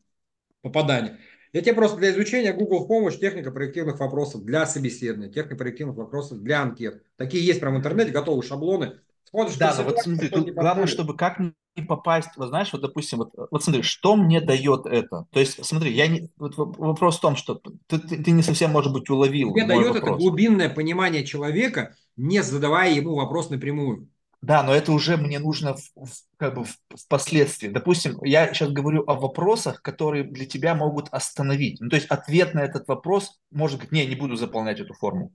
попадание. 0.62 1.18
Я 1.52 1.62
тебе 1.62 1.74
просто 1.74 1.98
для 1.98 2.10
изучения 2.12 2.52
Google 2.52 2.84
в 2.84 2.88
помощь 2.88 3.18
техника 3.18 3.50
проективных 3.50 3.98
вопросов 3.98 4.44
для 4.44 4.66
собеседования, 4.66 5.32
техника 5.32 5.56
проективных 5.56 5.96
вопросов 5.96 6.42
для 6.42 6.62
анкет. 6.62 7.02
Такие 7.16 7.44
есть 7.44 7.60
прямо 7.60 7.76
в 7.76 7.78
интернете, 7.80 8.12
готовые 8.12 8.46
шаблоны. 8.46 9.00
Смотришь, 9.30 9.56
да, 9.56 9.74
но 9.76 9.84
вот 9.84 9.98
смотри, 9.98 10.28
тут 10.28 10.50
главное, 10.50 10.86
чтобы 10.86 11.16
как 11.16 11.38
не 11.38 11.52
попасть, 11.86 12.30
вот 12.36 12.48
знаешь, 12.48 12.72
вот 12.72 12.82
допустим, 12.82 13.18
вот, 13.18 13.32
вот 13.50 13.62
смотри, 13.62 13.82
что 13.82 14.16
мне 14.16 14.40
дает 14.40 14.86
это? 14.86 15.26
То 15.30 15.40
есть, 15.40 15.64
смотри, 15.64 15.92
я 15.92 16.08
не, 16.08 16.28
вот 16.36 16.56
вопрос 16.56 17.18
в 17.18 17.20
том, 17.20 17.36
что 17.36 17.60
ты, 17.86 17.98
ты, 17.98 18.22
ты 18.22 18.30
не 18.32 18.42
совсем, 18.42 18.72
может 18.72 18.92
быть, 18.92 19.08
уловил. 19.08 19.54
Тебе 19.54 19.66
дает 19.66 19.94
вопрос. 19.94 20.02
это 20.02 20.12
глубинное 20.14 20.68
понимание 20.68 21.24
человека, 21.24 21.94
не 22.16 22.42
задавая 22.42 22.92
ему 22.92 23.14
вопрос 23.14 23.50
напрямую. 23.50 24.08
Да, 24.42 24.62
но 24.62 24.74
это 24.74 24.92
уже 24.92 25.16
мне 25.18 25.38
нужно 25.38 25.74
в, 25.74 25.82
в, 25.94 26.10
как 26.38 26.54
бы 26.54 26.64
впоследствии. 26.96 27.68
Допустим, 27.68 28.18
я 28.24 28.52
сейчас 28.52 28.70
говорю 28.70 29.04
о 29.06 29.14
вопросах, 29.14 29.82
которые 29.82 30.24
для 30.24 30.46
тебя 30.46 30.74
могут 30.74 31.08
остановить. 31.10 31.78
Ну, 31.80 31.90
то 31.90 31.96
есть 31.96 32.08
ответ 32.08 32.54
на 32.54 32.60
этот 32.60 32.88
вопрос 32.88 33.38
может 33.50 33.80
быть, 33.80 33.92
не, 33.92 34.06
не 34.06 34.14
буду 34.14 34.36
заполнять 34.36 34.80
эту 34.80 34.94
форму. 34.94 35.32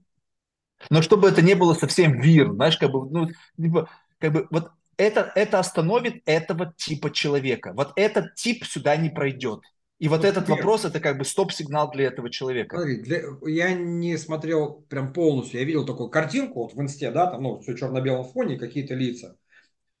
Но 0.90 1.02
чтобы 1.02 1.28
это 1.28 1.42
не 1.42 1.54
было 1.54 1.74
совсем 1.74 2.20
вир, 2.20 2.52
знаешь, 2.52 2.76
как 2.76 2.90
бы, 2.90 3.08
ну, 3.08 3.28
типа, 3.56 3.88
как 4.18 4.32
бы 4.32 4.46
вот 4.50 4.70
это, 4.96 5.32
это 5.34 5.58
остановит 5.58 6.22
этого 6.26 6.72
типа 6.76 7.10
человека. 7.10 7.72
Вот 7.74 7.92
этот 7.96 8.34
тип 8.34 8.64
сюда 8.64 8.96
не 8.96 9.10
пройдет. 9.10 9.60
И 9.98 10.08
вот, 10.08 10.18
вот 10.18 10.26
этот 10.26 10.44
теперь, 10.44 10.56
вопрос 10.56 10.84
это 10.84 11.00
как 11.00 11.18
бы 11.18 11.24
стоп-сигнал 11.24 11.90
для 11.90 12.06
этого 12.06 12.30
человека. 12.30 12.76
Смотри, 12.76 13.02
для, 13.02 13.22
я 13.46 13.72
не 13.72 14.18
смотрел 14.18 14.84
прям 14.88 15.12
полностью. 15.12 15.60
Я 15.60 15.66
видел 15.66 15.86
такую 15.86 16.10
картинку 16.10 16.64
вот 16.64 16.74
в 16.74 16.80
инсте, 16.80 17.10
да, 17.10 17.26
там, 17.26 17.42
ну, 17.42 17.60
все 17.60 17.74
черно-белом 17.74 18.24
фоне, 18.24 18.58
какие-то 18.58 18.94
лица. 18.94 19.36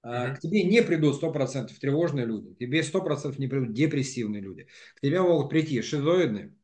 Mm-hmm. 0.04 0.34
К 0.34 0.38
тебе 0.40 0.64
не 0.64 0.82
придут 0.82 1.22
100% 1.22 1.68
тревожные 1.80 2.26
люди, 2.26 2.54
к 2.54 2.58
тебе 2.58 2.80
100% 2.80 3.34
не 3.38 3.48
придут 3.48 3.72
депрессивные 3.72 4.42
люди. 4.42 4.68
К 4.96 5.00
тебе 5.00 5.20
могут 5.20 5.48
прийти 5.48 5.80
шизоидные, 5.80 6.54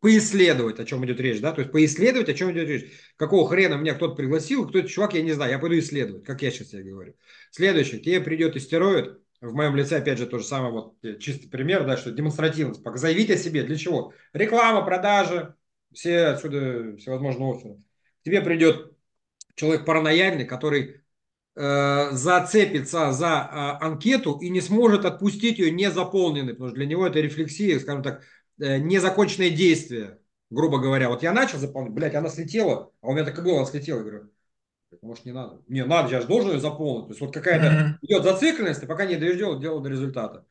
поисследовать, 0.00 0.80
о 0.80 0.84
чем 0.84 1.04
идет 1.04 1.20
речь, 1.20 1.40
да, 1.40 1.52
то 1.52 1.60
есть 1.60 1.72
поисследовать, 1.72 2.28
о 2.28 2.34
чем 2.34 2.50
идет 2.52 2.68
речь. 2.68 2.90
Какого 3.16 3.48
хрена 3.48 3.74
меня 3.74 3.94
кто-то 3.94 4.14
пригласил, 4.14 4.66
кто-то 4.66 4.88
чувак, 4.88 5.14
я 5.14 5.22
не 5.22 5.32
знаю, 5.32 5.52
я 5.52 5.58
пойду 5.58 5.78
исследовать, 5.78 6.24
как 6.24 6.42
я 6.42 6.50
сейчас 6.50 6.68
тебе 6.68 6.84
говорю. 6.84 7.14
Следующее, 7.50 8.00
тебе 8.00 8.20
придет 8.20 8.56
истероид, 8.56 9.20
в 9.40 9.54
моем 9.54 9.76
лице, 9.76 9.98
опять 9.98 10.18
же, 10.18 10.26
то 10.26 10.38
же 10.38 10.44
самое, 10.44 10.72
вот 10.72 10.94
чистый 11.18 11.48
пример, 11.48 11.86
да, 11.86 11.96
что 11.96 12.10
демонстративность, 12.10 12.82
заявить 12.84 13.30
о 13.30 13.36
себе, 13.36 13.62
для 13.62 13.76
чего? 13.76 14.12
Реклама, 14.32 14.84
продажи, 14.84 15.54
все 15.92 16.26
отсюда 16.26 16.96
всевозможные 16.96 17.52
оферы. 17.52 17.76
Тебе 18.22 18.42
придет 18.42 18.92
человек 19.54 19.86
паранояльный, 19.86 20.44
который 20.44 21.02
э, 21.56 22.08
зацепится 22.12 23.12
за 23.12 23.26
э, 23.26 23.84
анкету 23.84 24.38
и 24.40 24.50
не 24.50 24.60
сможет 24.60 25.06
отпустить 25.06 25.58
ее 25.58 25.70
не 25.70 25.90
заполненной, 25.90 26.52
потому 26.52 26.68
что 26.68 26.76
для 26.76 26.86
него 26.86 27.06
это 27.06 27.20
рефлексия, 27.20 27.78
скажем 27.78 28.02
так, 28.02 28.22
Э, 28.22 28.39
незаконченное 28.60 29.50
действие, 29.50 30.18
грубо 30.50 30.78
говоря. 30.78 31.08
Вот 31.08 31.22
я 31.22 31.32
начал 31.32 31.58
заполнять, 31.58 31.92
блядь, 31.92 32.14
она 32.14 32.28
слетела, 32.28 32.92
а 33.00 33.08
у 33.08 33.12
меня 33.12 33.24
так 33.24 33.38
и 33.38 33.42
было, 33.42 33.58
она 33.58 33.66
слетела. 33.66 33.98
Я 33.98 34.04
говорю, 34.04 34.30
Может, 35.02 35.24
не 35.24 35.32
надо? 35.32 35.62
Не, 35.68 35.84
надо, 35.84 36.10
я 36.10 36.20
же 36.20 36.26
должен 36.26 36.52
ее 36.52 36.60
заполнить. 36.60 37.06
То 37.06 37.10
есть 37.12 37.20
вот 37.20 37.32
какая-то 37.32 37.66
mm-hmm. 37.66 37.98
идет 38.02 38.22
зацикленность, 38.24 38.80
ты 38.80 38.86
пока 38.86 39.06
не 39.06 39.16
дойдешь 39.16 39.60
дело 39.60 39.80
до 39.80 39.88
результата. 39.88 40.46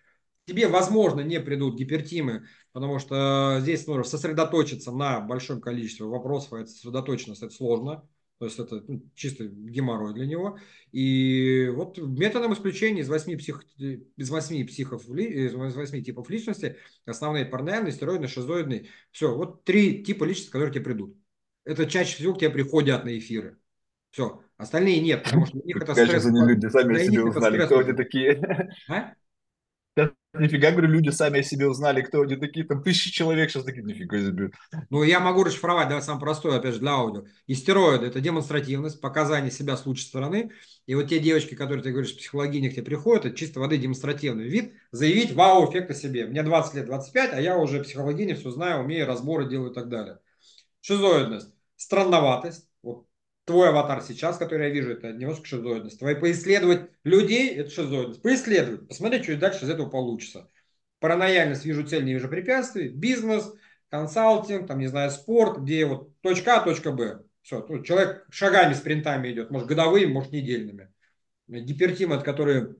Тебе, 0.45 0.67
возможно, 0.67 1.21
не 1.21 1.39
придут 1.39 1.77
гипертимы, 1.77 2.47
потому 2.71 2.97
что 2.97 3.57
здесь 3.61 3.85
нужно 3.85 4.03
сосредоточиться 4.03 4.91
на 4.91 5.19
большом 5.19 5.61
количестве 5.61 6.07
вопросов, 6.07 6.53
а 6.53 6.61
это 6.61 6.71
сосредоточенность, 6.71 7.43
это 7.43 7.53
сложно. 7.53 8.07
То 8.39 8.45
есть 8.45 8.57
это 8.57 8.81
ну, 8.87 9.03
чисто 9.15 9.45
геморрой 9.45 10.13
для 10.13 10.25
него. 10.25 10.57
И 10.93 11.69
вот 11.73 11.97
методом 11.97 12.53
исключения 12.53 13.01
из 13.01 13.09
восьми 13.09 13.35
псих, 13.35 13.65
из 13.77 14.29
восьми 14.29 14.63
психов, 14.63 15.07
из 15.09 15.53
восьми 15.53 16.01
типов 16.01 16.29
личности, 16.29 16.77
основные 17.05 17.45
параноидный, 17.45 17.91
стероидный, 17.91 18.29
шизоидный, 18.29 18.89
все, 19.11 19.35
вот 19.35 19.65
три 19.65 20.03
типа 20.03 20.23
личности, 20.23 20.51
которые 20.51 20.73
тебе 20.73 20.85
придут. 20.85 21.17
Это 21.65 21.85
чаще 21.85 22.15
всего 22.15 22.33
к 22.33 22.39
тебе 22.39 22.49
приходят 22.49 23.03
на 23.03 23.17
эфиры. 23.17 23.57
Все. 24.11 24.41
Остальные 24.55 25.01
нет, 25.01 25.23
потому 25.23 25.45
что 25.45 25.57
у 25.57 25.65
них 25.65 25.75
это 25.75 25.93
стресс. 25.93 26.25
Они 26.25 26.39
люди 26.41 26.67
сами 26.67 26.97
себе 26.97 27.23
узнали, 27.23 27.65
кто 27.65 27.79
они 27.79 27.93
такие. 27.93 28.41
А? 28.87 29.13
Нифига, 30.33 30.69
говорю, 30.69 30.89
люди 30.89 31.09
сами 31.09 31.39
о 31.39 31.43
себе 31.43 31.67
узнали, 31.67 32.01
кто 32.01 32.21
они 32.21 32.35
такие, 32.35 32.63
там 32.63 32.83
тысячи 32.83 33.11
человек 33.11 33.49
сейчас 33.49 33.63
такие, 33.63 33.83
нифига 33.83 34.19
себе. 34.19 34.51
Ну, 34.91 35.01
я 35.01 35.19
могу 35.19 35.43
расшифровать, 35.43 35.87
давай 35.87 36.03
самое 36.03 36.21
простое, 36.21 36.59
опять 36.59 36.75
же, 36.75 36.81
для 36.81 36.91
аудио. 36.91 37.25
Истероиды– 37.47 38.05
это 38.07 38.21
демонстративность, 38.21 39.01
показание 39.01 39.49
себя 39.49 39.75
с 39.75 39.87
лучшей 39.87 40.03
стороны. 40.03 40.51
И 40.85 40.93
вот 40.93 41.07
те 41.09 41.17
девочки, 41.17 41.55
которые, 41.55 41.81
ты 41.83 41.89
говоришь, 41.89 42.15
психологини 42.15 42.69
к 42.69 42.73
тебе 42.73 42.83
приходят, 42.83 43.25
это 43.25 43.35
чисто 43.35 43.59
воды 43.59 43.79
демонстративный 43.79 44.47
вид, 44.47 44.73
заявить 44.91 45.33
вау-эффект 45.33 45.89
о 45.89 45.95
себе. 45.95 46.27
Мне 46.27 46.43
20 46.43 46.75
лет, 46.75 46.85
25, 46.85 47.33
а 47.33 47.41
я 47.41 47.57
уже 47.57 47.81
психологиня, 47.81 48.35
все 48.35 48.51
знаю, 48.51 48.83
умею, 48.83 49.07
разборы 49.07 49.49
делаю 49.49 49.71
и 49.71 49.73
так 49.73 49.89
далее. 49.89 50.19
Шизоидность– 50.81 51.51
странноватость, 51.75 52.69
твой 53.49 53.69
аватар 53.69 54.03
сейчас, 54.03 54.37
который 54.37 54.67
я 54.67 54.73
вижу, 54.73 54.91
это 54.91 55.11
немножко 55.11 55.43
шизоидность. 55.43 55.97
Твои 55.97 56.13
поисследовать 56.13 56.91
людей– 57.03 57.49
это 57.55 57.71
шизоидность. 57.71 58.21
Поисследовать, 58.21 58.87
посмотреть, 58.87 59.23
что 59.23 59.37
дальше 59.37 59.65
из 59.65 59.71
этого 59.71 59.89
получится. 59.89 60.47
Паранояльность, 60.99 61.65
вижу 61.65 61.83
цель, 61.83 62.05
не 62.05 62.13
вижу 62.13 62.29
препятствий. 62.29 62.89
Бизнес, 62.89 63.51
консалтинг, 63.89 64.67
там, 64.67 64.77
не 64.77 64.85
знаю, 64.85 65.09
спорт, 65.09 65.61
где 65.61 65.87
вот 65.87 66.15
точка 66.21 66.57
А, 66.57 66.63
точка 66.63 66.91
Б. 66.91 67.23
Все, 67.41 67.61
тут 67.61 67.87
человек 67.87 68.27
шагами, 68.29 68.73
спринтами 68.73 69.31
идет, 69.31 69.49
может, 69.49 69.67
годовыми, 69.67 70.11
может, 70.11 70.31
недельными. 70.31 70.93
Гипертим, 71.47 72.13
это 72.13 72.23
который 72.23 72.75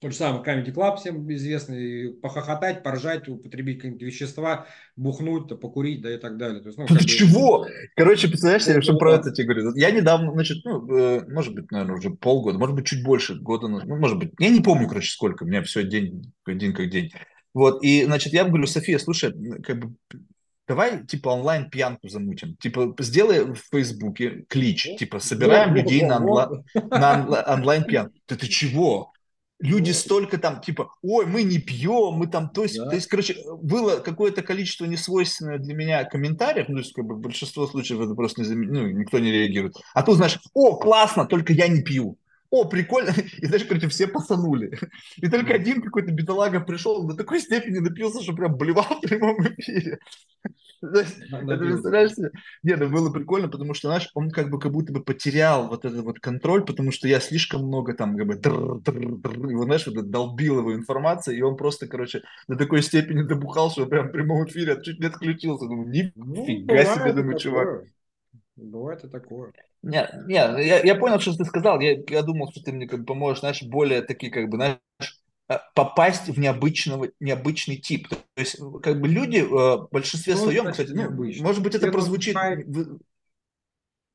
тот 0.00 0.12
же 0.12 0.16
самый 0.16 0.42
Comedy 0.42 0.72
Club 0.72 0.96
всем 0.96 1.30
известный, 1.30 2.14
похохотать, 2.14 2.82
поржать, 2.82 3.28
употребить 3.28 3.76
какие-нибудь 3.76 4.02
вещества, 4.02 4.66
бухнуть, 4.96 5.48
то 5.48 5.56
покурить, 5.56 6.00
да 6.00 6.14
и 6.14 6.16
так 6.16 6.38
далее. 6.38 6.62
То 6.62 6.68
есть, 6.68 6.78
ну, 6.78 6.86
Ты 6.86 7.04
чего? 7.04 7.66
Короче, 7.96 8.28
представляешь, 8.28 8.66
я 8.66 8.80
что 8.80 8.96
про 8.96 9.16
это 9.16 9.30
тебе 9.30 9.48
говорю. 9.48 9.74
Я 9.74 9.90
недавно, 9.90 10.32
значит, 10.32 10.64
ну, 10.64 10.90
э, 10.90 11.26
может 11.28 11.54
быть, 11.54 11.70
наверное, 11.70 11.96
уже 11.96 12.10
полгода, 12.10 12.58
может 12.58 12.74
быть, 12.74 12.86
чуть 12.86 13.04
больше 13.04 13.34
года, 13.34 13.68
ну, 13.68 13.84
может 13.96 14.18
быть, 14.18 14.32
я 14.38 14.48
не 14.48 14.60
помню, 14.60 14.88
короче, 14.88 15.10
сколько, 15.10 15.42
у 15.42 15.46
меня 15.46 15.62
все 15.62 15.84
день, 15.84 16.32
день 16.46 16.72
как 16.72 16.88
день. 16.88 17.12
Вот, 17.52 17.84
и, 17.84 18.04
значит, 18.04 18.32
я 18.32 18.44
говорю, 18.44 18.66
София, 18.66 18.98
слушай, 18.98 19.34
как 19.62 19.80
бы 19.80 19.94
давай, 20.66 21.04
типа, 21.04 21.28
онлайн 21.28 21.68
пьянку 21.68 22.08
замутим. 22.08 22.56
Типа, 22.56 22.94
сделай 23.00 23.44
в 23.44 23.58
Фейсбуке 23.70 24.44
клич, 24.48 24.88
типа, 24.98 25.18
собираем 25.18 25.74
людей 25.74 26.06
на, 26.06 26.18
онла- 26.18 26.62
на 26.88 27.44
онлайн 27.54 27.84
пьянку. 27.84 28.14
Да 28.26 28.36
ты 28.36 28.46
чего? 28.46 29.12
Люди 29.60 29.90
столько 29.90 30.38
там, 30.38 30.60
типа, 30.60 30.94
ой, 31.02 31.26
мы 31.26 31.42
не 31.42 31.58
пьем, 31.58 32.14
мы 32.14 32.26
там, 32.26 32.48
то 32.48 32.62
есть, 32.62 32.78
да. 32.78 32.88
то 32.88 32.94
есть, 32.94 33.08
короче, 33.08 33.36
было 33.62 33.96
какое-то 33.96 34.42
количество 34.42 34.86
несвойственное 34.86 35.58
для 35.58 35.74
меня 35.74 36.04
комментариев, 36.04 36.68
ну, 36.68 36.76
то 36.76 36.80
есть, 36.80 36.94
как 36.94 37.04
бы, 37.04 37.16
большинство 37.16 37.66
случаев 37.66 38.00
это 38.00 38.14
просто 38.14 38.40
не 38.40 38.46
зам... 38.46 38.62
ну, 38.62 38.86
никто 38.86 39.18
не 39.18 39.30
реагирует. 39.30 39.76
А 39.92 40.02
тут, 40.02 40.16
знаешь, 40.16 40.38
о, 40.54 40.76
классно, 40.76 41.26
только 41.26 41.52
я 41.52 41.68
не 41.68 41.82
пью. 41.82 42.16
О, 42.50 42.64
прикольно. 42.64 43.14
И 43.38 43.46
знаешь, 43.46 43.64
короче, 43.64 43.88
все 43.88 44.06
посанули. 44.06 44.78
И 45.16 45.28
только 45.28 45.54
один 45.54 45.82
какой-то 45.82 46.10
бедолага 46.10 46.60
пришел, 46.60 47.06
до 47.06 47.14
такой 47.14 47.40
степени 47.40 47.78
напился, 47.78 48.22
что 48.22 48.32
прям 48.32 48.56
блевал 48.56 48.84
в 48.84 49.00
прямом 49.00 49.40
эфире. 49.56 49.98
Представляешь 50.80 52.12
себе? 52.12 52.30
Нет, 52.62 52.80
это 52.80 52.88
было 52.88 53.12
прикольно, 53.12 53.48
потому 53.48 53.74
что, 53.74 53.88
знаешь, 53.88 54.10
он 54.14 54.30
как 54.30 54.50
бы 54.50 54.58
как 54.58 54.72
будто 54.72 54.92
бы 54.92 55.02
потерял 55.02 55.68
вот 55.68 55.84
этот 55.84 56.02
вот 56.04 56.20
контроль, 56.20 56.64
потому 56.64 56.90
что 56.90 57.06
я 57.06 57.20
слишком 57.20 57.66
много 57.66 57.94
там 57.94 58.16
как 58.16 58.26
бы 58.26 58.34
его, 58.34 59.64
знаешь, 59.64 59.86
вот 59.86 60.10
долбил 60.10 60.60
его 60.60 60.74
информация, 60.74 61.34
и 61.34 61.42
он 61.42 61.56
просто, 61.56 61.86
короче, 61.86 62.22
до 62.48 62.56
такой 62.56 62.82
степени 62.82 63.22
добухал, 63.22 63.70
что 63.70 63.86
прям 63.86 64.08
в 64.08 64.12
прямом 64.12 64.46
эфире 64.46 64.80
чуть 64.82 65.00
не 65.00 65.06
отключился. 65.06 65.66
Думаю, 65.66 65.88
нифига 65.88 66.74
ну, 66.74 66.94
себе, 66.94 67.12
думаю, 67.12 67.38
чувак. 67.38 67.84
Бывает 68.56 69.04
и 69.04 69.08
такое. 69.08 69.52
Нет, 69.82 70.12
нет, 70.26 70.58
я, 70.58 70.80
я 70.82 70.94
понял, 70.94 71.20
что 71.20 71.34
ты 71.36 71.44
сказал. 71.44 71.80
Я, 71.80 71.96
я 72.08 72.22
думал, 72.22 72.50
что 72.50 72.62
ты 72.62 72.72
мне 72.72 72.86
как 72.86 73.00
бы 73.00 73.06
поможешь, 73.06 73.40
знаешь, 73.40 73.62
более 73.62 74.02
такие, 74.02 74.30
как 74.30 74.48
бы, 74.48 74.56
знаешь, 74.56 75.19
попасть 75.74 76.28
в 76.28 76.38
необычного, 76.38 77.08
необычный 77.20 77.76
тип. 77.76 78.08
То 78.08 78.16
есть, 78.36 78.58
как 78.82 79.00
бы 79.00 79.08
люди 79.08 79.38
э, 79.38 79.44
в 79.44 79.88
большинстве 79.90 80.34
ну, 80.34 80.42
своем, 80.42 80.70
кстати, 80.70 80.90
ну, 80.90 81.10
может 81.42 81.62
быть, 81.62 81.74
это 81.74 81.86
Первый 81.86 81.94
прозвучит... 81.94 82.36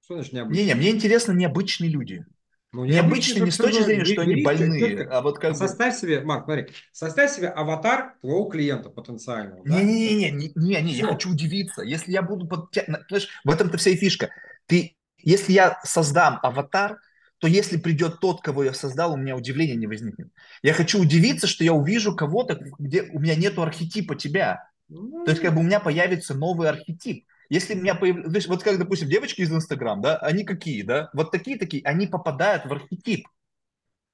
Что 0.04 0.16
значит 0.16 0.34
необычный? 0.34 0.64
Не-не, 0.64 0.76
мне 0.76 0.90
интересно 0.92 1.32
необычные 1.32 1.90
люди. 1.90 2.26
Ну, 2.72 2.86
необычные 2.86 3.44
не 3.44 3.52
с 3.52 3.58
точки 3.58 3.82
зрения, 3.82 4.06
что 4.06 4.22
они 4.22 4.44
больные, 4.44 5.04
а 5.08 5.22
вот 5.22 5.40
как 5.40 5.56
Составь 5.56 5.96
себе, 5.98 6.22
Марк, 6.22 6.46
смотри, 6.46 6.68
составь 6.92 7.32
себе 7.34 7.48
аватар 7.48 8.16
твоего 8.22 8.46
клиента 8.46 8.90
потенциального. 8.90 9.66
Не-не-не, 9.66 10.32
не, 10.32 10.52
не, 10.56 10.82
не, 10.82 10.94
я 10.94 11.08
хочу 11.08 11.32
удивиться. 11.32 11.82
Если 11.82 12.12
я 12.12 12.22
буду... 12.22 12.48
Под... 12.48 12.74
Знаешь, 13.08 13.30
в 13.44 13.50
этом-то 13.50 13.78
вся 13.78 13.92
и 13.92 13.96
фишка. 13.96 14.30
Ты 14.68 14.96
если 15.26 15.54
я 15.54 15.80
создам 15.84 16.40
аватар, 16.44 17.00
то 17.46 17.50
если 17.50 17.78
придет 17.78 18.22
тот, 18.22 18.42
кого 18.42 18.64
я 18.64 18.74
создал, 18.74 19.14
у 19.14 19.18
меня 19.18 19.36
удивления 19.36 19.76
не 19.76 19.86
возникнет. 19.86 20.30
Я 20.64 20.74
хочу 20.74 21.00
удивиться, 21.00 21.46
что 21.46 21.64
я 21.64 21.74
увижу 21.74 22.16
кого-то, 22.16 22.60
где 22.80 23.04
у 23.04 23.20
меня 23.20 23.36
нету 23.36 23.62
архетипа 23.62 24.16
тебя. 24.16 24.68
То 24.90 25.30
есть 25.30 25.44
как 25.44 25.54
бы 25.54 25.60
у 25.60 25.64
меня 25.64 25.80
появится 25.80 26.34
новый 26.34 26.68
архетип. 26.68 27.28
Если 27.50 27.76
у 27.76 27.78
меня 27.78 27.94
появляется, 27.94 28.50
вот 28.50 28.64
как, 28.64 28.80
допустим, 28.80 29.10
девочки 29.10 29.42
из 29.42 29.54
Инстаграм, 29.54 30.02
да, 30.02 30.18
они 30.18 30.44
какие, 30.44 30.82
да, 30.82 31.12
вот 31.14 31.30
такие-такие, 31.30 31.84
они 31.84 32.08
попадают 32.08 32.66
в 32.66 32.74
архетип. 32.74 33.28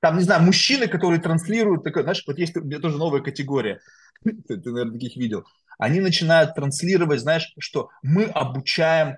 Там, 0.01 0.17
не 0.17 0.23
знаю, 0.23 0.41
мужчины, 0.41 0.89
которые 0.89 1.21
транслируют, 1.21 1.85
такое, 1.85 2.03
знаешь, 2.03 2.25
вот 2.27 2.37
есть 2.37 2.53
тоже 2.81 2.97
новая 2.97 3.21
категория, 3.21 3.79
ты, 4.25 4.33
ты, 4.57 4.71
наверное, 4.71 4.99
таких 4.99 5.15
видел. 5.15 5.45
Они 5.79 6.01
начинают 6.01 6.53
транслировать, 6.53 7.21
знаешь, 7.21 7.53
что 7.59 7.91
мы 8.03 8.25
обучаем 8.25 9.15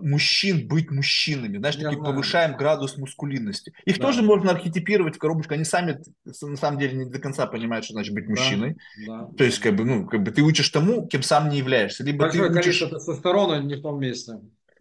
мужчин 0.00 0.66
быть 0.66 0.90
мужчинами, 0.90 1.58
знаешь, 1.58 1.76
знаю. 1.76 2.02
повышаем 2.02 2.56
градус 2.56 2.96
мускулинности. 2.96 3.72
Их 3.84 3.98
да. 3.98 4.06
тоже 4.06 4.22
можно 4.22 4.50
архетипировать 4.50 5.16
в 5.16 5.18
коробочку, 5.18 5.54
они 5.54 5.64
сами 5.64 6.00
на 6.24 6.56
самом 6.56 6.78
деле 6.78 6.98
не 6.98 7.04
до 7.04 7.18
конца 7.18 7.46
понимают, 7.46 7.84
что 7.84 7.94
значит 7.94 8.14
быть 8.14 8.28
мужчиной. 8.28 8.76
Да. 9.06 9.28
То 9.36 9.44
есть, 9.44 9.60
как 9.60 9.76
бы, 9.76 9.84
ну, 9.84 10.06
как 10.06 10.22
бы 10.22 10.30
ты 10.30 10.42
учишь 10.42 10.68
тому, 10.70 11.06
кем 11.06 11.22
сам 11.22 11.48
не 11.48 11.58
являешься. 11.58 12.02
Либо 12.02 12.24
Большое 12.24 12.44
ты 12.44 12.50
учишь... 12.50 12.64
количество 12.64 12.98
тестостерона 12.98 13.62
не 13.62 13.76
в 13.76 13.82
том 13.82 14.00
месте. 14.00 14.40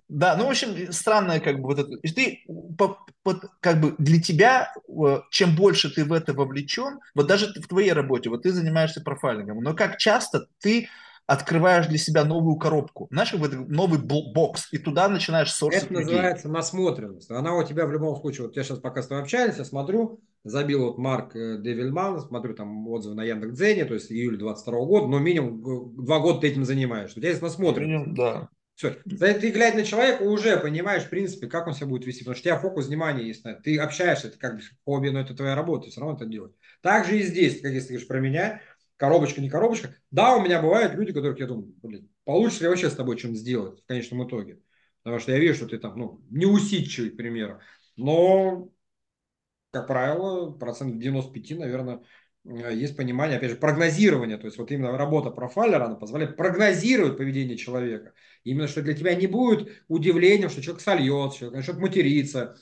Да, 0.10 0.36
ну, 0.36 0.48
в 0.48 0.50
общем, 0.50 0.92
странное 0.92 1.40
как 1.40 1.60
бы 1.60 1.68
вот 1.68 1.80
это. 1.80 1.92
И 2.02 2.10
ты, 2.10 2.44
по, 2.78 2.98
по, 3.22 3.40
как 3.60 3.80
бы 3.80 3.94
для 4.00 4.20
тебя, 4.20 4.74
э, 4.88 5.20
чем 5.30 5.56
больше 5.56 5.94
ты 5.94 6.04
в 6.04 6.12
это 6.14 6.34
вовлечен, 6.34 7.00
вот 7.14 7.28
даже 7.28 7.54
в 7.54 7.68
твоей 7.68 7.94
работе, 7.94 8.32
вот 8.32 8.42
ты 8.42 8.52
занимаешься 8.52 9.02
профайлингом, 9.02 9.62
но 9.62 9.76
как 9.76 9.98
часто 9.98 10.48
ты 10.60 10.90
открываешь 11.30 11.86
для 11.86 12.00
себя 12.00 12.26
новую 12.26 12.56
коробку, 12.56 13.08
знаешь, 13.12 13.32
новый 13.34 14.00
бокс, 14.00 14.68
и 14.74 14.80
туда 14.80 15.08
начинаешь 15.08 15.52
сорсить 15.54 15.84
Это 15.84 15.94
людей. 15.94 16.06
называется 16.06 16.50
насмотренность. 16.50 17.30
Она 17.30 17.56
у 17.56 17.64
тебя 17.64 17.86
в 17.86 17.92
любом 17.92 18.16
случае, 18.20 18.48
вот 18.48 18.58
я 18.58 18.64
сейчас 18.64 18.80
пока 18.80 19.04
с 19.04 19.08
тобой 19.08 19.22
общаюсь, 19.22 19.58
я 19.58 19.64
смотрю, 19.64 20.22
забил 20.44 20.86
вот 20.86 20.98
Марк 20.98 21.36
э, 21.36 21.60
Девильман, 21.62 22.20
смотрю 22.20 22.56
там 22.56 22.88
отзывы 22.88 23.14
на 23.14 23.24
Яндекс.Дзене, 23.24 23.86
то 23.86 23.94
есть 23.94 24.12
июль 24.12 24.40
22 24.40 24.86
года, 24.86 25.06
но 25.06 25.20
минимум 25.20 25.96
два 26.04 26.20
года 26.20 26.40
ты 26.40 26.48
этим 26.48 26.66
занимаешься. 26.66 27.20
У 27.20 27.22
тебя 27.22 27.30
есть 27.30 27.44
насмотренность. 27.44 27.92
Минимум, 27.92 28.16
да. 28.16 28.50
Все. 28.80 28.92
Ты, 28.92 29.52
глядя 29.52 29.76
на 29.76 29.84
человека, 29.84 30.24
уже 30.24 30.58
понимаешь, 30.58 31.04
в 31.04 31.10
принципе, 31.10 31.48
как 31.48 31.68
он 31.68 31.74
себя 31.74 31.88
будет 31.88 32.08
вести, 32.08 32.22
потому 32.22 32.36
что 32.36 32.44
у 32.44 32.46
тебя 32.46 32.60
фокус 32.60 32.88
внимания 32.88 33.28
есть 33.28 33.44
на 33.44 33.50
это. 33.50 33.62
Ты 33.62 33.78
общаешься, 33.78 34.30
это 34.30 34.40
как 34.40 34.56
бы 34.56 34.62
хобби, 34.86 35.10
но 35.10 35.20
это 35.20 35.36
твоя 35.36 35.54
работа, 35.54 35.84
ты 35.86 35.92
все 35.92 36.00
равно 36.00 36.16
это 36.16 36.26
делаешь. 36.26 36.56
Так 36.82 37.06
же 37.06 37.20
и 37.20 37.24
здесь, 37.24 37.60
как 37.60 37.74
если 37.74 37.88
ты 37.88 37.94
говоришь 37.96 38.08
про 38.08 38.20
меня, 38.22 38.62
коробочка, 39.00 39.42
не 39.42 39.50
коробочка. 39.50 39.96
Да, 40.12 40.36
у 40.36 40.44
меня 40.44 40.62
бывают 40.62 40.94
люди, 40.94 41.14
которых 41.14 41.40
я 41.40 41.48
думаю, 41.48 41.74
блин, 41.82 42.10
получится 42.26 42.64
ли 42.64 42.70
вообще 42.70 42.90
с 42.90 42.96
тобой 42.96 43.18
чем 43.18 43.34
сделать 43.34 43.82
в 43.82 43.86
конечном 43.86 44.28
итоге. 44.28 44.60
Потому 45.02 45.20
что 45.20 45.32
я 45.32 45.40
вижу, 45.40 45.56
что 45.56 45.68
ты 45.68 45.80
там, 45.80 45.98
ну, 45.98 46.22
неусидчивый, 46.30 47.12
к 47.12 47.18
примеру. 47.18 47.62
Но, 47.96 48.70
как 49.72 49.88
правило, 49.88 50.52
процент 50.52 51.00
95, 51.00 51.60
наверное, 51.60 52.02
есть 52.44 52.98
понимание, 52.98 53.38
опять 53.38 53.52
же, 53.52 53.56
прогнозирование. 53.56 54.38
То 54.38 54.46
есть 54.46 54.58
вот 54.58 54.70
именно 54.70 54.98
работа 54.98 55.32
профайлера, 55.32 55.86
она 55.86 55.96
позволяет 55.96 56.36
прогнозировать 56.36 57.18
поведение 57.18 57.58
человека. 57.58 58.14
Именно 58.44 58.68
что 58.68 58.82
для 58.82 58.94
тебя 58.94 59.16
не 59.16 59.28
будет 59.28 59.70
удивлением, 59.88 60.50
что 60.50 60.62
человек 60.62 60.82
сольется, 60.82 61.40
человек 61.40 61.58
начнет 61.58 61.78
материться. 61.78 62.58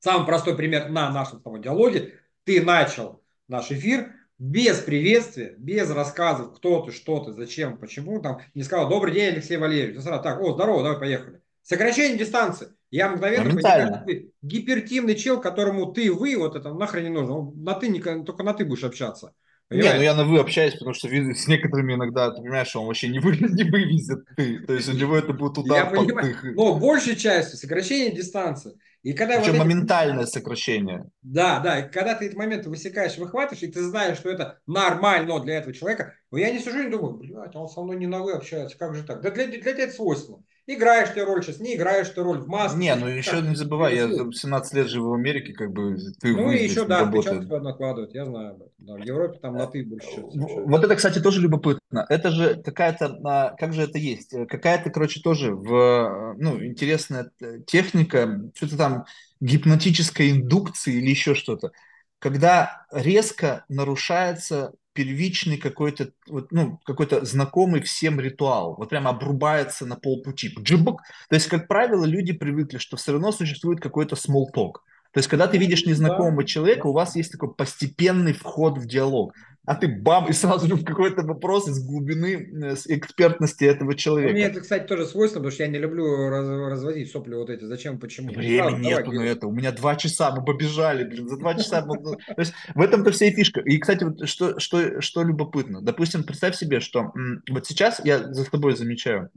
Самый 0.00 0.26
простой 0.26 0.56
пример 0.56 0.88
на 0.88 1.12
нашем 1.12 1.40
с 1.40 1.62
диалоге. 1.62 2.18
Ты 2.42 2.64
начал 2.64 3.22
наш 3.46 3.70
эфир, 3.70 4.12
без 4.42 4.80
приветствия, 4.80 5.54
без 5.56 5.88
рассказов, 5.88 6.56
кто 6.56 6.80
ты, 6.80 6.90
что 6.90 7.20
ты, 7.20 7.32
зачем, 7.32 7.76
почему, 7.76 8.20
там, 8.20 8.40
не 8.54 8.64
сказал, 8.64 8.88
добрый 8.88 9.14
день, 9.14 9.34
Алексей 9.34 9.56
Валерьевич. 9.56 9.98
Ты 9.98 10.02
сразу, 10.02 10.20
так, 10.20 10.40
о, 10.40 10.54
здорово, 10.54 10.82
давай 10.82 10.98
поехали. 10.98 11.40
Сокращение 11.62 12.18
дистанции. 12.18 12.70
Я 12.90 13.08
мгновенно 13.10 13.50
понимаю, 13.50 14.02
ты 14.04 14.32
гипертимный 14.42 15.14
чел, 15.14 15.40
которому 15.40 15.92
ты, 15.92 16.12
вы, 16.12 16.36
вот 16.36 16.56
это 16.56 16.74
нахрен 16.74 17.04
не 17.04 17.10
нужно. 17.10 17.52
На 17.52 17.74
ты, 17.74 18.02
только 18.24 18.42
на 18.42 18.52
ты 18.52 18.64
будешь 18.64 18.82
общаться. 18.82 19.32
Понимаешь? 19.72 19.92
Не, 19.92 19.98
ну 19.98 20.04
я 20.04 20.14
на 20.14 20.24
вы 20.24 20.38
общаюсь, 20.38 20.74
потому 20.74 20.94
что 20.94 21.08
с 21.08 21.48
некоторыми 21.48 21.94
иногда, 21.94 22.30
ты 22.30 22.42
понимаешь, 22.42 22.68
что 22.68 22.80
он 22.80 22.86
вообще 22.86 23.08
не, 23.08 23.18
вы, 23.18 23.36
не 23.40 23.64
вывезет 23.64 24.24
ты. 24.36 24.60
То 24.60 24.74
есть 24.74 24.88
у 24.88 24.92
него 24.92 25.16
это 25.16 25.32
будет 25.32 25.58
удар 25.58 25.84
я 25.84 25.90
понимаю, 25.90 26.36
Но 26.54 26.78
большей 26.78 27.16
частью 27.16 27.58
сокращение 27.58 28.14
дистанции. 28.14 28.72
И 29.02 29.14
когда 29.14 29.38
Причем 29.38 29.52
вот 29.52 29.56
эти... 29.56 29.64
моментальное 29.64 30.26
сокращение. 30.26 31.10
Да, 31.22 31.58
да. 31.58 31.80
И 31.80 31.90
когда 31.90 32.14
ты 32.14 32.26
этот 32.26 32.38
момент 32.38 32.66
высекаешь, 32.66 33.18
выхватываешь, 33.18 33.62
и 33.62 33.72
ты 33.72 33.82
знаешь, 33.82 34.18
что 34.18 34.30
это 34.30 34.60
нормально 34.66 35.40
для 35.40 35.58
этого 35.58 35.74
человека, 35.74 36.14
но 36.30 36.38
я 36.38 36.50
не 36.50 36.60
сижу 36.60 36.86
и 36.86 36.90
думаю, 36.90 37.14
блядь, 37.14 37.56
он 37.56 37.68
со 37.68 37.82
мной 37.82 37.96
не 37.96 38.06
на 38.06 38.20
вы 38.20 38.32
общается, 38.32 38.78
как 38.78 38.94
же 38.94 39.02
так? 39.02 39.20
Да 39.20 39.30
для, 39.30 39.46
для 39.46 39.60
тебя 39.60 39.72
это 39.72 39.92
свойственно. 39.92 40.44
Играешь 40.66 41.10
ты 41.10 41.24
роль 41.24 41.42
сейчас, 41.42 41.58
не 41.58 41.74
играешь 41.74 42.08
ты 42.08 42.22
роль 42.22 42.38
в 42.38 42.46
маске. 42.46 42.78
Не, 42.78 42.94
ну 42.94 43.06
еще 43.08 43.42
не 43.42 43.56
забывай, 43.56 43.96
я 43.96 44.08
17 44.08 44.74
лет 44.74 44.88
живу 44.88 45.10
в 45.10 45.14
Америке, 45.14 45.52
как 45.52 45.72
бы 45.72 45.96
ты 46.20 46.32
Ну 46.32 46.52
и 46.52 46.64
еще, 46.64 46.84
да, 46.84 47.00
работает. 47.00 47.48
накладывают, 47.50 48.14
я 48.14 48.24
знаю 48.24 48.50
об 48.50 48.56
этом. 48.62 48.72
Да, 48.78 48.94
в 48.94 49.04
Европе 49.04 49.38
там 49.40 49.54
на 49.56 49.66
ты 49.66 49.84
больше. 49.84 50.20
Вот 50.20 50.84
это, 50.84 50.94
кстати, 50.94 51.20
тоже 51.20 51.40
любопытно. 51.40 52.06
Это 52.08 52.30
же 52.30 52.62
какая-то, 52.62 53.18
а, 53.24 53.56
как 53.56 53.72
же 53.72 53.82
это 53.82 53.98
есть? 53.98 54.30
Какая-то, 54.48 54.90
короче, 54.90 55.20
тоже 55.20 55.54
в, 55.54 56.34
ну, 56.38 56.64
интересная 56.64 57.30
техника, 57.66 58.40
что-то 58.54 58.76
там 58.76 59.04
гипнотической 59.40 60.30
индукции 60.30 60.94
или 60.94 61.10
еще 61.10 61.34
что-то. 61.34 61.72
Когда 62.18 62.86
резко 62.92 63.64
нарушается 63.68 64.72
первичный 64.92 65.56
какой-то, 65.56 66.12
вот, 66.28 66.52
ну, 66.52 66.78
какой-то 66.84 67.24
знакомый 67.24 67.80
всем 67.80 68.20
ритуал. 68.20 68.74
Вот 68.76 68.90
прямо 68.90 69.10
обрубается 69.10 69.86
на 69.86 69.96
полпути. 69.96 70.54
Джибок. 70.58 71.02
То 71.28 71.34
есть, 71.36 71.48
как 71.48 71.68
правило, 71.68 72.04
люди 72.04 72.32
привыкли, 72.32 72.78
что 72.78 72.96
все 72.96 73.12
равно 73.12 73.32
существует 73.32 73.80
какой-то 73.80 74.16
small 74.16 74.46
talk. 74.54 74.80
То 75.12 75.18
есть, 75.18 75.28
когда 75.28 75.46
ты 75.46 75.58
видишь 75.58 75.86
незнакомого 75.86 76.44
человека, 76.44 76.86
у 76.86 76.92
вас 76.92 77.16
есть 77.16 77.32
такой 77.32 77.54
постепенный 77.54 78.32
вход 78.32 78.78
в 78.78 78.86
диалог 78.86 79.34
а 79.64 79.76
ты 79.76 79.86
бам, 79.86 80.28
и 80.28 80.32
сразу 80.32 80.66
же 80.66 80.74
в 80.74 80.84
какой-то 80.84 81.22
вопрос 81.22 81.68
из 81.68 81.84
глубины 81.84 82.74
с 82.74 82.86
экспертности 82.88 83.64
этого 83.64 83.94
человека. 83.94 84.32
Мне 84.32 84.42
это, 84.42 84.60
кстати, 84.60 84.88
тоже 84.88 85.06
свойственно, 85.06 85.42
потому 85.42 85.52
что 85.52 85.62
я 85.62 85.68
не 85.68 85.78
люблю 85.78 86.28
раз, 86.28 86.48
разводить 86.48 87.12
сопли 87.12 87.34
вот 87.34 87.48
эти. 87.48 87.64
Зачем, 87.64 88.00
почему? 88.00 88.32
Времени 88.32 88.86
нету 88.86 89.12
давай, 89.12 89.18
на 89.18 89.30
это. 89.30 89.46
У 89.46 89.52
меня 89.52 89.70
два 89.70 89.94
часа, 89.94 90.34
мы 90.34 90.44
побежали, 90.44 91.04
блин, 91.04 91.28
за 91.28 91.36
два 91.36 91.54
часа. 91.54 91.82
То 91.86 92.18
есть 92.38 92.54
в 92.74 92.80
этом-то 92.80 93.12
вся 93.12 93.26
и 93.26 93.30
фишка. 93.32 93.60
И, 93.60 93.78
кстати, 93.78 94.02
вот 94.02 94.28
что, 94.28 94.58
что, 94.58 95.00
что 95.00 95.22
любопытно. 95.22 95.80
Допустим, 95.80 96.24
представь 96.24 96.56
себе, 96.56 96.80
что 96.80 97.12
вот 97.48 97.64
сейчас 97.64 98.04
я 98.04 98.32
за 98.32 98.50
тобой 98.50 98.74
замечаю, 98.74 99.30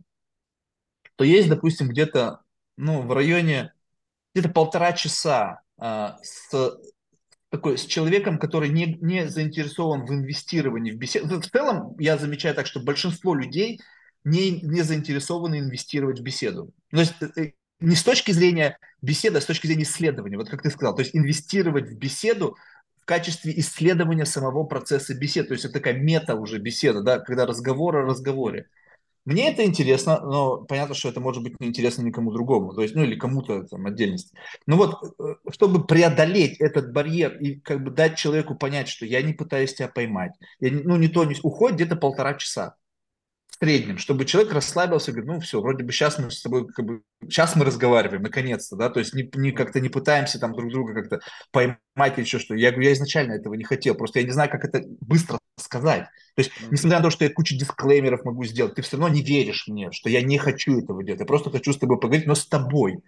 то 1.17 1.23
есть, 1.23 1.47
допустим, 1.47 1.87
где-то, 1.87 2.41
ну, 2.77 3.03
в 3.03 3.13
районе 3.13 3.73
где-то 4.33 4.49
полтора 4.49 4.91
часа 4.93 5.61
с 5.79 6.51
такой, 7.49 7.77
с 7.77 7.85
человеком, 7.85 8.37
который 8.37 8.69
не, 8.69 8.97
не 9.01 9.27
заинтересован 9.27 10.05
в 10.05 10.11
инвестировании 10.11 10.91
в 10.91 10.97
беседу. 10.97 11.39
В 11.39 11.49
целом, 11.49 11.95
я 11.99 12.17
замечаю 12.17 12.55
так, 12.55 12.67
что 12.67 12.79
большинство 12.79 13.33
людей 13.33 13.79
не, 14.23 14.59
не 14.61 14.81
заинтересованы 14.81 15.59
инвестировать 15.59 16.19
в 16.19 16.23
беседу. 16.23 16.71
То 16.91 16.99
есть 16.99 17.13
э, 17.37 17.51
не 17.79 17.95
с 17.95 18.03
точки 18.03 18.31
зрения 18.31 18.77
беседы, 19.01 19.37
а 19.37 19.41
с 19.41 19.45
точки 19.45 19.67
зрения 19.67 19.83
исследования. 19.83 20.37
Вот 20.37 20.49
как 20.49 20.63
ты 20.63 20.69
сказал, 20.69 20.95
то 20.95 21.01
есть 21.01 21.15
инвестировать 21.15 21.89
в 21.89 21.97
беседу 21.97 22.57
в 23.01 23.05
качестве 23.05 23.57
исследования 23.59 24.25
самого 24.25 24.63
процесса 24.63 25.13
беседы. 25.13 25.49
То 25.49 25.53
есть 25.53 25.65
это 25.65 25.75
такая 25.75 25.93
мета 25.93 26.35
уже 26.35 26.57
беседа, 26.57 27.01
да, 27.01 27.19
когда 27.19 27.45
разговор 27.45 27.97
о 27.97 28.01
разговоре. 28.01 28.67
Мне 29.25 29.51
это 29.51 29.65
интересно, 29.65 30.21
но 30.21 30.57
понятно, 30.65 30.93
что 30.93 31.09
это 31.09 31.19
может 31.19 31.41
быть 31.41 31.59
неинтересно 31.59 32.03
никому 32.03 32.31
другому, 32.31 32.73
то 32.73 32.81
есть, 32.81 32.93
ну 32.93 33.03
или 33.03 33.15
кому-то 33.15 33.63
там 33.63 33.87
отдельности. 33.87 34.37
Но 34.67 34.77
вот, 34.77 34.97
э, 35.19 35.35
чтобы 35.51 35.85
преодолеть 35.85 36.59
этот 36.59 36.93
барьер 36.93 37.35
и 37.37 37.59
как 37.59 37.83
бы 37.83 37.89
дать 37.89 38.17
человеку 38.17 38.55
понять, 38.55 38.87
что 38.87 39.05
я 39.05 39.23
не 39.23 39.33
пытаюсь 39.33 39.73
тебя 39.73 39.87
поймать, 39.87 40.33
я, 40.59 40.69
ну 40.71 40.95
не 40.97 41.07
то, 41.07 41.25
не 41.25 41.35
уходит 41.41 41.77
где-то 41.77 41.95
полтора 41.95 42.35
часа 42.35 42.75
в 43.55 43.59
среднем, 43.63 43.97
чтобы 43.97 44.25
человек 44.25 44.53
расслабился 44.53 45.11
говорит, 45.11 45.31
ну 45.31 45.39
все, 45.39 45.61
вроде 45.61 45.83
бы 45.83 45.91
сейчас 45.91 46.19
мы 46.19 46.29
с 46.29 46.41
тобой, 46.41 46.67
как 46.67 46.85
бы, 46.85 47.01
сейчас 47.23 47.55
мы 47.55 47.63
разговариваем, 47.63 48.21
наконец-то, 48.21 48.75
да, 48.75 48.89
то 48.89 48.99
есть 48.99 49.13
не, 49.13 49.29
не 49.35 49.51
как-то 49.51 49.79
не 49.79 49.87
пытаемся 49.87 50.39
там 50.39 50.53
друг 50.53 50.71
друга 50.71 50.93
как-то 50.93 51.21
поймать 51.51 52.17
или 52.17 52.25
еще 52.25 52.39
что. 52.39 52.53
Я 52.53 52.71
говорю, 52.71 52.87
я 52.87 52.93
изначально 52.93 53.33
этого 53.33 53.53
не 53.53 53.63
хотел, 53.63 53.95
просто 53.95 54.19
я 54.19 54.25
не 54.25 54.31
знаю, 54.31 54.49
как 54.49 54.65
это 54.65 54.83
быстро 54.99 55.39
сказать. 55.57 56.05
То 56.35 56.41
есть, 56.41 56.51
несмотря 56.69 56.97
на 56.99 57.05
то, 57.05 57.09
что 57.09 57.23
я 57.23 57.33
кучу 57.33 57.57
дисклеймеров 57.57 58.25
могу 58.25 58.43
сделать, 58.43 58.75
ты 58.75 58.81
все 58.81 58.97
равно 58.97 59.15
не 59.15 59.21
веришь 59.21 59.67
мне, 59.67 59.91
что 59.91 60.09
я 60.09 60.21
не 60.21 60.37
хочу 60.37 60.77
этого 60.79 61.01
делать, 61.03 61.21
я 61.21 61.25
просто 61.25 61.49
хочу 61.49 61.71
с 61.71 61.77
тобой 61.77 61.97
поговорить, 61.97 62.27
но 62.27 62.35
с 62.35 62.45
тобой, 62.45 62.99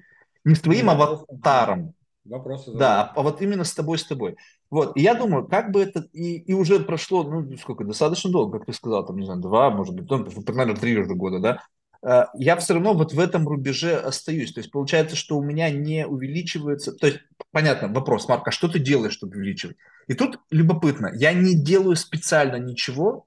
не 0.46 0.56
с 0.56 0.62
твоим 0.62 0.90
аватаром, 0.90 1.94
Вопросы 2.30 2.74
Да, 2.74 3.12
а 3.16 3.22
вот 3.22 3.42
именно 3.42 3.64
с 3.64 3.74
тобой, 3.74 3.98
с 3.98 4.04
тобой. 4.04 4.36
Вот, 4.70 4.98
и 4.98 5.02
я 5.02 5.16
думаю, 5.16 5.48
как 5.48 5.72
бы 5.72 5.82
это, 5.82 6.08
и, 6.12 6.40
и 6.40 6.54
уже 6.54 6.80
прошло, 6.80 7.24
ну, 7.24 7.56
сколько, 7.58 7.86
достаточно 7.86 8.30
долго, 8.30 8.58
как 8.58 8.68
ты 8.68 8.74
сказал, 8.74 9.06
там, 9.06 9.18
не 9.18 9.26
знаю, 9.26 9.40
два, 9.40 9.70
может 9.70 9.96
быть, 9.96 10.10
ну, 10.10 10.26
примерно 10.44 10.76
три 10.76 10.98
уже 10.98 11.16
года, 11.16 11.40
да, 11.40 11.64
а, 12.02 12.30
я 12.36 12.56
все 12.58 12.74
равно 12.74 12.94
вот 12.94 13.14
в 13.14 13.20
этом 13.20 13.48
рубеже 13.48 13.96
остаюсь. 13.96 14.54
То 14.54 14.60
есть 14.60 14.72
получается, 14.72 15.16
что 15.16 15.38
у 15.38 15.44
меня 15.44 15.70
не 15.70 16.06
увеличивается... 16.06 16.94
То 16.94 17.08
есть, 17.08 17.20
понятно, 17.52 17.88
вопрос, 17.88 18.28
Марк, 18.28 18.48
а 18.48 18.52
что 18.52 18.68
ты 18.68 18.80
делаешь, 18.80 19.14
чтобы 19.14 19.38
увеличивать? 19.38 19.78
И 20.08 20.14
тут 20.14 20.40
любопытно, 20.52 21.12
я 21.16 21.34
не 21.34 21.56
делаю 21.56 21.96
специально 21.96 22.56
ничего, 22.58 23.26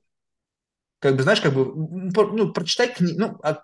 как 0.98 1.16
бы, 1.16 1.22
знаешь, 1.22 1.40
как 1.40 1.54
бы, 1.54 1.72
ну, 1.74 2.52
прочитай 2.52 2.92
книги, 2.92 3.18
ну, 3.18 3.38
а 3.42 3.62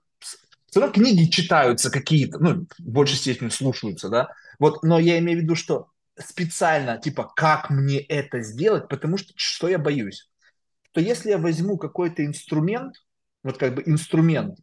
все 0.67 0.81
равно 0.81 0.93
книги 0.93 1.31
читаются 1.31 1.91
какие-то, 1.91 2.39
ну, 2.39 2.67
в 2.79 2.91
большей 2.91 3.17
степени 3.17 3.49
слушаются, 3.49 4.09
да, 4.09 4.29
вот, 4.59 4.83
но 4.83 4.99
я 4.99 5.19
имею 5.19 5.39
в 5.39 5.43
виду, 5.43 5.55
что 5.55 5.89
специально, 6.19 6.99
типа, 6.99 7.31
как 7.35 7.71
мне 7.71 7.99
это 7.99 8.41
сделать, 8.43 8.89
потому 8.89 9.17
что 9.17 9.33
что 9.37 9.69
я 9.69 9.79
боюсь? 9.79 10.31
То 10.93 11.01
если 11.01 11.31
я 11.31 11.39
возьму 11.39 11.77
какой-то 11.77 12.25
инструмент, 12.25 12.95
вот 13.43 13.59
как 13.59 13.75
бы 13.75 13.83
инструмент, 13.85 14.59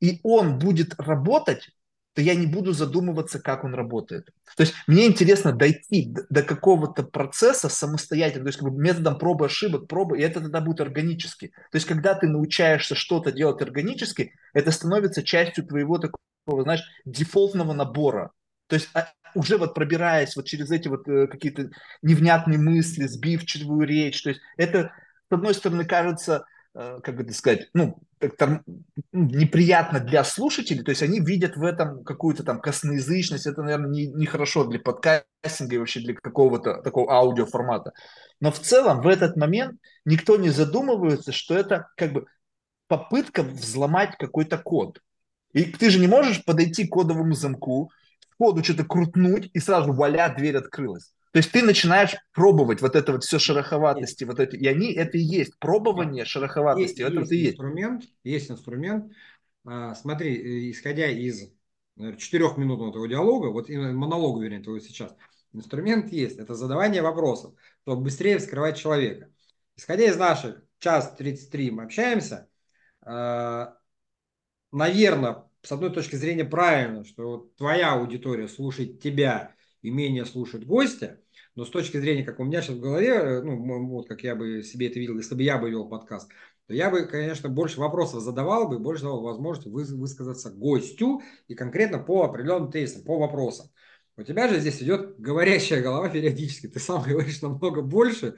и 0.00 0.20
он 0.22 0.58
будет 0.58 0.94
работать, 0.98 1.70
то 2.14 2.20
я 2.20 2.34
не 2.34 2.46
буду 2.46 2.72
задумываться, 2.72 3.40
как 3.40 3.64
он 3.64 3.74
работает. 3.74 4.28
То 4.56 4.62
есть 4.62 4.74
мне 4.86 5.06
интересно 5.06 5.52
дойти 5.52 6.14
до 6.28 6.42
какого-то 6.42 7.04
процесса 7.04 7.68
самостоятельно, 7.68 8.44
то 8.44 8.48
есть 8.48 8.58
как 8.58 8.70
бы 8.70 8.78
методом 8.78 9.18
пробы 9.18 9.46
ошибок, 9.46 9.88
пробы, 9.88 10.18
и 10.18 10.22
это 10.22 10.40
тогда 10.40 10.60
будет 10.60 10.80
органически. 10.80 11.48
То 11.70 11.76
есть 11.76 11.86
когда 11.86 12.14
ты 12.14 12.28
научаешься 12.28 12.94
что-то 12.94 13.32
делать 13.32 13.62
органически, 13.62 14.34
это 14.52 14.72
становится 14.72 15.22
частью 15.22 15.66
твоего 15.66 15.98
такого, 15.98 16.62
знаешь, 16.64 16.82
дефолтного 17.06 17.72
набора. 17.72 18.32
То 18.66 18.76
есть 18.76 18.90
а, 18.92 19.08
уже 19.34 19.58
вот 19.58 19.74
пробираясь 19.74 20.36
вот 20.36 20.46
через 20.46 20.70
эти 20.70 20.88
вот 20.88 21.08
э, 21.08 21.26
какие-то 21.26 21.70
невнятные 22.02 22.58
мысли, 22.58 23.06
сбивчивую 23.06 23.86
речь, 23.86 24.22
то 24.22 24.30
есть 24.30 24.40
это, 24.56 24.92
с 25.30 25.32
одной 25.32 25.54
стороны, 25.54 25.84
кажется, 25.84 26.44
э, 26.74 27.00
как 27.02 27.16
бы 27.16 27.30
сказать, 27.32 27.68
ну, 27.74 27.98
ну, 28.20 28.62
неприятно 29.12 30.00
для 30.00 30.24
слушателей, 30.24 30.84
то 30.84 30.90
есть 30.90 31.02
они 31.02 31.20
видят 31.20 31.56
в 31.56 31.64
этом 31.64 32.04
какую-то 32.04 32.44
там 32.44 32.60
косноязычность, 32.60 33.46
это, 33.46 33.62
наверное, 33.62 33.90
не, 33.90 34.06
не 34.06 34.26
хорошо 34.26 34.64
для 34.64 34.78
подкастинга 34.78 35.74
и 35.74 35.78
вообще 35.78 36.00
для 36.00 36.14
какого-то 36.14 36.82
такого 36.82 37.12
аудиоформата. 37.12 37.92
Но 38.40 38.52
в 38.52 38.58
целом 38.58 39.00
в 39.02 39.08
этот 39.08 39.36
момент 39.36 39.80
никто 40.04 40.36
не 40.36 40.50
задумывается, 40.50 41.32
что 41.32 41.56
это 41.56 41.88
как 41.96 42.12
бы 42.12 42.26
попытка 42.88 43.42
взломать 43.42 44.16
какой-то 44.18 44.58
код. 44.58 45.00
И 45.52 45.64
ты 45.64 45.90
же 45.90 45.98
не 45.98 46.06
можешь 46.06 46.44
подойти 46.44 46.86
к 46.86 46.90
кодовому 46.90 47.34
замку, 47.34 47.90
коду 48.38 48.62
что-то 48.62 48.84
крутнуть, 48.84 49.50
и 49.52 49.58
сразу 49.58 49.92
вуаля, 49.92 50.34
дверь 50.36 50.56
открылась. 50.56 51.12
То 51.32 51.38
есть 51.38 51.50
ты 51.50 51.62
начинаешь 51.62 52.14
пробовать 52.32 52.82
вот 52.82 52.94
это 52.94 53.12
вот 53.12 53.24
все 53.24 53.38
шероховатости, 53.38 54.24
вот 54.24 54.38
это, 54.38 54.54
и 54.56 54.66
они, 54.66 54.92
это 54.92 55.16
и 55.16 55.22
есть 55.22 55.58
пробование 55.58 56.26
шероховатости, 56.26 57.00
есть, 57.00 57.00
это 57.00 57.20
есть, 57.20 57.32
есть 57.32 57.50
инструмент, 57.52 58.04
есть 58.22 58.50
инструмент. 58.50 59.12
А, 59.64 59.94
смотри, 59.94 60.36
э, 60.36 60.70
исходя 60.70 61.08
из 61.08 61.50
четырехминутного 62.18 62.92
твоего 62.92 63.06
диалога, 63.06 63.46
вот 63.48 63.68
монолога, 63.70 64.42
вернее, 64.42 64.60
твоего 64.60 64.80
сейчас, 64.80 65.14
инструмент 65.52 66.12
есть, 66.12 66.38
это 66.38 66.54
задавание 66.54 67.00
вопросов, 67.00 67.54
чтобы 67.82 68.02
быстрее 68.02 68.38
вскрывать 68.38 68.76
человека. 68.76 69.30
Исходя 69.76 70.04
из 70.04 70.16
наших 70.16 70.62
час 70.78 71.14
33 71.16 71.70
мы 71.70 71.84
общаемся, 71.84 72.48
а, 73.00 73.78
наверное, 74.70 75.44
с 75.62 75.72
одной 75.72 75.92
точки 75.92 76.16
зрения 76.16 76.44
правильно, 76.44 77.04
что 77.04 77.50
твоя 77.56 77.94
аудитория 77.94 78.48
слушает 78.48 79.00
тебя 79.00 79.54
и 79.80 79.90
менее 79.90 80.24
слушает 80.24 80.66
гостя, 80.66 81.20
но 81.54 81.64
с 81.64 81.70
точки 81.70 81.98
зрения, 81.98 82.24
как 82.24 82.40
у 82.40 82.44
меня 82.44 82.62
сейчас 82.62 82.76
в 82.76 82.80
голове, 82.80 83.10
э, 83.10 83.42
ну, 83.42 83.86
вот 83.88 84.08
как 84.08 84.22
я 84.22 84.34
бы 84.34 84.62
себе 84.62 84.88
это 84.88 84.98
видел, 84.98 85.16
если 85.16 85.34
бы 85.34 85.42
я 85.42 85.58
бы 85.58 85.70
вел 85.70 85.88
подкаст, 85.88 86.30
то 86.66 86.74
я 86.74 86.90
бы, 86.90 87.04
конечно, 87.06 87.48
больше 87.48 87.80
вопросов 87.80 88.22
задавал 88.22 88.68
бы, 88.68 88.78
больше 88.78 89.02
давал 89.02 89.22
возможность 89.22 89.68
высказаться 89.68 90.50
гостю 90.50 91.22
и 91.48 91.54
конкретно 91.54 91.98
по 91.98 92.24
определенным 92.24 92.70
тезисам, 92.70 93.02
по 93.04 93.18
вопросам. 93.18 93.70
У 94.16 94.22
тебя 94.24 94.48
же 94.48 94.60
здесь 94.60 94.82
идет 94.82 95.18
говорящая 95.18 95.82
голова 95.82 96.08
периодически. 96.08 96.68
Ты 96.68 96.78
сам 96.80 97.02
говоришь 97.02 97.40
намного 97.40 97.82
больше, 97.82 98.36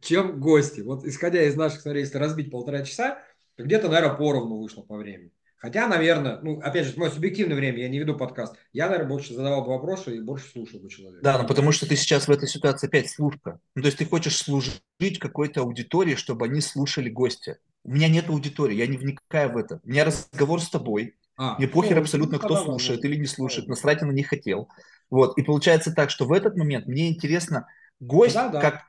чем 0.00 0.40
гости. 0.40 0.80
Вот 0.80 1.04
исходя 1.04 1.42
из 1.42 1.54
наших, 1.54 1.82
смотри, 1.82 2.00
если 2.00 2.18
разбить 2.18 2.50
полтора 2.50 2.82
часа, 2.82 3.22
то 3.56 3.64
где-то, 3.64 3.88
наверное, 3.88 4.16
поровну 4.16 4.58
вышло 4.58 4.82
по 4.82 4.96
времени. 4.96 5.30
Хотя, 5.62 5.86
наверное, 5.86 6.40
ну, 6.42 6.58
опять 6.60 6.88
же, 6.88 6.94
мое 6.98 7.08
субъективное 7.08 7.54
время, 7.56 7.78
я 7.78 7.88
не 7.88 8.00
веду 8.00 8.16
подкаст, 8.16 8.56
я, 8.72 8.86
наверное, 8.88 9.08
больше 9.08 9.32
задавал 9.32 9.62
бы 9.62 9.68
вопросы 9.68 10.16
и 10.16 10.20
больше 10.20 10.50
слушал 10.50 10.80
бы 10.80 10.90
человека. 10.90 11.22
Да, 11.22 11.38
но 11.38 11.46
потому 11.46 11.70
что 11.70 11.88
ты 11.88 11.94
сейчас 11.94 12.26
в 12.26 12.32
этой 12.32 12.48
ситуации 12.48 12.88
опять 12.88 13.08
слушка. 13.08 13.60
Ну, 13.76 13.82
то 13.82 13.86
есть 13.86 13.96
ты 13.96 14.04
хочешь 14.04 14.36
служить 14.36 14.82
какой-то 15.20 15.60
аудитории, 15.60 16.16
чтобы 16.16 16.46
они 16.46 16.60
слушали 16.60 17.08
гостя. 17.10 17.58
У 17.84 17.92
меня 17.92 18.08
нет 18.08 18.28
аудитории, 18.28 18.74
я 18.74 18.88
не 18.88 18.96
вникаю 18.96 19.52
в 19.52 19.56
это. 19.56 19.78
У 19.84 19.88
меня 19.88 20.04
разговор 20.04 20.60
с 20.60 20.68
тобой. 20.68 21.14
А, 21.36 21.56
Мне 21.58 21.68
похер 21.68 21.94
ну, 21.94 22.02
абсолютно, 22.02 22.38
ну, 22.38 22.44
кто 22.44 22.56
слушает 22.56 22.98
ладно. 22.98 23.06
или 23.06 23.20
не 23.20 23.26
слушает. 23.26 23.68
Насрать 23.68 24.00
я 24.00 24.08
на 24.08 24.12
них 24.12 24.26
хотел. 24.26 24.68
Вот. 25.10 25.38
И 25.38 25.42
получается 25.44 25.92
так, 25.92 26.10
что 26.10 26.24
в 26.26 26.32
этот 26.32 26.56
момент 26.56 26.86
мне 26.86 27.08
интересно 27.08 27.68
гость 28.00 28.34
Да, 28.34 28.48
да. 28.48 28.60
как 28.60 28.80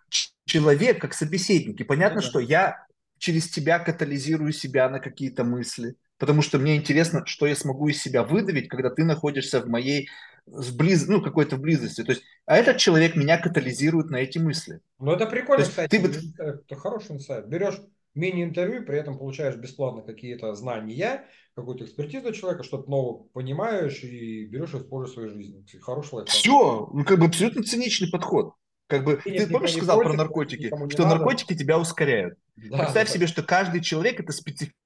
человек, 0.45 0.99
как 0.99 1.13
собеседник. 1.13 1.79
И 1.79 1.83
понятно, 1.83 2.21
Да, 2.21 2.25
да. 2.25 2.29
что 2.29 2.39
я 2.39 2.87
через 3.19 3.47
тебя 3.47 3.77
катализирую 3.77 4.51
себя 4.53 4.89
на 4.89 4.99
какие-то 4.99 5.43
мысли. 5.43 5.97
Потому 6.19 6.41
что 6.41 6.59
мне 6.59 6.75
интересно, 6.75 7.25
что 7.25 7.45
я 7.47 7.55
смогу 7.55 7.87
из 7.89 8.01
себя 8.01 8.23
выдавить, 8.23 8.69
когда 8.69 8.89
ты 8.89 9.03
находишься 9.03 9.61
в 9.61 9.67
моей 9.67 10.09
с 10.45 10.71
близ... 10.71 11.07
ну, 11.07 11.21
какой-то 11.21 11.57
близости. 11.57 12.03
То 12.03 12.11
есть, 12.11 12.23
а 12.45 12.57
этот 12.57 12.77
человек 12.77 13.15
меня 13.15 13.37
катализирует 13.37 14.09
на 14.09 14.17
эти 14.17 14.37
мысли. 14.37 14.81
Ну, 14.99 15.11
это 15.11 15.25
прикольно, 15.25 15.63
То 15.63 15.69
кстати. 15.69 15.89
ты 15.89 15.99
вот- 15.99 16.15
Это 16.37 16.75
хороший 16.75 17.13
инсайт. 17.15 17.47
Берешь 17.47 17.79
мини-интервью, 18.13 18.85
при 18.85 18.99
этом 18.99 19.17
получаешь 19.17 19.55
бесплатно 19.55 20.01
какие-то 20.03 20.53
знания, 20.53 21.25
какую-то 21.55 21.85
экспертизу 21.85 22.31
человека, 22.33 22.63
что-то 22.63 22.89
новое 22.89 23.23
понимаешь 23.33 24.03
и 24.03 24.45
берешь 24.45 24.73
и 24.73 24.77
используешь 24.77 25.11
в 25.11 25.13
своей 25.13 25.29
жизни. 25.29 25.65
Хороший 25.81 26.15
лайфхак. 26.15 26.35
Все, 26.35 26.89
ну, 26.93 27.03
как 27.05 27.19
бы 27.19 27.25
абсолютно 27.25 27.63
циничный 27.63 28.09
подход. 28.09 28.53
Как 28.87 29.05
бы, 29.05 29.21
Денег 29.25 29.45
ты 29.47 29.49
помнишь, 29.51 29.71
сказал 29.73 30.01
про 30.01 30.13
наркотики, 30.13 30.67
что 30.67 31.03
надо. 31.03 31.15
наркотики 31.15 31.55
тебя 31.55 31.79
ускоряют. 31.79 32.37
Да, 32.55 32.79
Представь 32.79 33.07
да. 33.07 33.13
себе, 33.13 33.27
что 33.27 33.41
каждый 33.41 33.81
человек 33.81 34.19
это 34.19 34.31
специфический 34.31 34.77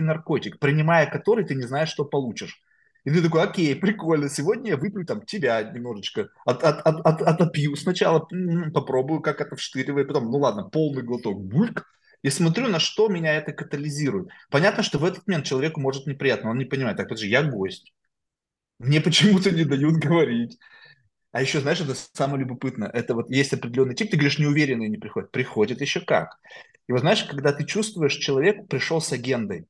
наркотик, 0.00 0.58
принимая 0.58 1.06
который 1.06 1.44
ты 1.44 1.54
не 1.54 1.62
знаешь, 1.66 1.90
что 1.90 2.04
получишь. 2.04 2.60
И 3.04 3.10
ты 3.10 3.22
такой, 3.22 3.42
окей, 3.42 3.74
прикольно, 3.80 4.28
сегодня 4.28 4.70
я 4.70 4.76
выпью 4.76 5.04
там 5.06 5.22
тебя 5.22 5.62
немножечко, 5.62 6.28
от, 6.44 6.62
от, 6.62 6.80
от, 6.86 7.06
от- 7.06 7.22
отопью. 7.22 7.76
Сначала 7.76 8.28
попробую, 8.72 9.20
как 9.20 9.40
это 9.40 9.56
вштыривает, 9.56 10.08
потом, 10.08 10.30
ну 10.30 10.38
ладно, 10.38 10.64
полный 10.64 11.02
глоток, 11.02 11.40
бульк. 11.42 11.86
И 12.22 12.30
смотрю, 12.30 12.68
на 12.68 12.78
что 12.78 13.08
меня 13.08 13.34
это 13.34 13.52
катализирует. 13.52 14.28
Понятно, 14.50 14.84
что 14.84 14.98
в 14.98 15.04
этот 15.04 15.26
момент 15.26 15.44
человеку 15.44 15.80
может 15.80 16.06
неприятно, 16.06 16.50
он 16.50 16.58
не 16.58 16.64
понимает, 16.64 16.96
так, 16.96 17.08
подожди, 17.08 17.28
я 17.28 17.42
гость. 17.42 17.92
Мне 18.78 19.00
почему-то 19.02 19.50
не 19.50 19.64
дают 19.64 19.96
говорить. 19.96 20.58
А 21.32 21.40
еще, 21.40 21.60
знаешь, 21.60 21.80
это 21.80 21.94
самое 22.12 22.40
любопытное. 22.40 22.88
Это 22.90 23.14
вот 23.14 23.30
есть 23.30 23.52
определенный 23.54 23.94
тип, 23.94 24.10
ты 24.10 24.16
говоришь, 24.16 24.38
неуверенные 24.38 24.88
не 24.88 24.98
приходят. 24.98 25.30
Приходят 25.30 25.80
еще 25.80 26.00
как. 26.00 26.38
И 26.88 26.92
вот 26.92 27.00
знаешь, 27.00 27.24
когда 27.24 27.52
ты 27.52 27.64
чувствуешь, 27.64 28.16
человек 28.16 28.68
пришел 28.68 29.00
с 29.00 29.12
агендой. 29.12 29.66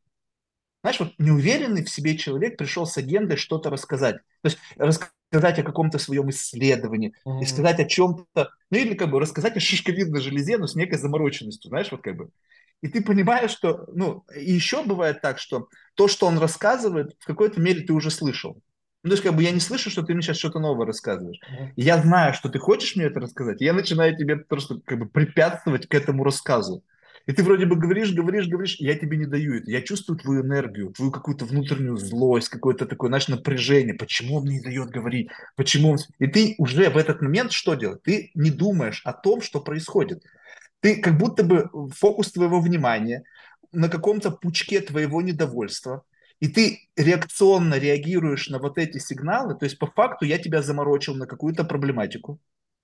Знаешь, 0.82 0.98
вот 1.01 1.12
неуверенный 1.18 1.84
в 1.84 1.90
себе 1.90 2.16
человек 2.16 2.56
пришел 2.56 2.86
с 2.86 2.98
агендой 2.98 3.36
что-то 3.36 3.70
рассказать. 3.70 4.16
То 4.43 4.48
есть 4.48 4.59
рассказать 4.76 5.59
о 5.60 5.62
каком-то 5.62 5.98
своем 5.98 6.30
исследовании, 6.30 7.14
Мгм. 7.24 7.40
и 7.40 7.47
сказать 7.47 7.78
о 7.78 7.84
чем-то, 7.84 8.51
ну 8.70 8.78
или 8.78 8.94
как 8.94 9.10
бы 9.10 9.20
рассказать 9.20 9.56
о 9.56 9.60
шишковидной 9.60 10.20
железе, 10.20 10.59
но 10.59 10.66
с 10.66 10.74
некой 10.74 10.98
замороченностью, 10.98 11.68
знаешь, 11.68 11.93
вот 11.93 12.02
как 12.02 12.16
бы. 12.16 12.30
И 12.82 12.89
ты 12.89 13.01
понимаешь, 13.01 13.52
что, 13.52 13.86
ну, 13.93 14.24
и 14.36 14.52
еще 14.52 14.82
бывает 14.84 15.20
так, 15.22 15.39
что 15.39 15.68
то, 15.94 16.09
что 16.09 16.26
он 16.26 16.39
рассказывает, 16.39 17.14
в 17.20 17.26
какой-то 17.26 17.60
мере 17.60 17.82
ты 17.82 17.93
уже 17.93 18.10
слышал. 18.10 18.60
Ну, 19.03 19.09
то 19.09 19.15
есть, 19.15 19.23
как 19.23 19.35
бы 19.35 19.43
я 19.43 19.51
не 19.51 19.61
слышу, 19.61 19.91
что 19.91 20.03
ты 20.03 20.15
мне 20.15 20.23
сейчас 20.23 20.39
что-то 20.39 20.61
новое 20.61 20.87
рассказываешь. 20.87 21.41
И 21.74 21.83
я 21.83 22.01
знаю, 22.01 22.35
что 22.35 22.49
ты 22.49 22.59
хочешь 22.61 22.95
мне 22.95 23.07
это 23.07 23.19
рассказать, 23.19 23.61
и 23.61 23.65
я 23.65 23.73
начинаю 23.73 24.16
тебе 24.16 24.37
просто 24.37 24.81
как 24.85 24.99
бы 24.99 25.07
препятствовать 25.07 25.89
к 25.89 25.95
этому 25.95 26.23
рассказу. 26.23 26.85
И 27.27 27.33
ты 27.33 27.43
вроде 27.43 27.66
бы 27.66 27.77
говоришь, 27.77 28.12
говоришь, 28.12 28.49
говоришь, 28.49 28.77
я 28.81 28.97
тебе 28.97 29.16
не 29.16 29.27
даю 29.27 29.55
это. 29.55 29.70
Я 29.70 29.83
чувствую 29.83 30.19
твою 30.19 30.43
энергию, 30.43 30.93
твою 30.93 31.12
какую-то 31.12 31.45
внутреннюю 31.45 31.97
злость, 31.97 32.49
какое-то 32.49 32.87
такое, 32.87 33.09
знаешь, 33.09 33.29
напряжение. 33.29 33.95
Почему 33.95 34.37
он 34.37 34.45
мне 34.45 34.57
не 34.57 34.62
дает 34.62 34.91
говорить? 34.91 35.29
Почему 35.57 35.91
он... 35.91 35.99
И 36.19 36.27
ты 36.27 36.55
уже 36.59 36.91
в 36.91 36.97
этот 36.97 37.23
момент 37.23 37.53
что 37.53 37.74
делаешь? 37.74 38.01
Ты 38.03 38.31
не 38.35 38.51
думаешь 38.51 39.03
о 39.05 39.12
том, 39.12 39.41
что 39.41 39.61
происходит. 39.61 40.24
Ты 40.81 41.01
как 41.01 41.16
будто 41.16 41.45
бы 41.45 41.70
фокус 41.97 42.33
твоего 42.33 42.61
внимания 42.61 43.23
на 43.70 43.89
каком-то 43.89 44.33
пучке 44.33 44.81
твоего 44.81 45.23
недовольства, 45.23 46.03
и 46.43 46.48
ты 46.48 46.89
реакционно 46.97 47.78
реагируешь 47.78 48.48
на 48.48 48.59
вот 48.59 48.77
эти 48.77 48.98
сигналы, 48.98 49.55
то 49.55 49.64
есть 49.64 49.78
по 49.78 49.86
факту 49.86 50.24
я 50.24 50.39
тебя 50.39 50.60
заморочил 50.60 51.14
на 51.14 51.28
какую-то 51.28 51.62
проблематику, 51.62 52.40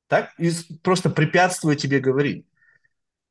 так, 0.06 0.30
и 0.38 0.52
просто 0.84 1.10
препятствую 1.10 1.74
тебе 1.74 1.98
говорить. 1.98 2.46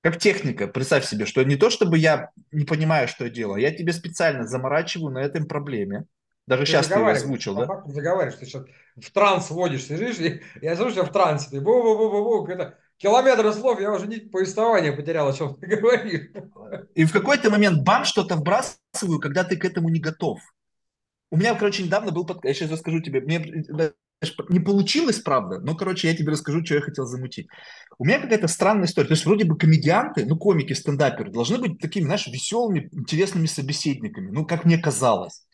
Как 0.02 0.18
техника, 0.18 0.68
представь 0.68 1.06
себе, 1.06 1.26
что 1.26 1.42
не 1.44 1.56
то, 1.56 1.70
чтобы 1.70 1.98
я 1.98 2.32
не 2.52 2.66
понимаю, 2.66 3.08
что 3.08 3.24
я 3.24 3.30
делаю, 3.30 3.62
я 3.62 3.72
тебе 3.72 3.94
специально 3.94 4.46
заморачиваю 4.46 5.14
на 5.14 5.20
этом 5.20 5.46
проблеме. 5.46 6.04
Даже 6.46 6.64
Ты 6.64 6.72
сейчас 6.72 6.88
ты 6.88 6.96
его 6.96 7.08
озвучил, 7.08 7.56
да? 7.56 7.66
факту 7.66 7.92
заговариваешь, 7.92 8.38
ты 8.38 8.46
сейчас 8.46 8.66
в 8.98 9.12
транс 9.12 9.50
вводишь, 9.50 9.86
сидишь, 9.86 10.20
и 10.20 10.42
я 10.62 10.76
слышу 10.76 11.04
в 11.04 11.12
трансе, 11.14 11.52
ты 11.52 11.62
бу-бу-бу-бу-бу, 11.62 12.46
это 12.50 12.78
километры 12.98 13.54
слов, 13.54 13.80
я 13.80 13.92
уже 13.92 14.08
нить 14.08 14.32
повествования 14.32 14.96
потерял, 14.96 15.28
о 15.28 15.34
чем 15.34 15.56
ты 15.56 15.68
говоришь. 15.78 16.32
И 16.96 17.06
в 17.06 17.12
какой-то 17.12 17.50
момент 17.50 17.84
бам, 17.84 18.06
что-то 18.06 18.36
вбрасываю, 18.36 19.20
когда 19.20 19.44
ты 19.44 19.58
к 19.58 19.66
этому 19.66 19.90
не 19.90 20.00
готов. 20.00 20.40
У 21.30 21.38
меня, 21.38 21.56
короче, 21.56 21.84
недавно 21.84 22.12
был 22.12 22.26
подкаст, 22.26 22.46
я 22.46 22.54
сейчас 22.54 22.72
расскажу 22.72 23.02
тебе, 23.02 23.22
мне 23.22 23.40
не 24.50 24.60
получилось, 24.60 25.20
правда, 25.20 25.60
но, 25.60 25.76
короче, 25.76 26.08
я 26.08 26.16
тебе 26.16 26.32
расскажу, 26.32 26.66
что 26.66 26.76
я 26.76 26.82
хотел 26.82 27.06
замутить. 27.06 27.48
У 28.00 28.06
меня 28.06 28.20
какая-то 28.20 28.48
странная 28.48 28.86
история. 28.86 29.08
То 29.08 29.14
есть 29.14 29.26
вроде 29.26 29.46
бы 29.46 29.58
комедианты, 29.58 30.26
ну, 30.26 30.38
комики, 30.38 30.74
стендаперы 30.74 31.32
должны 31.32 31.60
быть 31.60 31.80
такими, 31.80 32.06
знаешь, 32.06 32.28
веселыми, 32.28 32.90
интересными 32.92 33.46
собеседниками, 33.46 34.32
ну, 34.32 34.46
как 34.46 34.66
мне 34.66 34.78
казалось. 34.78 35.46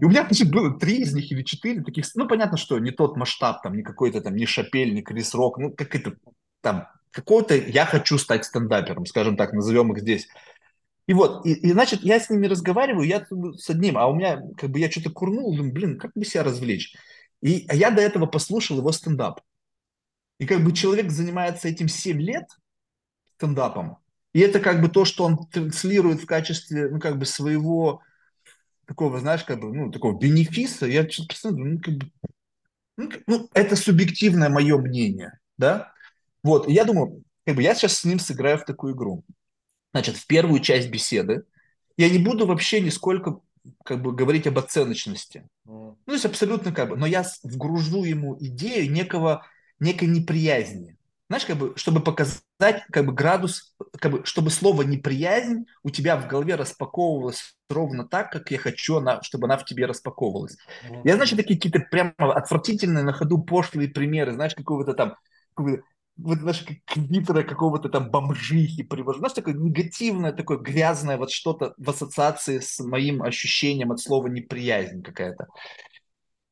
И 0.00 0.04
у 0.04 0.08
меня, 0.08 0.24
значит, 0.24 0.50
было 0.50 0.78
три 0.78 1.02
из 1.02 1.12
них 1.12 1.30
или 1.30 1.42
четыре 1.42 1.82
таких, 1.82 2.06
ну, 2.14 2.26
понятно, 2.26 2.56
что 2.56 2.78
не 2.78 2.90
тот 2.90 3.16
масштаб, 3.16 3.62
там, 3.62 3.76
не 3.76 3.82
какой-то 3.82 4.20
там, 4.20 4.34
не 4.34 4.46
Шапель, 4.46 4.94
не 4.94 5.02
Крис 5.02 5.34
Рок, 5.34 5.58
ну, 5.58 5.72
как 5.72 5.94
это, 5.94 6.14
там, 6.60 6.88
какой-то 7.10 7.54
я 7.54 7.86
хочу 7.86 8.18
стать 8.18 8.44
стендапером, 8.44 9.06
скажем 9.06 9.36
так, 9.36 9.52
назовем 9.52 9.92
их 9.92 10.00
здесь. 10.00 10.28
И 11.06 11.14
вот, 11.14 11.46
и, 11.46 11.52
и, 11.52 11.72
значит, 11.72 12.02
я 12.02 12.18
с 12.18 12.30
ними 12.30 12.46
разговариваю, 12.46 13.06
я 13.06 13.26
с 13.56 13.70
одним, 13.70 13.96
а 13.96 14.06
у 14.08 14.14
меня, 14.14 14.42
как 14.56 14.70
бы, 14.70 14.80
я 14.80 14.90
что-то 14.90 15.10
курнул, 15.10 15.54
думаю, 15.56 15.72
блин, 15.72 15.98
как 15.98 16.12
бы 16.14 16.24
себя 16.24 16.42
развлечь? 16.42 16.96
И 17.42 17.64
а 17.68 17.74
я 17.74 17.90
до 17.90 18.02
этого 18.02 18.26
послушал 18.26 18.78
его 18.78 18.90
стендап. 18.92 19.40
И 20.38 20.46
как 20.46 20.64
бы 20.64 20.72
человек 20.72 21.10
занимается 21.10 21.68
этим 21.68 21.88
7 21.88 22.20
лет, 22.20 22.44
стендапом, 23.36 23.98
и 24.36 24.40
это 24.40 24.60
как 24.60 24.82
бы 24.82 24.88
то, 24.88 25.06
что 25.06 25.24
он 25.24 25.46
транслирует 25.46 26.20
в 26.20 26.26
качестве, 26.26 26.90
ну, 26.90 27.00
как 27.00 27.18
бы 27.18 27.24
своего 27.24 28.02
такого, 28.86 29.18
знаешь, 29.18 29.44
как 29.44 29.60
бы, 29.60 29.72
ну, 29.72 29.90
такого 29.90 30.18
бенефиса, 30.18 30.84
я 30.84 31.08
что-то 31.08 31.50
ну, 31.52 31.80
как 31.80 31.94
бы, 31.94 32.10
ну, 32.98 33.10
ну, 33.26 33.48
это 33.54 33.76
субъективное 33.76 34.50
мое 34.50 34.76
мнение, 34.76 35.38
да? 35.56 35.92
Вот, 36.46 36.68
и 36.68 36.72
я 36.72 36.84
думаю, 36.84 37.24
как 37.44 37.56
бы 37.56 37.62
я 37.62 37.74
сейчас 37.74 37.98
с 37.98 38.04
ним 38.04 38.20
сыграю 38.20 38.56
в 38.56 38.64
такую 38.64 38.94
игру. 38.94 39.24
Значит, 39.92 40.16
в 40.16 40.28
первую 40.28 40.60
часть 40.60 40.90
беседы 40.90 41.42
я 41.96 42.08
не 42.08 42.18
буду 42.18 42.46
вообще 42.46 42.80
нисколько 42.80 43.40
как 43.84 44.00
бы 44.00 44.12
говорить 44.12 44.46
об 44.46 44.56
оценочности. 44.56 45.48
Ну, 45.64 45.98
то 46.06 46.12
есть 46.12 46.24
абсолютно 46.24 46.70
как 46.70 46.90
бы, 46.90 46.96
но 46.96 47.04
я 47.04 47.26
вгружу 47.42 48.04
ему 48.04 48.36
идею 48.38 48.92
некого, 48.92 49.44
некой 49.80 50.06
неприязни. 50.06 50.96
Знаешь, 51.28 51.46
как 51.46 51.56
бы, 51.56 51.72
чтобы 51.74 51.98
показать 51.98 52.84
как 52.92 53.04
бы 53.04 53.12
градус, 53.12 53.74
как 53.98 54.12
бы, 54.12 54.24
чтобы 54.24 54.50
слово 54.50 54.82
неприязнь 54.82 55.66
у 55.82 55.90
тебя 55.90 56.16
в 56.16 56.28
голове 56.28 56.54
распаковывалось 56.54 57.56
ровно 57.68 58.06
так, 58.06 58.30
как 58.30 58.52
я 58.52 58.58
хочу, 58.58 58.98
она, 58.98 59.20
чтобы 59.22 59.46
она 59.46 59.56
в 59.56 59.64
тебе 59.64 59.86
распаковывалась. 59.86 60.56
Я, 61.02 61.16
значит, 61.16 61.38
такие 61.38 61.56
какие-то 61.58 61.80
прямо 61.90 62.12
отвратительные 62.18 63.02
на 63.02 63.12
ходу 63.12 63.38
пошлые 63.38 63.88
примеры, 63.88 64.34
знаешь, 64.34 64.54
какого-то 64.54 64.94
там, 64.94 65.16
какого-то, 65.54 65.82
вот, 66.16 66.38
знаешь, 66.38 66.62
как 66.62 66.78
Твиттера 66.86 67.42
какого-то 67.42 67.88
там 67.88 68.10
бомжихи 68.10 68.82
привожу. 68.82 69.18
Знаешь, 69.18 69.34
такое 69.34 69.54
негативное, 69.54 70.32
такое 70.32 70.58
грязное 70.58 71.18
вот 71.18 71.30
что-то 71.30 71.74
в 71.76 71.90
ассоциации 71.90 72.58
с 72.58 72.80
моим 72.80 73.22
ощущением 73.22 73.92
от 73.92 74.00
слова 74.00 74.26
неприязнь 74.28 75.02
какая-то. 75.02 75.48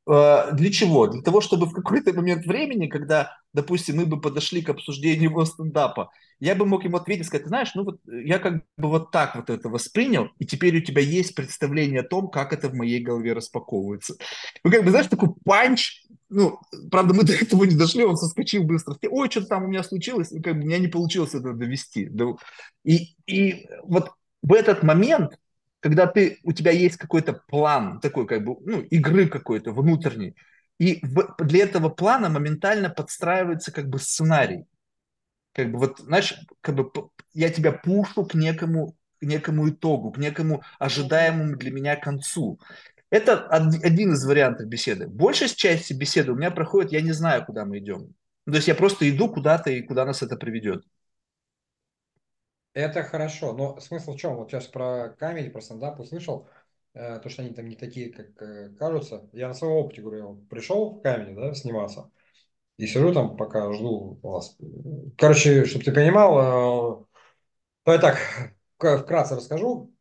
Э, 0.06 0.52
Для 0.52 0.70
чего? 0.70 1.06
Для 1.06 1.22
того, 1.22 1.40
чтобы 1.40 1.66
в 1.66 1.72
какой-то 1.72 2.12
момент 2.12 2.47
времени, 2.47 2.89
когда, 2.89 3.36
допустим, 3.52 3.97
мы 3.97 4.06
бы 4.06 4.20
подошли 4.20 4.62
к 4.62 4.68
обсуждению 4.68 5.31
его 5.31 5.44
стендапа, 5.44 6.10
я 6.40 6.55
бы 6.55 6.66
мог 6.66 6.85
ему 6.85 6.97
ответить, 6.97 7.26
сказать, 7.26 7.44
«Ты 7.44 7.48
знаешь, 7.48 7.74
ну 7.74 7.85
вот 7.85 8.01
э, 8.09 8.22
я 8.24 8.39
как 8.39 8.64
бы 8.76 8.89
вот 8.89 9.10
так 9.10 9.35
вот 9.36 9.51
это 9.51 9.68
воспринял, 9.68 10.28
и 10.39 10.47
теперь 10.47 10.76
у 10.76 10.81
тебя 10.81 11.01
есть 11.01 11.35
представление 11.35 12.01
о 12.01 12.09
том, 12.09 12.28
как 12.28 12.52
это 12.52 12.68
в 12.68 12.74
моей 12.74 13.01
голове 13.01 13.32
распаковывается. 13.32 14.16
Ну, 14.62 14.70
как 14.70 14.85
бы, 14.85 14.90
знаешь, 14.90 15.06
такой 15.06 15.31
панч, 15.44 16.05
ну, 16.28 16.59
правда, 16.90 17.14
мы 17.14 17.22
до 17.24 17.32
этого 17.32 17.64
не 17.64 17.76
дошли, 17.76 18.05
он 18.05 18.16
соскочил 18.16 18.64
быстро. 18.64 18.97
Ой, 19.09 19.31
что-то 19.31 19.47
там 19.47 19.64
у 19.64 19.68
меня 19.68 19.82
случилось, 19.82 20.31
ну, 20.32 20.43
как 20.43 20.55
бы, 20.55 20.62
у 20.62 20.66
меня 20.66 20.78
не 20.78 20.89
получилось 20.89 21.35
это 21.35 21.52
довести. 21.55 22.09
Да. 22.10 22.26
И, 22.85 23.14
и 23.26 23.66
вот 23.85 24.10
в 24.43 24.52
этот 24.52 24.82
момент, 24.82 25.39
когда 25.85 26.06
ты, 26.06 26.39
у 26.44 26.52
тебя 26.52 26.70
есть 26.70 26.97
какой-то 26.97 27.35
план 27.47 28.01
такой, 28.01 28.27
как 28.27 28.43
бы, 28.43 28.56
ну, 28.65 28.81
игры 28.81 29.28
какой-то 29.28 29.70
внутренней, 29.73 30.35
и 30.78 30.98
в, 31.02 31.35
для 31.40 31.65
этого 31.65 31.90
плана 31.90 32.31
моментально 32.31 32.89
подстраивается 32.89 33.70
как 33.70 33.90
бы 33.90 33.98
сценарий. 33.98 34.65
Как 35.52 35.70
бы 35.70 35.78
вот, 35.78 35.98
знаешь, 35.98 36.36
как 36.62 36.74
бы 36.74 36.90
я 37.35 37.51
тебя 37.51 37.73
пушу 37.73 38.24
к 38.24 38.32
некому 38.32 38.97
некому 39.20 39.69
итогу, 39.69 40.11
к 40.11 40.16
некому 40.16 40.62
ожидаемому 40.78 41.56
для 41.56 41.70
меня 41.70 41.97
концу. 41.97 42.59
Это 43.11 43.47
один 43.48 44.15
из 44.15 44.24
вариантов 44.24 44.69
беседы. 44.69 45.06
Большая 45.06 45.51
часть 45.51 45.93
беседы 45.93 46.32
у 46.32 46.36
меня 46.36 46.51
проходит, 46.51 46.93
я 46.93 47.02
не 47.02 47.12
знаю, 47.12 47.44
куда 47.44 47.66
мы 47.66 47.77
идем. 47.77 48.15
То 48.47 48.55
есть 48.55 48.69
я 48.69 48.74
просто 48.74 49.06
иду 49.11 49.28
куда-то 49.28 49.70
и 49.70 49.82
куда 49.82 50.06
нас 50.06 50.23
это 50.23 50.36
приведет. 50.36 50.82
Это 52.74 53.05
хорошо, 53.05 53.52
но 53.52 53.78
смысл 53.80 54.14
в 54.14 54.16
чем? 54.18 54.34
Вот 54.36 54.51
сейчас 54.51 54.66
про 54.66 55.10
камень, 55.18 55.51
про 55.51 55.60
стендап 55.60 56.01
услышал, 56.01 56.48
э, 56.94 57.20
то, 57.20 57.28
что 57.28 57.42
они 57.42 57.55
там 57.55 57.68
не 57.68 57.76
такие, 57.76 58.12
как 58.12 58.42
э, 58.42 58.70
кажутся. 58.78 59.28
Я 59.32 59.48
на 59.48 59.55
своем 59.55 59.74
опыте 59.74 60.02
говорю, 60.02 60.44
пришел 60.51 60.90
в 60.90 61.02
камень, 61.02 61.36
да, 61.36 61.55
сниматься, 61.55 62.10
и 62.78 62.86
сижу 62.86 63.12
там, 63.14 63.36
пока 63.36 63.72
жду 63.72 64.18
вас. 64.22 64.56
Короче, 65.18 65.66
чтобы 65.66 65.84
ты 65.84 65.92
понимал, 65.92 67.01
э, 67.02 67.05
давай 67.86 68.01
так, 68.01 68.18
вкратце 68.78 69.36
расскажу. 69.36 69.92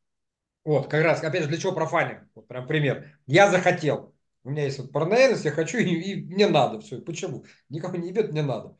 Вот, 0.66 0.88
как 0.90 1.04
раз, 1.04 1.24
опять 1.24 1.44
же, 1.44 1.50
для 1.50 1.58
чего 1.58 1.74
профайлинг? 1.74 2.30
Вот 2.36 2.48
прям 2.48 2.68
пример. 2.68 3.20
Я 3.28 3.52
захотел. 3.52 4.16
У 4.44 4.50
меня 4.52 4.66
есть 4.66 4.80
вот 4.80 4.92
параноидность, 4.92 5.46
я 5.46 5.52
хочу, 5.52 5.78
и, 5.78 5.86
и 5.90 6.16
мне 6.26 6.48
надо 6.48 6.82
все. 6.82 7.02
Почему? 7.02 7.46
Никого 7.70 7.98
не 7.98 8.10
ебет, 8.10 8.32
мне 8.32 8.44
надо. 8.44 8.78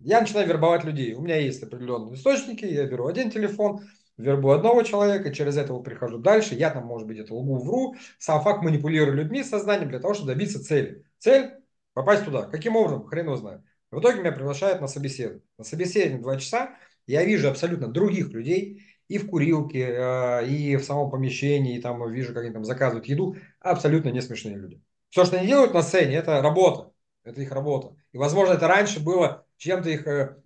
Я 0.00 0.20
начинаю 0.20 0.48
вербовать 0.48 0.84
людей. 0.84 1.14
У 1.14 1.20
меня 1.20 1.36
есть 1.36 1.62
определенные 1.62 2.14
источники, 2.14 2.64
я 2.64 2.86
беру 2.86 3.06
один 3.06 3.30
телефон, 3.30 3.80
вербую 4.16 4.56
одного 4.56 4.82
человека, 4.82 5.32
через 5.32 5.56
этого 5.56 5.82
прихожу 5.82 6.18
дальше, 6.18 6.54
я 6.54 6.70
там, 6.70 6.86
может 6.86 7.06
быть, 7.06 7.18
это 7.18 7.34
лгу, 7.34 7.58
вру, 7.58 7.96
сам 8.18 8.42
факт 8.42 8.62
манипулирую 8.62 9.16
людьми, 9.16 9.44
сознанием 9.44 9.90
для 9.90 10.00
того, 10.00 10.14
чтобы 10.14 10.32
добиться 10.32 10.62
цели. 10.64 11.04
Цель– 11.18 11.52
попасть 11.92 12.24
туда. 12.24 12.42
Каким 12.42 12.76
образом? 12.76 13.06
Хрен 13.06 13.26
его 13.26 13.36
знает. 13.36 13.60
В 13.90 14.00
итоге 14.00 14.20
меня 14.20 14.32
приглашают 14.32 14.80
на 14.80 14.86
собеседование. 14.86 15.42
На 15.58 15.64
собеседование 15.64 16.22
два 16.22 16.36
часа 16.38 16.76
я 17.06 17.24
вижу 17.24 17.48
абсолютно 17.48 17.88
других 17.88 18.30
людей, 18.30 18.82
и 19.08 19.18
в 19.18 19.28
курилке, 19.28 19.86
э, 19.90 20.46
и 20.46 20.76
в 20.76 20.84
самом 20.84 21.10
помещении, 21.10 21.76
и 21.76 21.80
там 21.80 22.10
вижу, 22.10 22.32
как 22.32 22.44
они 22.44 22.52
там 22.52 22.64
заказывают 22.64 23.06
еду, 23.06 23.36
абсолютно 23.58 24.10
не 24.10 24.20
смешные 24.20 24.56
люди. 24.56 24.80
Все, 25.10 25.24
что 25.24 25.36
они 25.36 25.48
делают 25.48 25.74
на 25.74 25.82
сцене, 25.82 26.14
это 26.14 26.40
работа, 26.40 26.92
это 27.24 27.42
их 27.42 27.50
работа. 27.50 27.96
И, 28.12 28.18
возможно, 28.18 28.52
это 28.52 28.68
раньше 28.68 29.00
было 29.00 29.44
чем-то 29.60 29.90
их 29.90 30.06
э, 30.06 30.36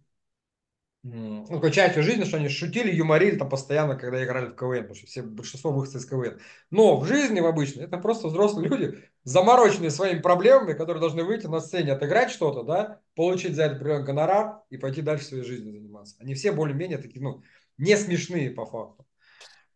ну, 1.04 1.46
такой 1.46 1.70
частью 1.70 2.02
жизни, 2.02 2.24
что 2.24 2.38
они 2.38 2.48
шутили, 2.48 2.90
юморили 2.94 3.36
там 3.36 3.48
постоянно, 3.48 3.96
когда 3.96 4.24
играли 4.24 4.46
в 4.46 4.56
КВН, 4.56 4.82
потому 4.82 4.94
что 4.94 5.06
все, 5.06 5.22
большинство 5.22 5.70
выходцев 5.70 6.00
из 6.00 6.06
КВН. 6.06 6.40
Но 6.70 6.98
в 6.98 7.06
жизни 7.06 7.40
в 7.40 7.46
обычной 7.46 7.84
это 7.84 7.98
просто 7.98 8.28
взрослые 8.28 8.68
люди, 8.68 9.04
замороченные 9.22 9.90
своими 9.90 10.20
проблемами, 10.20 10.72
которые 10.72 11.00
должны 11.00 11.22
выйти 11.22 11.46
на 11.46 11.60
сцене, 11.60 11.92
отыграть 11.92 12.30
что-то, 12.30 12.64
да, 12.64 13.00
получить 13.14 13.54
за 13.54 13.64
это 13.64 14.00
гонорар 14.00 14.62
и 14.70 14.78
пойти 14.78 15.02
дальше 15.02 15.26
своей 15.26 15.44
жизнью 15.44 15.72
заниматься. 15.72 16.16
Они 16.18 16.34
все 16.34 16.52
более-менее 16.52 16.98
такие, 16.98 17.22
ну, 17.22 17.42
не 17.78 17.96
смешные 17.96 18.50
по 18.50 18.66
факту. 18.66 19.06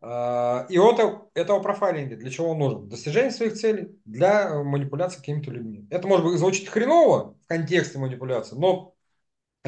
А, 0.00 0.66
и 0.68 0.78
вот 0.78 1.30
этого 1.34 1.60
профайлинга, 1.60 2.16
для 2.16 2.30
чего 2.30 2.50
он 2.50 2.58
нужен? 2.58 2.88
Достижение 2.88 3.32
своих 3.32 3.54
целей, 3.54 3.98
для 4.04 4.62
манипуляции 4.62 5.18
какими-то 5.18 5.50
людьми. 5.50 5.86
Это 5.90 6.06
может 6.06 6.24
быть 6.24 6.38
звучит 6.38 6.68
хреново 6.68 7.36
в 7.42 7.46
контексте 7.46 7.98
манипуляции, 7.98 8.56
но, 8.56 8.94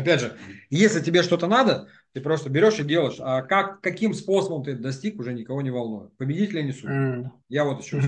опять 0.00 0.20
же, 0.20 0.36
если 0.68 1.00
тебе 1.00 1.22
что-то 1.22 1.46
надо, 1.46 1.88
ты 2.12 2.20
просто 2.20 2.50
берешь 2.50 2.78
и 2.78 2.84
делаешь. 2.84 3.16
А 3.20 3.42
как, 3.42 3.80
каким 3.80 4.14
способом 4.14 4.64
ты 4.64 4.74
достиг, 4.74 5.18
уже 5.18 5.32
никого 5.32 5.62
не 5.62 5.70
волнует. 5.70 6.16
Победителя 6.16 6.62
не 6.62 6.72
суть. 6.72 6.90
Mm. 6.90 7.30
Я 7.48 7.64
вот 7.64 7.82
еще 7.82 8.02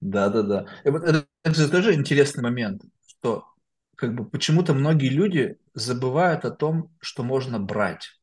Да, 0.00 0.28
да, 0.28 0.42
да. 0.42 0.66
Это, 0.84 1.26
это 1.42 1.68
тоже 1.68 1.94
интересный 1.94 2.42
момент, 2.42 2.82
что 3.06 3.44
как 3.96 4.14
бы 4.14 4.24
почему-то 4.24 4.74
многие 4.74 5.08
люди 5.08 5.58
забывают 5.74 6.44
о 6.44 6.52
том, 6.52 6.94
что 7.00 7.24
можно 7.24 7.58
брать. 7.58 8.18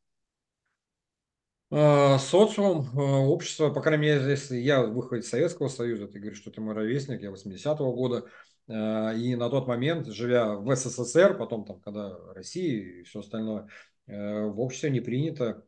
Э, 1.71 2.17
социум, 2.17 2.87
э, 2.93 3.01
общество, 3.01 3.69
по 3.69 3.81
крайней 3.81 4.03
мере, 4.03 4.29
если 4.29 4.55
я 4.55 4.83
выход 4.83 5.19
из 5.19 5.29
Советского 5.29 5.67
Союза, 5.67 6.07
ты 6.07 6.19
говоришь, 6.19 6.39
что 6.39 6.51
ты 6.51 6.61
мой 6.61 6.73
ровесник, 6.73 7.21
я 7.21 7.31
80-го 7.31 7.91
года, 7.91 8.25
и 8.67 9.35
на 9.35 9.49
тот 9.49 9.67
момент, 9.67 10.07
живя 10.07 10.55
в 10.55 10.75
СССР, 10.75 11.37
потом 11.37 11.65
там, 11.65 11.79
когда 11.81 12.17
Россия 12.33 12.99
и 12.99 13.03
все 13.03 13.19
остальное, 13.19 13.67
в 14.07 14.59
обществе 14.59 14.89
не 14.89 15.01
принято 15.01 15.63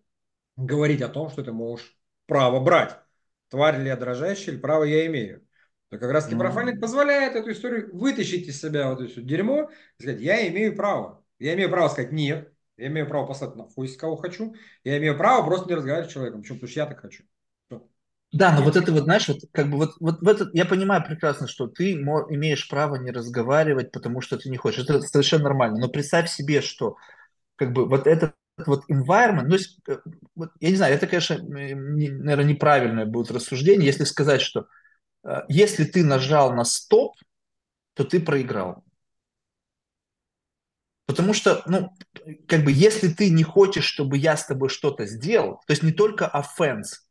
говорить 0.56 1.02
о 1.02 1.10
том, 1.10 1.30
что 1.30 1.44
ты 1.44 1.52
можешь 1.52 1.96
право 2.26 2.60
брать. 2.60 2.98
Тварь 3.50 3.80
ли 3.80 3.88
я 3.88 3.96
дрожащая, 3.96 4.54
или 4.54 4.62
право 4.62 4.84
я 4.84 5.06
имею. 5.06 5.48
То 5.90 5.98
как 6.00 6.12
раз 6.12 6.26
таки 6.26 6.36
mm-hmm. 6.36 6.40
профайлинг 6.40 6.82
позволяет 6.82 7.36
эту 7.36 7.52
историю 7.52 7.96
вытащить 7.96 8.48
из 8.48 8.60
себя 8.60 8.90
вот 8.90 9.00
это 9.00 9.10
все 9.10 9.22
дерьмо 9.22 9.70
и 9.98 10.04
сказать, 10.04 10.22
я 10.22 10.48
имею 10.50 10.76
право. 10.76 11.24
Я 11.40 11.54
имею 11.54 11.70
право 11.70 11.88
сказать 11.88 12.12
нет, 12.12 12.52
я 12.76 12.88
имею 12.88 13.08
право 13.08 13.26
послать 13.28 13.56
на 13.56 13.64
хуй, 13.64 13.88
кого 13.96 14.18
хочу. 14.18 14.54
Я 14.84 14.98
имею 14.98 15.18
право 15.18 15.46
просто 15.46 15.70
не 15.70 15.76
разговаривать 15.76 16.10
с 16.10 16.14
человеком. 16.14 16.42
Почему? 16.42 16.58
Потому 16.58 16.70
что 16.70 16.80
я 16.80 16.86
так 16.88 17.00
хочу. 17.00 17.24
Да, 18.34 18.52
но 18.54 18.62
вот 18.62 18.76
это 18.76 18.92
вот, 18.92 19.04
знаешь, 19.06 19.28
вот 19.30 19.40
как 19.54 19.70
бы 19.72 19.78
вот, 19.78 19.92
вот 20.00 20.22
в 20.22 20.28
этот, 20.28 20.54
я 20.54 20.66
понимаю 20.66 21.04
прекрасно, 21.04 21.48
что 21.48 21.68
ты 21.68 21.94
имеешь 21.94 22.68
право 22.68 22.96
не 22.96 23.12
разговаривать, 23.12 23.92
потому 23.92 24.20
что 24.22 24.38
ты 24.38 24.50
не 24.50 24.58
хочешь. 24.58 24.84
Это 24.84 25.00
совершенно 25.02 25.46
нормально. 25.46 25.80
Но 25.80 25.88
представь 25.88 26.30
себе, 26.30 26.62
что 26.62 26.98
как 27.58 27.74
бы 27.74 27.88
вот 27.88 28.08
этот 28.08 28.36
вот 28.66 28.84
environment, 28.92 29.46
ну, 29.48 29.54
есть, 29.56 29.80
э, 29.90 29.98
вот, 30.36 30.52
я 30.62 30.70
не 30.72 30.78
знаю, 30.78 30.96
это, 30.96 31.08
конечно, 31.08 31.36
не, 31.42 32.10
наверное, 32.10 32.46
неправильное 32.54 33.06
будет 33.06 33.32
рассуждение, 33.32 33.88
если 33.88 34.06
сказать, 34.06 34.42
что 34.42 34.68
э, 35.26 35.42
если 35.50 35.86
ты 35.86 36.04
нажал 36.06 36.54
на 36.54 36.66
стоп, 36.66 37.16
то 37.96 38.04
ты 38.06 38.20
проиграл. 38.22 38.84
Потому 41.06 41.34
что, 41.34 41.64
ну, 41.68 41.94
как 42.48 42.66
бы, 42.66 42.72
если 42.72 43.08
ты 43.08 43.30
не 43.30 43.44
хочешь, 43.44 43.86
чтобы 43.86 44.18
я 44.18 44.36
с 44.36 44.46
тобой 44.46 44.68
что-то 44.70 45.06
сделал, 45.06 45.62
то 45.66 45.72
есть 45.72 45.82
не 45.84 45.92
только 45.94 46.30
offense, 46.34 47.07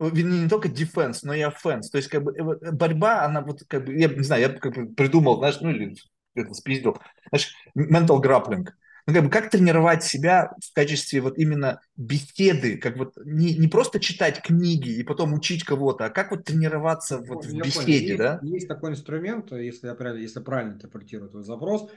не 0.00 0.48
только 0.48 0.68
defense, 0.68 1.20
но 1.22 1.34
и 1.34 1.40
offense, 1.40 1.88
то 1.92 1.98
есть 1.98 2.08
как 2.08 2.22
бы 2.22 2.32
э, 2.32 2.72
борьба, 2.72 3.24
она 3.24 3.42
вот 3.42 3.62
как 3.68 3.84
бы, 3.84 3.94
я 3.94 4.08
не 4.08 4.22
знаю, 4.22 4.42
я 4.42 4.48
как 4.48 4.74
бы 4.74 4.86
придумал, 4.94 5.38
знаешь, 5.38 5.60
ну 5.60 5.70
или 5.70 5.94
это 6.34 6.54
спиздил, 6.54 6.98
знаешь, 7.30 7.52
mental 7.76 8.22
grappling. 8.22 8.66
Ну, 9.06 9.14
как 9.14 9.24
бы, 9.24 9.30
как 9.30 9.50
тренировать 9.50 10.04
себя 10.04 10.52
в 10.62 10.74
качестве 10.74 11.20
вот 11.20 11.38
именно 11.38 11.80
беседы, 11.96 12.76
как 12.76 12.96
вот 12.96 13.14
не, 13.24 13.54
не 13.54 13.66
просто 13.66 13.98
читать 13.98 14.42
книги 14.42 14.90
и 14.90 15.02
потом 15.02 15.32
учить 15.32 15.64
кого-то, 15.64 16.06
а 16.06 16.10
как 16.10 16.30
вот 16.30 16.44
тренироваться 16.44 17.18
вот 17.18 17.44
в 17.44 17.56
беседе, 17.56 18.06
есть, 18.06 18.18
да? 18.18 18.40
Есть 18.42 18.68
такой 18.68 18.90
инструмент, 18.90 19.50
если 19.52 19.88
я 19.88 19.94
правильно, 19.94 20.20
если 20.20 20.40
правильно 20.40 20.74
интерпретирую 20.74 21.30
твой 21.30 21.42
запрос, 21.42 21.90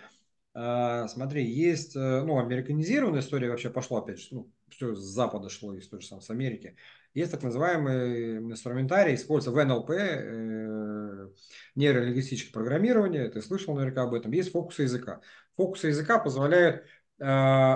а, 0.56 1.08
смотри, 1.08 1.46
есть, 1.46 1.96
э, 1.96 2.24
ну, 2.24 2.40
американизированная 2.40 3.22
история 3.22 3.50
вообще 3.50 3.70
пошла, 3.70 4.00
опять 4.00 4.20
же, 4.20 4.28
ну, 4.32 4.52
все 4.70 4.96
с 4.96 5.00
Запада 5.00 5.50
шло, 5.50 5.74
из 5.74 5.88
той 5.88 6.02
же 6.02 6.08
самой 6.08 6.22
с 6.22 6.30
Америки. 6.30 6.76
Есть 7.14 7.32
так 7.32 7.44
называемый 7.44 8.38
инструментарий, 8.38 9.16
используется 9.16 9.52
в 9.52 9.64
НЛП, 9.64 9.92
э, 9.92 11.30
нейролингвистическое 11.76 12.54
программирование, 12.54 13.30
ты 13.30 13.42
слышал 13.42 13.76
наверняка 13.76 14.04
об 14.04 14.14
этом, 14.14 14.32
есть 14.32 14.52
фокусы 14.52 14.84
языка. 14.84 15.22
Фокусы 15.56 15.88
языка 15.88 16.20
позволяют 16.20 16.86
э, 17.20 17.76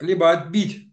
либо 0.00 0.30
отбить 0.30 0.92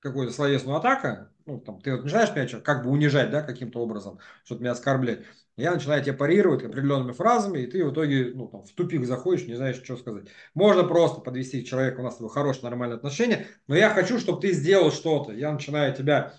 какую-то 0.00 0.32
словесную 0.32 0.76
атаку, 0.76 1.28
ну, 1.46 1.58
там, 1.60 1.80
ты 1.80 1.92
вот 1.92 2.04
начинаешь 2.04 2.34
меня 2.36 2.60
как 2.60 2.84
бы 2.84 2.90
унижать, 2.90 3.30
да, 3.30 3.42
каким-то 3.42 3.80
образом, 3.80 4.18
что-то 4.44 4.60
меня 4.60 4.72
оскорблять. 4.72 5.24
Я 5.56 5.72
начинаю 5.72 6.04
тебя 6.04 6.12
парировать 6.12 6.62
определенными 6.62 7.12
фразами, 7.12 7.60
и 7.60 7.66
ты 7.66 7.84
в 7.84 7.92
итоге 7.92 8.32
ну, 8.34 8.48
там, 8.48 8.64
в 8.64 8.72
тупик 8.72 9.06
заходишь, 9.06 9.46
не 9.46 9.54
знаешь, 9.54 9.82
что 9.82 9.96
сказать. 9.96 10.26
Можно 10.54 10.84
просто 10.84 11.20
подвести 11.20 11.64
человека, 11.64 12.00
у 12.00 12.02
нас 12.02 12.14
с 12.14 12.16
тобой 12.18 12.30
хорошие, 12.30 12.64
нормальные 12.64 12.96
отношения, 12.96 13.46
но 13.66 13.74
я 13.74 13.88
хочу, 13.88 14.18
чтобы 14.18 14.42
ты 14.42 14.52
сделал 14.52 14.92
что-то. 14.92 15.32
Я 15.32 15.50
начинаю 15.50 15.94
тебя 15.94 16.34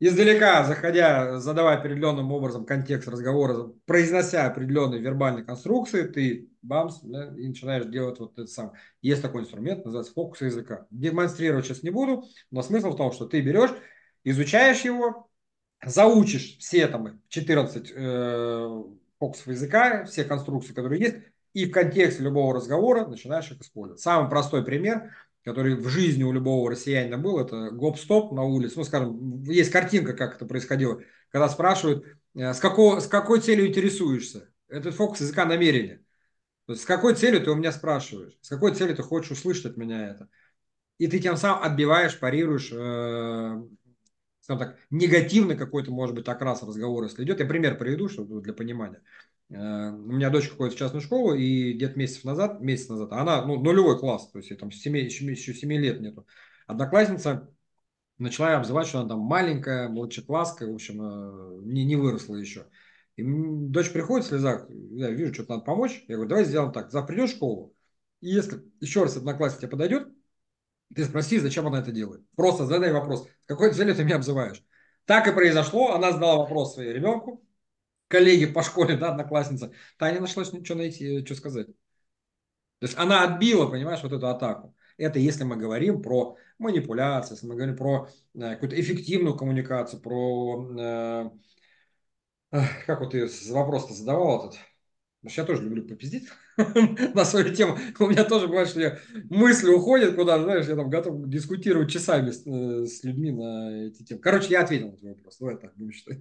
издалека, 0.00 0.64
заходя, 0.64 1.38
задавая 1.38 1.76
определенным 1.76 2.32
образом 2.32 2.64
контекст 2.64 3.06
разговора, 3.06 3.70
произнося 3.84 4.46
определенные 4.46 5.00
вербальные 5.00 5.44
конструкции, 5.44 6.04
ты 6.04 6.48
бамс, 6.62 7.00
да, 7.02 7.32
и 7.36 7.46
начинаешь 7.46 7.84
делать 7.86 8.18
вот 8.18 8.32
это 8.32 8.46
сам. 8.46 8.72
Есть 9.02 9.22
такой 9.22 9.42
инструмент, 9.42 9.84
называется 9.84 10.14
фокус 10.14 10.40
языка. 10.40 10.86
Демонстрировать 10.90 11.66
сейчас 11.66 11.82
не 11.82 11.90
буду, 11.90 12.24
но 12.50 12.62
смысл 12.62 12.90
в 12.90 12.96
том, 12.96 13.12
что 13.12 13.26
ты 13.26 13.40
берешь, 13.42 13.70
изучаешь 14.24 14.80
его, 14.80 15.28
заучишь 15.84 16.56
все 16.58 16.88
там 16.88 17.20
14 17.28 17.92
э, 17.94 18.82
фокусов 19.18 19.46
языка, 19.46 20.04
все 20.06 20.24
конструкции, 20.24 20.72
которые 20.72 21.00
есть, 21.00 21.16
и 21.52 21.66
в 21.66 21.72
контексте 21.72 22.22
любого 22.22 22.54
разговора 22.54 23.06
начинаешь 23.06 23.50
их 23.50 23.60
использовать. 23.60 24.00
Самый 24.00 24.30
простой 24.30 24.64
пример, 24.64 25.14
который 25.44 25.74
в 25.74 25.88
жизни 25.88 26.22
у 26.22 26.32
любого 26.32 26.70
россиянина 26.70 27.18
был, 27.18 27.38
это 27.38 27.70
гоп-стоп 27.70 28.32
на 28.32 28.42
улице. 28.42 28.74
Ну, 28.76 28.84
скажем, 28.84 29.42
есть 29.44 29.70
картинка, 29.70 30.12
как 30.12 30.36
это 30.36 30.46
происходило, 30.46 31.00
когда 31.30 31.48
спрашивают, 31.48 32.04
э, 32.34 32.52
с, 32.52 32.60
какого, 32.60 33.00
с 33.00 33.06
какой 33.06 33.40
целью 33.40 33.66
интересуешься? 33.66 34.50
Это 34.68 34.92
фокус 34.92 35.20
языка 35.20 35.44
намерения. 35.46 36.04
То 36.66 36.72
есть, 36.74 36.84
с 36.84 36.86
какой 36.86 37.14
целью 37.14 37.42
ты 37.42 37.50
у 37.50 37.56
меня 37.56 37.72
спрашиваешь? 37.72 38.38
С 38.42 38.48
какой 38.48 38.74
целью 38.74 38.94
ты 38.94 39.02
хочешь 39.02 39.32
услышать 39.32 39.66
от 39.66 39.76
меня 39.76 40.08
это? 40.10 40.28
И 40.98 41.06
ты 41.06 41.18
тем 41.18 41.36
самым 41.36 41.64
отбиваешь, 41.64 42.18
парируешь 42.18 42.70
э, 42.72 43.62
скажем 44.40 44.58
так, 44.58 44.78
негативный 44.90 45.56
какой-то, 45.56 45.92
может 45.92 46.14
быть, 46.14 46.26
окрас 46.28 46.62
разговора, 46.62 47.06
если 47.06 47.22
идет. 47.24 47.40
Я 47.40 47.46
пример 47.46 47.78
приведу, 47.78 48.08
чтобы 48.08 48.40
для 48.40 48.52
понимания. 48.52 49.00
Э, 49.50 49.90
у 49.90 50.12
меня 50.12 50.30
дочка 50.30 50.54
ходит 50.56 50.74
в 50.74 50.78
частную 50.78 51.02
школу, 51.02 51.34
и 51.34 51.72
где-то 51.72 51.98
месяц 51.98 52.24
назад, 52.24 52.60
месяц 52.60 52.88
назад, 52.88 53.12
она, 53.12 53.44
ну, 53.44 53.60
нулевой 53.60 53.98
класс, 53.98 54.30
то 54.30 54.38
есть 54.38 54.56
там 54.58 54.70
7, 54.70 54.96
еще, 54.96 55.24
еще 55.26 55.54
7 55.54 55.72
лет 55.72 56.00
нету. 56.00 56.26
Одноклассница 56.66 57.50
начала 58.18 58.56
обзывать, 58.56 58.86
что 58.86 59.00
она 59.00 59.08
там 59.08 59.20
маленькая, 59.20 59.88
младшекласска, 59.88 60.66
в 60.66 60.74
общем, 60.74 61.02
э, 61.02 61.62
не, 61.64 61.84
не 61.84 61.96
выросла 61.96 62.36
еще. 62.36 62.66
И 63.16 63.22
дочь 63.24 63.92
приходит 63.92 64.26
в 64.26 64.28
слезах, 64.28 64.66
я 64.70 65.10
вижу, 65.10 65.34
что-то 65.34 65.54
надо 65.54 65.64
помочь. 65.64 66.04
Я 66.06 66.14
говорю, 66.14 66.30
давай 66.30 66.44
сделаем 66.44 66.72
так, 66.72 66.90
завтра 66.90 67.12
придешь 67.12 67.32
в 67.32 67.36
школу, 67.36 67.74
и 68.20 68.28
если 68.28 68.62
еще 68.80 69.02
раз 69.02 69.16
одноклассник 69.16 69.60
тебе 69.60 69.70
подойдет, 69.70 70.08
ты 70.94 71.04
спроси, 71.04 71.38
зачем 71.38 71.66
она 71.66 71.80
это 71.80 71.92
делает. 71.92 72.22
Просто 72.36 72.66
задай 72.66 72.92
вопрос, 72.92 73.28
какой 73.46 73.72
целью 73.72 73.94
ты 73.94 74.04
меня 74.04 74.16
обзываешь. 74.16 74.62
Так 75.06 75.26
и 75.26 75.32
произошло, 75.32 75.92
она 75.94 76.12
задала 76.12 76.36
вопрос 76.36 76.74
своей 76.74 76.92
ребенку, 76.92 77.44
коллеге 78.10 78.48
по 78.48 78.62
школе, 78.62 78.96
да, 78.96 79.12
одноклассница. 79.12 79.72
Таня 79.96 80.20
нашлась 80.20 80.52
ничего 80.52 80.78
найти, 80.78 81.24
что 81.24 81.34
сказать. 81.36 81.68
То 81.68 82.86
есть 82.86 82.98
она 82.98 83.22
отбила, 83.22 83.66
понимаешь, 83.66 84.02
вот 84.02 84.12
эту 84.12 84.26
атаку. 84.28 84.74
Это 84.96 85.18
если 85.18 85.44
мы 85.44 85.56
говорим 85.56 86.02
про 86.02 86.36
манипуляции, 86.58 87.34
если 87.34 87.46
мы 87.46 87.54
говорим 87.54 87.76
про 87.76 88.08
э, 88.34 88.50
какую-то 88.54 88.78
эффективную 88.80 89.36
коммуникацию, 89.36 90.00
про... 90.00 90.66
Э, 90.78 91.30
э, 92.52 92.60
как 92.86 93.00
вот 93.00 93.12
ты 93.12 93.28
вопрос-то 93.50 93.94
задавал 93.94 94.48
этот? 94.48 94.60
Я 95.22 95.44
тоже 95.44 95.62
люблю 95.62 95.82
попиздить 95.82 96.28
на 97.14 97.24
свою 97.24 97.54
тему. 97.54 97.78
У 97.98 98.06
меня 98.06 98.24
тоже 98.24 98.48
бывает, 98.48 98.68
что 98.68 98.98
мысли 99.28 99.68
уходят 99.68 100.14
куда 100.14 100.42
знаешь, 100.42 100.66
я 100.66 100.76
там 100.76 100.88
готов 100.88 101.28
дискутировать 101.28 101.90
часами 101.90 102.30
с, 102.30 102.46
э, 102.46 102.86
с 102.86 103.04
людьми 103.04 103.30
на 103.30 103.86
эти 103.86 104.02
темы. 104.02 104.20
Короче, 104.20 104.48
я 104.48 104.62
ответил 104.62 104.90
на 104.90 104.96
твой 104.96 105.12
вопрос. 105.12 105.36
Давай 105.38 105.56
так 105.58 105.76
будем 105.76 105.92
считать. 105.92 106.20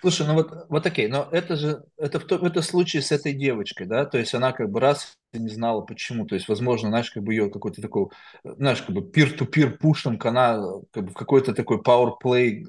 Слушай, 0.00 0.26
ну 0.26 0.34
вот, 0.34 0.66
вот 0.68 0.86
окей, 0.86 1.08
но 1.08 1.28
это 1.30 1.56
же, 1.56 1.84
это 1.96 2.20
в, 2.20 2.24
в 2.24 2.44
этом 2.44 2.62
случае 2.62 3.02
с 3.02 3.12
этой 3.12 3.32
девочкой, 3.32 3.86
да, 3.86 4.04
то 4.04 4.18
есть 4.18 4.34
она 4.34 4.52
как 4.52 4.68
бы 4.70 4.80
раз 4.80 5.16
не 5.32 5.48
знала 5.48 5.82
почему, 5.82 6.26
то 6.26 6.34
есть, 6.34 6.48
возможно, 6.48 6.88
знаешь, 6.88 7.10
как 7.10 7.22
бы 7.22 7.32
ее 7.32 7.50
какой-то 7.50 7.80
такой, 7.82 8.08
знаешь, 8.42 8.82
как 8.82 8.94
бы 8.94 9.02
peer-to-peer 9.02 9.78
пушинг, 9.78 10.26
она 10.26 10.60
как 10.90 11.04
бы 11.04 11.10
в 11.10 11.14
какой-то 11.14 11.54
такой 11.54 11.78
power 11.78 12.14
play, 12.22 12.64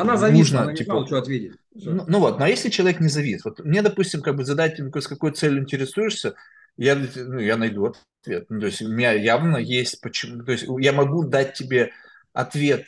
она 0.00 0.16
зависла, 0.16 0.62
она 0.62 0.72
не 0.72 0.78
типа, 0.78 0.92
знала, 0.92 1.06
что 1.06 1.18
ответить. 1.18 1.52
Ну, 1.74 2.04
ну 2.06 2.18
вот, 2.20 2.38
но 2.38 2.46
если 2.46 2.68
человек 2.68 3.00
не 3.00 3.08
завис, 3.08 3.44
вот 3.44 3.64
мне, 3.64 3.82
допустим, 3.82 4.22
как 4.22 4.36
бы 4.36 4.44
задать, 4.44 4.78
с 4.78 5.06
какой 5.06 5.32
целью 5.32 5.62
интересуешься, 5.62 6.34
я, 6.76 6.94
ну, 6.94 7.38
я 7.38 7.56
найду 7.56 7.94
ответ. 8.22 8.46
Ну, 8.48 8.60
то 8.60 8.66
есть 8.66 8.82
у 8.82 8.88
меня 8.88 9.12
явно 9.12 9.56
есть 9.56 10.00
почему, 10.00 10.44
то 10.44 10.52
есть 10.52 10.66
я 10.78 10.92
могу 10.92 11.24
дать 11.24 11.54
тебе 11.54 11.92
ответ, 12.32 12.86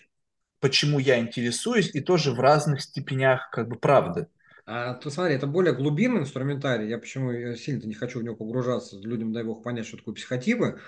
почему 0.61 0.99
я 0.99 1.19
интересуюсь, 1.19 1.95
и 1.95 2.01
тоже 2.01 2.33
в 2.33 2.41
разных 2.41 2.83
степенях 2.83 3.49
как 3.51 3.69
бы 3.69 3.77
правды. 3.77 4.27
А, 4.67 4.95
то 4.95 5.09
смотри, 5.09 5.35
это 5.35 5.47
более 5.47 5.75
глубинный 5.75 6.21
инструментарий. 6.21 6.89
Я 6.89 6.99
почему 6.99 7.33
сильно 7.55 7.87
не 7.87 7.95
хочу 7.95 8.21
в 8.21 8.23
него 8.23 8.37
погружаться, 8.37 8.99
людям 8.99 9.33
дай 9.33 9.43
бог 9.43 9.63
понять, 9.63 9.87
что 9.87 9.97
такое 9.97 10.15
психотипы. 10.15 10.79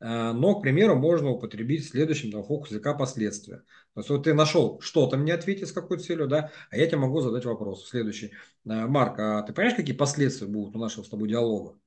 А, 0.00 0.32
но, 0.32 0.54
к 0.54 0.62
примеру, 0.62 0.96
можно 0.96 1.30
употребить 1.30 1.88
следующим 1.88 2.30
там, 2.30 2.44
фокус 2.44 2.70
языка 2.70 2.94
последствия. 2.94 3.62
То 3.94 4.00
есть 4.00 4.10
вот 4.10 4.24
ты 4.24 4.34
нашел 4.34 4.80
что-то 4.80 5.16
мне 5.16 5.34
ответить 5.34 5.68
с 5.68 5.72
какой 5.72 5.98
целью, 5.98 6.28
да, 6.28 6.52
а 6.70 6.76
я 6.76 6.86
тебе 6.86 6.98
могу 6.98 7.20
задать 7.20 7.44
вопрос 7.44 7.88
следующий. 7.88 8.32
А, 8.68 8.86
Марк, 8.86 9.18
а 9.18 9.42
ты 9.42 9.52
понимаешь, 9.52 9.76
какие 9.76 9.96
последствия 9.96 10.46
будут 10.46 10.76
у 10.76 10.78
нашего 10.78 11.04
с 11.04 11.08
тобой 11.08 11.28
диалога? 11.28 11.78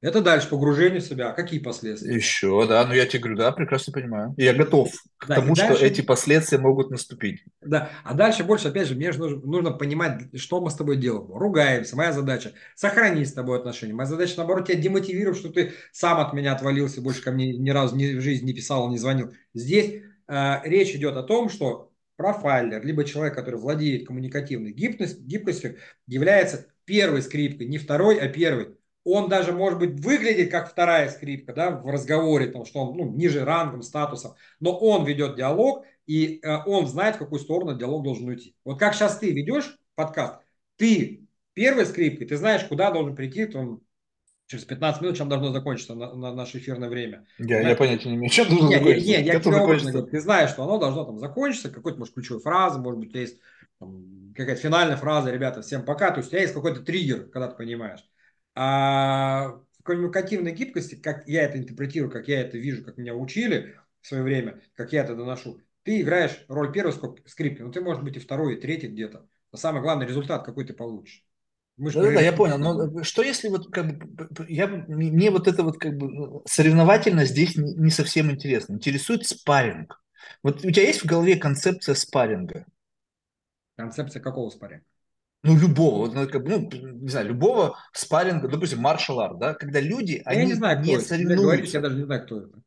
Это 0.00 0.20
дальше 0.20 0.48
погружение 0.48 1.00
в 1.00 1.04
себя. 1.04 1.32
Какие 1.32 1.58
последствия? 1.58 2.14
Еще, 2.14 2.66
да. 2.68 2.86
Ну, 2.86 2.94
я 2.94 3.04
тебе 3.04 3.20
говорю, 3.20 3.36
да, 3.38 3.50
прекрасно 3.50 3.92
понимаю. 3.92 4.32
Я 4.36 4.54
готов 4.54 4.92
к 5.16 5.26
да, 5.26 5.36
тому, 5.36 5.56
дальше, 5.56 5.74
что 5.74 5.86
эти 5.86 6.02
последствия 6.02 6.58
могут 6.58 6.90
наступить. 6.90 7.42
Да. 7.60 7.90
А 8.04 8.14
дальше 8.14 8.44
больше, 8.44 8.68
опять 8.68 8.86
же, 8.86 8.94
мне 8.94 9.10
же 9.10 9.18
нужно, 9.18 9.40
нужно 9.40 9.70
понимать, 9.72 10.22
что 10.38 10.60
мы 10.60 10.70
с 10.70 10.76
тобой 10.76 10.98
делаем. 10.98 11.32
Ругаемся. 11.32 11.96
Моя 11.96 12.12
задача 12.12 12.52
сохранить 12.76 13.28
с 13.28 13.32
тобой 13.32 13.58
отношения. 13.58 13.92
Моя 13.92 14.08
задача, 14.08 14.34
наоборот, 14.36 14.68
тебя 14.68 14.78
демотивировать, 14.78 15.38
что 15.38 15.48
ты 15.48 15.72
сам 15.90 16.20
от 16.20 16.32
меня 16.32 16.52
отвалился, 16.52 17.00
больше 17.00 17.22
ко 17.22 17.32
мне 17.32 17.56
ни 17.56 17.70
разу 17.70 17.96
ни 17.96 18.14
в 18.14 18.20
жизни 18.20 18.46
не 18.46 18.54
писал, 18.54 18.88
не 18.90 18.98
звонил. 18.98 19.32
Здесь 19.52 20.02
э, 20.28 20.54
речь 20.62 20.94
идет 20.94 21.16
о 21.16 21.24
том, 21.24 21.48
что 21.48 21.90
профайлер, 22.16 22.84
либо 22.84 23.04
человек, 23.04 23.34
который 23.34 23.58
владеет 23.58 24.06
коммуникативной 24.06 24.72
гибкость, 24.72 25.20
гибкостью, 25.20 25.78
является 26.06 26.66
первой 26.84 27.22
скрипкой, 27.22 27.66
не 27.66 27.78
второй, 27.78 28.18
а 28.18 28.28
первой 28.28 28.77
он 29.04 29.28
даже, 29.28 29.52
может 29.52 29.78
быть, 29.78 30.00
выглядит 30.00 30.50
как 30.50 30.70
вторая 30.70 31.08
скрипка 31.08 31.52
да, 31.52 31.70
в 31.70 31.86
разговоре, 31.86 32.46
потому 32.46 32.64
что 32.64 32.80
он 32.80 32.96
ну, 32.96 33.10
ниже 33.10 33.44
рангом, 33.44 33.82
статусом, 33.82 34.34
но 34.60 34.76
он 34.76 35.04
ведет 35.04 35.36
диалог, 35.36 35.84
и 36.06 36.40
э, 36.42 36.56
он 36.66 36.86
знает, 36.86 37.16
в 37.16 37.18
какую 37.18 37.38
сторону 37.38 37.78
диалог 37.78 38.02
должен 38.02 38.28
уйти. 38.28 38.54
Вот 38.64 38.78
как 38.78 38.94
сейчас 38.94 39.18
ты 39.18 39.30
ведешь 39.30 39.78
подкаст, 39.94 40.40
ты 40.76 41.26
первой 41.54 41.86
скрипкой, 41.86 42.26
ты 42.26 42.36
знаешь, 42.36 42.64
куда 42.64 42.90
должен 42.90 43.14
прийти, 43.14 43.46
там, 43.46 43.80
через 44.46 44.64
15 44.64 45.02
минут, 45.02 45.16
чем 45.16 45.28
должно 45.28 45.52
закончиться 45.52 45.94
на, 45.94 46.14
на 46.14 46.34
наше 46.34 46.58
эфирное 46.58 46.88
время. 46.88 47.26
Я, 47.38 47.62
да? 47.62 47.70
я 47.70 47.76
понятия 47.76 48.08
не 48.08 48.16
имею, 48.16 48.30
чем 48.32 48.48
должно 48.48 48.68
не, 48.68 48.74
закончиться. 48.74 49.06
Не, 49.06 49.16
не, 49.18 49.24
я 49.24 49.40
тебе 49.40 49.56
образно 49.56 49.92
говорю, 49.92 50.06
ты 50.08 50.20
знаешь, 50.20 50.50
что 50.50 50.64
оно 50.64 50.78
должно 50.78 51.04
там 51.04 51.18
закончиться, 51.18 51.70
какой-то, 51.70 51.98
может, 51.98 52.14
ключевой 52.14 52.40
фразы, 52.40 52.78
может 52.78 52.98
быть, 52.98 53.14
есть 53.14 53.38
какая-то 54.34 54.60
финальная 54.60 54.96
фраза, 54.96 55.30
ребята, 55.30 55.62
всем 55.62 55.84
пока, 55.84 56.10
то 56.10 56.18
есть 56.18 56.28
у 56.28 56.30
тебя 56.30 56.40
есть 56.40 56.54
какой-то 56.54 56.80
триггер, 56.80 57.28
когда 57.28 57.48
ты 57.48 57.56
понимаешь. 57.56 58.00
А 58.54 59.60
в 59.78 59.82
коммуникативной 59.82 60.52
гибкости, 60.52 60.96
как 60.96 61.26
я 61.28 61.42
это 61.42 61.58
интерпретирую, 61.58 62.10
как 62.10 62.28
я 62.28 62.40
это 62.40 62.58
вижу, 62.58 62.84
как 62.84 62.98
меня 62.98 63.14
учили 63.14 63.76
в 64.00 64.06
свое 64.06 64.22
время, 64.22 64.60
как 64.74 64.92
я 64.92 65.02
это 65.02 65.14
доношу, 65.14 65.60
ты 65.82 66.00
играешь 66.00 66.44
роль 66.48 66.72
первого 66.72 67.16
скрипки, 67.26 67.62
но 67.62 67.70
ты 67.70 67.80
можешь 67.80 68.02
быть 68.02 68.16
и 68.16 68.20
второй, 68.20 68.56
и 68.56 68.60
третий 68.60 68.88
где-то. 68.88 69.28
Но 69.52 69.58
самый 69.58 69.80
главный 69.80 70.06
результат, 70.06 70.44
какой 70.44 70.66
ты 70.66 70.74
получишь. 70.74 71.24
Мы 71.78 71.92
да, 71.92 72.10
да, 72.10 72.20
я 72.20 72.32
понял. 72.32 72.58
Но 72.58 73.04
что 73.04 73.22
если 73.22 73.48
вот 73.48 73.70
как 73.70 73.98
бы 73.98 74.46
я 74.48 74.66
мне 74.66 75.30
вот 75.30 75.46
это 75.46 75.62
вот 75.62 75.78
как 75.78 75.96
бы 75.96 76.42
соревновательно 76.44 77.24
здесь 77.24 77.56
не, 77.56 77.72
не 77.74 77.90
совсем 77.90 78.32
интересно. 78.32 78.74
Интересует 78.74 79.26
спарринг. 79.26 80.02
Вот 80.42 80.64
у 80.64 80.70
тебя 80.70 80.82
есть 80.82 81.02
в 81.02 81.06
голове 81.06 81.36
концепция 81.36 81.94
спарринга? 81.94 82.66
Концепция 83.76 84.20
какого 84.20 84.50
спарринга? 84.50 84.84
Ну, 85.42 85.56
любого, 85.56 86.10
ну, 86.10 86.28
как, 86.28 86.44
ну, 86.44 86.68
не 86.70 87.08
знаю, 87.08 87.28
любого 87.28 87.76
спарринга, 87.92 88.48
допустим, 88.48 88.80
маршал 88.80 89.20
арт, 89.20 89.38
да, 89.38 89.54
когда 89.54 89.80
люди, 89.80 90.22
я 90.24 90.30
они 90.30 90.46
не, 90.46 90.54
знаю, 90.54 90.80
не 90.80 90.98
соревнуются. 90.98 91.44
Говорите, 91.44 91.72
я 91.72 91.80
даже 91.80 91.96
не 91.96 92.04
знаю, 92.04 92.24
кто 92.24 92.40
это. 92.40 92.58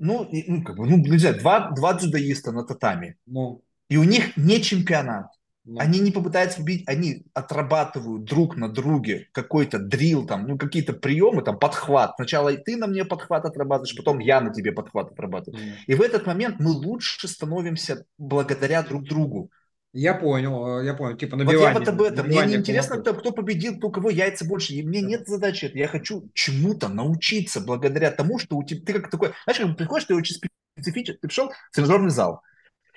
Ну, 0.00 0.28
ну, 0.30 0.64
как 0.64 0.76
бы, 0.76 0.86
ну, 0.86 0.96
не 0.96 1.18
знаю, 1.18 1.38
два, 1.38 1.70
два 1.70 1.94
дзюдоиста 1.94 2.52
на 2.52 2.64
татами. 2.64 3.16
Ну. 3.26 3.62
И 3.88 3.96
у 3.96 4.04
них 4.04 4.36
не 4.36 4.60
чемпионат. 4.60 5.26
Ну. 5.64 5.78
Они 5.78 6.00
не 6.00 6.10
попытаются 6.10 6.62
бить, 6.62 6.84
они 6.86 7.26
отрабатывают 7.34 8.24
друг 8.24 8.56
на 8.56 8.70
друге 8.70 9.28
какой-то 9.32 9.78
дрил, 9.78 10.26
там, 10.26 10.46
ну, 10.46 10.56
какие-то 10.56 10.94
приемы, 10.94 11.42
там, 11.42 11.58
подхват. 11.58 12.14
Сначала 12.16 12.56
ты 12.56 12.76
на 12.76 12.86
мне 12.86 13.04
подхват 13.04 13.44
отрабатываешь, 13.44 13.94
потом 13.94 14.18
я 14.18 14.40
на 14.40 14.52
тебе 14.52 14.72
подхват 14.72 15.12
отрабатываю. 15.12 15.62
Mm. 15.62 15.72
И 15.86 15.94
в 15.94 16.00
этот 16.00 16.26
момент 16.26 16.56
мы 16.58 16.70
лучше 16.70 17.28
становимся 17.28 18.06
благодаря 18.16 18.82
друг 18.82 19.04
другу. 19.04 19.50
Я 19.92 20.14
понял, 20.14 20.80
э, 20.80 20.84
я 20.84 20.94
понял. 20.94 21.16
Типа 21.16 21.36
набивание. 21.36 21.72
Вот 21.72 21.72
я 21.72 21.78
вот 21.78 21.88
об 21.88 22.02
этом. 22.02 22.26
Мне 22.26 22.46
не 22.46 22.56
интересно, 22.56 22.98
кто, 22.98 23.14
кто 23.14 23.32
победил, 23.32 23.78
у 23.82 23.90
кого 23.90 24.10
яйца 24.10 24.44
больше. 24.44 24.74
И 24.74 24.82
мне 24.82 25.00
нет 25.00 25.26
задачи. 25.26 25.70
Я 25.74 25.88
хочу 25.88 26.28
чему-то 26.34 26.88
научиться 26.88 27.60
благодаря 27.60 28.10
тому, 28.10 28.38
что 28.38 28.56
у 28.56 28.64
тебя 28.64 28.82
ты 28.84 28.92
как 28.94 29.10
такой, 29.10 29.32
знаешь, 29.44 29.60
как 29.60 29.76
приходишь, 29.76 30.06
ты 30.06 30.14
очень 30.14 30.36
специфичен, 30.76 31.14
ты 31.14 31.26
пришел 31.26 31.50
в 31.50 31.74
тренажерный 31.74 32.10
зал, 32.10 32.42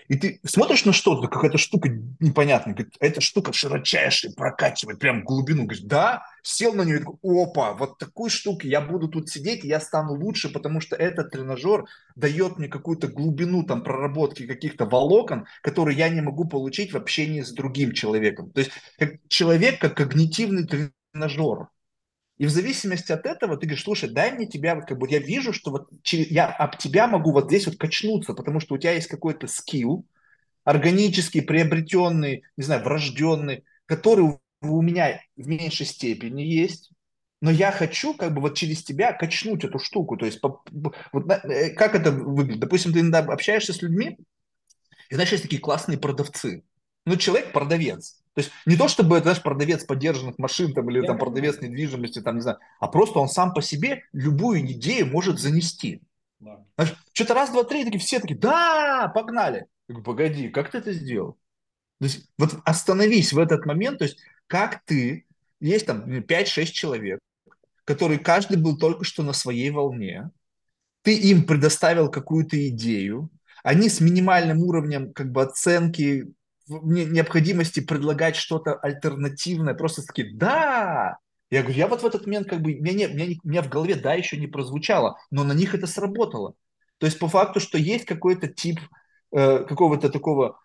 и 0.10 0.16
ты 0.16 0.42
смотришь 0.46 0.84
на 0.84 0.92
что-то, 0.92 1.30
какая-то 1.30 1.58
штука 1.58 1.90
непонятная, 2.20 2.74
говорит, 2.74 2.96
эта 3.00 3.22
штука 3.22 3.54
широчайшая, 3.54 4.34
прокачивает 4.34 5.00
прям 5.00 5.24
глубину. 5.24 5.64
Говоришь, 5.64 5.84
да, 5.86 6.24
сел 6.44 6.74
на 6.74 6.84
нее 6.84 6.98
и 6.98 7.00
такой, 7.00 7.44
опа, 7.44 7.74
вот 7.74 7.98
такой 7.98 8.30
штуки, 8.30 8.68
я 8.68 8.82
буду 8.82 9.08
тут 9.08 9.30
сидеть, 9.30 9.64
я 9.64 9.80
стану 9.80 10.14
лучше, 10.14 10.52
потому 10.52 10.82
что 10.82 10.96
этот 10.96 11.32
тренажер 11.32 11.86
дает 12.16 12.58
мне 12.58 12.68
какую-то 12.68 13.08
глубину 13.08 13.64
там 13.64 13.84
проработки 13.84 14.48
каких-то 14.48 14.86
волокон, 14.86 15.46
которые 15.62 15.98
я 15.98 16.10
не 16.10 16.22
могу 16.22 16.46
получить 16.46 16.94
в 16.94 16.98
общении 16.98 17.42
с 17.42 17.52
другим 17.52 17.94
человеком. 17.94 18.52
То 18.52 18.62
есть 18.62 18.72
как 18.98 19.14
человек 19.28 19.80
как 19.80 19.96
когнитивный 19.96 20.68
тренажер. 21.14 21.68
И 22.38 22.46
в 22.48 22.50
зависимости 22.50 23.12
от 23.12 23.28
этого 23.28 23.56
ты 23.56 23.68
говоришь, 23.68 23.84
слушай, 23.84 24.10
дай 24.10 24.32
мне 24.32 24.48
тебя, 24.48 24.74
вот 24.74 24.86
как 24.86 24.98
бы 24.98 25.08
я 25.08 25.20
вижу, 25.20 25.54
что 25.54 25.70
вот 25.70 25.90
я 26.12 26.48
об 26.48 26.76
тебя 26.78 27.08
могу 27.08 27.32
вот 27.32 27.46
здесь 27.50 27.68
вот 27.68 27.78
качнуться, 27.78 28.34
потому 28.34 28.60
что 28.60 28.74
у 28.74 28.78
тебя 28.80 28.94
есть 28.94 29.08
какой-то 29.08 29.46
скилл, 29.46 30.08
органический, 30.64 31.44
приобретенный, 31.44 32.44
не 32.58 32.64
знаю, 32.64 32.84
врожденный, 32.84 33.64
который 33.86 34.40
у 34.62 34.82
меня 34.82 35.22
в 35.36 35.48
меньшей 35.48 35.86
степени 35.86 36.42
есть, 36.42 36.92
но 37.42 37.50
я 37.50 37.72
хочу 37.72 38.14
как 38.14 38.34
бы 38.34 38.42
вот 38.42 38.56
через 38.56 38.84
тебя 38.84 39.14
качнуть 39.14 39.64
эту 39.64 39.80
штуку. 39.80 40.16
То 40.18 40.26
есть 40.26 40.40
по, 40.40 40.62
вот, 41.12 41.30
э, 41.30 41.72
как 41.72 41.96
это 41.96 42.12
выглядит? 42.12 42.60
Допустим, 42.60 42.94
ты 42.94 43.00
иногда 43.00 43.20
общаешься 43.20 43.74
с 43.74 43.82
людьми, 43.82 44.18
и 45.10 45.16
знаешь, 45.16 45.32
есть 45.32 45.44
такие 45.44 45.62
классные 45.62 45.98
продавцы. 45.98 46.64
Ну, 47.06 47.16
человек 47.16 47.52
продавец. 47.52 48.22
То 48.34 48.42
есть 48.42 48.52
не 48.66 48.78
то, 48.78 48.88
чтобы 48.88 49.18
это, 49.18 49.24
знаешь, 49.24 49.42
продавец 49.42 49.84
поддержанных 49.84 50.38
машин 50.38 50.74
там, 50.74 50.90
или 50.90 51.06
там 51.06 51.18
продавец 51.18 51.60
недвижимости, 51.60 52.22
там, 52.22 52.36
не 52.36 52.42
знаю, 52.42 52.60
а 52.80 52.88
просто 52.88 53.20
он 53.20 53.28
сам 53.28 53.54
по 53.54 53.62
себе 53.62 54.04
любую 54.14 54.62
идею 54.62 55.08
может 55.08 55.40
занести. 55.40 56.02
Да. 56.40 56.64
Знаешь, 56.78 56.96
что-то 57.12 57.34
раз, 57.34 57.50
два, 57.50 57.64
три, 57.64 57.84
такие 57.84 58.00
все 58.00 58.20
такие, 58.20 58.40
да, 58.40 59.12
погнали. 59.14 59.66
Я 59.90 59.96
говорю, 59.96 60.04
погоди, 60.04 60.50
как 60.50 60.72
ты 60.72 60.78
это 60.78 60.94
сделал? 60.94 61.38
То 62.00 62.06
есть 62.06 62.30
вот 62.38 62.56
остановись 62.64 63.34
в 63.34 63.38
этот 63.38 63.66
момент, 63.66 64.00
то 64.00 64.06
есть 64.06 64.18
как 64.52 64.84
ты, 64.84 65.26
есть 65.62 65.86
там 65.86 66.04
5-6 66.04 66.66
человек, 66.66 67.20
которые 67.86 68.20
каждый 68.20 68.58
был 68.58 68.78
только 68.78 69.06
что 69.06 69.24
на 69.24 69.32
своей 69.32 69.72
волне, 69.72 70.30
ты 71.04 71.18
им 71.18 71.46
предоставил 71.46 72.12
какую-то 72.12 72.68
идею, 72.68 73.30
они 73.64 73.88
с 73.88 74.02
минимальным 74.02 74.60
уровнем 74.60 75.14
как 75.14 75.32
бы 75.32 75.42
оценки 75.42 76.34
необходимости 76.68 77.80
предлагать 77.80 78.36
что-то 78.36 78.74
альтернативное, 78.74 79.74
просто 79.74 80.04
такие, 80.06 80.36
да, 80.36 81.18
я 81.50 81.62
говорю, 81.62 81.78
я 81.78 81.88
вот 81.88 82.02
в 82.02 82.06
этот 82.06 82.26
момент 82.26 82.50
как 82.50 82.62
бы, 82.62 82.74
меня, 82.74 83.08
меня, 83.08 83.38
меня 83.46 83.62
в 83.62 83.70
голове 83.70 83.96
да 83.96 84.16
еще 84.16 84.36
не 84.36 84.48
прозвучало, 84.48 85.18
но 85.32 85.46
на 85.46 85.54
них 85.54 85.74
это 85.74 85.88
сработало. 85.88 86.56
То 86.98 87.06
есть 87.06 87.20
по 87.20 87.30
факту, 87.30 87.62
что 87.62 87.78
есть 87.78 88.04
какой-то 88.04 88.50
тип 88.50 88.82
э, 89.32 89.64
какого-то 89.64 90.10
такого 90.10 90.60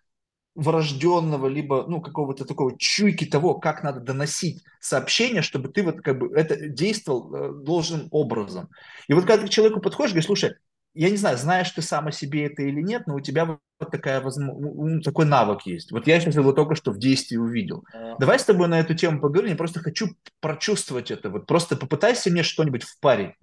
врожденного, 0.57 1.45
либо, 1.47 1.85
ну, 1.87 2.01
какого-то 2.01 2.43
такого 2.43 2.75
чуйки 2.79 3.25
того, 3.25 3.53
как 3.53 3.83
надо 3.83 3.99
доносить 3.99 4.63
сообщение, 4.79 5.43
чтобы 5.43 5.69
ты 5.69 5.83
вот 5.83 6.01
как 6.01 6.17
бы 6.17 6.35
это 6.35 6.67
действовал 6.67 7.33
э, 7.33 7.63
должным 7.63 8.07
образом. 8.09 8.67
И 9.07 9.13
вот 9.13 9.25
когда 9.25 9.43
ты 9.43 9.47
к 9.47 9.51
человеку 9.51 9.79
подходишь, 9.81 10.13
говоришь, 10.13 10.25
слушай, 10.25 10.55
я 10.95 11.11
не 11.11 11.17
знаю, 11.17 11.37
знаешь 11.37 11.69
ты 11.69 11.83
сам 11.83 12.07
о 12.07 12.11
себе 12.11 12.47
это 12.47 12.63
или 12.63 12.81
нет, 12.81 13.05
но 13.05 13.15
у 13.15 13.19
тебя 13.19 13.45
вот 13.45 13.59
такая 13.91 14.19
возможность, 14.19 15.05
такой 15.05 15.27
навык 15.27 15.61
есть. 15.67 15.91
Вот 15.91 16.07
я 16.07 16.19
сейчас 16.19 16.33
его 16.33 16.51
только 16.53 16.73
что 16.73 16.91
в 16.91 16.97
действии 16.97 17.37
увидел. 17.37 17.85
Давай 18.19 18.39
с 18.39 18.43
тобой 18.43 18.67
на 18.67 18.79
эту 18.79 18.95
тему 18.95 19.21
поговорим, 19.21 19.51
я 19.51 19.55
просто 19.55 19.79
хочу 19.79 20.07
прочувствовать 20.39 21.11
это. 21.11 21.29
Вот 21.29 21.45
просто 21.45 21.75
попытайся 21.75 22.31
мне 22.31 22.41
что-нибудь 22.41 22.81
впарить. 22.81 23.35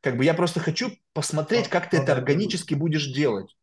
Как 0.00 0.16
бы 0.16 0.24
я 0.24 0.32
просто 0.32 0.60
хочу 0.60 0.92
посмотреть, 1.12 1.66
как 1.66 1.90
ты 1.90 1.96
это 1.96 2.12
органически 2.12 2.74
будешь 2.74 3.12
делать. 3.12 3.56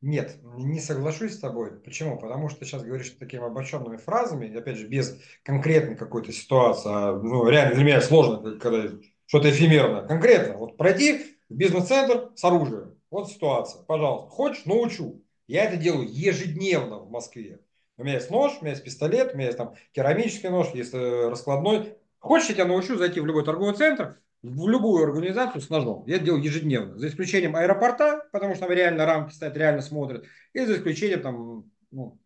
Нет, 0.00 0.36
не 0.42 0.78
соглашусь 0.78 1.34
с 1.34 1.38
тобой. 1.38 1.72
Почему? 1.80 2.18
Потому 2.18 2.48
что 2.48 2.64
сейчас 2.64 2.84
говоришь 2.84 3.10
такими 3.18 3.44
обобщенными 3.44 3.96
фразами, 3.96 4.56
опять 4.56 4.76
же, 4.76 4.86
без 4.86 5.18
конкретной 5.42 5.96
какой-то 5.96 6.32
ситуации. 6.32 6.88
А, 6.88 7.16
ну, 7.16 7.48
реально 7.48 7.74
для 7.74 7.84
меня 7.84 8.00
сложно, 8.00 8.58
когда 8.58 8.96
что-то 9.26 9.50
эфемерное. 9.50 10.06
Конкретно, 10.06 10.56
вот 10.56 10.76
пройти 10.76 11.36
в 11.48 11.54
бизнес-центр 11.54 12.30
с 12.36 12.44
оружием. 12.44 12.94
Вот 13.10 13.28
ситуация. 13.30 13.82
Пожалуйста. 13.82 14.30
Хочешь, 14.30 14.66
научу. 14.66 15.24
Я 15.48 15.64
это 15.64 15.76
делаю 15.76 16.06
ежедневно 16.08 16.98
в 16.98 17.10
Москве. 17.10 17.60
У 17.96 18.04
меня 18.04 18.14
есть 18.14 18.30
нож, 18.30 18.52
у 18.60 18.64
меня 18.64 18.72
есть 18.72 18.84
пистолет, 18.84 19.32
у 19.32 19.36
меня 19.36 19.46
есть 19.46 19.58
там 19.58 19.74
керамический 19.92 20.50
нож, 20.50 20.68
есть 20.74 20.94
э, 20.94 21.28
раскладной. 21.28 21.96
Хочешь, 22.20 22.50
я 22.50 22.54
тебя 22.54 22.66
научу 22.66 22.96
зайти 22.96 23.18
в 23.18 23.26
любой 23.26 23.44
торговый 23.44 23.74
центр, 23.74 24.20
в 24.42 24.68
любую 24.68 25.04
организацию 25.04 25.60
с 25.60 25.70
ножом. 25.70 26.04
Я 26.06 26.16
это 26.16 26.26
делаю 26.26 26.42
ежедневно. 26.42 26.98
За 26.98 27.08
исключением 27.08 27.56
аэропорта, 27.56 28.28
потому 28.32 28.54
что 28.54 28.66
там 28.66 28.74
реально 28.74 29.04
рамки 29.04 29.34
стоят, 29.34 29.56
реально 29.56 29.82
смотрят. 29.82 30.24
И 30.52 30.64
за 30.64 30.76
исключением 30.76 31.22
там, 31.22 31.70
ну, 31.90 32.18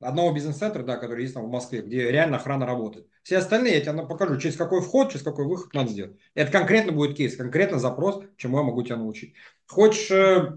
одного 0.00 0.32
бизнес-центра, 0.32 0.82
да, 0.82 0.96
который 0.96 1.22
есть 1.22 1.34
там 1.34 1.44
в 1.44 1.50
Москве, 1.50 1.82
где 1.82 2.10
реально 2.10 2.36
охрана 2.36 2.66
работает. 2.66 3.06
Все 3.22 3.38
остальные 3.38 3.74
я 3.74 3.80
тебе 3.80 4.06
покажу, 4.06 4.38
через 4.38 4.56
какой 4.56 4.82
вход, 4.82 5.10
через 5.10 5.24
какой 5.24 5.46
выход 5.46 5.72
надо 5.74 5.90
сделать. 5.90 6.16
Это 6.34 6.52
конкретно 6.52 6.92
будет 6.92 7.16
кейс, 7.16 7.36
конкретно 7.36 7.78
запрос, 7.78 8.22
чему 8.36 8.58
я 8.58 8.62
могу 8.62 8.82
тебя 8.82 8.96
научить. 8.96 9.34
Хочешь 9.66 10.10
э, 10.10 10.56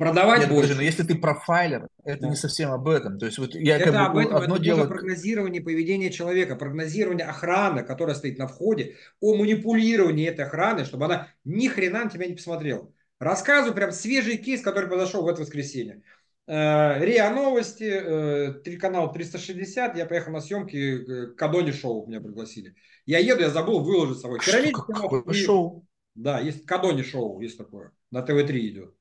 продавать 0.00 0.40
Нет, 0.40 0.48
больше. 0.48 0.70
Подожди, 0.70 0.82
но 0.82 0.82
если 0.82 1.02
ты 1.02 1.14
профайлер, 1.14 1.88
это 2.04 2.22
да. 2.22 2.28
не 2.28 2.36
совсем 2.36 2.72
об 2.72 2.88
этом. 2.88 3.18
То 3.18 3.26
есть 3.26 3.36
вот 3.36 3.54
я 3.54 3.76
это 3.76 3.92
как 3.92 4.08
об 4.08 4.14
бы, 4.14 4.22
этом, 4.22 4.36
одно 4.36 4.54
это 4.54 4.64
дело... 4.64 4.86
прогнозирование 4.86 5.62
поведения 5.62 6.10
человека, 6.10 6.56
прогнозирование 6.56 7.26
охраны, 7.26 7.82
которая 7.82 8.16
стоит 8.16 8.38
на 8.38 8.46
входе, 8.46 8.96
о 9.20 9.36
манипулировании 9.36 10.26
этой 10.26 10.46
охраны, 10.46 10.86
чтобы 10.86 11.04
она 11.04 11.28
ни 11.44 11.68
хрена 11.68 12.04
на 12.04 12.10
тебя 12.10 12.26
не 12.26 12.34
посмотрела. 12.34 12.90
Рассказываю 13.18 13.74
прям 13.74 13.92
свежий 13.92 14.38
кейс, 14.38 14.62
который 14.62 14.88
произошел 14.88 15.22
в 15.22 15.28
это 15.28 15.42
воскресенье. 15.42 16.02
Э, 16.46 17.04
РИА 17.04 17.30
Новости, 17.34 17.84
э, 17.84 18.62
телеканал 18.64 19.12
360, 19.12 19.98
я 19.98 20.06
поехал 20.06 20.32
на 20.32 20.40
съемки, 20.40 20.76
э, 20.76 21.26
Кадони 21.34 21.72
шоу 21.72 22.06
меня 22.06 22.22
пригласили. 22.22 22.74
Я 23.04 23.18
еду, 23.18 23.42
я 23.42 23.50
забыл 23.50 23.80
выложить 23.80 24.16
с 24.16 24.22
собой. 24.22 24.40
Что, 24.40 24.72
какое 24.72 25.34
шоу? 25.34 25.86
Да, 26.14 26.40
есть 26.40 26.64
Кадони 26.64 27.02
шоу, 27.02 27.38
есть 27.40 27.58
такое, 27.58 27.92
на 28.10 28.22
ТВ-3 28.22 28.58
идет. 28.60 28.94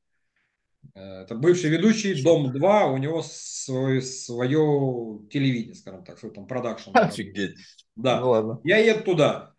Это 0.93 1.35
бывший 1.35 1.69
ведущий 1.69 2.21
Дом-2, 2.21 2.93
у 2.93 2.97
него 2.97 3.23
свое, 3.23 4.01
свое 4.01 5.19
телевидение, 5.29 5.75
скажем 5.75 6.03
так, 6.03 6.19
свой 6.19 6.33
там 6.33 6.47
продакшн. 6.47 6.91
Офигеть. 6.93 7.57
Да. 7.95 8.19
Ну, 8.19 8.29
ладно. 8.29 8.61
Я 8.63 8.77
еду 8.77 9.03
туда. 9.03 9.53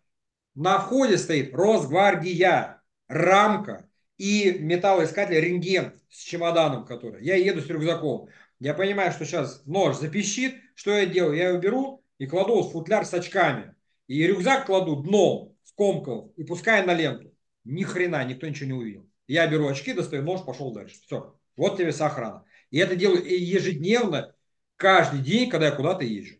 На 0.55 0.79
входе 0.79 1.17
стоит 1.17 1.53
Росгвардия, 1.53 2.81
рамка 3.07 3.89
и 4.17 4.57
металлоискатель 4.59 5.39
рентген 5.39 5.93
с 6.09 6.23
чемоданом, 6.23 6.85
который. 6.85 7.23
Я 7.25 7.35
еду 7.35 7.61
с 7.61 7.67
рюкзаком. 7.67 8.27
Я 8.59 8.73
понимаю, 8.73 9.11
что 9.11 9.25
сейчас 9.25 9.65
нож 9.65 9.97
запищит. 9.97 10.55
Что 10.75 10.91
я 10.91 11.05
делаю? 11.05 11.37
Я 11.37 11.49
его 11.49 11.59
беру 11.59 12.03
и 12.17 12.27
кладу 12.27 12.61
в 12.61 12.71
футляр 12.71 13.05
с 13.05 13.13
очками. 13.13 13.73
И 14.07 14.21
рюкзак 14.27 14.65
кладу 14.65 14.97
дном, 14.97 15.55
скомкал, 15.63 16.33
и 16.35 16.43
пускаю 16.43 16.85
на 16.85 16.93
ленту. 16.93 17.33
Ни 17.63 17.83
хрена, 17.83 18.23
никто 18.25 18.47
ничего 18.47 18.67
не 18.67 18.73
увидел. 18.73 19.10
Я 19.31 19.47
беру 19.47 19.69
очки, 19.69 19.93
достаю 19.93 20.23
нож, 20.23 20.43
пошел 20.43 20.73
дальше. 20.73 20.97
Все. 21.05 21.33
Вот 21.55 21.77
тебе 21.77 21.91
вся 21.91 22.07
охрана. 22.07 22.43
И 22.69 22.79
это 22.79 22.97
делаю 22.97 23.23
ежедневно, 23.25 24.35
каждый 24.75 25.21
день, 25.21 25.49
когда 25.49 25.67
я 25.67 25.71
куда-то 25.71 26.03
езжу. 26.03 26.35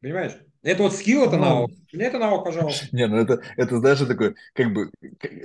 Понимаешь? 0.00 0.32
Это 0.62 0.82
вот 0.82 0.94
скилл, 0.94 1.26
это 1.26 1.36
ну, 1.36 1.44
навык. 1.44 1.70
Мне 1.92 2.06
это 2.06 2.18
навык, 2.18 2.44
пожалуйста. 2.44 2.88
Не, 2.90 3.06
ну 3.06 3.18
это, 3.18 3.40
это 3.56 3.80
даже 3.80 4.04
такой, 4.04 4.34
как 4.54 4.72
бы, 4.72 4.90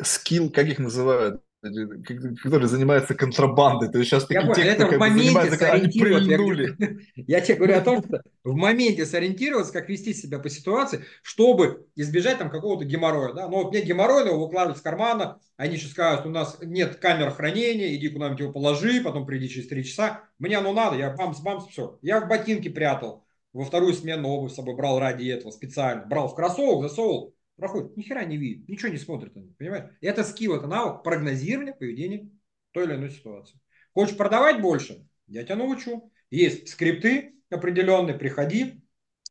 скилл, 0.01 0.49
как 0.49 0.65
их 0.65 0.79
называют? 0.79 1.43
Который 1.63 2.67
занимается 2.67 3.15
контрабандой. 3.15 3.89
То 3.89 3.97
есть 3.97 4.09
сейчас 4.09 4.25
такие 4.25 4.45
я 4.45 4.53
те, 4.53 4.61
это 4.63 4.87
в 4.87 4.97
моменте 4.97 5.51
сориентироваться. 5.51 6.75
Я, 7.15 7.23
я 7.39 7.41
тебе 7.41 7.55
говорю 7.55 7.77
о 7.77 7.81
том, 7.81 8.03
что 8.03 8.21
в 8.43 8.55
моменте 8.55 9.05
сориентироваться, 9.05 9.71
как 9.71 9.87
вести 9.87 10.13
себя 10.13 10.39
по 10.39 10.49
ситуации, 10.49 11.05
чтобы 11.21 11.87
избежать 11.95 12.39
там 12.39 12.49
какого-то 12.49 12.85
геморроя. 12.85 13.33
Да? 13.33 13.47
Но 13.47 13.63
вот 13.63 13.71
мне 13.71 13.81
геморрой, 13.81 14.25
его 14.27 14.45
выкладывают 14.45 14.77
с 14.77 14.81
кармана, 14.81 15.39
они 15.55 15.77
сейчас 15.77 15.91
скажут, 15.91 16.25
у 16.25 16.29
нас 16.29 16.57
нет 16.61 16.97
камер 16.97 17.31
хранения, 17.31 17.95
иди 17.95 18.09
куда-нибудь 18.09 18.39
его 18.41 18.51
положи, 18.51 19.01
потом 19.01 19.25
приди 19.25 19.47
через 19.47 19.69
три 19.69 19.85
часа. 19.85 20.23
Мне 20.39 20.57
оно 20.57 20.73
надо, 20.73 20.97
я 20.97 21.15
бамс-бамс, 21.15 21.67
все. 21.69 21.97
Я 22.01 22.19
в 22.19 22.27
ботинке 22.27 22.69
прятал, 22.69 23.25
во 23.53 23.63
вторую 23.63 23.93
смену 23.93 24.29
обувь 24.29 24.51
с 24.51 24.55
собой 24.55 24.75
брал 24.75 24.99
ради 24.99 25.29
этого 25.29 25.51
специально. 25.51 26.05
Брал 26.05 26.27
в 26.27 26.35
кроссовок, 26.35 26.89
засовывал, 26.89 27.33
проходит, 27.63 27.95
ни 27.95 28.01
хера 28.01 28.25
не 28.25 28.35
видит, 28.35 28.67
ничего 28.67 28.91
не 28.91 28.97
смотрит, 28.97 29.33
понимаешь? 29.57 29.89
Это 30.01 30.25
скилл, 30.25 30.55
это 30.55 30.67
навык 30.67 31.01
прогнозирования 31.01 31.71
поведения 31.73 32.29
той 32.73 32.83
или 32.83 32.95
иной 32.95 33.09
ситуации. 33.09 33.57
Хочешь 33.93 34.17
продавать 34.17 34.61
больше? 34.61 35.07
Я 35.27 35.43
тебя 35.43 35.55
научу. 35.55 36.11
Есть 36.29 36.67
скрипты 36.67 37.35
определенные, 37.49 38.17
приходи. 38.17 38.83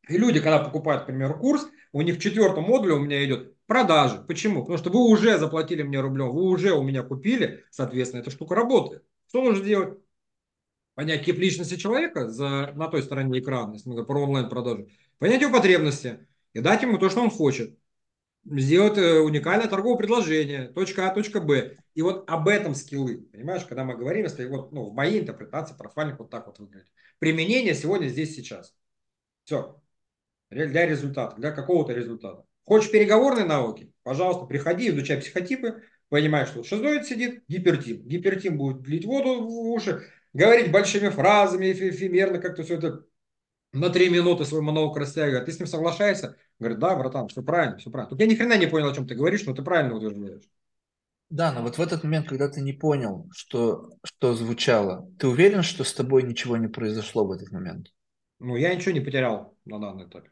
И 0.08 0.16
люди, 0.16 0.40
когда 0.40 0.60
покупают, 0.60 1.02
к 1.02 1.06
примеру, 1.06 1.38
курс, 1.38 1.68
у 1.92 2.00
них 2.00 2.16
в 2.16 2.20
четвертом 2.20 2.64
модуле 2.64 2.94
у 2.94 3.00
меня 3.00 3.22
идет 3.22 3.54
продажи. 3.66 4.24
Почему? 4.26 4.60
Потому 4.60 4.78
что 4.78 4.88
вы 4.88 5.00
уже 5.00 5.36
заплатили 5.38 5.82
мне 5.82 6.00
рублем, 6.00 6.30
вы 6.30 6.44
уже 6.44 6.72
у 6.72 6.82
меня 6.82 7.02
купили, 7.02 7.64
соответственно, 7.70 8.22
эта 8.22 8.30
штука 8.30 8.54
работает. 8.54 9.04
Что 9.28 9.42
нужно 9.42 9.62
делать? 9.62 9.98
Понять 10.94 11.26
тип 11.26 11.36
личности 11.36 11.76
человека 11.76 12.30
за, 12.30 12.72
на 12.74 12.88
той 12.88 13.02
стороне 13.02 13.40
экрана, 13.40 13.74
если 13.74 13.90
мы 13.90 13.96
говорим 13.96 14.08
про 14.08 14.22
онлайн-продажи. 14.22 14.88
Понять 15.18 15.42
его 15.42 15.52
потребности 15.52 16.26
и 16.54 16.60
дать 16.60 16.80
ему 16.80 16.96
то, 16.96 17.10
что 17.10 17.20
он 17.20 17.30
хочет 17.30 17.78
сделать 18.44 18.98
э, 18.98 19.20
уникальное 19.20 19.68
торговое 19.68 19.96
предложение, 19.96 20.68
точка 20.68 21.08
А, 21.08 21.14
точка 21.14 21.40
Б. 21.40 21.76
И 21.94 22.02
вот 22.02 22.28
об 22.28 22.48
этом 22.48 22.74
скиллы, 22.74 23.18
понимаешь, 23.32 23.64
когда 23.64 23.84
мы 23.84 23.96
говорим, 23.96 24.24
если 24.24 24.46
вот, 24.46 24.72
ну, 24.72 24.90
в 24.90 24.94
моей 24.94 25.20
интерпретации 25.20 25.76
профайлинг 25.76 26.18
вот 26.18 26.30
так 26.30 26.46
вот 26.46 26.58
выглядит. 26.58 26.88
Применение 27.18 27.74
сегодня, 27.74 28.08
здесь, 28.08 28.34
сейчас. 28.34 28.74
Все. 29.44 29.80
Для 30.50 30.86
результата, 30.86 31.36
для 31.36 31.50
какого-то 31.50 31.92
результата. 31.92 32.44
Хочешь 32.64 32.90
переговорные 32.90 33.44
навыки? 33.44 33.92
Пожалуйста, 34.02 34.46
приходи, 34.46 34.88
изучай 34.88 35.18
психотипы, 35.18 35.82
понимаешь, 36.08 36.48
что 36.48 36.62
шизоид 36.62 37.06
сидит, 37.06 37.44
гипертим. 37.48 38.06
Гипертим 38.06 38.58
будет 38.58 38.86
лить 38.86 39.04
воду 39.04 39.40
в 39.42 39.70
уши, 39.70 40.02
говорить 40.32 40.70
большими 40.70 41.08
фразами, 41.08 41.72
эфемерно 41.72 42.38
как-то 42.38 42.62
все 42.62 42.76
это 42.76 43.04
на 43.72 43.90
три 43.90 44.10
минуты 44.10 44.44
свой 44.44 44.60
монолог 44.60 44.96
растягивает. 44.96 45.46
Ты 45.46 45.52
с 45.52 45.58
ним 45.58 45.66
соглашаешься? 45.66 46.36
Говорит, 46.58 46.78
да, 46.78 46.94
братан, 46.94 47.28
все 47.28 47.42
правильно, 47.42 47.78
все 47.78 47.90
правильно. 47.90 48.10
Тут 48.10 48.20
я 48.20 48.26
ни 48.26 48.34
хрена 48.34 48.58
не 48.58 48.66
понял, 48.66 48.88
о 48.88 48.94
чем 48.94 49.06
ты 49.06 49.14
говоришь, 49.14 49.44
но 49.46 49.54
ты 49.54 49.62
правильно 49.62 49.96
утверждаешь. 49.96 50.44
Да, 51.30 51.50
но 51.52 51.62
вот 51.62 51.78
в 51.78 51.80
этот 51.80 52.04
момент, 52.04 52.28
когда 52.28 52.48
ты 52.48 52.60
не 52.60 52.74
понял, 52.74 53.30
что, 53.34 53.90
что 54.04 54.34
звучало, 54.34 55.10
ты 55.18 55.26
уверен, 55.26 55.62
что 55.62 55.82
с 55.82 55.94
тобой 55.94 56.24
ничего 56.24 56.58
не 56.58 56.68
произошло 56.68 57.26
в 57.26 57.32
этот 57.32 57.50
момент? 57.50 57.88
Ну, 58.38 58.56
я 58.56 58.74
ничего 58.74 58.92
не 58.92 59.00
потерял 59.00 59.56
на 59.64 59.80
данный 59.80 60.06
этапе. 60.06 60.30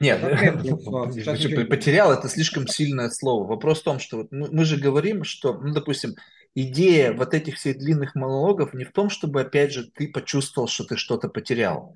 Нет, 0.00 0.20
потерял 1.68 2.12
это 2.12 2.28
слишком 2.28 2.66
сильное 2.66 3.10
слово. 3.10 3.46
Вопрос 3.46 3.80
в 3.80 3.84
том, 3.84 3.98
что 3.98 4.18
вот 4.18 4.28
мы, 4.30 4.48
мы 4.50 4.64
же 4.64 4.78
говорим, 4.78 5.24
что, 5.24 5.52
ну, 5.52 5.74
допустим, 5.74 6.14
идея 6.54 7.12
вот 7.12 7.34
этих 7.34 7.56
всех 7.56 7.78
длинных 7.78 8.14
монологов 8.14 8.72
не 8.72 8.84
в 8.84 8.92
том, 8.92 9.10
чтобы, 9.10 9.42
опять 9.42 9.72
же, 9.72 9.90
ты 9.90 10.08
почувствовал, 10.08 10.68
что 10.68 10.84
ты 10.84 10.96
что-то 10.96 11.28
потерял. 11.28 11.94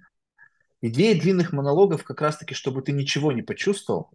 Идея 0.82 1.18
длинных 1.18 1.52
монологов 1.52 2.02
как 2.02 2.20
раз-таки, 2.20 2.54
чтобы 2.54 2.82
ты 2.82 2.92
ничего 2.92 3.30
не 3.32 3.42
почувствовал, 3.42 4.10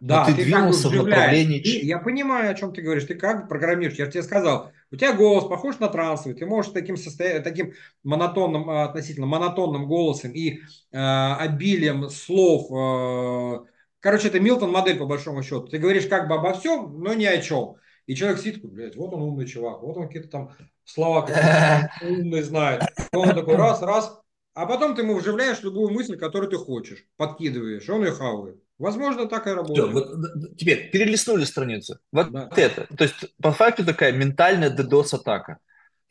да, 0.00 0.24
ты, 0.24 0.34
ты 0.34 0.44
двинулся 0.44 0.88
как 0.88 0.98
бы 0.98 1.04
в 1.04 1.08
направлении... 1.08 1.60
Ты, 1.60 1.86
я 1.86 1.98
понимаю, 1.98 2.50
о 2.50 2.54
чем 2.54 2.72
ты 2.72 2.80
говоришь. 2.80 3.04
Ты 3.04 3.14
как 3.14 3.48
программируешь? 3.48 3.98
Я 3.98 4.06
же 4.06 4.12
тебе 4.12 4.22
сказал, 4.22 4.72
у 4.90 4.96
тебя 4.96 5.12
голос 5.12 5.44
похож 5.44 5.78
на 5.78 5.88
трансовый, 5.88 6.34
ты 6.34 6.46
можешь 6.46 6.72
таким, 6.72 6.96
состоя... 6.96 7.40
таким 7.40 7.74
монотонным, 8.02 8.68
а, 8.70 8.84
относительно 8.84 9.26
монотонным 9.26 9.86
голосом 9.86 10.32
и 10.32 10.60
э, 10.92 10.98
обилием 10.98 12.08
слов... 12.08 12.70
Э, 12.72 13.64
короче, 14.00 14.28
это 14.28 14.40
Милтон 14.40 14.70
модель 14.70 14.98
по 14.98 15.06
большому 15.06 15.42
счету. 15.42 15.68
Ты 15.68 15.78
говоришь 15.78 16.06
как 16.06 16.28
бы 16.28 16.34
обо 16.34 16.54
всем, 16.54 16.98
но 17.00 17.12
ни 17.12 17.26
о 17.26 17.40
чем. 17.40 17.76
И 18.06 18.14
человек 18.14 18.40
сидит, 18.40 18.64
блядь, 18.64 18.96
вот 18.96 19.12
он 19.12 19.22
умный 19.22 19.46
чувак, 19.46 19.82
вот 19.82 19.96
он 19.98 20.06
какие-то 20.06 20.28
там 20.28 20.50
слова 20.84 21.28
умные 22.02 22.42
знает. 22.42 22.82
Он 23.12 23.28
такой 23.28 23.56
раз, 23.56 23.82
раз, 23.82 24.18
а 24.54 24.66
потом 24.66 24.94
ты 24.94 25.02
ему 25.02 25.16
вживляешь 25.16 25.62
любую 25.62 25.90
мысль, 25.90 26.16
которую 26.16 26.50
ты 26.50 26.56
хочешь, 26.56 27.04
подкидываешь, 27.16 27.88
он 27.88 28.04
ее 28.04 28.12
хавает. 28.12 28.56
Возможно, 28.78 29.28
так 29.28 29.46
и 29.46 29.50
работает. 29.50 29.90
Все, 29.90 29.92
вот, 29.92 30.56
теперь 30.56 30.90
перелистнули 30.90 31.44
страницу. 31.44 31.98
Вот 32.12 32.32
да. 32.32 32.48
это. 32.56 32.86
То 32.96 33.04
есть, 33.04 33.36
по 33.40 33.52
факту, 33.52 33.84
такая 33.84 34.12
ментальная 34.12 34.74
DDoS-атака. 34.74 35.58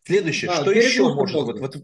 Следующее, 0.04 0.52
да, 0.52 0.62
что 0.62 0.72
еще 0.72 1.12
может... 1.14 1.36
Вот, 1.36 1.60
вот, 1.60 1.76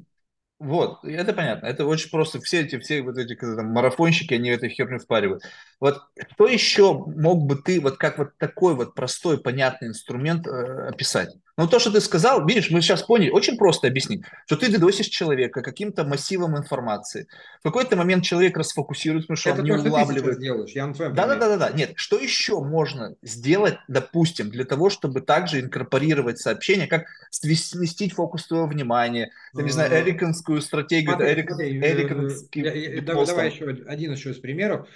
вот, 0.60 1.04
это 1.04 1.34
понятно. 1.34 1.66
Это 1.66 1.86
очень 1.86 2.10
просто. 2.12 2.40
Все 2.40 2.62
эти, 2.62 2.78
все 2.80 3.02
вот 3.02 3.18
эти 3.18 3.36
там, 3.36 3.68
марафонщики, 3.68 4.36
они 4.36 4.50
этой 4.50 4.70
херню 4.70 5.00
впаривают. 5.00 5.44
Вот 5.80 6.04
что 6.34 6.48
еще 6.48 6.94
мог 6.94 7.46
бы 7.46 7.56
ты, 7.56 7.82
вот 7.82 7.98
как 7.98 8.20
вот 8.20 8.38
такой 8.38 8.76
вот 8.76 8.94
простой, 8.96 9.40
понятный 9.40 9.88
инструмент 9.88 10.48
э, 10.48 10.88
описать? 10.90 11.36
Ну, 11.58 11.68
то, 11.68 11.80
что 11.80 11.90
ты 11.90 12.02
сказал, 12.02 12.46
видишь, 12.46 12.70
мы 12.70 12.82
сейчас 12.82 13.04
поняли, 13.04 13.30
очень 13.30 13.58
просто 13.58 13.88
объяснить, 13.88 14.24
что 14.46 14.58
ты 14.58 14.70
дедосишь 14.70 15.08
человека 15.08 15.62
каким-то 15.62 16.04
массивом 16.04 16.58
информации. 16.58 17.28
В 17.62 17.64
какой-то 17.64 17.96
момент 17.96 18.26
человек 18.26 18.58
расфокусируется, 18.58 19.28
потому 19.28 19.38
что 19.38 19.50
Это 19.52 19.62
он 19.62 19.66
не 19.66 19.84
то, 19.84 19.90
улавливает. 19.90 20.40
Делаешь. 20.40 20.72
Я 20.72 20.88
да, 20.88 21.10
да, 21.10 21.36
да, 21.36 21.50
да, 21.50 21.58
да. 21.58 21.70
Нет, 21.72 21.94
что 21.96 22.18
еще 22.18 22.60
можно 22.60 23.16
сделать, 23.22 23.78
допустим, 23.88 24.50
для 24.50 24.66
того, 24.66 24.90
чтобы 24.90 25.22
также 25.22 25.62
инкорпорировать 25.62 26.40
сообщение, 26.40 26.88
как 26.88 27.06
сместить 27.30 28.14
фокус 28.14 28.48
твоего 28.48 28.68
внимания, 28.68 29.32
ты, 29.54 29.64
не 29.64 29.70
знаю, 29.70 29.94
эриконскую 30.04 30.62
стратегию, 30.62 31.18
э, 31.20 31.34
эриконский... 31.36 33.00
Давай, 33.00 33.50
еще 33.50 33.70
один 33.88 34.12
еще 34.12 34.32
из 34.32 34.40
примеров. 34.40 34.90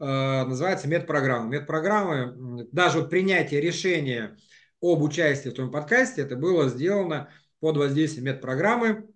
Э, 0.00 0.44
называется 0.44 0.88
медпрограмма. 0.88 1.48
Медпрограммы, 1.50 2.66
даже 2.72 3.02
принятие 3.02 3.60
решения 3.60 4.36
об 4.80 5.02
участии 5.02 5.48
в 5.48 5.54
твоем 5.54 5.70
подкасте, 5.70 6.22
это 6.22 6.36
было 6.36 6.68
сделано 6.68 7.30
под 7.60 7.76
воздействием 7.76 8.26
медпрограммы 8.26 9.08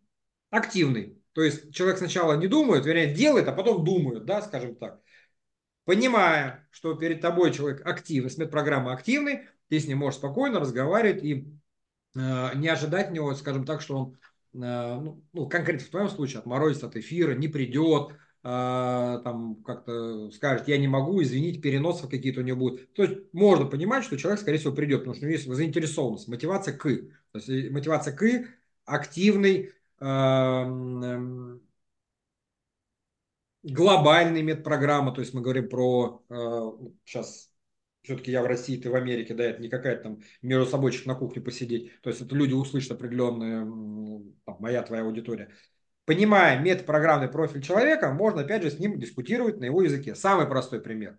активной. 0.51 1.21
То 1.33 1.43
есть 1.43 1.73
человек 1.73 1.99
сначала 1.99 2.35
не 2.35 2.49
думает, 2.49 2.87
вернее, 2.87 3.15
делает, 3.15 3.49
а 3.49 3.53
потом 3.53 3.85
думает, 3.85 4.25
да, 4.25 4.43
скажем 4.43 4.75
так. 4.77 5.01
Понимая, 5.85 6.69
что 6.71 6.95
перед 6.95 7.21
тобой 7.21 7.53
человек 7.53 7.87
активный, 7.87 8.31
с 8.31 8.39
медпрограммы 8.39 8.93
активный, 8.93 9.49
ты 9.69 9.81
с 9.81 9.87
ним 9.87 9.99
можешь 9.99 10.19
спокойно 10.19 10.61
разговаривать 10.61 11.23
и 11.23 11.49
э, 12.17 12.51
не 12.55 12.69
ожидать 12.69 13.09
от 13.09 13.13
него, 13.13 13.35
скажем 13.35 13.65
так, 13.65 13.81
что 13.81 13.97
он, 13.97 14.19
э, 14.63 15.01
ну, 15.01 15.25
ну, 15.33 15.49
конкретно 15.49 15.87
в 15.87 15.91
твоем 15.91 16.09
случае, 16.09 16.41
отморозится 16.41 16.87
от 16.87 16.97
эфира, 16.97 17.35
не 17.35 17.49
придет, 17.49 18.13
там 18.43 19.63
как-то 19.65 20.31
скажет, 20.31 20.67
я 20.69 20.79
не 20.79 20.89
могу, 20.89 21.23
извините, 21.23 21.61
переносов 21.61 22.11
какие-то 22.11 22.41
у 22.41 22.45
него 22.45 22.59
будут. 22.59 22.93
То 22.95 23.03
есть 23.03 23.19
можно 23.33 23.67
понимать, 23.67 24.05
что 24.05 24.17
человек, 24.17 24.41
скорее 24.41 24.59
всего, 24.59 24.73
придет, 24.73 25.01
потому 25.01 25.15
что 25.15 25.25
у 25.25 25.29
него 25.29 25.37
есть 25.37 25.47
заинтересованность, 25.47 26.29
мотивация 26.29 26.77
к. 26.77 26.83
То 26.83 27.39
есть 27.39 27.71
мотивация 27.71 28.17
к 28.17 28.47
активный, 28.87 29.73
глобальный 33.63 34.43
медпрограмма, 34.43 35.13
то 35.13 35.21
есть 35.21 35.35
мы 35.35 35.43
говорим 35.43 35.69
про, 35.69 36.23
сейчас 37.05 37.47
а, 37.47 37.51
все-таки 38.03 38.31
я 38.31 38.43
в 38.43 38.47
России, 38.47 38.81
ты 38.81 38.91
в 38.91 38.95
Америке, 38.95 39.35
да, 39.35 39.45
это 39.45 39.61
не 39.61 39.69
какая-то 39.69 40.03
там 40.03 40.23
между 40.41 40.71
собойчик 40.71 41.07
на 41.07 41.15
кухне 41.15 41.43
посидеть, 41.43 42.01
то 42.01 42.09
есть 42.09 42.23
это 42.23 42.35
люди 42.35 42.55
услышат 42.55 42.93
определенные, 42.93 43.65
там, 44.47 44.57
моя, 44.61 44.83
твоя 44.83 45.03
аудитория 45.03 45.51
понимая 46.05 46.59
метапрограммный 46.59 47.29
профиль 47.29 47.63
человека, 47.63 48.13
можно 48.13 48.43
опять 48.43 48.63
же 48.63 48.71
с 48.71 48.79
ним 48.79 48.99
дискутировать 48.99 49.59
на 49.61 49.65
его 49.65 49.83
языке. 49.83 50.15
Самый 50.15 50.47
простой 50.47 50.81
пример. 50.81 51.19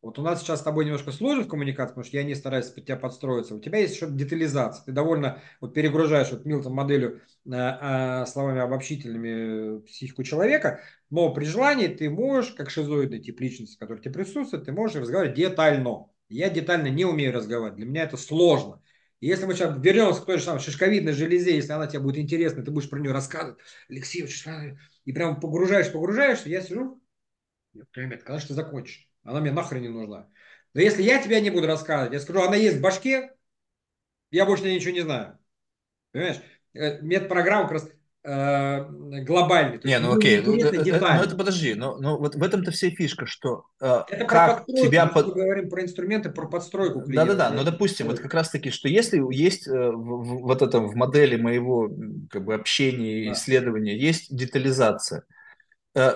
Вот 0.00 0.16
у 0.18 0.22
нас 0.22 0.40
сейчас 0.40 0.60
с 0.60 0.62
тобой 0.62 0.84
немножко 0.84 1.10
сложно 1.10 1.42
в 1.42 1.48
коммуникации, 1.48 1.90
потому 1.90 2.04
что 2.04 2.16
я 2.16 2.22
не 2.22 2.36
стараюсь 2.36 2.66
под 2.66 2.84
тебя 2.84 2.96
подстроиться. 2.96 3.56
У 3.56 3.60
тебя 3.60 3.78
есть 3.78 3.96
еще 3.96 4.08
детализация. 4.08 4.84
Ты 4.84 4.92
довольно 4.92 5.42
вот 5.60 5.74
перегружаешь 5.74 6.30
вот 6.30 6.44
Милтон 6.44 6.72
моделью 6.72 7.20
э, 7.46 7.50
э, 7.50 8.26
словами 8.26 8.60
обобщительными 8.60 9.80
психику 9.80 10.22
человека, 10.22 10.80
но 11.10 11.34
при 11.34 11.44
желании 11.46 11.88
ты 11.88 12.10
можешь, 12.10 12.52
как 12.52 12.70
шизоидный 12.70 13.18
тип 13.18 13.40
личности, 13.40 13.76
который 13.76 14.00
тебе 14.00 14.14
присутствует, 14.14 14.64
ты 14.64 14.72
можешь 14.72 15.00
разговаривать 15.00 15.36
детально. 15.36 16.06
Я 16.28 16.48
детально 16.48 16.88
не 16.88 17.04
умею 17.04 17.32
разговаривать. 17.32 17.78
Для 17.78 17.86
меня 17.86 18.04
это 18.04 18.16
сложно. 18.16 18.80
Если 19.20 19.46
мы 19.46 19.54
сейчас 19.54 19.76
вернемся 19.78 20.22
к 20.22 20.26
той 20.26 20.38
же 20.38 20.44
самой 20.44 20.60
шишковидной 20.60 21.12
железе, 21.12 21.56
если 21.56 21.72
она 21.72 21.86
тебе 21.86 22.00
будет 22.00 22.18
интересна, 22.18 22.62
ты 22.62 22.70
будешь 22.70 22.88
про 22.88 23.00
нее 23.00 23.12
рассказывать, 23.12 23.58
Алексей, 23.88 24.28
и 25.04 25.12
прям 25.12 25.40
погружаешь, 25.40 25.92
погружаешься, 25.92 26.48
я 26.48 26.60
сижу, 26.60 27.02
ребят, 27.94 28.22
когда 28.22 28.38
же 28.38 28.46
ты 28.46 28.54
закончишь? 28.54 29.08
Она 29.24 29.40
мне 29.40 29.50
нахрен 29.50 29.82
не 29.82 29.88
нужна. 29.88 30.28
Но 30.74 30.80
если 30.80 31.02
я 31.02 31.20
тебя 31.22 31.40
не 31.40 31.50
буду 31.50 31.66
рассказывать, 31.66 32.12
я 32.12 32.20
скажу, 32.20 32.42
она 32.42 32.56
есть 32.56 32.78
в 32.78 32.80
башке, 32.80 33.34
я 34.30 34.46
больше 34.46 34.64
ничего 34.64 34.92
не 34.92 35.00
знаю. 35.00 35.38
Понимаешь? 36.12 36.40
Э, 36.74 37.00
медпрограмма 37.00 37.64
как 37.64 37.72
раз 37.72 37.90
Э, 38.30 38.84
глобальный. 39.22 39.80
Не, 39.84 39.98
ну 40.00 40.14
окей, 40.14 40.42
ну, 40.44 40.54
это, 40.54 40.84
ну 40.84 41.22
это 41.22 41.34
подожди, 41.34 41.72
но, 41.72 41.96
но 41.96 42.18
вот 42.18 42.34
в 42.34 42.42
этом-то 42.42 42.70
вся 42.72 42.90
фишка, 42.90 43.24
что 43.24 43.64
э, 43.80 44.02
это 44.10 44.24
как 44.26 44.66
тебя... 44.66 45.06
Мы 45.06 45.12
под... 45.12 45.32
говорим 45.32 45.70
про 45.70 45.82
инструменты, 45.82 46.28
про 46.28 46.46
подстройку 46.46 47.04
Да-да-да, 47.06 47.48
но 47.48 47.64
допустим, 47.64 48.08
вот 48.08 48.20
как 48.20 48.34
раз-таки, 48.34 48.70
что 48.70 48.86
если 48.86 49.22
есть 49.34 49.66
э, 49.66 49.72
в, 49.72 49.94
в, 49.96 50.42
вот 50.42 50.60
этом 50.60 50.88
в 50.88 50.94
модели 50.94 51.40
моего 51.40 51.90
как 52.30 52.44
бы 52.44 52.54
общения 52.54 53.22
и 53.22 53.26
да. 53.28 53.32
исследования, 53.32 53.96
есть 53.96 54.36
детализация, 54.36 55.20
э, 55.20 55.37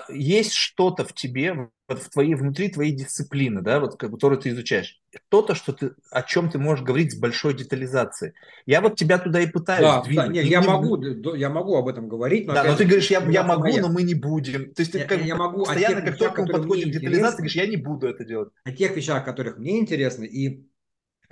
есть 0.09 0.53
что-то 0.53 1.03
в 1.03 1.13
тебе, 1.13 1.69
в 1.87 2.09
твоей, 2.09 2.35
внутри 2.35 2.69
твоей 2.69 2.93
дисциплины, 2.93 3.61
да, 3.61 3.79
вот, 3.79 3.97
которую 3.97 4.39
ты 4.39 4.49
изучаешь, 4.49 5.01
что-то, 5.27 5.55
что 5.55 5.73
ты, 5.73 5.91
о 6.11 6.23
чем 6.23 6.49
ты 6.49 6.57
можешь 6.57 6.85
говорить 6.85 7.13
с 7.13 7.15
большой 7.15 7.53
детализацией. 7.53 8.33
Я 8.65 8.81
вот 8.81 8.95
тебя 8.95 9.17
туда 9.17 9.41
и 9.41 9.47
пытаюсь 9.47 9.81
да, 9.81 10.01
двинуть. 10.01 10.27
Да, 10.27 10.31
не, 10.31 10.41
я, 10.41 10.61
не, 10.61 10.67
могу, 10.67 11.01
я 11.35 11.49
могу 11.49 11.75
об 11.75 11.87
этом 11.87 12.07
говорить. 12.07 12.47
Но 12.47 12.53
да, 12.53 12.63
но 12.63 12.75
ты 12.75 12.85
говоришь, 12.85 13.09
я, 13.09 13.21
я 13.29 13.43
могу, 13.43 13.63
моя. 13.63 13.81
но 13.81 13.89
мы 13.89 14.03
не 14.03 14.15
будем. 14.15 14.73
То 14.73 14.81
есть 14.81 14.91
ты 14.93 14.99
я, 14.99 15.05
как, 15.05 15.23
я 15.23 15.35
могу 15.35 15.65
постоянно, 15.65 16.01
как 16.01 16.17
только 16.17 16.43
мы 16.43 16.47
подходим 16.47 16.89
к 16.89 16.93
детализации, 16.93 17.37
говоришь, 17.37 17.55
я 17.55 17.67
не 17.67 17.77
буду 17.77 18.07
это 18.07 18.23
делать. 18.23 18.49
О 18.63 18.71
тех 18.71 18.95
вещах, 18.95 19.25
которых 19.25 19.57
мне 19.57 19.79
интересно, 19.79 20.23
и 20.23 20.63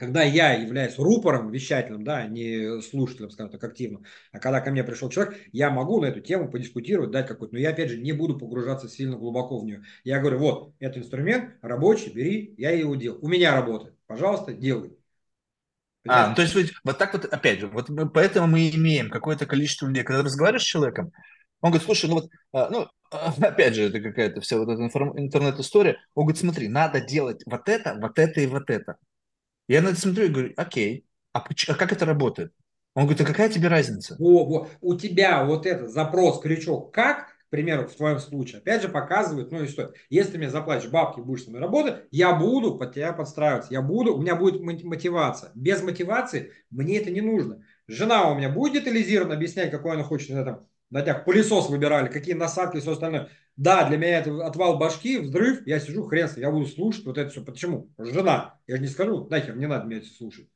когда 0.02 0.24
я 0.24 0.54
являюсь 0.54 0.98
рупором, 0.98 1.52
вещателем, 1.52 2.04
да, 2.04 2.26
не 2.26 2.82
слушателем, 2.82 3.30
скажем 3.30 3.52
так, 3.52 3.64
активным, 3.64 4.04
а 4.32 4.40
когда 4.40 4.60
ко 4.60 4.72
мне 4.72 4.84
пришел 4.84 5.12
человек, 5.12 5.38
я 5.52 5.70
могу 5.70 6.02
на 6.02 6.08
эту 6.08 6.22
тему 6.22 6.50
подискутировать, 6.50 7.12
дать 7.12 7.28
какой-то, 7.28 7.54
но 7.54 7.60
я, 7.60 7.70
опять 7.70 7.92
же, 7.92 8.00
не 8.00 8.12
буду 8.12 8.36
погружаться 8.36 8.90
сильно 8.90 9.16
глубоко 9.16 9.60
в 9.60 9.64
нее. 9.64 9.84
Я 10.04 10.20
говорю, 10.20 10.40
вот, 10.40 10.74
это 10.80 10.98
инструмент 10.98 11.52
рабочий, 11.62 12.12
бери, 12.12 12.56
я 12.58 12.72
его 12.72 12.96
делал. 12.96 13.20
У 13.22 13.28
меня 13.28 13.54
работает, 13.54 13.94
пожалуйста, 14.08 14.54
делай. 14.54 14.98
А, 16.08 16.34
то 16.34 16.42
есть 16.42 16.56
вот 16.84 16.98
так 16.98 17.14
вот, 17.14 17.26
опять 17.26 17.60
же, 17.60 17.68
вот 17.68 17.90
мы, 17.90 18.10
поэтому 18.10 18.48
мы 18.48 18.72
имеем 18.72 19.12
какое-то 19.12 19.46
количество 19.46 19.86
людей, 19.86 20.04
когда 20.04 20.24
разговариваешь 20.24 20.64
с 20.64 20.66
человеком, 20.66 21.12
он 21.62 21.70
говорит, 21.70 21.86
слушай, 21.86 22.10
ну 22.10 22.16
вот, 22.16 22.30
а, 22.54 22.72
ну, 22.72 22.88
опять 23.46 23.76
же, 23.76 23.84
это 23.84 24.00
какая-то 24.02 24.42
вся 24.42 24.58
вот 24.58 24.68
эта 24.68 24.82
интернет-история, 24.82 26.00
он 26.16 26.26
говорит, 26.26 26.42
смотри, 26.42 26.70
надо 26.70 27.02
делать 27.02 27.44
вот 27.46 27.70
это, 27.70 28.00
вот 28.02 28.18
это 28.18 28.42
и 28.42 28.48
вот 28.48 28.72
это. 28.72 28.98
Я 29.68 29.82
на 29.82 29.90
это 29.90 30.00
смотрю 30.00 30.26
и 30.26 30.30
говорю, 30.30 30.54
окей, 30.58 31.06
а, 31.34 31.40
а 31.40 31.74
как 31.76 31.92
это 31.92 32.06
работает? 32.06 32.54
Он 32.94 33.04
говорит, 33.04 33.22
а 33.22 33.26
какая 33.26 33.50
тебе 33.50 33.70
разница? 33.70 34.16
Во, 34.20 34.46
во. 34.46 34.68
У 34.82 34.96
тебя 34.96 35.46
вот 35.46 35.66
этот 35.66 35.92
запрос, 35.92 36.42
крючок, 36.42 36.94
как, 36.94 37.30
к 37.48 37.50
примеру, 37.50 37.88
в 37.88 37.96
твоем 37.96 38.20
случае, 38.20 38.60
опять 38.60 38.82
же 38.82 38.90
показывает, 38.90 39.52
ну 39.52 39.64
и 39.64 39.68
что, 39.68 39.94
если 40.10 40.34
ты 40.34 40.38
мне 40.38 40.50
заплатишь 40.50 40.90
бабки, 40.90 41.22
будешь 41.22 41.44
со 41.44 41.50
мной 41.50 41.62
работать, 41.62 42.04
я 42.12 42.34
буду 42.34 42.78
под 42.78 42.94
тебя 42.94 43.14
подстраиваться, 43.14 43.72
я 43.74 43.82
буду, 43.82 44.16
у 44.16 44.22
меня 44.22 44.36
будет 44.36 44.62
мотивация. 44.62 45.52
Без 45.56 45.82
мотивации 45.82 46.52
мне 46.70 46.98
это 46.98 47.12
не 47.12 47.22
нужно. 47.22 47.64
Жена 47.88 48.30
у 48.30 48.36
меня 48.36 48.50
будет 48.50 48.74
детализированно 48.74 49.36
объяснять, 49.36 49.72
какой 49.72 49.94
она 49.94 50.04
хочет 50.04 50.30
там, 50.30 50.68
на 50.92 51.02
днях 51.02 51.26
пылесос 51.26 51.70
выбирали, 51.70 52.10
какие 52.10 52.36
насадки 52.36 52.78
и 52.78 52.80
все 52.82 52.92
остальное. 52.92 53.30
Да, 53.58 53.88
для 53.88 53.98
меня 53.98 54.20
это 54.20 54.46
отвал 54.46 54.78
башки, 54.78 55.20
взрыв, 55.20 55.66
я 55.66 55.80
сижу, 55.80 56.06
хрен 56.06 56.30
я 56.38 56.52
буду 56.52 56.68
слушать 56.68 57.06
вот 57.06 57.18
это 57.18 57.30
все. 57.30 57.44
Почему? 57.44 57.90
Жена. 57.98 58.60
Я 58.68 58.76
же 58.76 58.82
не 58.82 58.88
скажу, 58.88 59.28
нахер, 59.30 59.56
не 59.56 59.68
надо 59.68 59.88
меня 59.88 60.00
это 60.00 60.08
слушать. 60.08 60.48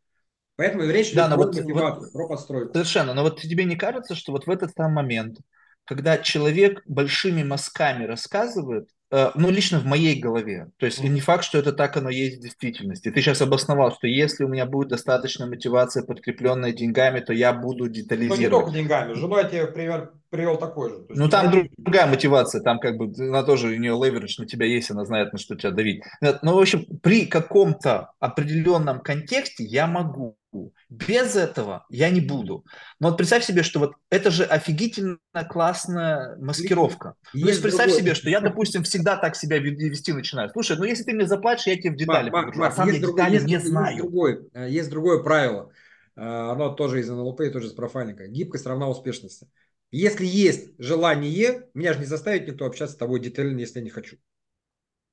Поэтому 0.58 0.84
речь 0.86 1.14
да, 1.14 1.28
идет 1.28 1.36
про 1.36 1.38
вот, 1.38 1.56
мотивацию, 1.56 2.04
вот, 2.04 2.14
про 2.14 2.28
подстройку. 2.28 2.74
Совершенно. 2.74 3.14
Но 3.14 3.24
вот 3.24 3.42
тебе 3.42 3.66
не 3.66 3.76
кажется, 3.76 4.16
что 4.16 4.32
вот 4.32 4.48
в 4.48 4.50
этот 4.50 4.72
самый 4.72 4.94
момент, 4.94 5.40
когда 5.84 6.18
человек 6.18 6.82
большими 6.86 7.44
мазками 7.44 8.06
рассказывает, 8.06 8.90
э, 9.12 9.32
ну, 9.36 9.52
лично 9.52 9.80
в 9.80 9.86
моей 9.86 10.20
голове, 10.20 10.70
то 10.78 10.86
есть 10.86 11.04
mm-hmm. 11.04 11.10
не 11.10 11.20
факт, 11.20 11.44
что 11.44 11.58
это 11.58 11.74
так 11.74 11.98
оно 11.98 12.10
есть 12.10 12.38
в 12.38 12.42
действительности. 12.42 13.12
Ты 13.12 13.22
сейчас 13.22 13.42
обосновал, 13.42 13.94
что 13.94 14.08
если 14.08 14.46
у 14.46 14.48
меня 14.48 14.66
будет 14.66 14.88
достаточно 14.88 15.46
мотивация, 15.46 16.04
подкрепленная 16.04 16.72
деньгами, 16.72 17.20
то 17.20 17.34
я 17.34 17.52
буду 17.52 17.90
детализировать. 17.90 18.40
Ну, 18.40 18.46
не 18.46 18.50
только 18.50 18.72
деньгами. 18.72 19.14
Женой 19.14 19.44
я 19.44 19.50
тебе 19.50 19.68
пример 19.68 20.14
привел 20.30 20.58
такой 20.58 20.90
же. 20.90 21.06
ну, 21.10 21.30
там 21.30 21.52
другая 21.78 22.08
мотивация, 22.08 22.62
там 22.62 22.80
как 22.80 22.98
бы 22.98 23.12
она 23.18 23.44
тоже, 23.44 23.68
у 23.68 23.76
нее 23.76 23.94
леверидж 23.94 24.40
на 24.40 24.46
тебя 24.46 24.66
есть, 24.66 24.92
она 24.92 25.06
знает, 25.06 25.34
на 25.34 25.40
что 25.40 25.56
тебя 25.56 25.72
давить. 25.72 26.04
Ну, 26.22 26.56
в 26.56 26.60
общем, 26.60 26.86
при 27.02 27.26
каком-то 27.26 28.12
определенном 28.20 29.00
контексте 29.02 29.64
я 29.64 29.88
могу. 29.88 30.38
Без 30.90 31.36
этого 31.36 31.86
я 31.90 32.10
не 32.10 32.22
буду. 32.22 32.64
Но 33.00 33.10
вот 33.10 33.18
представь 33.18 33.44
себе, 33.44 33.62
что 33.64 33.80
вот 33.80 33.94
это 34.10 34.32
же 34.32 34.46
офигительно 34.46 35.18
классная 35.50 36.38
маскировка. 36.38 37.16
Есть 37.34 37.44
ну, 37.44 37.50
есть 37.50 37.62
представь 37.62 37.88
другой... 37.88 38.02
себе, 38.02 38.14
что 38.16 38.30
я, 38.30 38.40
допустим, 38.40 38.84
всегда 38.84 39.18
так 39.18 39.36
себя 39.36 39.58
вести 39.60 40.14
начинаю. 40.14 40.50
Слушай, 40.52 40.78
ну 40.78 40.86
если 40.86 41.04
ты 41.04 41.14
мне 41.14 41.28
заплатишь, 41.28 41.68
я 41.68 41.76
тебе 41.76 41.92
в 41.92 41.98
детали 41.98 42.30
Марк, 42.30 42.46
покажу. 42.46 42.62
Марк, 42.62 42.74
а 42.74 42.76
сам 42.76 42.88
есть 42.88 43.00
я 43.00 43.06
другой, 43.06 43.20
детали 43.20 43.34
есть, 43.34 43.46
не 43.46 43.54
есть 43.54 43.66
знаю. 43.66 43.98
Другой, 43.98 44.50
э, 44.54 44.70
есть 44.70 44.90
другое 44.90 45.24
правило. 45.24 45.72
Э, 46.16 46.52
оно 46.52 46.70
тоже 46.70 47.02
из 47.02 47.10
НЛП 47.10 47.42
тоже 47.52 47.68
из 47.68 47.74
профайлинга. 47.74 48.28
Гибкость 48.28 48.66
равна 48.66 48.88
успешности. 48.88 49.48
Если 49.92 50.26
есть 50.26 50.72
желание, 50.78 51.70
меня 51.74 51.94
же 51.94 52.00
не 52.00 52.06
заставит 52.06 52.48
никто 52.48 52.66
общаться 52.66 52.96
с 52.96 52.98
тобой 52.98 53.20
детально, 53.20 53.60
если 53.60 53.80
я 53.80 53.86
не 53.86 53.90
хочу. 53.90 54.18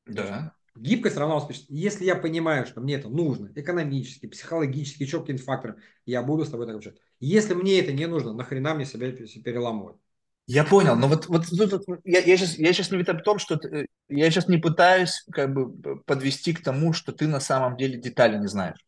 Да. 0.06 0.54
Гибкость 0.74 1.16
равна 1.16 1.36
успешности. 1.36 1.72
Если 1.72 2.04
я 2.04 2.16
понимаю, 2.16 2.66
что 2.66 2.80
мне 2.80 2.94
это 2.94 3.08
нужно, 3.08 3.50
экономически, 3.54 4.26
психологически, 4.26 5.02
еще 5.02 5.20
какие-то 5.20 5.44
факторы, 5.44 5.76
я 6.06 6.22
буду 6.22 6.44
с 6.44 6.50
тобой 6.50 6.66
так 6.66 6.76
общаться. 6.76 7.00
Если 7.20 7.54
мне 7.54 7.78
это 7.78 7.92
не 7.92 8.06
нужно, 8.06 8.32
нахрена 8.32 8.74
мне 8.74 8.86
себя 8.86 9.12
переламывать? 9.12 9.96
Я 10.46 10.64
понял, 10.64 10.96
но 10.96 11.06
вот, 11.06 11.28
вот, 11.28 11.46
вот 11.50 12.00
я, 12.04 12.20
я, 12.20 12.36
сейчас, 12.36 12.58
я 12.58 12.72
сейчас 12.72 12.90
не 12.90 13.02
в 13.02 13.22
том, 13.22 13.38
что 13.38 13.56
ты, 13.56 13.86
я 14.08 14.30
сейчас 14.30 14.48
не 14.48 14.58
пытаюсь 14.58 15.24
как 15.30 15.52
бы 15.54 16.00
подвести 16.00 16.52
к 16.52 16.64
тому, 16.64 16.92
что 16.92 17.12
ты 17.12 17.28
на 17.28 17.38
самом 17.38 17.76
деле 17.76 18.00
детали 18.00 18.38
не 18.38 18.48
знаешь. 18.48 18.78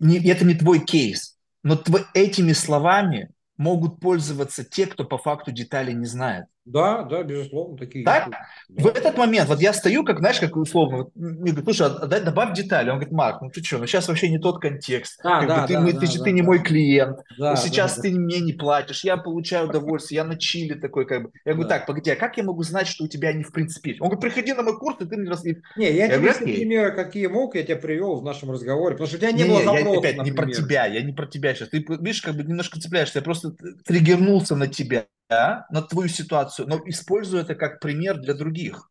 Не, 0.00 0.26
это 0.26 0.44
не 0.44 0.54
твой 0.54 0.80
кейс, 0.80 1.38
но 1.62 1.76
тв, 1.76 2.08
этими 2.14 2.52
словами 2.52 3.30
могут 3.56 4.00
пользоваться 4.00 4.64
те, 4.64 4.86
кто 4.86 5.04
по 5.04 5.18
факту 5.18 5.52
детали 5.52 5.92
не 5.92 6.06
знает. 6.06 6.46
Да, 6.64 7.02
да, 7.02 7.22
безусловно, 7.22 7.76
такие. 7.76 8.04
Так? 8.04 8.30
Да. 8.30 8.82
В 8.82 8.86
этот 8.86 9.18
момент, 9.18 9.48
вот 9.48 9.60
я 9.60 9.74
стою, 9.74 10.02
как, 10.02 10.20
знаешь, 10.20 10.40
как 10.40 10.56
условно, 10.56 11.08
мне 11.14 11.52
говорят, 11.52 11.64
слушай, 11.64 11.86
а, 11.86 12.06
дай, 12.06 12.22
добавь 12.22 12.54
детали. 12.54 12.88
Он 12.88 12.96
говорит, 12.96 13.12
Марк, 13.12 13.42
ну 13.42 13.50
ты 13.50 13.62
что, 13.62 13.78
ну 13.78 13.86
сейчас 13.86 14.08
вообще 14.08 14.30
не 14.30 14.38
тот 14.38 14.60
контекст. 14.60 15.20
А, 15.22 15.40
как 15.40 15.48
да, 15.48 15.60
бы, 15.62 15.66
ты, 15.68 15.74
да, 15.74 15.80
мы, 15.80 15.92
да, 15.92 16.00
ты, 16.00 16.06
да, 16.06 16.12
ты 16.12 16.18
да, 16.20 16.30
не 16.30 16.40
да. 16.40 16.46
мой 16.46 16.62
клиент. 16.62 17.18
Да, 17.38 17.50
ну, 17.50 17.56
сейчас 17.56 17.96
да, 17.96 18.02
ты 18.02 18.12
да. 18.12 18.18
мне 18.18 18.40
не 18.40 18.54
платишь, 18.54 19.04
я 19.04 19.18
получаю 19.18 19.68
удовольствие, 19.68 20.16
я 20.16 20.24
на 20.24 20.38
чили 20.38 20.74
такой, 20.74 21.06
как 21.06 21.24
бы. 21.24 21.30
Я 21.44 21.52
говорю, 21.52 21.68
да. 21.68 21.78
так, 21.78 21.86
погоди, 21.86 22.10
а 22.10 22.16
как 22.16 22.36
я 22.38 22.44
могу 22.44 22.62
знать, 22.62 22.86
что 22.86 23.04
у 23.04 23.08
тебя 23.08 23.34
не 23.34 23.44
в 23.44 23.52
принципе 23.52 23.90
есть? 23.90 24.00
Он 24.00 24.08
говорит, 24.08 24.22
приходи 24.22 24.54
на 24.54 24.62
мой 24.62 24.78
курс, 24.78 24.96
и 25.00 25.04
ты 25.04 25.18
мне 25.18 25.28
раз... 25.28 25.44
Не, 25.44 25.54
я, 25.76 25.90
я 25.90 26.08
тебе 26.08 26.30
говорю, 26.30 26.38
примеры, 26.38 26.92
какие 26.92 27.26
мог, 27.26 27.56
я 27.56 27.62
тебе 27.62 27.76
привел 27.76 28.16
в 28.20 28.24
нашем 28.24 28.50
разговоре, 28.50 28.94
потому 28.94 29.08
что 29.08 29.16
у 29.16 29.20
тебя 29.20 29.32
не, 29.32 29.42
не 29.42 29.48
было 29.50 29.62
запроса, 29.62 29.90
я, 29.90 29.98
опять, 29.98 30.22
не 30.22 30.32
про 30.32 30.50
тебя, 30.50 30.86
я 30.86 31.02
не 31.02 31.12
про 31.12 31.26
тебя 31.26 31.54
сейчас. 31.54 31.68
Ты, 31.68 31.84
видишь, 31.86 32.22
как 32.22 32.34
бы 32.34 32.42
немножко 32.42 32.80
цепляешься, 32.80 33.18
я 33.18 33.22
просто 33.22 33.54
триггернулся 33.84 34.56
на 34.56 34.66
тебя 34.66 34.94
да, 34.94 35.04
на 35.28 35.82
твою 35.82 36.08
ситуацию, 36.08 36.68
но 36.68 36.80
используй 36.86 37.40
это 37.40 37.54
как 37.54 37.80
пример 37.80 38.18
для 38.18 38.34
других. 38.34 38.90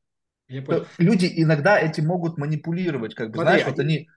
Люди 0.98 1.32
иногда 1.36 1.80
этим 1.80 2.08
могут 2.08 2.38
манипулировать, 2.38 3.16
как 3.16 3.30
бы, 3.30 3.36
Смотри, 3.36 3.50
знаешь, 3.50 3.68
вот 3.68 3.80
они... 3.80 4.10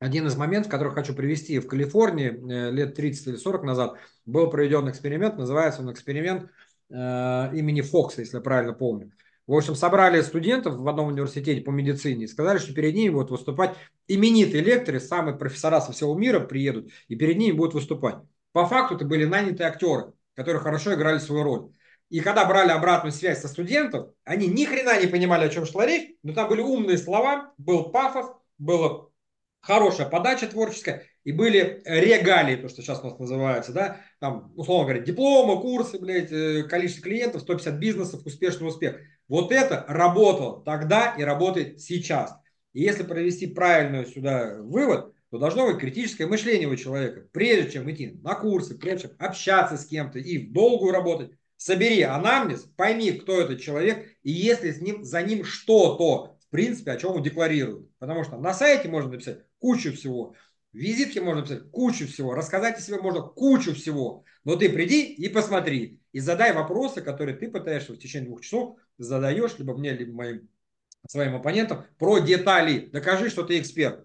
Один 0.00 0.28
из 0.28 0.36
моментов, 0.36 0.70
который 0.70 0.92
хочу 0.92 1.12
привести, 1.12 1.58
в 1.58 1.66
Калифорнии 1.66 2.28
э, 2.28 2.70
лет 2.70 2.94
30 2.94 3.26
или 3.26 3.36
40 3.36 3.64
назад 3.64 3.98
был 4.26 4.48
проведен 4.48 4.88
эксперимент, 4.88 5.36
называется 5.36 5.82
он 5.82 5.90
эксперимент 5.90 6.48
э, 6.88 6.94
имени 6.94 7.80
Фокса, 7.80 8.20
если 8.20 8.36
я 8.36 8.40
правильно 8.40 8.74
помню. 8.74 9.10
В 9.48 9.54
общем, 9.54 9.74
собрали 9.74 10.20
студентов 10.20 10.76
в 10.76 10.86
одном 10.86 11.08
университете 11.08 11.62
по 11.62 11.70
медицине 11.70 12.26
и 12.26 12.28
сказали, 12.28 12.58
что 12.58 12.74
перед 12.74 12.94
ними 12.94 13.14
будут 13.14 13.32
выступать 13.32 13.74
именитые 14.06 14.62
лекторы, 14.62 15.00
самые 15.00 15.36
профессора 15.36 15.80
со 15.80 15.90
всего 15.90 16.14
мира 16.16 16.38
приедут, 16.38 16.92
и 17.08 17.16
перед 17.16 17.36
ними 17.36 17.56
будут 17.56 17.74
выступать. 17.74 18.18
По 18.52 18.66
факту 18.66 18.94
это 18.94 19.04
были 19.04 19.24
нанятые 19.24 19.68
актеры 19.68 20.12
которые 20.38 20.62
хорошо 20.62 20.94
играли 20.94 21.18
свою 21.18 21.42
роль. 21.42 21.72
И 22.10 22.20
когда 22.20 22.44
брали 22.44 22.70
обратную 22.70 23.10
связь 23.10 23.40
со 23.40 23.48
студентов, 23.48 24.10
они 24.22 24.46
ни 24.46 24.64
хрена 24.64 25.00
не 25.00 25.08
понимали, 25.08 25.44
о 25.44 25.48
чем 25.48 25.66
шла 25.66 25.84
речь, 25.84 26.14
но 26.22 26.32
там 26.32 26.48
были 26.48 26.60
умные 26.60 26.96
слова, 26.96 27.52
был 27.58 27.90
пафос, 27.90 28.26
была 28.56 29.08
хорошая 29.60 30.08
подача 30.08 30.46
творческая, 30.46 31.02
и 31.24 31.32
были 31.32 31.82
регалии, 31.84 32.54
то, 32.54 32.68
что 32.68 32.82
сейчас 32.82 33.00
у 33.02 33.08
нас 33.08 33.18
называется, 33.18 33.72
да, 33.72 34.00
там, 34.20 34.52
условно 34.54 34.84
говоря, 34.84 35.04
дипломы, 35.04 35.60
курсы, 35.60 35.98
блядь, 35.98 36.30
э, 36.30 36.62
количество 36.62 37.02
клиентов, 37.02 37.42
150 37.42 37.74
бизнесов, 37.74 38.24
успешный 38.24 38.68
успех. 38.68 39.00
Вот 39.26 39.50
это 39.50 39.84
работало 39.88 40.62
тогда 40.64 41.16
и 41.18 41.24
работает 41.24 41.80
сейчас. 41.80 42.32
И 42.74 42.80
если 42.80 43.02
провести 43.02 43.48
правильную 43.48 44.06
сюда 44.06 44.54
вывод, 44.60 45.12
то 45.30 45.38
должно 45.38 45.66
быть 45.66 45.78
критическое 45.78 46.26
мышление 46.26 46.68
у 46.68 46.76
человека. 46.76 47.28
Прежде 47.32 47.72
чем 47.72 47.90
идти 47.90 48.18
на 48.22 48.34
курсы, 48.34 48.76
прежде 48.76 49.08
чем 49.08 49.16
общаться 49.18 49.76
с 49.76 49.86
кем-то 49.86 50.18
и 50.18 50.38
в 50.38 50.52
долгую 50.52 50.92
работать, 50.92 51.32
собери 51.56 52.02
анамнез, 52.02 52.62
пойми, 52.76 53.12
кто 53.12 53.40
этот 53.40 53.60
человек, 53.60 54.06
и 54.22 54.30
если 54.30 54.72
с 54.72 54.80
ним, 54.80 55.04
за 55.04 55.22
ним 55.22 55.44
что-то, 55.44 56.36
в 56.40 56.50
принципе, 56.50 56.92
о 56.92 56.96
чем 56.96 57.12
он 57.12 57.22
декларирует. 57.22 57.90
Потому 57.98 58.24
что 58.24 58.38
на 58.38 58.54
сайте 58.54 58.88
можно 58.88 59.12
написать 59.12 59.40
кучу 59.58 59.92
всего, 59.92 60.34
в 60.72 60.76
визитке 60.76 61.20
можно 61.20 61.40
написать 61.40 61.70
кучу 61.70 62.06
всего, 62.06 62.34
рассказать 62.34 62.78
о 62.78 62.80
себе 62.80 63.00
можно 63.00 63.22
кучу 63.22 63.74
всего. 63.74 64.24
Но 64.44 64.56
ты 64.56 64.68
приди 64.68 65.12
и 65.12 65.28
посмотри, 65.28 66.00
и 66.12 66.20
задай 66.20 66.52
вопросы, 66.52 67.00
которые 67.00 67.36
ты 67.36 67.48
пытаешься 67.50 67.92
в 67.92 67.98
течение 67.98 68.28
двух 68.28 68.42
часов 68.42 68.78
задаешь 68.98 69.58
либо 69.58 69.76
мне, 69.76 69.92
либо 69.92 70.12
моим 70.12 70.48
своим 71.08 71.36
оппонентам 71.36 71.86
про 71.98 72.18
детали. 72.18 72.88
Докажи, 72.92 73.30
что 73.30 73.44
ты 73.44 73.58
эксперт. 73.60 74.04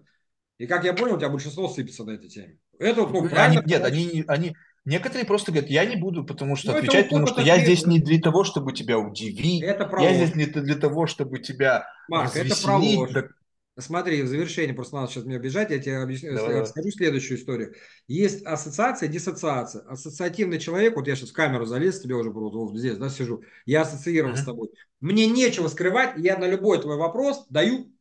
И 0.58 0.66
как 0.66 0.84
я 0.84 0.94
понял, 0.94 1.14
у 1.14 1.18
тебя 1.18 1.28
большинство 1.28 1.68
сыпется 1.68 2.04
на 2.04 2.12
этой 2.12 2.28
теме. 2.28 2.58
Это, 2.78 3.06
ну, 3.06 3.28
они, 3.32 3.58
нет, 3.66 3.84
они, 3.84 4.24
они, 4.28 4.56
некоторые 4.84 5.26
просто 5.26 5.52
говорят, 5.52 5.70
я 5.70 5.84
не 5.84 5.96
буду, 5.96 6.24
потому 6.24 6.56
что 6.56 6.72
ну, 6.72 6.78
отвечать, 6.78 7.08
потому 7.08 7.26
что 7.26 7.40
я 7.40 7.58
здесь 7.58 7.86
не 7.86 7.98
для 7.98 8.20
того, 8.20 8.44
чтобы 8.44 8.72
тебя 8.72 8.98
удивить. 8.98 9.62
Это 9.62 9.86
про 9.86 10.02
я 10.02 10.14
здесь 10.14 10.34
не 10.34 10.46
для 10.46 10.76
того, 10.76 11.06
чтобы 11.06 11.38
тебя 11.38 11.86
Марк, 12.08 12.36
это 12.36 12.54
про 12.62 12.78
ложь. 12.78 13.10
Да... 13.12 13.28
Смотри, 13.76 14.22
в 14.22 14.28
завершении, 14.28 14.72
просто 14.72 14.94
надо 14.94 15.10
сейчас 15.10 15.24
меня 15.24 15.40
бежать, 15.40 15.70
я 15.70 15.80
тебе 15.80 15.98
объясню, 15.98 16.36
Давай. 16.36 16.60
расскажу 16.60 16.90
следующую 16.92 17.38
историю. 17.38 17.74
Есть 18.06 18.46
ассоциация, 18.46 19.08
диссоциация. 19.08 19.82
Ассоциативный 19.88 20.60
человек, 20.60 20.94
вот 20.94 21.08
я 21.08 21.16
сейчас 21.16 21.30
в 21.30 21.32
камеру 21.32 21.64
залез, 21.66 22.00
тебе 22.00 22.14
уже 22.14 22.30
вот, 22.30 22.54
вот 22.54 22.78
здесь, 22.78 22.96
да, 22.96 23.08
сижу, 23.08 23.42
я 23.66 23.82
ассоциирован 23.82 24.34
uh-huh. 24.34 24.42
с 24.42 24.44
тобой. 24.44 24.68
Мне 25.00 25.26
нечего 25.26 25.66
скрывать, 25.66 26.16
я 26.18 26.38
на 26.38 26.46
любой 26.46 26.80
твой 26.80 26.96
вопрос 26.96 27.46
даю 27.50 27.92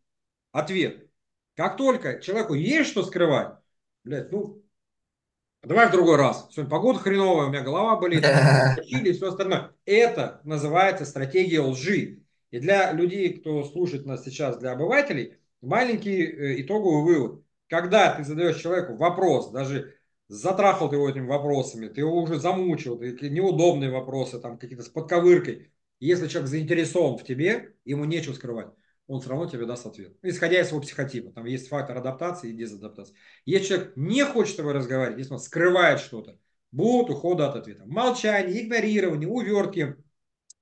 ответ. 0.52 1.03
Как 1.56 1.78
только 1.78 2.20
человеку 2.20 2.56
есть 2.56 2.90
что 2.90 3.04
скрывать, 3.04 3.56
блядь, 4.04 4.32
ну, 4.32 4.64
давай 5.62 5.88
в 5.88 5.92
другой 5.92 6.18
раз. 6.18 6.48
Сегодня 6.52 6.70
погода 6.72 7.00
хреновая, 7.00 7.48
у 7.48 7.50
меня 7.50 7.62
голова 7.62 7.96
болит, 7.98 8.26
и 8.88 9.12
все 9.12 9.30
остальное. 9.30 9.72
Это 9.86 10.42
называется 10.44 11.06
стратегия 11.06 11.62
лжи. 11.62 12.24
И 12.50 12.60
для 12.60 12.92
людей, 12.92 13.34
кто 13.40 13.64
слушает 13.64 14.06
нас 14.06 14.24
сейчас, 14.24 14.58
для 14.58 14.72
обывателей, 14.72 15.38
маленький 15.62 16.24
э, 16.24 16.62
итоговый 16.62 17.04
вывод. 17.04 17.44
Когда 17.68 18.14
ты 18.14 18.24
задаешь 18.24 18.62
человеку 18.62 18.96
вопрос, 18.96 19.52
даже 19.52 19.96
затрахал 20.28 20.90
ты 20.90 20.96
его 20.96 21.10
этими 21.10 21.28
вопросами, 21.28 21.88
ты 21.88 22.02
его 22.02 22.22
уже 22.22 22.40
замучил, 22.40 22.98
ты, 22.98 23.30
неудобные 23.30 23.90
вопросы, 23.90 24.40
там 24.40 24.58
какие-то 24.58 24.84
с 24.84 24.90
подковыркой. 24.90 25.72
Если 26.00 26.28
человек 26.28 26.50
заинтересован 26.50 27.18
в 27.18 27.24
тебе, 27.24 27.76
ему 27.86 28.06
нечего 28.06 28.34
скрывать 28.34 28.68
он 29.08 29.20
все 29.20 29.30
равно 29.30 29.48
тебе 29.48 29.66
даст 29.66 29.86
ответ. 29.86 30.14
Исходя 30.22 30.62
из 30.62 30.70
его 30.70 30.80
психотипа. 30.80 31.32
Там 31.32 31.46
есть 31.46 31.68
фактор 31.68 31.98
адаптации 31.98 32.50
и 32.50 32.54
дезадаптации. 32.54 33.16
Если 33.46 33.68
человек 33.68 33.94
не 33.96 34.24
хочет 34.24 34.54
с 34.54 34.58
тобой 34.58 34.74
разговаривать, 34.74 35.20
если 35.20 35.34
он 35.34 35.40
скрывает 35.40 36.00
что-то, 36.00 36.38
будут 36.72 37.10
уходы 37.10 37.44
от 37.44 37.56
ответа. 37.56 37.84
Молчание, 37.86 38.64
игнорирование, 38.64 39.28
увертки, 39.28 39.96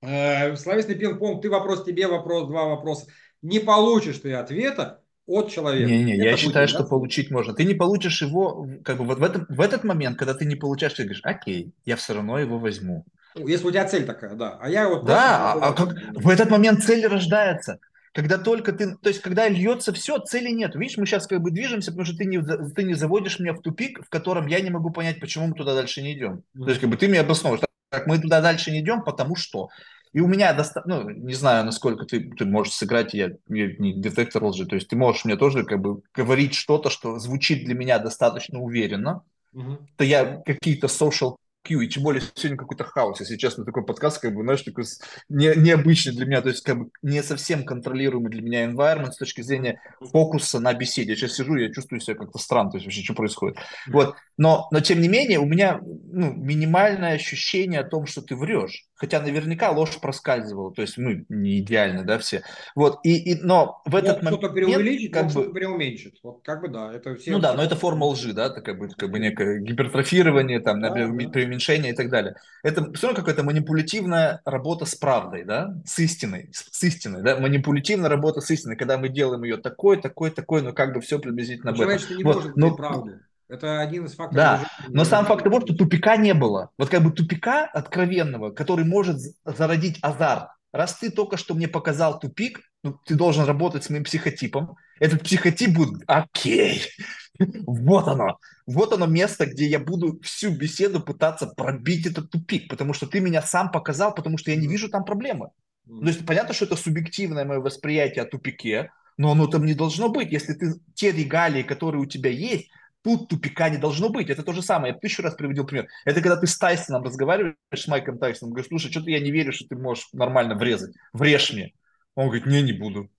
э, 0.01 0.55
словесный 0.55 0.95
пинг-понг, 0.95 1.41
ты 1.41 1.49
вопрос, 1.49 1.85
тебе 1.85 2.07
вопрос, 2.07 2.47
два 2.47 2.65
вопроса. 2.65 3.07
Не 3.41 3.59
получишь 3.59 4.19
ты 4.19 4.34
ответа 4.34 5.01
от 5.27 5.51
человека. 5.51 5.89
Не-не, 5.89 6.18
я 6.18 6.35
считаю, 6.35 6.68
что 6.68 6.84
получить 6.84 7.30
можно. 7.30 7.53
Ты 7.53 7.63
не 7.63 7.76
получишь 7.76 8.22
его, 8.22 8.68
как 8.84 8.97
бы 8.97 9.05
вот 9.05 9.19
в, 9.19 9.23
этом, 9.23 9.45
в 9.49 9.61
этот 9.61 9.84
момент, 9.84 10.18
когда 10.18 10.34
ты 10.34 10.45
не 10.45 10.55
получаешь, 10.55 10.93
ты 10.93 11.03
говоришь, 11.03 11.22
окей, 11.23 11.73
я 11.85 11.95
все 11.95 12.15
равно 12.15 12.39
его 12.39 12.57
возьму. 12.57 13.05
Ну, 13.35 13.47
если 13.47 13.68
у 13.68 13.72
тебя 13.72 13.88
цель 13.88 14.05
такая, 14.05 14.34
да. 14.34 14.57
А 14.59 14.69
я 14.69 14.89
вот... 14.89 15.05
Да, 15.05 15.53
а, 15.53 15.69
а 15.69 15.73
как, 15.73 15.95
в 16.15 16.27
этот 16.27 16.49
момент 16.49 16.84
цель 16.84 17.05
рождается 17.05 17.80
когда 18.13 18.38
только 18.38 18.73
ты, 18.73 18.97
то 18.97 19.09
есть 19.09 19.21
когда 19.21 19.47
льется 19.47 19.93
все, 19.93 20.19
цели 20.19 20.49
нет. 20.49 20.75
Видишь, 20.75 20.97
мы 20.97 21.05
сейчас 21.05 21.27
как 21.27 21.41
бы 21.41 21.51
движемся, 21.51 21.91
потому 21.91 22.05
что 22.05 22.17
ты 22.17 22.25
не, 22.25 22.41
ты 22.41 22.83
не 22.83 22.93
заводишь 22.93 23.39
меня 23.39 23.53
в 23.53 23.61
тупик, 23.61 24.05
в 24.05 24.09
котором 24.09 24.47
я 24.47 24.59
не 24.59 24.69
могу 24.69 24.91
понять, 24.91 25.19
почему 25.19 25.47
мы 25.47 25.53
туда 25.53 25.73
дальше 25.73 26.01
не 26.01 26.13
идем. 26.13 26.43
Mm-hmm. 26.55 26.63
То 26.63 26.69
есть 26.69 26.81
как 26.81 26.89
бы 26.89 26.97
ты 26.97 27.07
мне 27.07 27.21
обосновываешь, 27.21 27.63
так 27.89 28.07
мы 28.07 28.19
туда 28.19 28.41
дальше 28.41 28.71
не 28.71 28.81
идем, 28.81 29.03
потому 29.03 29.35
что. 29.35 29.69
И 30.13 30.19
у 30.19 30.27
меня 30.27 30.51
достаточно, 30.51 31.03
ну, 31.03 31.09
не 31.09 31.33
знаю, 31.33 31.63
насколько 31.63 32.05
ты, 32.05 32.31
ты 32.31 32.43
можешь 32.43 32.73
сыграть, 32.73 33.13
я, 33.13 33.31
я 33.47 33.67
не 33.77 33.93
детектор 33.93 34.43
лжи, 34.43 34.65
то 34.65 34.75
есть 34.75 34.89
ты 34.89 34.97
можешь 34.97 35.23
мне 35.23 35.38
тоже 35.38 35.63
как 35.63 35.79
бы 35.79 36.01
говорить 36.13 36.53
что-то, 36.53 36.89
что 36.89 37.17
звучит 37.17 37.63
для 37.63 37.75
меня 37.75 37.97
достаточно 37.97 38.59
уверенно, 38.59 39.23
mm-hmm. 39.55 39.77
то 39.95 40.03
я 40.03 40.41
какие-то 40.45 40.88
social 40.88 41.38
и 41.69 41.88
тем 41.88 42.03
более 42.03 42.21
сегодня 42.33 42.57
какой-то 42.57 42.83
хаос, 42.83 43.19
если 43.19 43.38
честно, 43.38 43.65
такой 43.65 43.85
подкаст, 43.85 44.19
как 44.19 44.33
бы, 44.33 44.43
знаешь, 44.43 44.61
такой 44.63 44.85
не, 45.29 45.53
необычный 45.55 46.13
для 46.13 46.25
меня, 46.25 46.41
то 46.41 46.49
есть 46.49 46.63
как 46.63 46.77
бы 46.77 46.89
не 47.01 47.21
совсем 47.23 47.63
контролируемый 47.65 48.31
для 48.31 48.41
меня 48.41 48.65
environment 48.65 49.11
с 49.11 49.17
точки 49.17 49.41
зрения 49.41 49.81
фокуса 49.99 50.59
на 50.59 50.73
беседе. 50.73 51.11
Я 51.11 51.15
сейчас 51.15 51.33
сижу, 51.33 51.55
я 51.55 51.71
чувствую 51.71 51.99
себя 52.01 52.15
как-то 52.15 52.39
странно, 52.39 52.71
то 52.71 52.77
есть 52.77 52.85
вообще, 52.85 53.03
что 53.03 53.13
происходит. 53.13 53.57
Вот, 53.88 54.15
но, 54.38 54.67
но 54.71 54.79
тем 54.79 55.01
не 55.01 55.07
менее, 55.07 55.39
у 55.39 55.45
меня 55.45 55.79
ну, 55.81 56.33
минимальное 56.33 57.13
ощущение 57.13 57.81
о 57.81 57.88
том, 57.88 58.05
что 58.05 58.21
ты 58.21 58.35
врешь. 58.35 58.88
Хотя 59.02 59.19
наверняка 59.19 59.72
ложь 59.72 59.99
проскальзывала, 59.99 60.72
то 60.72 60.84
есть 60.84 60.99
мы 60.99 61.26
не 61.28 61.57
идеально, 61.57 62.03
да, 62.03 62.19
все. 62.19 62.44
Вот, 62.76 62.99
и, 63.03 63.32
и, 63.32 63.41
но 63.41 63.82
в 63.86 63.95
этот 63.95 64.22
момент... 64.22 64.38
Кто-то 64.38 64.53
преувеличит, 64.53 65.11
как 65.11 65.32
бы... 65.32 65.52
преуменьшит. 65.52 66.19
Вот 66.22 66.41
как 66.44 66.61
бы 66.61 66.68
да, 66.68 66.94
это 66.94 67.15
все... 67.15 67.32
Ну 67.32 67.40
да, 67.40 67.56
но 67.56 67.64
это 67.64 67.76
форма 67.76 68.06
лжи, 68.06 68.32
да, 68.32 68.45
это 68.45 68.61
как 68.61 68.78
бы, 68.78 68.90
как 68.90 69.10
бы 69.10 69.18
некое 69.18 69.60
гипертрофирование, 69.60 70.60
там, 70.60 70.80
да, 70.80 70.90
например, 70.90 71.30
да. 71.30 71.32
преуменьшение 71.32 71.94
и 71.94 71.95
так 71.95 72.11
далее. 72.11 72.36
Это 72.61 72.94
все 72.94 73.07
равно 73.07 73.22
какая-то 73.22 73.41
манипулятивная 73.41 74.41
работа 74.45 74.86
с 74.86 74.94
правдой, 74.94 75.45
да, 75.45 75.76
с 75.84 75.98
истиной, 75.98 76.52
с, 76.53 76.84
истиной, 76.84 77.23
да, 77.23 77.40
манипулятивная 77.40 78.07
работа 78.07 78.40
с 78.40 78.52
истиной, 78.52 78.76
когда 78.76 78.99
мы 78.99 79.10
делаем 79.10 79.44
ее 79.44 79.57
такой, 79.57 79.99
такой, 79.99 80.30
такой, 80.30 80.61
но 80.61 80.73
как 80.73 80.94
бы 80.94 81.02
все 81.02 81.18
приблизительно 81.18 81.72
об 81.72 81.82
этом. 81.82 82.18
не 82.18 82.23
вот, 82.23 82.36
может 82.36 82.56
но... 82.56 82.68
быть 82.68 82.78
правдой. 82.78 83.15
Это 83.52 83.82
один 83.82 84.06
из 84.06 84.14
факторов. 84.14 84.61
Да, 84.61 84.68
но 84.88 85.03
сам 85.03 85.26
факт 85.26 85.44
того, 85.44 85.60
что 85.60 85.76
тупика 85.76 86.15
не 86.15 86.34
было. 86.34 86.69
Вот 86.78 86.88
как 86.88 87.03
бы 87.03 87.11
тупика 87.11 87.65
откровенного, 87.65 88.52
который 88.52 88.86
может 88.86 89.18
зародить 89.44 89.99
азарт. 90.02 90.48
Раз 90.72 90.95
ты 90.95 91.11
только 91.11 91.36
что 91.36 91.53
мне 91.53 91.68
показал 91.68 92.18
тупик, 92.18 92.61
ну, 92.82 92.98
ты 93.06 93.15
должен 93.15 93.44
работать 93.44 93.84
с 93.84 93.90
моим 93.90 94.06
психотипом. 94.06 94.78
Этот 95.02 95.23
психотип 95.23 95.72
будет, 95.72 96.02
окей, 96.07 96.82
вот 97.65 98.07
оно. 98.07 98.40
Вот 98.65 98.94
оно 98.94 99.06
место, 99.06 99.45
где 99.45 99.65
я 99.68 99.80
буду 99.80 100.22
всю 100.22 100.52
беседу 100.52 101.02
пытаться 101.02 101.48
пробить 101.48 102.07
этот 102.07 102.32
тупик, 102.32 102.69
потому 102.69 102.94
что 102.94 103.06
ты 103.06 103.19
меня 103.19 103.41
сам 103.41 103.69
показал, 103.69 104.15
потому 104.15 104.38
что 104.38 104.52
я 104.52 104.56
не 104.56 104.68
вижу 104.68 104.88
там 104.88 105.03
проблемы. 105.03 105.49
То 105.86 106.07
есть 106.07 106.26
понятно, 106.26 106.53
что 106.53 106.64
это 106.64 106.78
субъективное 106.78 107.44
мое 107.44 107.60
восприятие 107.60 108.23
о 108.23 108.28
тупике, 108.28 108.91
но 109.18 109.32
оно 109.32 109.48
там 109.48 109.65
не 109.65 109.73
должно 109.73 110.07
быть. 110.07 110.32
Если 110.32 110.53
ты 110.53 110.76
те 110.94 111.11
регалии, 111.11 111.64
которые 111.64 112.02
у 112.02 112.06
тебя 112.06 112.30
есть, 112.30 112.69
Тут 113.03 113.30
тупика 113.30 113.69
не 113.69 113.78
должно 113.78 114.10
быть. 114.10 114.30
Это 114.30 114.44
то 114.44 114.53
же 114.53 114.61
самое. 114.61 114.94
Я 114.94 114.99
тысячу 114.99 115.23
раз 115.23 115.34
приводил 115.34 115.65
пример. 115.65 115.88
Это 116.06 116.22
когда 116.22 116.38
ты 116.38 116.45
с 116.45 116.57
Тайсоном 116.57 117.03
разговариваешь, 117.03 117.56
с 117.73 117.88
Майком 117.88 118.19
Тайсоном, 118.19 118.53
говоришь, 118.53 118.69
слушай, 118.69 118.91
что-то 118.91 119.10
я 119.10 119.19
не 119.19 119.32
верю, 119.32 119.52
что 119.52 119.68
ты 119.68 119.76
можешь 119.76 120.07
нормально 120.14 120.56
врезать. 120.56 120.94
Врежь 121.14 121.52
мне. 121.52 121.73
Он 122.15 122.26
говорит, 122.28 122.45
не, 122.45 122.61
не 122.61 122.73
буду. 122.73 123.10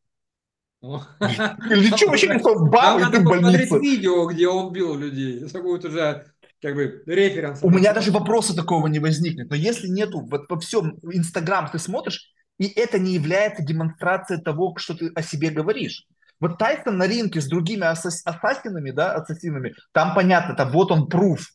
Или 0.82 1.96
что 1.96 2.08
вообще 2.08 2.28
не 2.28 2.70
бабы, 2.70 3.10
ты 3.10 3.20
в 3.20 3.24
больнице. 3.24 3.78
видео, 3.78 4.26
где 4.26 4.48
он 4.48 4.72
бил 4.72 4.96
людей. 4.96 5.44
Это 5.44 5.62
будет 5.62 5.84
уже 5.84 6.26
как 6.60 6.74
бы 6.74 7.02
референс. 7.06 7.60
У 7.62 7.70
меня 7.70 7.92
даже 7.92 8.10
вопроса 8.10 8.54
такого 8.54 8.86
не 8.86 8.98
возникнет. 8.98 9.50
Но 9.50 9.56
если 9.56 9.88
нету, 9.88 10.20
вот 10.20 10.48
во 10.48 10.58
всем 10.60 10.98
Инстаграм 11.02 11.68
ты 11.70 11.78
смотришь, 11.78 12.32
и 12.58 12.66
это 12.66 12.98
не 12.98 13.14
является 13.14 13.62
демонстрацией 13.62 14.40
того, 14.40 14.74
что 14.76 14.94
ты 14.94 15.10
о 15.14 15.22
себе 15.22 15.50
говоришь. 15.50 16.06
Вот 16.42 16.58
Тайсон 16.58 16.98
на 16.98 17.06
ринге 17.06 17.40
с 17.40 17.46
другими 17.46 17.84
ассас- 17.84 18.22
ассасинами, 18.24 18.90
да, 18.90 19.14
ассасинами, 19.14 19.74
там 19.92 20.12
понятно, 20.12 20.56
там 20.56 20.72
вот 20.72 20.90
он 20.90 21.06
пруф. 21.06 21.46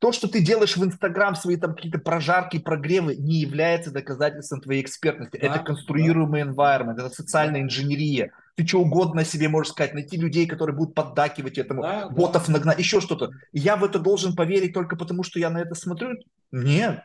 То, 0.00 0.12
что 0.12 0.28
ты 0.28 0.44
делаешь 0.44 0.76
в 0.76 0.84
Инстаграм, 0.84 1.34
свои 1.34 1.56
там 1.56 1.74
какие-то 1.74 1.98
прожарки, 1.98 2.58
прогревы, 2.58 3.16
не 3.16 3.36
является 3.36 3.90
доказательством 3.90 4.60
твоей 4.60 4.82
экспертности. 4.82 5.38
Да, 5.40 5.46
это 5.46 5.60
конструируемый 5.60 6.44
да. 6.44 6.50
environment, 6.50 6.98
это 6.98 7.08
социальная 7.08 7.62
инженерия. 7.62 8.32
Ты 8.54 8.66
что 8.66 8.82
угодно 8.82 9.24
себе 9.24 9.48
можешь 9.48 9.72
сказать, 9.72 9.94
найти 9.94 10.18
людей, 10.18 10.46
которые 10.46 10.76
будут 10.76 10.94
поддакивать 10.94 11.56
этому, 11.56 11.80
да, 11.80 12.10
ботов 12.10 12.48
да. 12.48 12.52
нагнать, 12.52 12.78
еще 12.78 13.00
что-то. 13.00 13.30
Я 13.52 13.76
в 13.76 13.84
это 13.84 13.98
должен 13.98 14.36
поверить 14.36 14.74
только 14.74 14.94
потому, 14.96 15.22
что 15.22 15.38
я 15.38 15.48
на 15.48 15.58
это 15.58 15.74
смотрю? 15.74 16.10
Нет. 16.52 17.02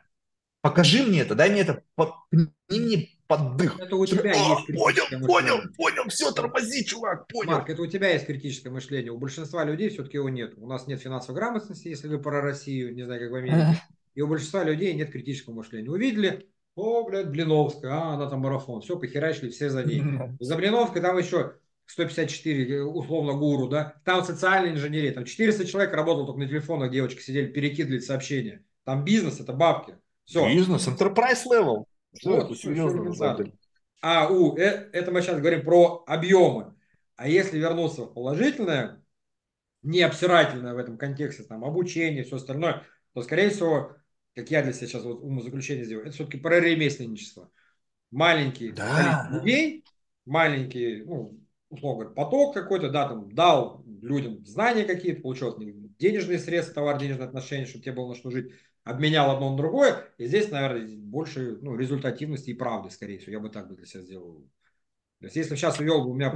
Покажи 0.63 1.03
мне 1.03 1.19
это, 1.19 1.35
дай 1.35 1.49
мне 1.49 1.59
это, 1.59 1.83
пни 2.29 2.47
мне 2.69 3.09
поддых. 3.27 3.77
Это 3.81 3.97
у 3.97 4.05
тебя 4.05 4.31
а, 4.31 4.33
есть 4.33 4.67
Понял, 4.67 5.03
мышление. 5.11 5.27
понял, 5.27 5.61
понял, 5.75 6.03
все, 6.07 6.31
тормози, 6.31 6.85
чувак, 6.85 7.27
понял. 7.27 7.51
Марк, 7.51 7.69
это 7.69 7.81
у 7.81 7.87
тебя 7.87 8.13
есть 8.13 8.25
критическое 8.25 8.69
мышление. 8.69 9.11
У 9.11 9.17
большинства 9.17 9.65
людей 9.65 9.89
все-таки 9.89 10.15
его 10.15 10.29
нет. 10.29 10.53
У 10.55 10.65
нас 10.65 10.87
нет 10.87 11.01
финансовой 11.01 11.41
грамотности, 11.41 11.89
если 11.89 12.07
вы 12.07 12.17
про 12.17 12.39
Россию, 12.39 12.95
не 12.95 13.03
знаю, 13.03 13.19
как 13.19 13.31
в 13.31 13.35
Америке. 13.35 13.81
И 14.15 14.21
у 14.21 14.27
большинства 14.27 14.63
людей 14.63 14.93
нет 14.93 15.11
критического 15.11 15.53
мышления. 15.53 15.89
Увидели, 15.89 16.47
о, 16.75 17.03
блядь, 17.03 17.29
Блиновская, 17.29 17.91
а, 17.91 18.13
она 18.13 18.29
там 18.29 18.39
марафон. 18.39 18.79
Все, 18.83 18.97
похерачили 18.97 19.49
все 19.49 19.69
за 19.69 19.83
ней. 19.83 20.01
За 20.39 20.55
Блиновкой 20.55 21.01
там 21.01 21.17
еще 21.17 21.55
154, 21.87 22.83
условно, 22.83 23.33
гуру, 23.33 23.67
да. 23.67 23.95
Там 24.05 24.23
социальная 24.23 24.71
инженерия. 24.71 25.11
Там 25.11 25.25
400 25.25 25.65
человек 25.65 25.93
работало 25.93 26.25
только 26.25 26.39
на 26.39 26.47
телефонах, 26.47 26.89
девочки 26.89 27.19
сидели, 27.19 27.47
перекидывали 27.47 27.99
сообщения. 27.99 28.63
Там 28.85 29.03
бизнес, 29.03 29.41
это 29.41 29.51
бабки. 29.51 29.97
Все. 30.25 30.47
Бизнес, 30.47 30.87
enterprise 30.87 31.43
level. 31.49 31.85
Вот, 32.23 32.45
это 32.45 32.55
серьезно. 32.55 33.51
А 34.01 34.27
у, 34.29 34.57
э, 34.57 34.89
это 34.91 35.11
мы 35.11 35.21
сейчас 35.21 35.39
говорим 35.39 35.63
про 35.63 36.03
объемы. 36.07 36.75
А 37.15 37.27
если 37.27 37.57
вернуться 37.57 38.03
в 38.03 38.13
положительное, 38.13 39.01
не 39.81 40.01
обсирательное 40.01 40.73
в 40.73 40.77
этом 40.77 40.97
контексте, 40.97 41.43
там, 41.43 41.63
обучение, 41.63 42.23
все 42.23 42.37
остальное, 42.37 42.83
то, 43.13 43.21
скорее 43.21 43.49
всего, 43.49 43.95
как 44.35 44.49
я 44.51 44.63
для 44.63 44.73
себя 44.73 44.87
сейчас 44.87 45.03
вот 45.03 45.21
умозаключение 45.21 45.85
сделаю, 45.85 46.05
это 46.05 46.15
все-таки 46.15 46.37
про 46.37 46.59
ремесленничество. 46.59 47.49
Маленький 48.11 48.71
да. 48.71 49.29
людей, 49.31 49.85
маленький, 50.25 51.03
ну, 51.03 51.39
условно 51.69 52.05
говоря, 52.05 52.15
поток 52.15 52.53
какой-то, 52.53 52.89
да, 52.89 53.07
там, 53.07 53.33
дал 53.33 53.83
людям 54.01 54.45
знания 54.45 54.83
какие-то, 54.83 55.21
получил 55.21 55.49
от 55.49 55.59
них 55.59 55.75
денежные 55.97 56.39
средства, 56.39 56.75
товар, 56.75 56.99
денежные 56.99 57.27
отношения, 57.27 57.65
чтобы 57.65 57.83
тебе 57.83 57.95
было 57.95 58.09
на 58.09 58.15
что 58.15 58.31
жить 58.31 58.51
обменял 58.83 59.31
одно 59.31 59.51
на 59.51 59.57
другое. 59.57 60.05
И 60.17 60.25
здесь, 60.25 60.51
наверное, 60.51 60.87
больше 60.97 61.57
ну, 61.61 61.75
результативности 61.75 62.49
и 62.49 62.53
правды, 62.53 62.89
скорее 62.89 63.19
всего. 63.19 63.33
Я 63.33 63.39
бы 63.39 63.49
так 63.49 63.69
бы 63.69 63.75
для 63.75 63.85
себя 63.85 64.03
сделал. 64.03 64.43
То 65.19 65.27
есть, 65.27 65.37
если 65.37 65.55
сейчас 65.55 65.79
ввел 65.79 66.03
бы 66.03 66.11
у 66.11 66.13
меня 66.15 66.31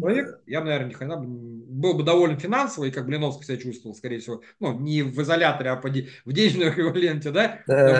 человек, 0.00 0.40
я 0.46 0.60
бы, 0.60 0.66
наверное, 0.66 0.90
ни 0.90 0.94
хрена 0.94 1.16
был 1.18 1.94
бы 1.94 2.04
доволен 2.04 2.38
финансово, 2.38 2.84
и 2.84 2.90
как 2.92 3.06
Блиновский 3.06 3.44
себя 3.46 3.56
чувствовал, 3.56 3.96
скорее 3.96 4.18
всего, 4.20 4.42
ну, 4.60 4.78
не 4.78 5.02
в 5.02 5.20
изоляторе, 5.20 5.70
а 5.70 5.80
в 5.80 6.32
денежном 6.32 6.68
эквиваленте, 6.68 7.30
да? 7.32 7.60
Но 7.66 7.90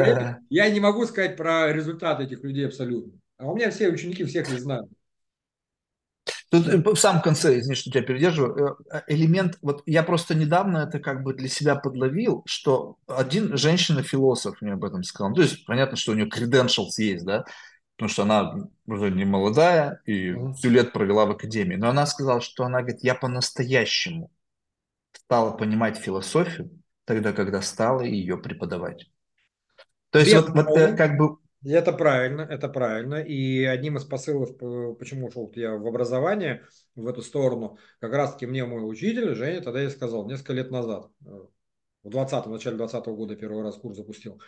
я 0.49 0.71
не 0.71 0.79
могу 0.79 1.07
сказать 1.07 1.37
про 1.37 1.73
результаты 1.73 2.25
этих 2.25 2.45
людей 2.45 2.67
абсолютно. 2.67 3.13
А 3.39 3.51
у 3.51 3.57
меня 3.57 3.71
все 3.71 3.89
ученики 3.89 4.23
всех 4.25 4.49
не 4.49 4.59
знают. 4.59 4.89
Тут 6.53 6.69
э, 6.69 6.77
в 6.77 6.97
самом 6.97 7.23
конце, 7.23 7.59
извини, 7.59 7.75
что 7.75 7.91
тебя 7.91 8.03
передерживаю, 8.03 8.77
э, 8.91 8.99
э, 8.99 9.03
элемент, 9.07 9.59
вот 9.63 9.83
я 9.87 10.03
просто 10.03 10.35
недавно 10.35 10.87
это 10.87 11.01
как 11.01 11.23
бы 11.23 11.33
для 11.33 11.49
себя 11.49 11.77
подловил, 11.77 12.43
что 12.45 12.99
один 13.07 13.57
женщина-философ 13.57 14.61
мне 14.61 14.75
об 14.75 14.85
этом 14.85 15.03
сказала. 15.03 15.31
Ну, 15.31 15.37
то 15.37 15.43
есть 15.43 15.65
понятно, 15.65 15.97
что 15.97 16.13
у 16.13 16.15
нее 16.15 16.29
credentials 16.29 16.91
есть, 16.99 17.25
да, 17.25 17.47
потому 17.97 18.11
что 18.11 18.25
она 18.25 18.69
уже 18.87 19.11
не 19.11 19.25
молодая 19.25 20.03
и 20.05 20.35
всю 20.59 20.69
лет 20.69 20.93
провела 20.93 21.25
в 21.25 21.31
академии. 21.31 21.77
Но 21.77 21.89
она 21.89 22.05
сказала, 22.05 22.43
что 22.43 22.65
она 22.65 22.83
говорит, 22.83 23.03
я 23.03 23.15
по-настоящему 23.15 24.31
стала 25.15 25.53
понимать 25.53 25.97
философию 25.97 26.71
тогда, 27.07 27.33
когда 27.33 27.63
стала 27.63 28.03
ее 28.03 28.37
преподавать. 28.37 29.11
То 30.11 30.19
есть 30.19 30.35
вот, 30.35 30.51
вот 30.51 30.97
как 30.99 31.17
бы 31.17 31.39
это 31.65 31.93
правильно, 31.93 32.43
это 32.43 32.69
правильно. 32.69 33.17
И 33.23 33.65
одним 33.65 33.97
из 33.97 34.05
посылов, 34.05 34.57
почему 34.99 35.29
ушел 35.29 35.51
я 35.55 35.77
в 35.77 35.87
образование, 35.87 36.67
в 36.95 37.07
эту 37.07 37.23
сторону, 37.23 37.79
как 38.01 38.13
раз-таки 38.13 38.47
мне 38.47 38.65
мой 38.65 38.89
учитель, 38.89 39.35
Женя, 39.35 39.61
тогда 39.61 39.83
и 39.83 39.89
сказал, 39.89 40.27
несколько 40.29 40.55
лет 40.55 40.71
назад, 40.71 41.11
э, 41.25 41.31
в 42.03 42.11
20 42.11 42.47
в 42.47 42.51
начале 42.51 42.77
20 42.77 43.07
-го 43.07 43.17
года 43.17 43.37
первый 43.37 43.63
раз 43.63 43.77
курс 43.77 43.97
запустил. 43.97 44.41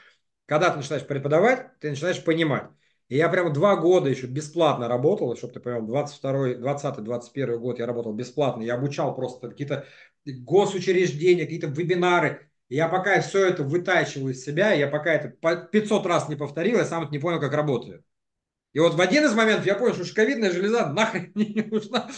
Когда 0.47 0.71
ты 0.71 0.79
начинаешь 0.79 1.07
преподавать, 1.07 1.79
ты 1.81 1.91
начинаешь 1.91 2.23
понимать. 2.23 2.69
И 3.09 3.17
я 3.17 3.29
прямо 3.29 3.51
два 3.51 3.77
года 3.77 4.09
еще 4.09 4.27
бесплатно 4.27 4.89
работал, 4.89 5.37
чтобы 5.37 5.53
ты 5.53 5.61
понял, 5.61 5.87
22 5.87 6.55
20-21 6.55 7.59
год 7.59 7.79
я 7.79 7.87
работал 7.87 8.13
бесплатно, 8.15 8.63
я 8.63 8.75
обучал 8.75 9.15
просто 9.15 9.51
какие-то 9.51 9.87
госучреждения, 10.27 11.45
какие-то 11.45 11.67
вебинары, 11.67 12.51
я 12.69 12.89
пока 12.89 13.21
все 13.21 13.47
это 13.47 13.63
вытачиваю 13.63 14.33
из 14.33 14.45
себя, 14.45 14.73
я 14.73 14.89
пока 14.89 15.13
это 15.13 15.29
500 15.29 16.07
раз 16.07 16.29
не 16.29 16.37
повторил, 16.37 16.79
я 16.79 16.85
сам 16.85 17.05
это 17.05 17.13
не 17.13 17.19
понял, 17.19 17.41
как 17.41 17.53
работает. 17.53 18.05
И 18.75 18.81
вот 18.81 18.95
в 18.95 19.01
один 19.01 19.25
из 19.25 19.35
моментов 19.35 19.67
я 19.67 19.77
понял, 19.77 19.95
что 19.95 20.05
шковидная 20.05 20.51
железа 20.51 20.89
нахрен 20.89 21.31
не 21.37 21.63
нужна. 21.63 22.11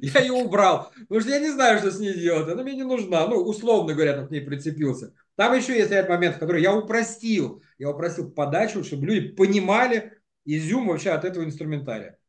Я 0.00 0.20
ее 0.20 0.32
убрал. 0.32 0.92
Потому 1.00 1.20
что 1.20 1.30
я 1.30 1.40
не 1.40 1.50
знаю, 1.50 1.80
что 1.80 1.90
с 1.90 1.98
ней 1.98 2.14
делать. 2.14 2.48
Она 2.48 2.62
мне 2.62 2.76
не 2.76 2.84
нужна. 2.84 3.26
Ну, 3.26 3.42
условно 3.42 3.92
говоря, 3.92 4.14
там 4.14 4.28
к 4.28 4.30
ней 4.30 4.40
прицепился. 4.40 5.12
Там 5.34 5.52
еще 5.52 5.76
есть 5.76 5.90
ряд 5.90 6.08
моментов, 6.08 6.38
которые 6.38 6.62
я 6.62 6.76
упростил. 6.76 7.60
Я 7.76 7.90
упростил 7.90 8.30
подачу, 8.30 8.84
чтобы 8.84 9.06
люди 9.06 9.28
понимали 9.30 10.20
изюм 10.44 10.86
вообще 10.86 11.10
от 11.10 11.24
этого 11.24 11.42
инструментария. 11.42 12.20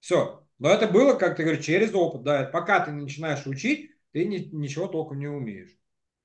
Все. 0.00 0.46
Но 0.58 0.70
это 0.70 0.88
было, 0.88 1.12
как 1.12 1.36
ты 1.36 1.42
говоришь, 1.42 1.64
через 1.64 1.94
опыт. 1.94 2.22
Да, 2.22 2.44
пока 2.44 2.80
ты 2.80 2.90
начинаешь 2.90 3.46
учить, 3.46 3.90
ты 4.12 4.24
ничего 4.24 4.86
толком 4.86 5.18
не 5.18 5.28
умеешь. 5.28 5.76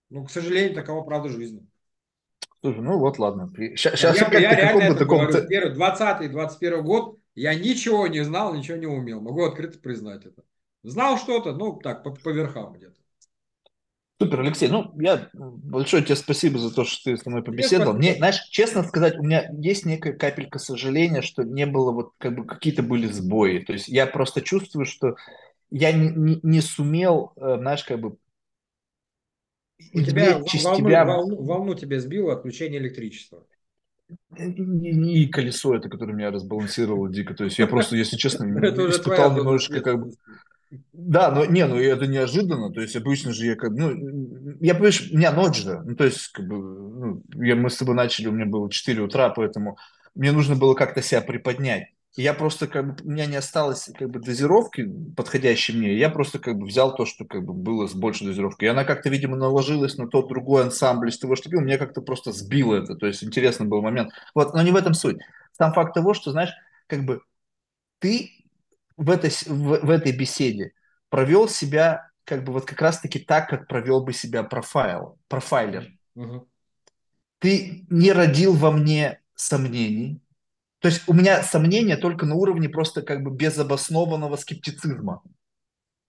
Ну, 0.09 0.25
к 0.25 0.31
сожалению, 0.31 0.75
такова 0.75 1.03
правда 1.03 1.29
жизни. 1.29 1.65
Слушай, 2.61 2.81
ну 2.81 2.97
вот 2.97 3.19
ладно. 3.19 3.51
Сейчас 3.55 4.01
я, 4.01 4.27
я, 4.31 4.39
я 4.39 4.55
реально 4.55 4.83
это 4.83 4.99
таком... 4.99 5.27
говорю. 5.27 5.73
20-21 5.75 6.81
год 6.81 7.19
я 7.35 7.53
ничего 7.53 8.07
не 8.07 8.23
знал, 8.23 8.55
ничего 8.55 8.77
не 8.77 8.87
умел. 8.87 9.21
Могу 9.21 9.43
открыто 9.43 9.77
признать 9.77 10.25
это. 10.25 10.43
Знал 10.83 11.17
что-то, 11.17 11.53
ну 11.53 11.73
так, 11.77 12.03
по, 12.03 12.11
по 12.11 12.29
верхам 12.29 12.73
где-то. 12.73 12.95
Супер, 14.19 14.39
Алексей. 14.39 14.69
Ну, 14.69 14.93
я 14.97 15.29
большое 15.33 16.01
тебе 16.01 16.15
спасибо 16.15 16.57
за 16.57 16.73
то, 16.73 16.85
что 16.85 17.11
ты 17.11 17.17
со 17.17 17.29
мной 17.29 17.43
побеседовал. 17.43 17.93
Мне, 17.93 18.15
знаешь, 18.15 18.39
честно 18.49 18.81
сказать, 18.83 19.17
у 19.17 19.23
меня 19.23 19.51
есть 19.59 19.85
некая 19.85 20.13
капелька 20.13 20.57
сожаления, 20.57 21.21
что 21.21 21.43
не 21.43 21.65
было 21.65 21.91
вот 21.91 22.13
как 22.17 22.35
бы 22.35 22.45
какие-то 22.45 22.81
были 22.81 23.07
сбои. 23.07 23.59
То 23.59 23.73
есть 23.73 23.89
я 23.89 24.07
просто 24.07 24.41
чувствую, 24.41 24.85
что 24.85 25.17
я 25.69 25.91
не, 25.91 26.09
не, 26.09 26.39
не 26.43 26.61
сумел, 26.61 27.33
э, 27.35 27.57
знаешь, 27.59 27.83
как 27.83 27.99
бы 27.99 28.15
у 29.93 30.01
тебя 30.01 30.33
волну, 30.33 30.77
тебя... 30.77 31.05
Волну, 31.05 31.43
волну 31.43 31.75
тебе 31.75 31.99
сбило 31.99 32.33
отключение 32.33 32.79
электричества. 32.79 33.45
И, 34.37 35.23
и 35.23 35.27
колесо 35.27 35.75
это, 35.75 35.89
которое 35.89 36.13
меня 36.13 36.31
разбалансировало 36.31 37.09
дико. 37.09 37.33
То 37.33 37.45
есть 37.45 37.57
я 37.57 37.67
просто, 37.67 37.95
если 37.95 38.17
честно, 38.17 38.45
испытал 38.89 39.35
немножечко 39.35 39.81
как 39.81 39.99
бы 39.99 40.11
да, 40.93 41.31
но 41.31 41.45
не, 41.45 41.65
ну 41.65 41.77
это 41.77 42.07
неожиданно, 42.07 42.71
то 42.71 42.81
есть 42.81 42.95
обычно 42.95 43.33
же 43.33 43.45
я 43.45 43.55
как 43.55 43.71
ну, 43.71 43.91
я, 44.59 44.73
понимаешь, 44.73 45.09
у 45.11 45.17
меня 45.17 45.31
ночь 45.31 45.63
же, 45.63 45.81
ну, 45.85 45.95
то 45.95 46.05
есть, 46.05 46.29
как 46.29 46.47
бы, 46.47 46.57
ну, 46.57 47.23
я, 47.35 47.55
мы 47.55 47.69
с 47.69 47.77
тобой 47.77 47.95
начали, 47.95 48.27
у 48.27 48.31
меня 48.31 48.45
было 48.45 48.69
4 48.69 49.01
утра, 49.01 49.29
поэтому 49.29 49.77
мне 50.15 50.31
нужно 50.31 50.55
было 50.55 50.73
как-то 50.73 51.01
себя 51.01 51.21
приподнять. 51.21 51.89
Я 52.15 52.33
просто, 52.33 52.67
как 52.67 52.87
бы, 52.87 53.03
у 53.03 53.11
меня 53.11 53.25
не 53.25 53.35
осталось, 53.35 53.89
как 53.93 54.09
бы, 54.09 54.19
дозировки, 54.19 54.89
подходящей 55.15 55.75
мне, 55.77 55.97
я 55.97 56.09
просто, 56.09 56.39
как 56.39 56.57
бы, 56.57 56.65
взял 56.65 56.95
то, 56.95 57.05
что, 57.05 57.25
как 57.25 57.43
бы, 57.43 57.53
было 57.53 57.87
с 57.87 57.93
большей 57.93 58.27
дозировкой. 58.27 58.67
И 58.67 58.71
она 58.71 58.85
как-то, 58.85 59.09
видимо, 59.09 59.35
наложилась 59.35 59.97
на 59.97 60.07
тот 60.07 60.29
другой 60.29 60.63
ансамбль 60.63 61.09
из 61.09 61.19
того, 61.19 61.35
что 61.35 61.49
пил, 61.49 61.61
меня 61.61 61.77
как-то 61.77 62.01
просто 62.01 62.31
сбило 62.31 62.75
это, 62.75 62.95
то 62.95 63.05
есть, 63.05 63.23
интересный 63.23 63.67
был 63.67 63.81
момент. 63.81 64.11
Вот, 64.33 64.53
но 64.53 64.61
не 64.61 64.71
в 64.71 64.77
этом 64.77 64.93
суть. 64.93 65.17
Сам 65.51 65.73
факт 65.73 65.93
того, 65.93 66.13
что, 66.13 66.31
знаешь, 66.31 66.53
как 66.87 67.03
бы, 67.05 67.21
ты 67.99 68.31
в 68.97 69.09
этой, 69.09 69.31
в, 69.47 69.85
в 69.85 69.89
этой 69.89 70.11
беседе 70.13 70.71
провел 71.09 71.49
себя 71.49 72.09
как 72.25 72.43
бы 72.43 72.51
вот 72.51 72.65
как 72.65 72.81
раз-таки 72.81 73.19
так, 73.19 73.49
как 73.49 73.67
провел 73.67 74.03
бы 74.03 74.11
себя 74.11 74.43
профайл, 74.43 75.17
профайлер. 75.27 75.91
Угу. 76.15 76.47
Ты 77.39 77.85
не 77.89 78.11
родил 78.11 78.53
во 78.53 78.71
мне 78.71 79.21
сомнений. 79.35 80.19
То 80.79 80.87
есть 80.87 81.03
у 81.07 81.13
меня 81.13 81.41
сомнения 81.43 81.97
только 81.97 82.25
на 82.25 82.35
уровне 82.35 82.69
просто 82.69 83.01
как 83.01 83.23
бы 83.23 83.31
безобоснованного 83.31 84.35
скептицизма. 84.35 85.23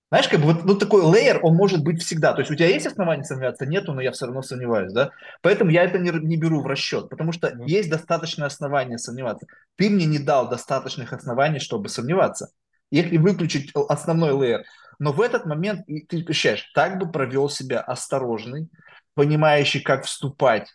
Знаешь, 0.09 0.29
как 0.29 0.41
бы 0.41 0.53
вот, 0.53 0.63
вот 0.63 0.79
такой 0.79 1.03
лейер, 1.03 1.41
он 1.43 1.57
может 1.57 1.83
быть 1.83 2.01
всегда. 2.03 2.33
То 2.33 2.41
есть 2.41 2.51
у 2.51 2.55
тебя 2.55 2.69
есть 2.69 2.87
основания 2.87 3.25
сомневаться? 3.25 3.67
Нету, 3.67 3.93
но 3.93 4.01
я 4.01 4.13
все 4.13 4.27
равно 4.27 4.43
сомневаюсь, 4.43 4.93
да? 4.93 5.11
Поэтому 5.43 5.71
я 5.71 5.83
это 5.83 5.99
не, 5.99 6.11
не 6.11 6.37
беру 6.37 6.61
в 6.61 6.67
расчет, 6.67 7.09
потому 7.09 7.33
что 7.33 7.49
mm 7.49 7.65
есть 7.67 7.91
достаточное 7.91 8.47
основание 8.47 8.99
сомневаться. 8.99 9.47
Ты 9.77 9.91
мне 9.91 10.07
не 10.07 10.19
дал 10.19 10.49
достаточных 10.49 11.13
оснований, 11.13 11.59
чтобы 11.59 11.89
сомневаться 11.89 12.51
если 12.91 13.17
выключить 13.17 13.73
основной 13.89 14.33
лейер. 14.33 14.65
Но 14.99 15.13
в 15.13 15.21
этот 15.21 15.47
момент 15.47 15.87
ты 16.09 16.23
ощущаешь, 16.23 16.71
так 16.75 16.99
бы 16.99 17.11
провел 17.11 17.49
себя 17.49 17.81
осторожный, 17.81 18.69
понимающий, 19.15 19.81
как 19.81 20.05
вступать 20.05 20.73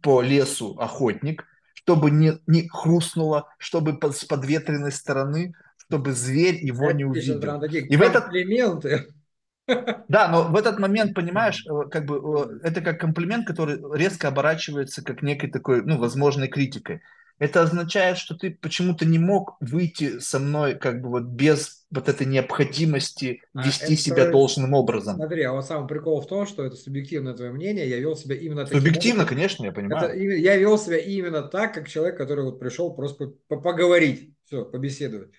по 0.00 0.22
лесу 0.22 0.78
охотник, 0.78 1.44
чтобы 1.84 2.10
не, 2.10 2.38
не 2.46 2.68
хрустнуло, 2.68 3.48
чтобы 3.58 3.98
под, 3.98 4.16
с 4.16 4.24
подветренной 4.24 4.92
стороны, 4.92 5.54
чтобы 5.78 6.12
зверь 6.12 6.64
его 6.64 6.86
Это 6.86 6.96
не 6.96 7.04
увидел. 7.04 7.40
И 7.72 7.96
в 7.96 8.02
этот... 8.02 8.32
элементы. 8.32 9.08
Да, 10.08 10.28
но 10.28 10.44
в 10.44 10.56
этот 10.56 10.78
момент, 10.80 11.14
понимаешь, 11.14 11.64
э, 11.66 11.88
как 11.90 12.06
бы 12.06 12.16
э, 12.16 12.68
это 12.68 12.80
как 12.80 13.00
комплимент, 13.00 13.46
который 13.46 13.80
резко 13.96 14.28
оборачивается 14.28 15.02
как 15.02 15.22
некой 15.22 15.50
такой, 15.50 15.82
ну, 15.82 15.98
возможной 15.98 16.48
критикой 16.48 17.00
это 17.38 17.62
означает, 17.62 18.18
что 18.18 18.36
ты 18.36 18.50
почему-то 18.50 19.04
не 19.04 19.18
мог 19.18 19.56
выйти 19.60 20.18
со 20.20 20.38
мной 20.38 20.74
как 20.74 21.00
бы 21.02 21.08
вот 21.08 21.24
без 21.24 21.82
вот 21.90 22.08
этой 22.08 22.26
необходимости 22.26 23.42
а 23.54 23.66
вести 23.66 23.94
это, 23.94 24.02
себя 24.02 24.30
должным 24.30 24.72
образом. 24.72 25.16
Смотри, 25.16 25.42
а 25.42 25.52
вот 25.52 25.66
самый 25.66 25.86
прикол 25.86 26.20
в 26.22 26.26
том, 26.26 26.46
что 26.46 26.64
это 26.64 26.76
субъективное 26.76 27.34
твое 27.34 27.52
мнение, 27.52 27.88
я 27.88 27.98
вел 27.98 28.16
себя 28.16 28.34
именно 28.34 28.64
таким 28.64 28.78
Субъективно, 28.78 29.22
образом. 29.22 29.28
конечно, 29.28 29.64
я 29.64 29.72
понимаю. 29.72 30.08
Это, 30.10 30.18
я 30.18 30.56
вел 30.56 30.78
себя 30.78 30.98
именно 30.98 31.42
так, 31.42 31.74
как 31.74 31.88
человек, 31.88 32.16
который 32.16 32.44
вот 32.44 32.58
пришел 32.58 32.94
просто 32.94 33.32
поговорить, 33.48 34.34
все, 34.46 34.64
побеседовать. 34.64 35.30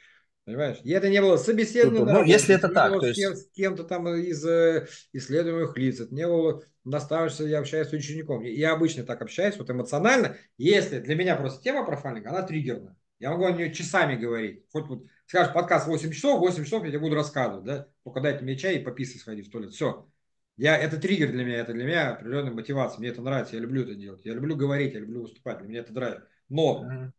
Понимаешь? 0.46 0.80
И 0.84 0.92
это 0.92 1.10
не 1.10 1.22
было 1.22 1.38
собеседование. 1.38 2.04
Ну, 2.04 2.24
если 2.24 2.56
это 2.56 2.68
так, 2.68 3.00
то 3.00 3.06
есть... 3.06 3.20
с 3.20 3.52
кем-то 3.52 3.84
там 3.86 4.08
из 4.10 4.46
э, 4.46 4.88
исследуемых 5.14 5.78
лиц, 5.78 6.02
это 6.02 6.14
не 6.14 6.28
было 6.28 6.62
наставишься, 6.84 7.46
я 7.46 7.60
общаюсь 7.60 7.88
с 7.88 7.94
учеником. 7.94 8.42
Я 8.44 8.74
обычно 8.74 9.04
так 9.04 9.22
общаюсь, 9.22 9.58
вот 9.58 9.70
эмоционально. 9.70 10.36
Если 10.58 11.00
для 11.00 11.16
меня 11.16 11.36
просто 11.36 11.64
тема 11.64 11.86
профайлинга, 11.86 12.30
она 12.30 12.42
триггерна. 12.44 12.98
Я 13.20 13.32
могу 13.32 13.46
о 13.46 13.52
нее 13.52 13.74
часами 13.74 14.18
говорить. 14.18 14.66
Хоть 14.72 14.88
вот 14.88 15.06
скажешь 15.28 15.54
подкаст 15.54 15.88
8 15.88 16.12
часов, 16.12 16.42
8 16.42 16.66
часов 16.66 16.84
я 16.84 16.90
тебе 16.90 17.00
буду 17.00 17.16
рассказывать, 17.16 17.64
да? 17.64 17.88
Только 18.04 18.20
дайте 18.20 18.44
мне 18.44 18.58
чай 18.58 18.76
и 18.76 18.84
пописать 18.84 19.22
сходи 19.22 19.44
в 19.44 19.50
туалет. 19.50 19.72
Все. 19.72 20.10
Я, 20.58 20.78
это 20.78 20.98
триггер 20.98 21.32
для 21.32 21.46
меня, 21.46 21.58
это 21.58 21.74
для 21.74 21.86
меня 21.86 22.12
определенная 22.12 22.52
мотивация. 22.52 23.00
Мне 23.00 23.10
это 23.10 23.22
нравится, 23.22 23.56
я 23.56 23.62
люблю 23.62 23.84
это 23.84 23.96
делать. 23.96 24.26
Я 24.26 24.34
люблю 24.34 24.58
говорить, 24.58 24.94
я 24.94 25.00
люблю 25.00 25.22
выступать, 25.22 25.60
для 25.60 25.68
меня 25.68 25.80
это 25.80 25.94
драйв. 25.94 26.22
Но, 26.50 26.86
mm-hmm. 26.86 27.12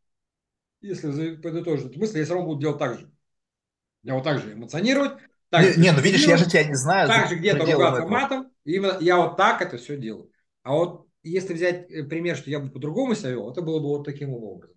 если 0.83 1.37
подытожить 1.37 1.97
мысль, 1.97 2.19
я 2.19 2.25
все 2.25 2.35
равно 2.35 2.49
буду 2.49 2.61
делать 2.61 2.79
так 2.79 2.99
же. 2.99 3.11
Я 4.05 4.15
вот 4.15 4.23
так 4.23 4.41
же 4.41 4.53
эмоционировать. 4.53 5.13
Так 5.51 5.77
не, 5.77 5.85
не, 5.85 5.93
ну 5.93 6.01
видишь, 6.01 6.27
я 6.27 6.37
же 6.37 6.49
тебя 6.49 6.65
не 6.65 6.75
знаю. 6.75 7.09
Так 7.09 7.29
же 7.29 7.37
где-то 7.37 7.65
ругаться 7.65 8.07
матом. 8.07 8.51
Именно 8.65 8.99
я 9.01 9.17
вот 9.17 9.37
так 9.37 9.63
это 9.63 9.79
все 9.79 9.97
делаю. 9.97 10.31
А 10.63 10.73
вот 10.73 11.07
если 11.23 11.55
взять 11.55 11.91
э, 11.91 12.05
пример, 12.05 12.37
что 12.37 12.51
я 12.51 12.61
бы 12.61 12.71
по-другому 12.71 13.15
себя 13.15 13.31
вел, 13.31 13.51
это 13.51 13.63
было 13.63 13.81
бы 13.81 13.89
вот 13.89 14.05
таким 14.05 14.33
образом. 14.33 14.77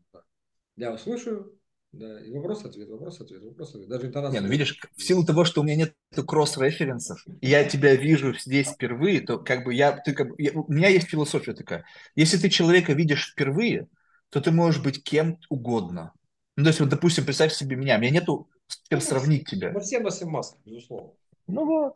Я 0.76 0.94
услышу, 0.94 1.52
да, 1.92 2.24
и 2.24 2.32
вопрос-ответ, 2.32 2.88
вопрос-ответ, 2.90 3.42
вопрос-ответ. 3.42 3.90
Даже 3.90 4.08
интонация. 4.08 4.40
Не, 4.40 4.46
ну 4.46 4.52
видишь, 4.52 4.80
в 4.96 5.02
силу 5.02 5.26
того, 5.26 5.44
что 5.44 5.62
у 5.62 5.64
меня 5.64 5.76
нет 5.76 5.96
кросс-референсов, 6.16 7.26
и 7.42 7.48
я 7.48 7.68
тебя 7.68 7.96
вижу 7.96 8.38
здесь 8.38 8.68
впервые, 8.68 9.22
то 9.22 9.40
как 9.40 9.66
бы 9.66 9.74
я, 9.74 9.94
ты 9.94 10.14
как 10.14 10.28
я, 10.38 10.52
у 10.52 10.72
меня 10.72 10.90
есть 10.90 11.08
философия 11.08 11.54
такая. 11.54 11.86
Если 12.16 12.38
ты 12.38 12.50
человека 12.50 12.94
видишь 12.94 13.32
впервые, 13.32 13.88
то 14.30 14.40
ты 14.40 14.52
можешь 14.52 14.82
быть 14.82 15.04
кем 15.04 15.40
угодно. 15.50 16.14
Ну, 16.56 16.64
то 16.64 16.70
есть, 16.70 16.80
вот, 16.80 16.90
допустим, 16.90 17.26
представь 17.26 17.54
себе 17.54 17.76
меня, 17.76 17.98
у 17.98 18.00
меня 18.00 18.12
нету 18.12 18.50
с 18.68 18.88
чем 18.90 19.00
ну, 19.00 19.02
сравнить 19.02 19.50
тебя. 19.50 19.72
Мы 19.72 19.80
все 19.82 20.00
носим 20.00 20.30
маски, 20.30 20.58
безусловно. 20.66 21.12
Ну 21.48 21.66
вот. 21.66 21.94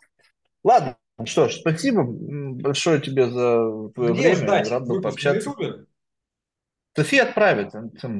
Ладно, 0.64 0.98
что 1.26 1.49
ж, 1.49 1.56
спасибо 1.56 2.03
большое 2.03 3.02
тебе 3.02 3.30
за 3.30 3.89
твое 3.93 4.14
Где 4.14 4.22
время. 4.22 4.35
Ждать? 4.35 4.69
Рад 4.69 4.88
был 4.88 5.02
пообщаться. 5.02 5.53
София 6.93 7.23
отправит, 7.23 7.72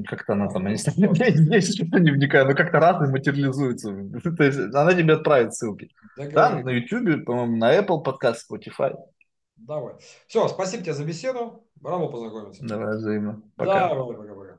как-то 0.08 0.34
она 0.34 0.48
там, 0.48 0.66
я 0.66 0.72
не, 0.72 1.92
я 1.92 2.00
не 2.00 2.12
вникаю, 2.12 2.48
но 2.48 2.56
как-то 2.56 2.80
разные 2.80 3.12
материализуются. 3.12 3.90
То 4.38 4.44
есть 4.44 4.60
она 4.74 4.94
тебе 4.94 5.16
отправит 5.16 5.54
ссылки. 5.54 5.90
Да, 6.16 6.52
на 6.52 6.70
YouTube, 6.70 7.26
по-моему, 7.26 7.58
на 7.58 7.78
Apple 7.78 8.02
подкаст, 8.02 8.50
Spotify. 8.50 8.96
Давай. 9.58 9.96
Все, 10.28 10.48
спасибо 10.48 10.84
тебе 10.84 10.94
за 10.94 11.04
беседу. 11.04 11.66
Рано 11.84 12.08
познакомиться. 12.08 12.66
Давай, 12.66 12.96
взаимно. 12.96 13.42
Пока. 13.58 13.90
Давай, 13.90 14.16
пока-пока. 14.16 14.51